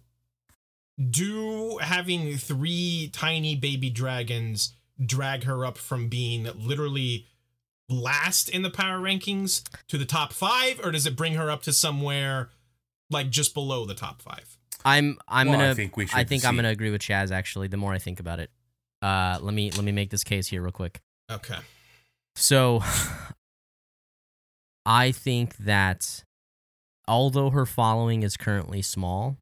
do 1.09 1.77
having 1.77 2.37
three 2.37 3.09
tiny 3.13 3.55
baby 3.55 3.89
dragons 3.89 4.73
drag 5.03 5.43
her 5.43 5.65
up 5.65 5.77
from 5.77 6.07
being 6.07 6.47
literally 6.55 7.27
last 7.89 8.49
in 8.49 8.61
the 8.61 8.69
power 8.69 8.99
rankings 8.99 9.63
to 9.87 9.97
the 9.97 10.05
top 10.05 10.33
five, 10.33 10.79
or 10.83 10.91
does 10.91 11.05
it 11.05 11.15
bring 11.15 11.33
her 11.35 11.51
up 11.51 11.61
to 11.63 11.73
somewhere 11.73 12.49
like 13.09 13.29
just 13.29 13.53
below 13.53 13.85
the 13.85 13.95
top 13.95 14.21
five? 14.21 14.57
i'm 14.83 15.17
i'm 15.27 15.47
Well, 15.47 15.57
gonna 15.57 15.71
I 15.71 15.73
think 15.73 15.97
we 15.97 16.05
should. 16.05 16.17
I 16.17 16.23
think 16.23 16.45
I'm 16.45 16.55
gonna 16.55 16.69
agree 16.69 16.91
with 16.91 17.01
Chaz. 17.01 17.31
Actually, 17.31 17.67
the 17.67 17.77
more 17.77 17.93
I 17.93 17.97
think 17.97 18.19
about 18.19 18.39
it, 18.39 18.51
uh, 19.01 19.39
let 19.41 19.53
me 19.53 19.71
let 19.71 19.83
me 19.83 19.91
make 19.91 20.11
this 20.11 20.23
case 20.23 20.47
here 20.47 20.61
real 20.61 20.71
quick. 20.71 21.01
Okay. 21.31 21.57
So, 22.35 22.83
I 24.85 25.11
think 25.11 25.57
that 25.57 26.23
although 27.07 27.49
her 27.49 27.65
following 27.65 28.23
is 28.23 28.37
currently 28.37 28.81
small, 28.81 29.37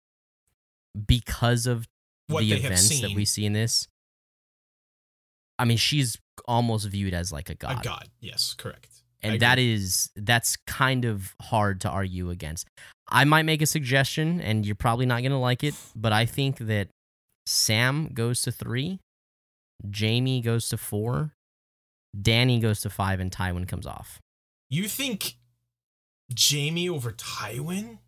because 1.07 1.67
of 1.67 1.87
What 2.27 2.41
the 2.41 2.49
they 2.51 2.55
have 2.59 2.65
events 2.71 3.01
that 3.01 3.13
we 3.13 3.25
see 3.25 3.45
in 3.45 3.53
this, 3.53 3.87
I 5.63 5.65
mean, 5.65 5.77
she's 5.77 6.17
almost 6.45 6.85
viewed 6.89 7.13
as 7.13 7.31
like 7.31 7.49
a 7.49 7.55
god, 7.55 7.79
A 7.79 7.83
god. 7.83 8.09
Yes, 8.19 8.53
correct. 8.53 8.89
And 9.21 9.39
that 9.39 9.57
is 9.57 10.09
that's 10.17 10.57
kind 10.67 11.05
of 11.05 11.33
hard 11.41 11.79
to 11.81 11.89
argue 11.89 12.29
against. 12.29 12.67
I 13.07 13.23
might 13.23 13.43
make 13.43 13.61
a 13.61 13.65
suggestion, 13.65 14.41
and 14.41 14.65
you're 14.65 14.75
probably 14.75 15.05
not 15.05 15.23
gonna 15.23 15.39
like 15.39 15.63
it, 15.63 15.73
but 15.95 16.11
I 16.11 16.25
think 16.25 16.57
that 16.57 16.89
Sam 17.45 18.09
goes 18.13 18.41
to 18.41 18.51
three, 18.51 18.99
Jaime 19.97 20.41
goes 20.41 20.67
to 20.69 20.77
four, 20.77 21.31
Danny 22.21 22.59
goes 22.59 22.81
to 22.81 22.89
five, 22.89 23.21
and 23.21 23.31
Tywin 23.31 23.65
comes 23.65 23.87
off. 23.87 24.19
You 24.69 24.89
think 24.89 25.35
Jaime 26.37 26.89
over 26.89 27.13
Tywin? 27.13 27.99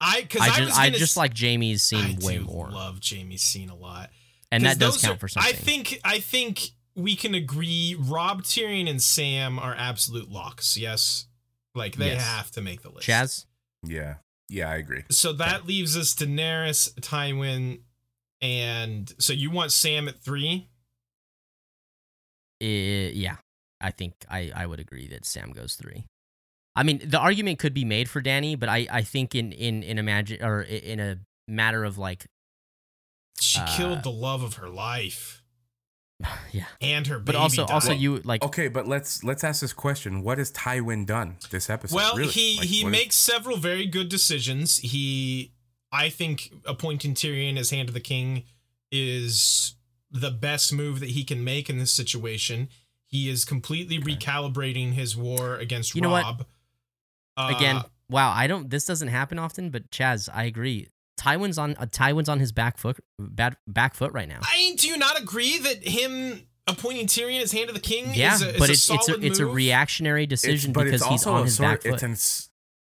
I 0.00 0.22
because 0.22 0.40
I 0.40 0.46
I, 0.46 0.56
just 0.56 0.78
I 0.80 0.90
just 0.90 1.16
like 1.16 1.38
Jaime's 1.38 1.92
I 1.94 1.98
scene 1.98 2.18
way 2.18 2.38
do 2.38 2.44
more, 2.44 2.70
Love 2.70 2.98
Jaime's 3.00 3.42
scene 3.42 3.70
a 3.70 3.76
lot, 3.76 4.10
and 4.54 4.64
'Cause 4.64 4.78
that 4.78 4.84
does 4.84 5.00
count 5.02 5.16
are- 5.16 5.18
for 5.20 5.28
something. 5.28 5.52
I 5.52 5.56
think 5.56 6.00
I 6.04 6.20
think 6.20 6.70
we 6.94 7.16
can 7.16 7.34
agree. 7.34 7.96
Robb 7.98 8.42
Tyrion 8.44 8.88
and 8.88 9.02
Sam 9.02 9.58
are 9.58 9.74
absolute 9.74 10.30
locks. 10.30 10.76
Yes, 10.76 11.26
like 11.74 11.96
they 11.96 12.08
Yes. 12.12 12.22
have 12.24 12.50
to 12.52 12.60
make 12.60 12.82
the 12.82 12.90
list. 12.90 13.06
Chaz, 13.08 13.46
Yeah, 13.86 14.16
yeah, 14.48 14.70
I 14.70 14.76
agree. 14.76 15.02
So 15.10 15.32
that 15.34 15.66
leaves 15.66 15.96
us 15.96 16.14
Daenerys, 16.14 16.94
Tywin, 17.00 17.80
And 18.40 19.14
so 19.18 19.32
you 19.32 19.50
want 19.50 19.72
Sam 19.72 20.06
at 20.08 20.20
three? 20.20 20.68
Eh, 22.60 23.10
yeah, 23.14 23.36
I 23.80 23.90
think 23.90 24.14
I, 24.28 24.52
I 24.54 24.66
would 24.66 24.80
agree 24.80 25.08
that 25.08 25.24
Sam 25.24 25.52
goes 25.52 25.74
three. 25.74 26.04
I 26.76 26.82
mean, 26.82 27.00
the 27.04 27.18
argument 27.18 27.58
could 27.58 27.72
be 27.74 27.84
made 27.84 28.08
for 28.10 28.20
Danny, 28.20 28.56
but 28.56 28.68
I, 28.68 28.86
I 28.90 29.02
think 29.02 29.34
in 29.34 29.52
in 29.52 29.82
in 29.82 29.98
imagine 29.98 30.42
or 30.42 30.62
in 30.62 30.98
a 31.00 31.18
matter 31.48 31.84
of 31.84 31.98
like, 31.98 32.26
She 33.40 33.58
Uh, 33.60 33.76
killed 33.76 34.02
the 34.02 34.10
love 34.10 34.42
of 34.42 34.54
her 34.54 34.68
life 34.68 35.42
yeah. 36.52 36.66
and 36.80 37.06
her 37.08 37.18
baby. 37.18 37.26
But 37.32 37.36
also 37.36 37.64
also 37.66 37.92
you 37.92 38.18
like 38.24 38.42
Okay, 38.44 38.68
but 38.68 38.86
let's 38.86 39.22
let's 39.24 39.42
ask 39.44 39.60
this 39.60 39.72
question: 39.72 40.22
What 40.22 40.38
has 40.38 40.52
Tywin 40.52 41.04
done 41.06 41.36
this 41.50 41.68
episode? 41.68 41.96
Well, 41.96 42.16
Really? 42.16 42.30
he 42.32 42.56
Like, 42.58 42.66
he 42.68 42.82
what 42.84 42.88
is- 42.88 42.92
makes 42.92 43.16
several 43.16 43.56
very 43.56 43.86
good 43.86 44.08
decisions. 44.08 44.78
He, 44.78 45.52
I 45.92 46.08
think, 46.08 46.52
appointing 46.64 47.14
Tyrion 47.14 47.56
as 47.58 47.70
Hand 47.70 47.88
of 47.88 47.94
the 47.94 48.00
King 48.00 48.44
is 48.90 49.74
the 50.10 50.30
best 50.30 50.72
move 50.72 51.00
that 51.00 51.10
he 51.10 51.24
can 51.24 51.42
make 51.42 51.68
in 51.68 51.78
this 51.78 51.90
situation. 51.92 52.68
He 53.06 53.28
is 53.28 53.44
completely 53.44 53.98
recalibrating 54.00 54.92
his 54.92 55.16
war 55.16 55.56
against 55.56 55.94
You 55.94 56.00
know 56.02 56.10
what? 56.10 56.22
Robb. 56.24 56.46
Uh, 57.36 57.52
again. 57.56 57.82
wow, 58.08 58.30
I 58.32 58.46
don't. 58.46 58.70
This 58.70 58.86
doesn't 58.86 59.08
happen 59.08 59.38
often, 59.40 59.70
but 59.70 59.90
Chaz, 59.90 60.28
I 60.32 60.44
agree. 60.44 60.88
Tywin's 61.24 61.58
on 61.58 61.76
uh, 61.78 61.86
Tywin's 61.86 62.28
on 62.28 62.38
his 62.38 62.52
back 62.52 62.76
foot, 62.76 62.98
bad 63.18 63.56
back 63.66 63.94
foot 63.94 64.12
right 64.12 64.28
now. 64.28 64.40
I 64.42 64.74
do 64.76 64.88
you 64.88 64.98
not 64.98 65.18
agree 65.20 65.58
that 65.58 65.86
him 65.86 66.46
appointing 66.66 67.06
Tyrion 67.06 67.40
as 67.40 67.52
Hand 67.52 67.68
of 67.68 67.74
the 67.74 67.80
King 67.80 68.12
yeah, 68.14 68.34
is 68.34 68.42
a, 68.42 68.50
is 68.54 68.58
but 68.58 68.68
a 68.68 68.72
it's 68.72 68.90
it's 68.90 69.08
a 69.08 69.12
solid 69.12 69.24
it's 69.24 69.38
a 69.38 69.46
reactionary 69.46 70.26
decision 70.26 70.72
but 70.72 70.84
because 70.84 71.04
he's 71.06 71.26
on 71.26 71.44
his 71.44 71.56
sort, 71.56 71.68
back 71.70 71.82
foot. 71.82 72.02
It's 72.02 72.02
an, 72.02 72.16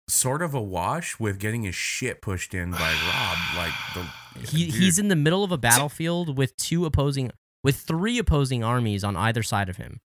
sort 0.09 0.41
of 0.41 0.53
a 0.53 0.61
wash 0.61 1.19
with 1.19 1.39
getting 1.39 1.63
his 1.63 1.75
shit 1.75 2.21
pushed 2.21 2.53
in 2.53 2.71
by 2.71 2.77
Robb. 2.79 3.37
Like 3.55 3.73
the 3.93 4.47
he 4.47 4.65
dude, 4.65 4.75
he's 4.75 4.97
in 4.97 5.07
the 5.07 5.15
middle 5.15 5.43
of 5.43 5.51
a 5.51 5.57
battlefield 5.57 6.37
with 6.37 6.55
two 6.57 6.85
opposing 6.85 7.31
with 7.63 7.77
three 7.77 8.17
opposing 8.17 8.63
armies 8.63 9.03
on 9.03 9.15
either 9.15 9.43
side 9.43 9.69
of 9.69 9.77
him. 9.77 9.99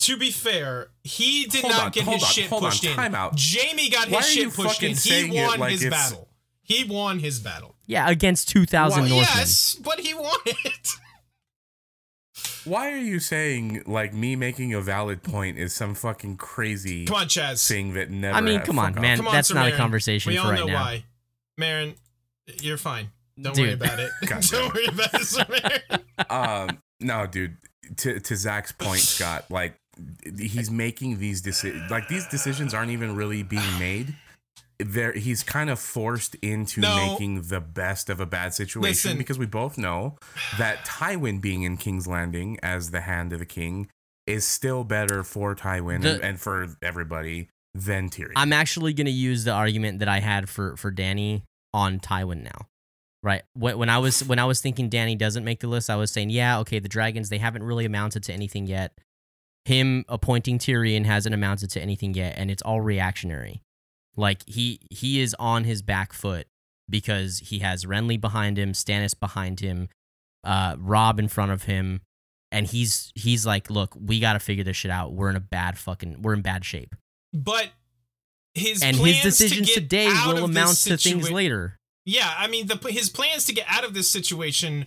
To 0.00 0.16
be 0.16 0.30
fair, 0.30 0.88
he 1.04 1.44
did 1.44 1.60
Hold 1.62 1.72
not 1.72 1.84
on, 1.86 1.90
get 1.90 2.04
his 2.04 2.22
on, 2.22 2.30
shit 2.30 2.46
hold 2.46 2.64
on, 2.64 2.70
pushed 2.70 2.84
in. 2.84 2.96
time 2.96 3.14
out. 3.14 3.38
Jaime 3.38 3.90
got 3.90 4.08
Why 4.08 4.18
his 4.18 4.30
shit 4.30 4.54
pushed 4.54 4.82
in. 4.82 4.94
He 4.94 5.42
won 5.42 5.60
like 5.60 5.72
his 5.72 5.90
battle. 5.90 6.29
He 6.70 6.84
won 6.84 7.18
his 7.18 7.40
battle. 7.40 7.74
Yeah, 7.86 8.08
against 8.08 8.48
two 8.48 8.64
thousand 8.64 9.02
Well, 9.04 9.10
Northmen. 9.16 9.34
Yes, 9.38 9.76
but 9.82 9.98
he 10.00 10.14
won 10.14 10.38
it. 10.46 10.88
Why 12.64 12.92
are 12.92 12.96
you 12.98 13.18
saying 13.20 13.82
like 13.86 14.14
me 14.14 14.36
making 14.36 14.72
a 14.74 14.80
valid 14.80 15.22
point 15.22 15.58
is 15.58 15.74
some 15.74 15.94
fucking 15.94 16.36
crazy 16.36 17.06
Come 17.06 17.16
on, 17.16 17.26
Chaz. 17.26 17.66
thing 17.66 17.94
that 17.94 18.10
never? 18.10 18.36
I 18.36 18.40
mean, 18.40 18.60
come 18.60 18.78
on, 18.78 18.94
man. 18.94 19.16
Come 19.16 19.26
on, 19.28 19.34
that's 19.34 19.48
Sir 19.48 19.54
not 19.54 19.68
a 19.68 19.72
Meryn. 19.72 19.76
conversation 19.76 20.30
we 20.30 20.36
for 20.36 20.44
all 20.44 20.50
right 20.50 20.60
know 20.60 20.66
now. 20.66 20.74
why. 20.74 21.04
Meryn, 21.58 21.94
you're 22.62 22.76
fine. 22.76 23.10
Don't 23.40 23.54
Dude. 23.54 23.64
worry 23.64 23.72
about 23.72 23.98
it. 23.98 24.10
Don't 24.50 24.74
worry 24.74 24.86
about 24.86 25.14
it, 25.14 25.24
Sir 25.24 25.44
Meryn. 25.44 26.30
um 26.30 26.78
no 27.00 27.26
dude 27.26 27.56
to 27.96 28.20
to 28.20 28.36
zach's 28.36 28.72
point 28.72 29.00
scott 29.00 29.46
like 29.50 29.74
he's 30.38 30.70
making 30.70 31.18
these 31.18 31.40
decisions 31.40 31.90
like 31.90 32.06
these 32.08 32.26
decisions 32.28 32.74
aren't 32.74 32.90
even 32.90 33.16
really 33.16 33.42
being 33.42 33.78
made 33.78 34.14
there 34.84 35.12
he's 35.12 35.42
kind 35.42 35.70
of 35.70 35.78
forced 35.78 36.34
into 36.36 36.80
No. 36.80 36.96
making 37.12 37.42
the 37.42 37.60
best 37.60 38.08
of 38.10 38.20
a 38.20 38.26
bad 38.26 38.54
situation 38.54 38.82
Listen. 39.10 39.18
because 39.18 39.38
we 39.38 39.46
both 39.46 39.76
know 39.78 40.16
that 40.58 40.84
tywin 40.86 41.40
being 41.40 41.62
in 41.62 41.76
king's 41.76 42.06
landing 42.06 42.58
as 42.62 42.90
the 42.90 43.02
hand 43.02 43.32
of 43.32 43.38
the 43.38 43.46
king 43.46 43.88
is 44.26 44.46
still 44.46 44.84
better 44.84 45.22
for 45.22 45.54
tywin 45.54 46.02
The- 46.02 46.14
and, 46.14 46.24
and 46.24 46.40
for 46.40 46.68
everybody 46.82 47.48
than 47.74 48.10
Tyrion. 48.10 48.32
I'm 48.34 48.52
actually 48.52 48.92
going 48.92 49.06
to 49.06 49.12
use 49.12 49.44
the 49.44 49.52
argument 49.52 50.00
that 50.00 50.08
I 50.08 50.18
had 50.20 50.48
for 50.48 50.76
for 50.76 50.90
Danny 50.90 51.44
on 51.72 52.00
Tywin 52.00 52.42
now. 52.42 52.66
Right. 53.22 53.42
When, 53.54 53.78
when 53.78 53.88
I 53.88 53.98
was 53.98 54.24
when 54.24 54.38
I 54.40 54.44
was 54.44 54.60
thinking 54.60 54.88
Danny 54.88 55.14
doesn't 55.14 55.44
make 55.44 55.60
the 55.60 55.68
list, 55.68 55.88
I 55.88 55.94
was 55.96 56.10
saying, 56.10 56.30
yeah, 56.30 56.58
okay, 56.60 56.80
the 56.80 56.88
dragons 56.88 57.28
they 57.28 57.38
haven't 57.38 57.62
really 57.62 57.84
amounted 57.84 58.24
to 58.24 58.32
anything 58.32 58.66
yet. 58.66 58.92
Him 59.66 60.04
appointing 60.08 60.58
Tyrion 60.58 61.04
hasn't 61.04 61.34
amounted 61.34 61.70
to 61.70 61.80
anything 61.80 62.14
yet, 62.14 62.34
and 62.36 62.50
it's 62.50 62.62
all 62.62 62.80
reactionary. 62.80 63.62
Like 64.16 64.42
he 64.46 64.80
he 64.90 65.20
is 65.20 65.34
on 65.38 65.64
his 65.64 65.82
back 65.82 66.12
foot 66.12 66.46
because 66.88 67.38
he 67.38 67.60
has 67.60 67.84
Renly 67.84 68.20
behind 68.20 68.58
him, 68.58 68.72
Stannis 68.72 69.18
behind 69.18 69.60
him, 69.60 69.88
uh, 70.44 70.76
Robb 70.78 71.18
in 71.18 71.28
front 71.28 71.52
of 71.52 71.64
him, 71.64 72.00
and 72.50 72.66
he's 72.66 73.12
he's 73.14 73.46
like, 73.46 73.70
look, 73.70 73.94
we 73.98 74.20
got 74.20 74.34
to 74.34 74.40
figure 74.40 74.64
this 74.64 74.76
shit 74.76 74.90
out. 74.90 75.12
We're 75.12 75.30
in 75.30 75.36
a 75.36 75.40
bad 75.40 75.78
fucking 75.78 76.22
we're 76.22 76.34
in 76.34 76.42
bad 76.42 76.64
shape 76.64 76.94
But 77.32 77.70
his 78.54 78.82
and 78.82 78.96
plans 78.96 79.18
his 79.18 79.38
decisions 79.38 79.68
to 79.68 79.80
today 79.80 80.08
out 80.08 80.34
will 80.34 80.44
of 80.44 80.50
amount 80.50 80.70
this 80.70 80.84
to 80.84 80.96
things 80.96 81.30
later. 81.30 81.76
Yeah, 82.04 82.32
I 82.36 82.48
mean, 82.48 82.66
the 82.66 82.76
his 82.90 83.08
plans 83.10 83.44
to 83.46 83.52
get 83.52 83.66
out 83.68 83.84
of 83.84 83.94
this 83.94 84.10
situation 84.10 84.86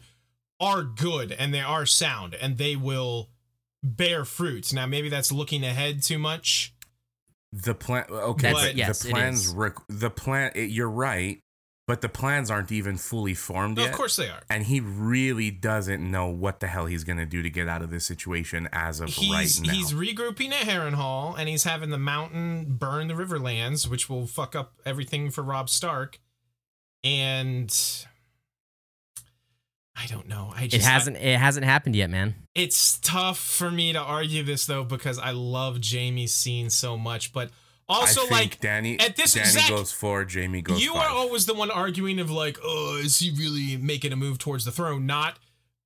are 0.59 0.83
good 0.83 1.31
and 1.31 1.53
they 1.53 1.61
are 1.61 1.85
sound 1.85 2.35
and 2.35 2.57
they 2.57 2.75
will 2.75 3.29
bear 3.83 4.25
fruits. 4.25 4.73
Now, 4.73 4.85
maybe 4.85 5.09
that's 5.09 5.31
looking 5.31 5.63
ahead 5.63 6.01
too 6.03 6.17
much. 6.17 6.73
The 7.55 7.75
plan. 7.75 8.05
Okay, 8.09 8.47
That's- 8.47 8.65
but 8.65 8.75
yes, 8.75 9.03
the 9.03 9.09
plans. 9.11 9.47
Rec- 9.49 9.75
the 9.88 10.09
plan. 10.09 10.51
It, 10.55 10.71
you're 10.71 10.89
right, 10.89 11.39
but 11.88 12.01
the 12.01 12.09
plans 12.09 12.49
aren't 12.49 12.71
even 12.71 12.97
fully 12.97 13.35
formed 13.35 13.77
No, 13.77 13.84
yet. 13.84 13.91
of 13.91 13.95
course 13.95 14.15
they 14.15 14.27
are. 14.27 14.41
and 14.49 14.63
he 14.63 14.80
really 14.80 15.51
doesn't 15.51 16.01
know 16.09 16.27
what 16.30 16.61
the 16.61 16.67
hell 16.67 16.88
he's 16.88 17.03
gonna 17.03 17.27
do 17.27 17.43
to 17.43 17.49
get 17.51 17.67
out 17.67 17.84
of 17.84 17.91
this 17.91 18.05
situation 18.07 18.67
as 18.71 18.99
of 18.99 19.09
He's 19.09 19.30
right 19.61 19.67
now. 19.67 19.73
he's 19.73 19.93
regrouping 19.93 20.51
at 20.51 20.65
Harrenhal 20.65 21.35
and 21.38 21.47
he's 21.47 21.63
having 21.63 21.91
the 21.91 21.99
mountain 21.99 22.73
burn 22.77 23.07
the 23.07 23.13
Riverlands, 23.13 23.88
which 23.88 24.09
will 24.09 24.25
fuck 24.25 24.55
up 24.55 24.73
everything 24.85 25.30
for 25.30 25.43
Robb 25.43 25.69
Stark. 25.69 26.19
And 27.03 27.69
I 29.95 30.07
don't 30.07 30.27
know. 30.27 30.51
I 30.55 30.67
just, 30.67 30.75
It 30.85 30.89
hasn't 30.89 31.17
it 31.17 31.37
hasn't 31.37 31.65
happened 31.65 31.95
yet, 31.95 32.09
man. 32.09 32.35
it's 32.55 32.97
tough 32.99 33.37
for 33.39 33.69
me 33.69 33.93
to 33.93 33.99
argue 33.99 34.43
this 34.43 34.65
though 34.65 34.83
because 34.83 35.19
I 35.19 35.31
love 35.31 35.79
Jaime's 35.83 36.33
scene 36.33 36.69
so 36.69 36.97
much, 36.97 37.31
but 37.31 37.51
also 37.87 38.21
I 38.21 38.23
think 38.25 38.31
like 38.31 38.59
Danny. 38.59 38.99
at 38.99 39.15
this 39.15 39.33
Danny 39.33 39.47
Zach, 39.49 39.69
goes 39.69 39.91
four. 39.91 40.25
Jaime 40.29 40.61
goes 40.61 40.81
you 40.83 40.93
five. 40.93 41.03
are 41.03 41.09
always 41.09 41.45
the 41.45 41.53
one 41.53 41.69
arguing 41.69 42.19
of 42.19 42.31
like, 42.31 42.57
oh, 42.63 42.99
is 43.03 43.19
he 43.19 43.29
really 43.31 43.77
making 43.77 44.11
a 44.11 44.15
move 44.15 44.39
towards 44.39 44.65
the 44.65 44.71
throne? 44.71 45.05
Not 45.05 45.37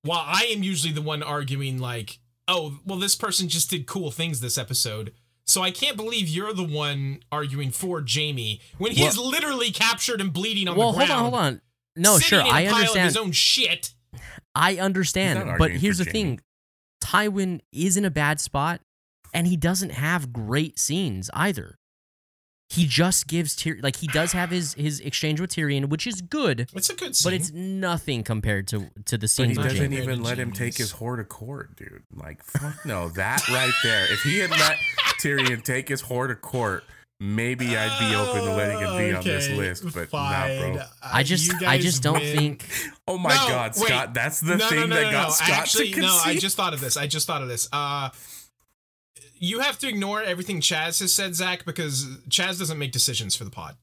while 0.04 0.24
I 0.26 0.44
am 0.56 0.64
usually 0.64 0.94
the 0.94 1.02
one 1.02 1.22
arguing 1.22 1.78
like, 1.80 2.20
oh, 2.48 2.80
well, 2.86 3.00
this 3.00 3.16
person 3.16 3.50
just 3.50 3.70
did 3.70 3.88
cool 3.88 4.10
things 4.12 4.40
this 4.40 4.58
episode. 4.58 5.12
So 5.46 5.62
I 5.64 5.72
can't 5.72 5.98
believe 5.98 6.30
you're 6.30 6.54
the 6.54 6.64
one 6.64 7.20
arguing 7.32 7.72
for 7.72 8.02
Jaime 8.08 8.62
when 8.78 8.92
he's 8.94 9.18
literally 9.18 9.72
captured 9.72 10.22
and 10.22 10.32
bleeding 10.32 10.68
on 10.70 10.78
well, 10.78 10.92
the 10.94 10.98
hold 11.00 11.08
ground. 11.10 11.26
on, 11.26 11.32
hold 11.34 11.44
on. 11.46 11.62
No, 11.98 12.20
sure, 12.20 12.42
in 12.42 12.46
a 12.46 12.50
I 12.50 12.64
pile 12.66 12.68
Of 12.68 12.74
understand. 12.80 13.06
his 13.06 13.18
own 13.18 13.32
shit. 13.32 13.92
I 14.58 14.78
understand. 14.78 15.58
But 15.58 15.72
here's 15.72 15.98
the 16.00 16.04
Jaime. 16.06 16.12
thing. 16.14 16.40
Tywin 17.04 17.60
is 17.72 17.96
in 17.98 18.06
a 18.06 18.10
bad 18.12 18.40
spot 18.42 18.82
and 19.34 19.48
he 19.48 19.56
doesn't 19.56 19.92
have 19.92 20.34
great 20.34 20.80
scenes 20.80 21.30
either. 21.34 21.78
He 22.70 22.86
just 22.86 23.28
gives 23.28 23.56
Tyrion, 23.56 23.82
like 23.82 23.96
he 23.96 24.08
does 24.08 24.34
have 24.34 24.50
his 24.50 24.74
his 24.74 25.00
exchange 25.00 25.40
with 25.40 25.52
Tyrion, 25.52 25.88
which 25.88 26.06
is 26.06 26.22
good, 26.22 26.70
It's 26.76 26.90
a 26.90 26.96
good 26.96 27.16
scene. 27.16 27.32
but 27.32 27.34
it's 27.34 27.54
nothing 27.54 28.24
compared 28.24 28.68
to 28.70 28.90
to 29.06 29.18
the 29.18 29.34
But 29.38 29.48
he 29.48 29.54
doesn't 29.54 29.64
Jaime. 29.78 29.80
doesn't 29.80 29.94
even 29.94 30.22
let 30.24 30.38
him 30.38 30.52
take 30.52 30.76
his 30.76 30.92
whore 30.92 31.16
to 31.16 31.24
court, 31.24 31.78
dude. 31.78 32.04
Like, 32.14 32.44
fuck 32.44 32.86
no. 32.86 33.08
That 33.10 33.48
right 33.48 33.72
there. 33.84 34.12
If 34.12 34.20
he 34.24 34.40
had 34.40 34.50
let 34.52 34.76
Tyrion 35.22 35.64
take 35.64 35.88
his 35.88 36.02
whore 36.04 36.28
to 36.28 36.36
court, 36.36 36.84
maybe 37.20 37.76
I'd 37.78 38.00
be 38.00 38.16
open 38.16 38.44
to 38.44 38.54
letting 38.56 38.80
him 38.80 38.98
be 38.98 39.14
on 39.16 39.24
this 39.24 39.50
list. 39.50 39.84
But 39.94 40.10
fine. 40.10 40.74
nah, 40.76 40.76
bro. 40.76 40.84
I 41.04 41.24
just 41.24 41.52
I 41.64 41.78
just 41.78 42.04
don't 42.04 42.20
win. 42.20 42.38
think 42.38 42.66
Oh 43.08 43.18
my 43.18 43.30
No, 43.30 43.48
God, 43.48 43.72
wait. 43.78 43.88
Scott. 43.88 44.14
That's 44.14 44.40
the 44.42 44.58
no, 44.58 44.68
thing 44.68 44.80
no, 44.82 44.86
no, 44.88 44.96
that 44.96 45.04
no, 45.04 45.12
got 45.12 45.28
no. 45.28 45.34
Scott 45.34 45.50
Actually, 45.50 45.92
to 45.94 46.02
no. 46.02 46.22
I 46.26 46.36
just 46.38 46.56
thought 46.58 46.74
of 46.74 46.82
this. 46.82 46.98
I 46.98 47.08
just 47.08 47.26
thought 47.28 47.42
of 47.42 47.48
this. 47.48 47.68
Uh, 47.74 48.10
you 49.40 49.60
have 49.60 49.78
to 49.80 49.88
ignore 49.88 50.22
everything 50.24 50.62
Chaz 50.62 51.00
has 51.00 51.14
said, 51.14 51.36
Zach, 51.36 51.64
because 51.66 52.06
Chaz 52.30 52.58
doesn't 52.60 52.78
make 52.80 52.92
decisions 52.92 53.36
for 53.36 53.44
the 53.44 53.52
pod, 53.52 53.76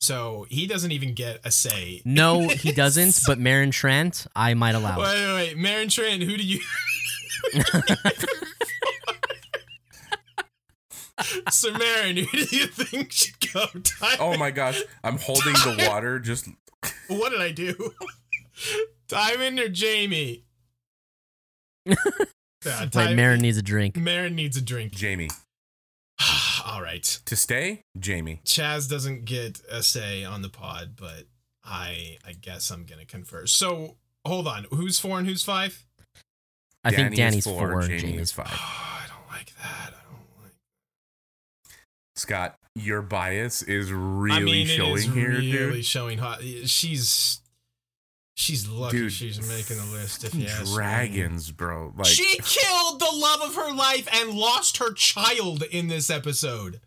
so 0.00 0.46
he 0.50 0.66
doesn't 0.66 0.92
even 0.92 1.14
get 1.14 1.40
a 1.44 1.50
say. 1.50 2.02
no, 2.04 2.48
he 2.48 2.72
doesn't, 2.72 3.18
but 3.26 3.38
Meryn 3.38 3.70
Trant, 3.70 4.26
I 4.36 4.52
might 4.54 4.74
allow 4.74 4.98
Wait, 4.98 5.06
it. 5.14 5.34
wait, 5.34 5.56
wait. 5.56 5.56
Meryn 5.56 5.86
Tran, 5.86 6.22
who 6.22 6.36
do 6.36 6.44
you? 6.44 6.60
so 11.50 11.72
Meryn, 11.72 12.18
who 12.18 12.44
do 12.44 12.56
you 12.56 12.66
think 12.66 13.12
should 13.12 13.52
go? 13.52 13.66
Ty- 13.82 14.16
Oh 14.20 14.36
my 14.36 14.50
gosh. 14.50 14.80
I'm 15.04 15.18
holding 15.18 15.52
the 15.52 15.86
water 15.88 16.18
just 16.18 16.48
what 17.08 17.30
did 17.32 17.40
I 17.40 17.50
do? 17.52 17.92
Diamond 19.08 19.58
or 19.60 19.68
Jaime? 19.74 20.44
Yeah, 22.66 22.80
Wait, 22.82 22.90
Ty- 22.92 23.14
Meryn 23.14 23.40
needs 23.40 23.56
a 23.56 23.62
drink. 23.62 23.94
Meryn 23.94 24.34
needs 24.34 24.56
a 24.56 24.60
drink. 24.60 24.92
Jaime. 25.00 25.28
All 26.66 26.82
right. 26.82 27.04
To 27.26 27.36
stay, 27.36 27.82
Jaime. 28.04 28.40
Chaz 28.44 28.90
doesn't 28.90 29.24
get 29.26 29.60
a 29.70 29.80
say 29.82 30.24
on 30.24 30.42
the 30.42 30.48
pod, 30.48 30.94
but 30.96 31.24
I 31.64 32.18
I 32.26 32.32
guess 32.32 32.70
I'm 32.70 32.84
gonna 32.84 33.04
confer. 33.06 33.46
So 33.46 33.96
hold 34.26 34.48
on, 34.48 34.66
who's 34.72 34.98
four 34.98 35.18
and 35.20 35.26
who's 35.28 35.44
five? 35.44 35.86
I 36.82 36.90
think 36.90 37.14
Danny 37.14 37.38
is 37.38 37.44
Danny's 37.44 37.44
four, 37.44 37.70
four, 37.70 37.82
Jaime 37.82 38.00
Jaime's 38.00 38.32
five. 38.32 38.48
Oh, 38.50 38.56
five. 38.56 38.60
I 39.04 39.06
don't 39.08 39.36
like 39.38 39.52
that. 39.62 39.94
I 42.24 42.32
don't 42.32 42.40
like. 42.42 42.52
Scott, 42.52 42.58
your 42.74 43.02
bias 43.02 43.62
is 43.62 43.92
really 43.92 44.36
I 44.36 44.40
mean, 44.40 44.66
it 44.66 44.70
showing 44.70 44.96
is 44.96 45.04
here, 45.04 45.28
really 45.30 45.72
dude. 45.72 45.84
showing 45.84 46.18
hot. 46.18 46.40
She's 46.64 47.40
She's 48.38 48.68
lucky 48.68 48.98
Dude, 48.98 49.12
she's 49.12 49.40
making 49.48 49.78
the 49.84 49.92
list. 49.96 50.22
If 50.22 50.32
you 50.32 50.46
ask 50.46 50.66
me. 50.66 50.74
Dragons, 50.74 51.50
bro. 51.50 51.92
Like 51.96 52.06
she 52.06 52.38
killed 52.40 53.00
the 53.00 53.10
love 53.12 53.40
of 53.42 53.56
her 53.56 53.74
life 53.74 54.06
and 54.14 54.30
lost 54.32 54.76
her 54.76 54.92
child 54.92 55.64
in 55.64 55.88
this 55.88 56.08
episode. 56.08 56.80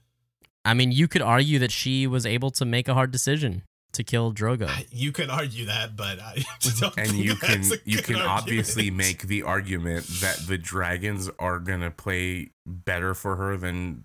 I 0.64 0.74
mean, 0.74 0.94
you 0.94 1.10
could 1.10 1.22
argue 1.22 1.60
that 1.60 1.72
she 1.74 2.08
was 2.08 2.26
able 2.26 2.52
to 2.52 2.64
make 2.64 2.88
a 2.88 2.94
hard 2.94 3.12
decision 3.12 3.64
to 3.94 4.04
kill 4.04 4.34
Drogo. 4.34 4.70
You 4.92 5.12
can 5.12 5.30
argue 5.30 5.66
that, 5.66 5.96
but 5.96 6.20
I 6.20 6.44
don't 6.80 6.98
and 6.98 7.10
think 7.10 7.26
you 7.26 7.36
can 7.36 7.62
a 7.64 7.76
you 7.84 7.98
can 7.98 8.16
argument. 8.16 8.30
obviously 8.30 8.92
make 8.92 9.24
the 9.24 9.44
argument 9.44 10.06
that 10.22 10.38
the 10.48 10.58
dragons 10.58 11.30
are 11.40 11.60
gonna 11.60 11.92
play 11.92 12.52
better 12.66 13.14
for 13.14 13.36
her 13.36 13.58
than 13.58 14.04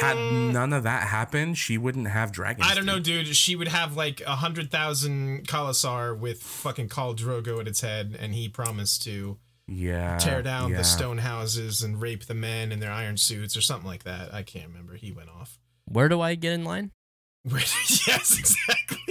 had 0.00 0.16
none 0.16 0.72
of 0.72 0.82
that 0.82 1.08
happened 1.08 1.56
she 1.56 1.78
wouldn't 1.78 2.08
have 2.08 2.30
dragons 2.30 2.66
Mm. 2.66 2.70
I 2.70 2.74
don't 2.74 2.84
know, 2.86 2.98
dude. 3.00 3.26
dude. 3.26 3.36
She 3.36 3.56
would 3.56 3.68
have 3.68 3.96
like 3.96 4.20
a 4.26 4.36
hundred 4.36 4.70
thousand 4.70 5.48
Khalasar 5.48 6.16
with 6.18 6.42
fucking 6.42 6.88
Khal 6.88 7.16
Drogo 7.16 7.58
at 7.60 7.66
its 7.66 7.80
head, 7.80 8.16
and 8.20 8.34
he 8.34 8.48
promised 8.48 9.02
to 9.04 9.38
yeah 9.68 10.16
tear 10.18 10.42
down 10.42 10.70
yeah. 10.70 10.76
the 10.76 10.84
stone 10.84 11.18
houses 11.18 11.82
and 11.82 12.00
rape 12.00 12.26
the 12.26 12.34
men 12.34 12.70
in 12.70 12.78
their 12.78 12.92
iron 12.92 13.16
suits 13.16 13.56
or 13.56 13.60
something 13.60 13.86
like 13.88 14.04
that. 14.04 14.32
I 14.32 14.42
can't 14.42 14.68
remember. 14.68 14.94
He 14.94 15.10
went 15.10 15.28
off. 15.30 15.58
Where 15.86 16.08
do 16.08 16.20
I 16.20 16.34
get 16.36 16.52
in 16.52 16.64
line? 16.64 16.92
yes, 17.46 18.38
exactly. 18.38 19.05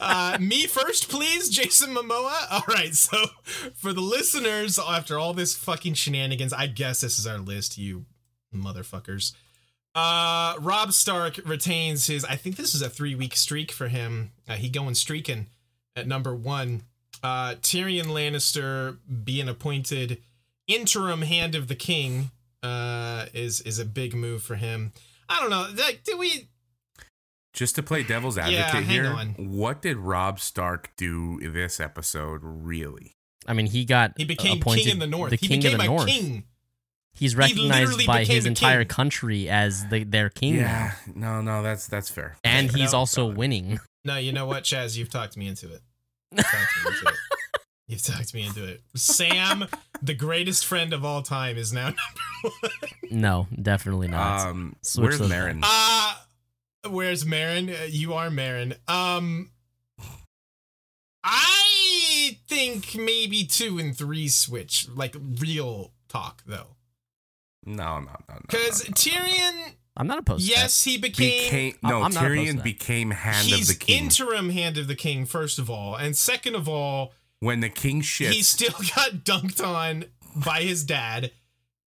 Uh, 0.00 0.36
me 0.40 0.66
first, 0.66 1.08
please, 1.08 1.48
Jason 1.48 1.94
Momoa. 1.94 2.34
All 2.50 2.64
right, 2.68 2.94
so 2.94 3.18
for 3.74 3.92
the 3.92 4.00
listeners, 4.00 4.78
after 4.78 5.18
all 5.18 5.32
this 5.32 5.54
fucking 5.56 5.94
shenanigans, 5.94 6.52
I 6.52 6.66
guess 6.66 7.00
this 7.00 7.18
is 7.18 7.26
our 7.26 7.38
list, 7.38 7.78
you 7.78 8.04
motherfuckers. 8.54 9.32
Uh, 9.94 10.54
Robb 10.60 10.92
Stark 10.92 11.40
retains 11.44 12.06
his. 12.06 12.24
I 12.24 12.36
think 12.36 12.56
this 12.56 12.74
is 12.74 12.82
a 12.82 12.90
three 12.90 13.14
week 13.14 13.36
streak 13.36 13.70
for 13.70 13.88
him. 13.88 14.32
Uh, 14.48 14.54
he 14.54 14.68
going 14.68 14.94
streaking 14.94 15.46
at 15.94 16.06
number 16.06 16.34
one. 16.34 16.82
Uh, 17.22 17.54
Tyrion 17.62 18.06
Lannister 18.06 18.98
being 19.24 19.48
appointed 19.48 20.20
interim 20.66 21.22
Hand 21.22 21.54
of 21.54 21.68
the 21.68 21.74
King 21.74 22.30
uh, 22.62 23.26
is 23.32 23.60
is 23.60 23.78
a 23.78 23.84
big 23.84 24.14
move 24.14 24.42
for 24.42 24.56
him. 24.56 24.92
I 25.28 25.40
don't 25.40 25.50
know. 25.50 25.68
Like, 25.82 26.02
did 26.04 26.18
we? 26.18 26.48
Just 27.54 27.74
to 27.76 27.82
play 27.82 28.02
devil's 28.02 28.36
advocate 28.36 28.64
hang 28.66 28.84
here 28.84 29.06
on. 29.06 29.28
what 29.38 29.80
did 29.80 29.96
Robb 29.96 30.40
Stark 30.40 30.90
do 30.96 31.38
this 31.40 31.80
episode 31.80 32.40
really 32.42 33.14
I 33.46 33.52
mean, 33.52 33.66
he 33.66 33.84
got 33.84 34.12
He 34.16 34.24
became 34.24 34.58
appointed 34.60 34.82
king 34.84 34.92
in 34.94 34.98
the 34.98 35.06
north. 35.06 35.30
The 35.30 35.36
he 35.36 35.48
king 35.48 35.60
became 35.60 35.74
of 35.74 35.78
the 35.78 35.84
a 35.84 35.88
north. 35.88 36.06
king. 36.08 36.44
He's 37.12 37.36
literally 37.36 37.68
recognized 37.70 38.06
by 38.08 38.24
his 38.24 38.44
entire 38.46 38.80
king. 38.84 38.88
country 38.88 39.48
as 39.48 39.86
the, 39.88 40.02
their 40.02 40.28
king, 40.30 40.56
now. 40.56 40.62
yeah 40.62 40.92
no 41.14 41.40
no 41.42 41.62
that's 41.62 41.86
that's 41.86 42.08
fair 42.10 42.36
and 42.42 42.68
Okay, 42.70 42.80
he's 42.80 42.92
no, 42.92 42.98
also 42.98 43.28
no. 43.30 43.34
winning. 43.36 43.78
No, 44.06 44.18
you 44.18 44.32
know 44.32 44.44
what, 44.44 44.64
Chaz? 44.64 44.98
You've 44.98 45.08
talked 45.08 45.34
me 45.34 45.46
into 45.46 45.72
it. 45.72 45.80
You've 46.30 46.44
talked 46.44 46.54
me 46.84 46.90
into 46.92 47.06
it. 47.08 47.14
You've 47.88 48.02
talked 48.02 48.34
me 48.34 48.46
into 48.46 48.64
it. 48.68 48.82
Sam, 48.94 49.66
the 50.02 50.12
greatest 50.12 50.66
friend 50.66 50.92
of 50.92 51.06
all 51.06 51.22
time, 51.22 51.56
is 51.56 51.72
now 51.72 51.84
number 52.42 52.56
one. 52.60 52.80
No, 53.10 53.46
definitely 53.62 54.08
not. 54.08 54.46
um 54.46 54.76
Switch 54.82 55.04
where's 55.04 55.18
those 55.20 55.30
Marin? 55.30 55.60
Uh 55.62 56.14
where's 56.88 57.24
Marin? 57.26 57.68
Uh, 57.70 57.86
you 57.88 58.14
are 58.14 58.30
Marin. 58.30 58.74
Um 58.88 59.50
I 61.22 62.38
think 62.48 62.94
maybe 62.96 63.44
two 63.44 63.78
and 63.78 63.96
three 63.96 64.28
switch. 64.28 64.88
Like 64.94 65.16
real 65.40 65.92
talk 66.08 66.42
though. 66.46 66.76
no 67.64 67.98
no 68.00 68.06
no 68.06 68.16
no 68.28 68.36
Because 68.48 68.84
no, 68.88 68.88
no, 68.88 68.90
no. 68.90 68.94
Became, 68.94 69.74
I'm 69.96 70.06
not 70.06 70.18
opposed. 70.18 70.46
to 70.48 70.54
that. 70.54 70.60
yes, 70.60 70.84
he 70.84 70.98
became, 70.98 71.44
became 71.44 71.74
no 71.82 72.02
I'm 72.02 72.12
not 72.12 72.24
opposed 72.24 72.24
to 72.24 72.28
Tyrion 72.28 72.56
that. 72.56 72.64
became 72.64 73.10
hand 73.12 73.46
he's 73.46 73.70
of 73.70 73.78
the 73.78 73.84
king 73.84 74.04
interim 74.04 74.50
hand 74.50 74.76
of 74.76 74.86
the 74.88 74.94
king 74.96 75.24
first 75.24 75.58
of 75.58 75.70
all, 75.70 75.94
and 75.94 76.16
second 76.16 76.54
of 76.56 76.68
all, 76.68 77.12
when 77.40 77.60
the 77.60 77.68
king 77.70 78.02
shits 78.02 78.32
he 78.32 78.42
still 78.42 78.72
got 78.96 79.10
dunked 79.24 79.64
on 79.64 80.06
by 80.36 80.62
his 80.62 80.84
dad, 80.84 81.30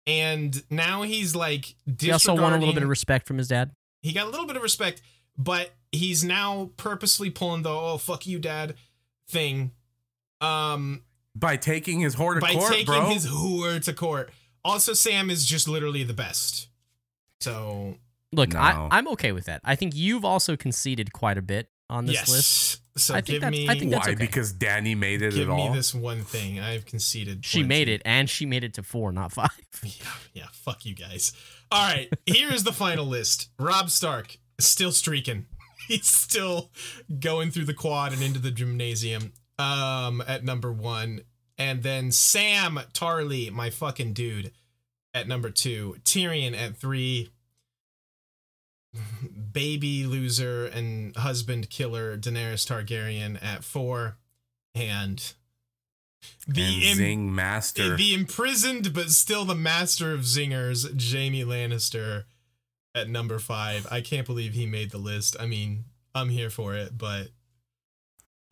and 0.07 0.63
now 0.71 1.03
he's 1.03 1.35
like 1.35 1.75
He 1.99 2.13
also 2.13 2.35
won 2.35 2.53
a 2.53 2.59
little 2.59 2.75
bit 2.75 2.83
of 2.83 2.89
respect 2.89 3.27
from 3.27 3.39
his 3.39 3.49
dad. 3.49 3.71
He 4.05 4.13
got 4.13 4.27
a 4.27 4.31
little 4.31 4.47
bit 4.47 4.55
of 4.57 4.63
respect, 4.63 5.03
but 5.37 5.71
he's 5.91 6.23
now 6.23 6.71
purposely 6.77 7.31
pulling 7.31 7.63
the 7.63 7.71
"oh 7.71 7.97
fuck 7.99 8.27
you, 8.27 8.39
dad" 8.39 8.75
thing, 9.29 9.73
um, 10.41 11.03
by 11.35 11.57
taking 11.57 12.01
his 12.01 12.15
whore 12.17 12.35
to 12.35 12.41
by 12.41 12.53
court 12.53 12.71
taking 12.73 12.87
bro 12.87 13.07
his 13.07 13.27
whore 13.27 13.83
to 13.83 13.93
court. 13.93 14.31
Also, 14.65 14.93
Sam 14.93 15.31
is 15.31 15.45
just 15.45 15.69
literally 15.69 16.05
the 16.05 16.15
best. 16.15 16.69
So 17.41 17.97
Look, 18.33 18.53
No. 18.53 18.59
I, 18.59 18.89
I'm 18.91 19.09
okay 19.09 19.33
with 19.33 19.47
that. 19.47 19.61
I 19.65 19.75
think 19.77 19.95
you've 19.95 20.25
also 20.25 20.57
conceded 20.57 21.13
quite 21.13 21.39
a 21.39 21.43
bit 21.43 21.69
on 21.91 22.07
this 22.07 22.15
yes, 22.15 22.31
list. 22.31 22.81
so 22.97 23.15
I 23.15 23.19
think 23.19 23.27
give 23.27 23.41
that's- 23.43 23.61
me 23.61 23.69
I 23.69 23.79
think 23.79 23.91
that's 23.91 24.07
why 24.07 24.13
okay. 24.15 24.25
because 24.25 24.53
danny 24.53 24.95
made 24.95 25.23
it 25.23 25.35
give 25.35 25.49
at 25.51 25.55
me 25.55 25.63
all 25.69 25.73
this 25.73 25.95
one 25.95 26.23
thing. 26.23 26.59
I've 26.61 26.87
conceded. 26.87 27.45
She 27.45 27.59
plenty. 27.59 27.69
made 27.69 27.89
it, 27.89 28.03
and 28.05 28.29
she 28.29 28.47
made 28.47 28.65
it 28.65 28.75
to 28.75 28.83
four, 28.83 29.13
not 29.13 29.33
five. 29.33 29.51
Yeah, 29.83 29.91
yeah, 30.33 30.47
fuck 30.53 30.87
you 30.87 30.95
guys. 30.95 31.33
All 31.75 31.83
right, 31.83 32.09
here 32.25 32.53
is 32.53 32.63
the 32.63 32.71
final 32.71 33.05
list. 33.05 33.51
Robb 33.59 33.91
Stark 33.91 34.37
still 34.61 34.93
streaking. 34.93 35.47
He's 35.89 36.07
still 36.07 36.71
going 37.19 37.51
through 37.51 37.65
the 37.65 37.75
quad 37.75 38.13
and 38.13 38.23
into 38.23 38.39
the 38.39 38.53
gymnasium. 38.53 39.33
Um, 39.59 40.23
at 40.29 40.45
number 40.45 40.71
one, 40.71 41.23
and 41.59 41.83
then 41.83 42.13
Sam 42.13 42.79
Tarly, 42.93 43.51
my 43.51 43.71
fucking 43.71 44.13
dude, 44.13 44.53
at 45.15 45.27
number 45.27 45.51
two. 45.51 45.97
Tyrion 46.05 46.57
at 46.57 46.77
three. 46.77 47.33
Baby 49.53 50.07
loser 50.07 50.67
and 50.67 51.17
husband 51.17 51.71
killer 51.71 52.17
Daenerys 52.17 52.65
Targaryen 52.69 53.43
at 53.43 53.65
four, 53.65 54.17
and 54.77 55.35
the 56.47 56.63
and 56.63 56.83
im- 56.83 56.97
zing 56.97 57.35
master 57.35 57.97
the 57.97 58.15
imprisoned 58.15 58.93
but 58.93 59.11
still 59.11 59.45
the 59.45 59.55
master 59.55 60.13
of 60.13 60.21
zingers, 60.21 60.85
Jaime 61.13 61.45
Lannister, 61.45 62.25
at 62.95 63.09
number 63.09 63.39
five. 63.39 63.87
I 63.91 64.01
can't 64.01 64.27
believe 64.27 64.53
he 64.55 64.67
made 64.67 64.91
the 64.91 64.99
list. 64.99 65.37
I 65.41 65.47
mean, 65.47 65.85
I'm 66.15 66.29
here 66.29 66.51
for 66.51 66.75
it, 66.75 66.97
but 66.99 67.29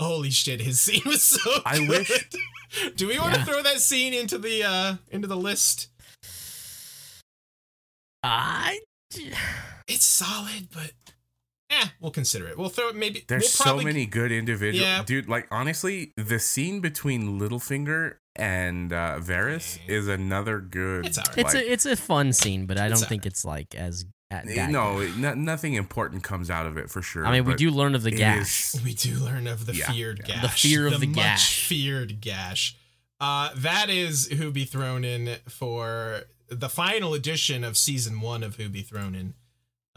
holy 0.00 0.30
shit, 0.30 0.60
his 0.60 0.80
scene 0.82 1.02
was 1.06 1.22
so. 1.22 1.50
I 1.66 1.78
good. 1.78 1.88
wish- 1.88 2.28
Do 2.96 3.06
we 3.06 3.18
want 3.18 3.34
to 3.34 3.44
throw 3.44 3.62
that 3.62 3.80
scene 3.80 4.14
into 4.14 4.38
the 4.38 4.64
uh 4.64 4.94
into 5.10 5.28
the 5.28 5.36
list? 5.36 5.88
I. 8.22 8.80
It's 9.88 10.04
solid, 10.06 10.68
but 10.72 10.92
eh, 11.72 11.86
we'll 12.00 12.10
consider 12.12 12.46
it. 12.48 12.58
We'll 12.58 12.68
throw 12.68 12.88
it. 12.88 12.96
Maybe 12.96 13.24
There's 13.26 13.42
we'll 13.64 13.76
so 13.78 13.82
many 13.82 14.06
good 14.06 14.30
individuals. 14.32 14.86
Yeah. 14.86 15.02
Dude, 15.04 15.28
like 15.28 15.46
honestly, 15.50 16.12
the 16.16 16.38
scene 16.38 16.80
between 16.80 17.38
Littlefinger 17.40 18.16
and 18.36 18.92
uh 18.92 19.18
Varys 19.20 19.78
is 19.88 20.08
another 20.08 20.58
good 20.60 21.06
It's 21.06 21.18
alright. 21.18 21.38
It's 21.38 21.54
like, 21.54 21.64
a 21.64 21.72
it's 21.72 21.86
a 21.86 21.96
fun 21.96 22.32
scene, 22.32 22.66
but 22.66 22.78
I 22.78 22.88
don't 22.88 22.98
think 22.98 23.26
it's 23.26 23.44
like 23.44 23.74
as 23.74 24.06
at 24.30 24.48
eh, 24.48 24.54
that 24.54 24.70
no, 24.70 25.06
no, 25.16 25.34
nothing 25.34 25.74
important 25.74 26.22
comes 26.22 26.48
out 26.50 26.64
of 26.66 26.78
it 26.78 26.88
for 26.90 27.02
sure. 27.02 27.26
I 27.26 27.32
mean, 27.32 27.44
we 27.44 27.54
do 27.54 27.70
learn 27.70 27.94
of 27.94 28.02
the 28.02 28.08
it 28.10 28.16
gash. 28.16 28.74
is- 28.74 28.82
We 28.82 28.94
do 28.94 29.16
learn 29.16 29.46
of 29.46 29.66
the 29.66 29.74
Yeah, 29.74 29.90
feared 29.92 30.20
yeah. 30.26 30.36
gash. 30.36 30.42
The 30.42 30.68
fear 30.68 30.86
of 30.86 31.00
the 31.00 31.06
much 31.06 31.16
gash. 31.16 31.66
feared 31.68 32.20
gash. 32.22 32.76
Uh, 33.20 33.50
that 33.54 33.88
is 33.90 34.28
Who 34.28 34.50
Be 34.50 34.64
Thrown 34.64 35.04
In 35.04 35.36
for 35.48 36.22
the 36.48 36.68
final 36.70 37.12
edition 37.14 37.62
of 37.64 37.76
season 37.76 38.20
one 38.22 38.42
of 38.42 38.56
Who 38.56 38.68
Be 38.70 38.80
Thrown 38.82 39.14
In. 39.14 39.34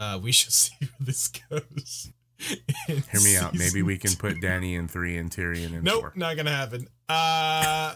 Uh, 0.00 0.18
we 0.22 0.32
shall 0.32 0.50
see 0.52 0.74
where 0.80 0.90
this 1.00 1.28
goes. 1.28 2.12
Hear 2.86 3.20
me 3.22 3.36
out. 3.36 3.54
Maybe 3.54 3.82
we 3.82 3.96
can 3.96 4.14
put 4.14 4.40
Danny 4.42 4.74
in 4.74 4.88
three 4.88 5.16
and 5.16 5.30
Tyrion 5.30 5.74
in 5.74 5.82
Nope, 5.84 6.00
four. 6.00 6.12
not 6.16 6.36
gonna 6.36 6.54
happen. 6.54 6.86
Uh, 7.08 7.94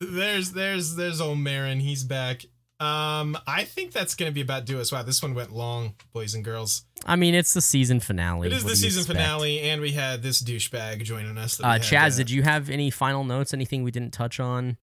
there's 0.00 0.52
there's 0.52 0.94
there's 0.96 1.20
old 1.20 1.38
Marin. 1.38 1.80
He's 1.80 2.04
back. 2.04 2.44
Um, 2.80 3.38
I 3.46 3.62
think 3.64 3.92
that's 3.92 4.14
gonna 4.16 4.32
be 4.32 4.40
about 4.40 4.64
do 4.66 4.80
us. 4.80 4.90
Wow, 4.92 5.04
this 5.04 5.22
one 5.22 5.34
went 5.34 5.52
long, 5.52 5.94
boys 6.12 6.34
and 6.34 6.44
girls. 6.44 6.82
I 7.06 7.16
mean, 7.16 7.34
it's 7.34 7.54
the 7.54 7.60
season 7.62 8.00
finale. 8.00 8.48
It 8.48 8.52
is 8.52 8.64
What 8.64 8.70
the 8.70 8.76
season 8.76 9.00
expect? 9.02 9.18
finale, 9.20 9.60
and 9.60 9.80
we 9.80 9.92
had 9.92 10.22
this 10.22 10.42
douchebag 10.42 11.02
joining 11.04 11.38
us. 11.38 11.60
Uh, 11.60 11.72
had, 11.72 11.82
Chaz, 11.82 12.14
uh, 12.14 12.16
did 12.18 12.30
you 12.30 12.42
have 12.42 12.68
any 12.70 12.90
final 12.90 13.24
notes? 13.24 13.54
Anything 13.54 13.84
we 13.84 13.90
didn't 13.92 14.12
touch 14.12 14.38
on? 14.40 14.76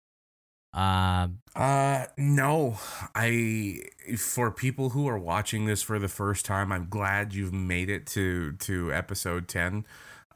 Uh, 0.73 1.27
Uh 1.55 2.05
no. 2.17 2.77
I 3.15 3.79
for 4.17 4.51
people 4.51 4.89
who 4.89 5.07
are 5.07 5.17
watching 5.17 5.65
this 5.65 5.81
for 5.81 5.97
the 5.99 6.07
first 6.07 6.45
time, 6.45 6.71
I'm 6.71 6.87
glad 6.89 7.33
you've 7.33 7.53
made 7.53 7.89
it 7.89 8.05
to 8.07 8.53
to 8.53 8.93
episode 8.93 9.47
10. 9.47 9.85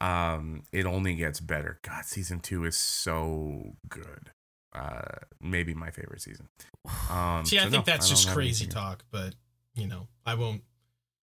Um 0.02 0.64
it 0.72 0.86
only 0.86 1.16
gets 1.16 1.40
better. 1.40 1.80
God, 1.84 2.06
season 2.06 2.40
2 2.40 2.66
is 2.66 2.76
so 2.78 3.76
good. 3.90 4.32
Uh 4.74 5.02
maybe 5.40 5.74
my 5.74 5.92
favorite 5.92 6.22
season. 6.22 6.50
Um 7.12 7.46
See, 7.46 7.60
I 7.60 7.66
so 7.66 7.70
think 7.70 7.86
no, 7.88 7.94
that's 7.94 8.08
don't 8.10 8.16
just 8.18 8.30
crazy 8.30 8.66
talk, 8.68 9.04
but 9.12 9.36
you 9.76 9.88
know, 9.88 10.08
I 10.26 10.36
won't. 10.36 10.62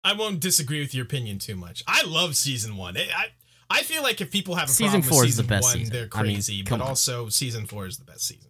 I 0.04 0.14
won't 0.14 0.40
disagree 0.40 0.80
with 0.80 0.94
your 0.96 1.04
opinion 1.06 1.38
too 1.40 1.56
much. 1.56 1.84
I 1.88 2.04
love 2.06 2.36
season 2.36 2.78
one. 2.78 2.96
I 2.98 3.02
I, 3.16 3.26
I 3.70 3.84
feel 3.84 4.02
like 4.04 4.22
if 4.22 4.32
people 4.32 4.56
have 4.56 4.70
a 4.70 4.72
Season 4.72 5.02
problem 5.02 5.10
four 5.10 5.20
with 5.22 5.30
is 5.30 5.36
the 5.38 5.44
season 5.44 5.50
best 5.50 5.64
one, 5.64 5.74
season. 5.74 5.94
they're 5.94 6.10
I 6.14 6.24
mean, 6.24 6.34
crazy. 6.36 6.62
but 6.64 6.74
on. 6.74 6.82
also, 6.82 7.28
season 7.30 7.66
four 7.66 7.86
is 7.88 7.98
the 7.98 8.06
best 8.06 8.26
season. 8.28 8.47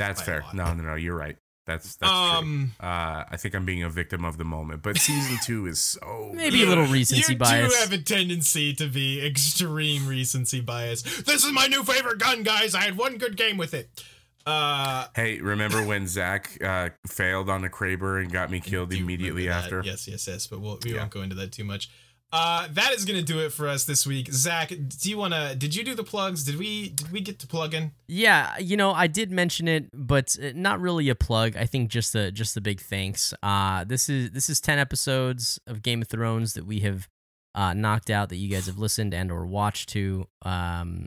That's 0.00 0.22
fair. 0.22 0.44
No, 0.52 0.72
no, 0.74 0.82
no, 0.82 0.94
you're 0.96 1.16
right. 1.16 1.36
That's 1.66 1.94
that's 1.96 2.10
um, 2.10 2.72
true. 2.80 2.88
Uh, 2.88 3.24
I 3.30 3.36
think 3.36 3.54
I'm 3.54 3.64
being 3.64 3.84
a 3.84 3.90
victim 3.90 4.24
of 4.24 4.38
the 4.38 4.44
moment, 4.44 4.82
but 4.82 4.96
season 4.98 5.36
two 5.44 5.66
is 5.66 5.78
so 5.80 6.32
Maybe 6.34 6.62
a 6.64 6.66
little 6.66 6.84
good. 6.86 6.92
recency 6.94 7.34
you 7.34 7.38
bias. 7.38 7.72
do 7.72 7.78
have 7.80 7.92
a 7.92 7.98
tendency 8.02 8.74
to 8.74 8.88
be 8.88 9.24
extreme 9.24 10.06
recency 10.08 10.60
bias. 10.60 11.02
This 11.02 11.44
is 11.44 11.52
my 11.52 11.66
new 11.68 11.84
favorite 11.84 12.18
gun, 12.18 12.42
guys. 12.42 12.74
I 12.74 12.80
had 12.80 12.96
one 12.96 13.18
good 13.18 13.36
game 13.36 13.56
with 13.56 13.74
it. 13.74 13.88
Uh, 14.46 15.06
Hey, 15.14 15.38
remember 15.40 15.84
when 15.86 16.06
Zach 16.08 16.58
uh, 16.64 16.88
failed 17.06 17.48
on 17.50 17.60
the 17.62 17.68
Kraber 17.70 18.20
and 18.20 18.32
got 18.32 18.50
me 18.50 18.58
killed 18.58 18.92
immediately 18.92 19.48
after? 19.48 19.82
Yes, 19.84 20.08
yes, 20.08 20.26
yes. 20.26 20.46
But 20.46 20.60
we'll, 20.60 20.78
we 20.82 20.92
Yeah. 20.94 21.00
won't 21.00 21.10
go 21.10 21.22
into 21.22 21.36
that 21.36 21.52
too 21.52 21.64
much. 21.64 21.90
Uh, 22.32 22.68
that 22.70 22.92
is 22.92 23.04
gonna 23.04 23.22
do 23.22 23.40
it 23.40 23.52
for 23.52 23.66
us 23.66 23.84
this 23.84 24.06
week. 24.06 24.32
Zach, 24.32 24.68
do 24.68 25.10
you 25.10 25.18
wanna? 25.18 25.54
Did 25.56 25.74
you 25.74 25.82
do 25.82 25.94
the 25.96 26.04
plugs? 26.04 26.44
Did 26.44 26.58
we? 26.58 26.90
Did 26.90 27.10
we 27.10 27.20
get 27.20 27.40
to 27.40 27.46
plug 27.48 27.74
in? 27.74 27.90
Yeah, 28.06 28.56
you 28.58 28.76
know, 28.76 28.92
I 28.92 29.08
did 29.08 29.32
mention 29.32 29.66
it, 29.66 29.86
but 29.92 30.36
uh, 30.40 30.50
not 30.54 30.80
really 30.80 31.08
a 31.08 31.16
plug. 31.16 31.56
I 31.56 31.66
think 31.66 31.90
just 31.90 32.14
a 32.14 32.30
just 32.30 32.56
a 32.56 32.60
big 32.60 32.80
thanks. 32.80 33.34
Uh 33.42 33.82
this 33.84 34.08
is 34.08 34.30
this 34.30 34.48
is 34.48 34.60
10 34.60 34.78
episodes 34.78 35.58
of 35.66 35.82
Game 35.82 36.02
of 36.02 36.08
Thrones 36.08 36.54
that 36.54 36.66
we 36.66 36.80
have 36.80 37.08
uh 37.56 37.74
knocked 37.74 38.10
out 38.10 38.28
that 38.28 38.36
you 38.36 38.48
guys 38.48 38.66
have 38.66 38.78
listened 38.78 39.12
and 39.12 39.32
or 39.32 39.44
watched 39.44 39.88
to 39.90 40.26
um 40.42 41.06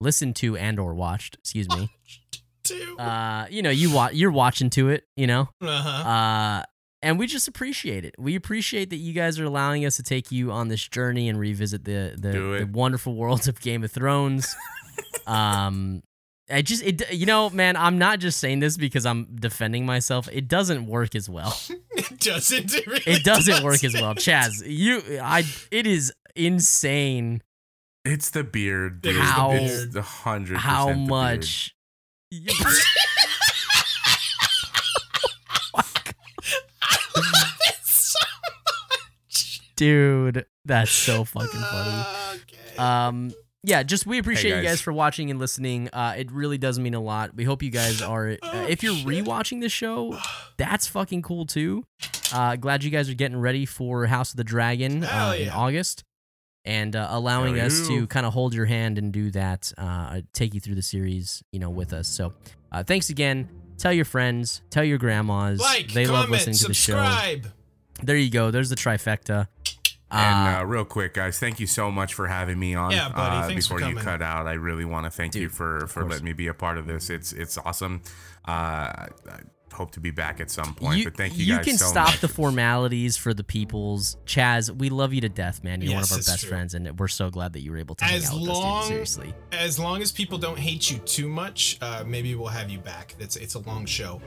listened 0.00 0.34
to 0.36 0.56
and 0.56 0.78
or 0.78 0.94
watched, 0.94 1.36
excuse 1.36 1.68
me. 1.68 1.90
Two. 2.64 2.96
Uh 2.98 3.46
you 3.50 3.60
know, 3.60 3.70
you 3.70 3.92
wa- 3.92 4.10
you're 4.12 4.30
watching 4.30 4.70
to 4.70 4.88
it, 4.88 5.04
you 5.14 5.26
know. 5.26 5.50
Uh-huh. 5.60 6.08
Uh 6.08 6.62
and 7.02 7.18
we 7.18 7.26
just 7.26 7.46
appreciate 7.48 8.04
it. 8.04 8.14
We 8.18 8.34
appreciate 8.34 8.90
that 8.90 8.96
you 8.96 9.12
guys 9.12 9.38
are 9.38 9.44
allowing 9.44 9.84
us 9.86 9.96
to 9.96 10.02
take 10.02 10.32
you 10.32 10.50
on 10.50 10.68
this 10.68 10.86
journey 10.86 11.28
and 11.28 11.38
revisit 11.38 11.84
the 11.84 12.14
the, 12.18 12.30
the 12.60 12.68
wonderful 12.72 13.14
worlds 13.14 13.46
of 13.48 13.60
Game 13.60 13.84
of 13.84 13.92
Thrones. 13.92 14.54
um, 15.26 16.02
I 16.50 16.62
just 16.62 16.82
it 16.82 17.12
you 17.12 17.26
know 17.26 17.50
man, 17.50 17.76
I'm 17.76 17.98
not 17.98 18.18
just 18.20 18.38
saying 18.40 18.60
this 18.60 18.76
because 18.76 19.04
I'm 19.06 19.36
defending 19.36 19.84
myself. 19.86 20.28
It 20.32 20.48
doesn't 20.48 20.86
work 20.86 21.14
as 21.14 21.28
well. 21.28 21.56
it 21.92 22.18
doesn't. 22.20 22.74
It, 22.74 22.86
really 22.86 23.02
It 23.06 23.22
doesn't 23.24 23.62
work 23.62 23.84
as 23.84 23.94
well. 23.94 24.14
Chaz, 24.14 24.62
you 24.66 25.02
I 25.22 25.44
it 25.70 25.86
is 25.86 26.12
insane 26.34 27.42
It's 28.04 28.30
the 28.30 28.44
beard. 28.44 29.02
Dude. 29.02 29.12
is 29.12 29.18
the 29.18 29.24
How- 29.24 29.50
beard. 29.50 29.92
The 29.92 30.02
hundred. 30.02 30.56
how 30.58 30.86
percent 30.86 31.06
the 31.06 31.10
beard. 31.10 31.10
much 31.10 31.74
you- 32.30 32.52
I 36.80 36.98
love 37.16 37.58
it 37.66 37.84
so 37.84 38.18
much. 38.66 39.60
Dude, 39.78 40.44
that's 40.64 40.90
so 40.90 41.24
fucking 41.34 41.48
funny. 41.60 42.04
Okay. 42.42 42.76
um 42.76 43.30
yeah 43.64 43.82
just 43.82 44.06
we 44.06 44.18
appreciate 44.18 44.50
you 44.54 44.62
guys. 44.62 44.72
guys 44.74 44.80
for 44.80 44.92
watching 44.92 45.30
and 45.32 45.40
listening 45.40 45.88
uh 45.92 46.14
it 46.16 46.30
really 46.30 46.56
does 46.58 46.78
mean 46.78 46.94
a 46.94 47.00
lot 47.00 47.34
we 47.34 47.42
hope 47.42 47.60
you 47.60 47.70
guys 47.70 48.00
are 48.00 48.28
uh, 48.30 48.36
Oh, 48.42 48.66
if 48.66 48.84
you're 48.84 48.94
shit. 48.94 49.04
rewatching 49.06 49.60
the 49.60 49.68
show 49.68 50.16
that's 50.58 50.86
fucking 50.86 51.22
cool 51.22 51.44
too 51.44 51.84
uh 52.32 52.54
glad 52.54 52.84
you 52.84 52.90
guys 52.90 53.10
are 53.10 53.14
getting 53.14 53.36
ready 53.36 53.66
for 53.66 54.06
house 54.06 54.30
of 54.30 54.36
the 54.36 54.44
dragon 54.44 55.02
Hell 55.02 55.30
uh, 55.30 55.34
in 55.34 55.48
august 55.48 56.04
and 56.64 56.94
uh, 56.94 57.08
allowing 57.10 57.58
us 57.58 57.86
to 57.88 58.06
kind 58.06 58.26
of 58.26 58.32
hold 58.32 58.54
your 58.54 58.66
hand 58.66 58.96
and 58.96 59.12
do 59.12 59.30
that 59.32 59.72
uh 59.76 60.20
take 60.32 60.54
you 60.54 60.60
through 60.60 60.76
the 60.76 60.82
series 60.82 61.42
you 61.50 61.58
know 61.58 61.70
with 61.70 61.92
us 61.92 62.06
so 62.06 62.32
uh 62.70 62.84
thanks 62.84 63.10
again 63.10 63.48
tell 63.76 63.92
your 63.92 64.04
friends 64.04 64.62
tell 64.70 64.84
your 64.84 64.98
grandmas 64.98 65.58
like, 65.58 65.92
they 65.92 66.06
love 66.06 66.26
comment, 66.26 66.30
listening 66.30 66.56
to 66.56 66.68
the 66.68 66.74
show 66.74 66.92
subscribe. 66.92 67.48
There 68.02 68.16
you 68.16 68.30
go 68.30 68.50
there's 68.50 68.68
the 68.70 68.76
trifecta 68.76 69.48
And 70.10 70.56
Uh, 70.56 70.60
uh, 70.60 70.64
real 70.64 70.86
quick, 70.86 71.12
guys, 71.12 71.38
thank 71.38 71.60
you 71.60 71.66
so 71.66 71.90
much 71.90 72.14
for 72.14 72.26
having 72.28 72.58
me 72.58 72.74
on. 72.74 72.92
Yeah, 72.92 73.10
buddy, 73.10 73.36
Uh, 73.36 73.46
thanks 73.46 73.66
for 73.66 73.74
before 73.76 73.90
you 73.90 73.96
cut 73.96 74.22
out, 74.22 74.46
I 74.46 74.54
really 74.54 74.86
want 74.86 75.04
to 75.04 75.10
thank 75.10 75.34
you 75.34 75.50
for 75.50 75.86
for 75.88 76.02
letting 76.08 76.24
me 76.24 76.32
be 76.32 76.46
a 76.46 76.54
part 76.54 76.78
of 76.78 76.86
this. 76.86 77.10
It's 77.10 77.32
it's 77.34 77.58
awesome. 77.58 78.00
Uh, 78.46 78.50
I 78.50 79.08
hope 79.74 79.90
to 79.92 80.00
be 80.00 80.10
back 80.10 80.40
at 80.40 80.50
some 80.50 80.74
point. 80.74 80.96
you, 80.98 81.04
but 81.04 81.14
thank 81.18 81.36
you, 81.36 81.44
guys 81.46 81.58
You 81.66 81.72
can 81.72 81.78
so 81.78 81.88
stop 81.88 82.06
much. 82.08 82.20
the 82.20 82.28
formalities 82.28 83.18
for 83.18 83.34
the 83.34 83.44
peoples. 83.44 84.16
Chaz, 84.24 84.70
we 84.74 84.88
love 84.88 85.12
you 85.12 85.20
to 85.20 85.28
death, 85.28 85.62
man. 85.62 85.82
You're 85.82 85.92
one 85.92 86.02
of 86.04 86.10
our 86.10 86.16
best 86.18 86.40
true. 86.40 86.48
friends, 86.48 86.72
and 86.72 86.98
we're 86.98 87.08
so 87.08 87.28
glad 87.28 87.52
that 87.52 87.60
you 87.60 87.70
were 87.72 87.76
able 87.78 87.94
to 87.96 88.04
hang 88.06 88.16
As 88.16 88.30
out 88.30 88.40
with 88.40 88.48
long- 88.48 88.78
us, 88.78 88.84
dude. 88.84 88.92
Seriously. 88.94 89.34
As 89.52 89.78
long 89.78 90.00
as 90.00 90.10
people 90.10 90.38
don't 90.38 90.58
hate 90.58 90.90
you 90.90 90.98
too 91.00 91.28
much, 91.28 91.76
uh, 91.82 92.02
maybe 92.06 92.34
we'll 92.34 92.48
have 92.48 92.70
you 92.70 92.78
back. 92.78 93.14
It's 93.20 93.36
it's 93.36 93.56
a 93.56 93.60
long 93.60 93.84
show. 93.84 94.22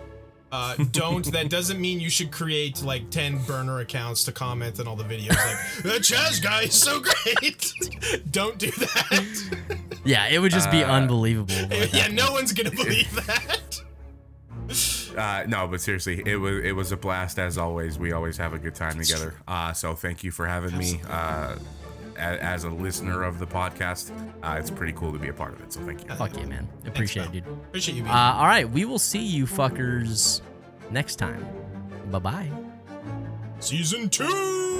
Uh, 0.51 0.75
don't. 0.91 1.25
that 1.31 1.49
doesn't 1.49 1.79
mean 1.79 1.99
you 1.99 2.09
should 2.09 2.31
create 2.31 2.81
like 2.83 3.09
ten 3.09 3.41
burner 3.43 3.79
accounts 3.79 4.23
to 4.25 4.31
comment 4.31 4.79
on 4.79 4.87
all 4.87 4.95
the 4.97 5.03
videos. 5.03 5.29
Like 5.29 5.83
the 5.83 5.99
Chaz 5.99 6.41
guy 6.41 6.63
is 6.63 6.73
so 6.73 6.99
great. 6.99 7.73
don't 8.31 8.57
do 8.57 8.69
that. 8.71 9.79
Yeah, 10.03 10.27
it 10.27 10.39
would 10.39 10.51
just 10.51 10.69
be 10.71 10.83
Uh, 10.83 10.91
unbelievable. 10.93 11.55
what 11.69 11.93
yeah, 11.93 12.07
no 12.07 12.31
one's 12.33 12.51
gonna 12.53 12.71
believe 12.71 13.13
that. 13.27 13.81
Uh, 15.17 15.43
no, 15.47 15.67
but 15.67 15.81
seriously, 15.81 16.21
it 16.25 16.37
was 16.37 16.63
it 16.63 16.71
was 16.75 16.91
a 16.91 16.97
blast 16.97 17.37
as 17.39 17.57
always. 17.57 17.99
We 17.99 18.11
always 18.13 18.37
have 18.37 18.53
a 18.53 18.59
good 18.59 18.75
time 18.75 18.97
together. 18.99 19.35
Uh, 19.47 19.73
so 19.73 19.95
thank 19.95 20.23
you 20.23 20.31
for 20.31 20.45
having 20.47 20.77
me. 20.77 21.01
Uh, 21.09 21.55
a- 21.55 21.57
as 22.21 22.63
a 22.63 22.69
listener 22.69 23.23
of 23.23 23.39
the 23.39 23.47
podcast, 23.47 24.11
uh, 24.43 24.55
it's 24.59 24.69
pretty 24.71 24.93
cool 24.93 25.11
to 25.11 25.19
be 25.19 25.29
a 25.29 25.33
part 25.33 25.53
of 25.53 25.61
it. 25.61 25.73
So 25.73 25.81
thank 25.81 26.07
you. 26.07 26.15
Fuck 26.15 26.37
yeah, 26.37 26.45
man. 26.45 26.67
Appreciate 26.85 27.25
it, 27.25 27.31
dude. 27.31 27.47
Appreciate 27.47 27.95
you 27.95 28.03
being. 28.03 28.13
Uh, 28.15 28.33
all 28.37 28.45
right, 28.45 28.69
we 28.69 28.85
will 28.85 28.99
see 28.99 29.23
you 29.23 29.45
fuckers 29.45 30.41
next 30.91 31.15
time. 31.15 31.45
Bye 32.11 32.19
bye. 32.19 32.51
Season 33.59 34.09
two. 34.09 34.70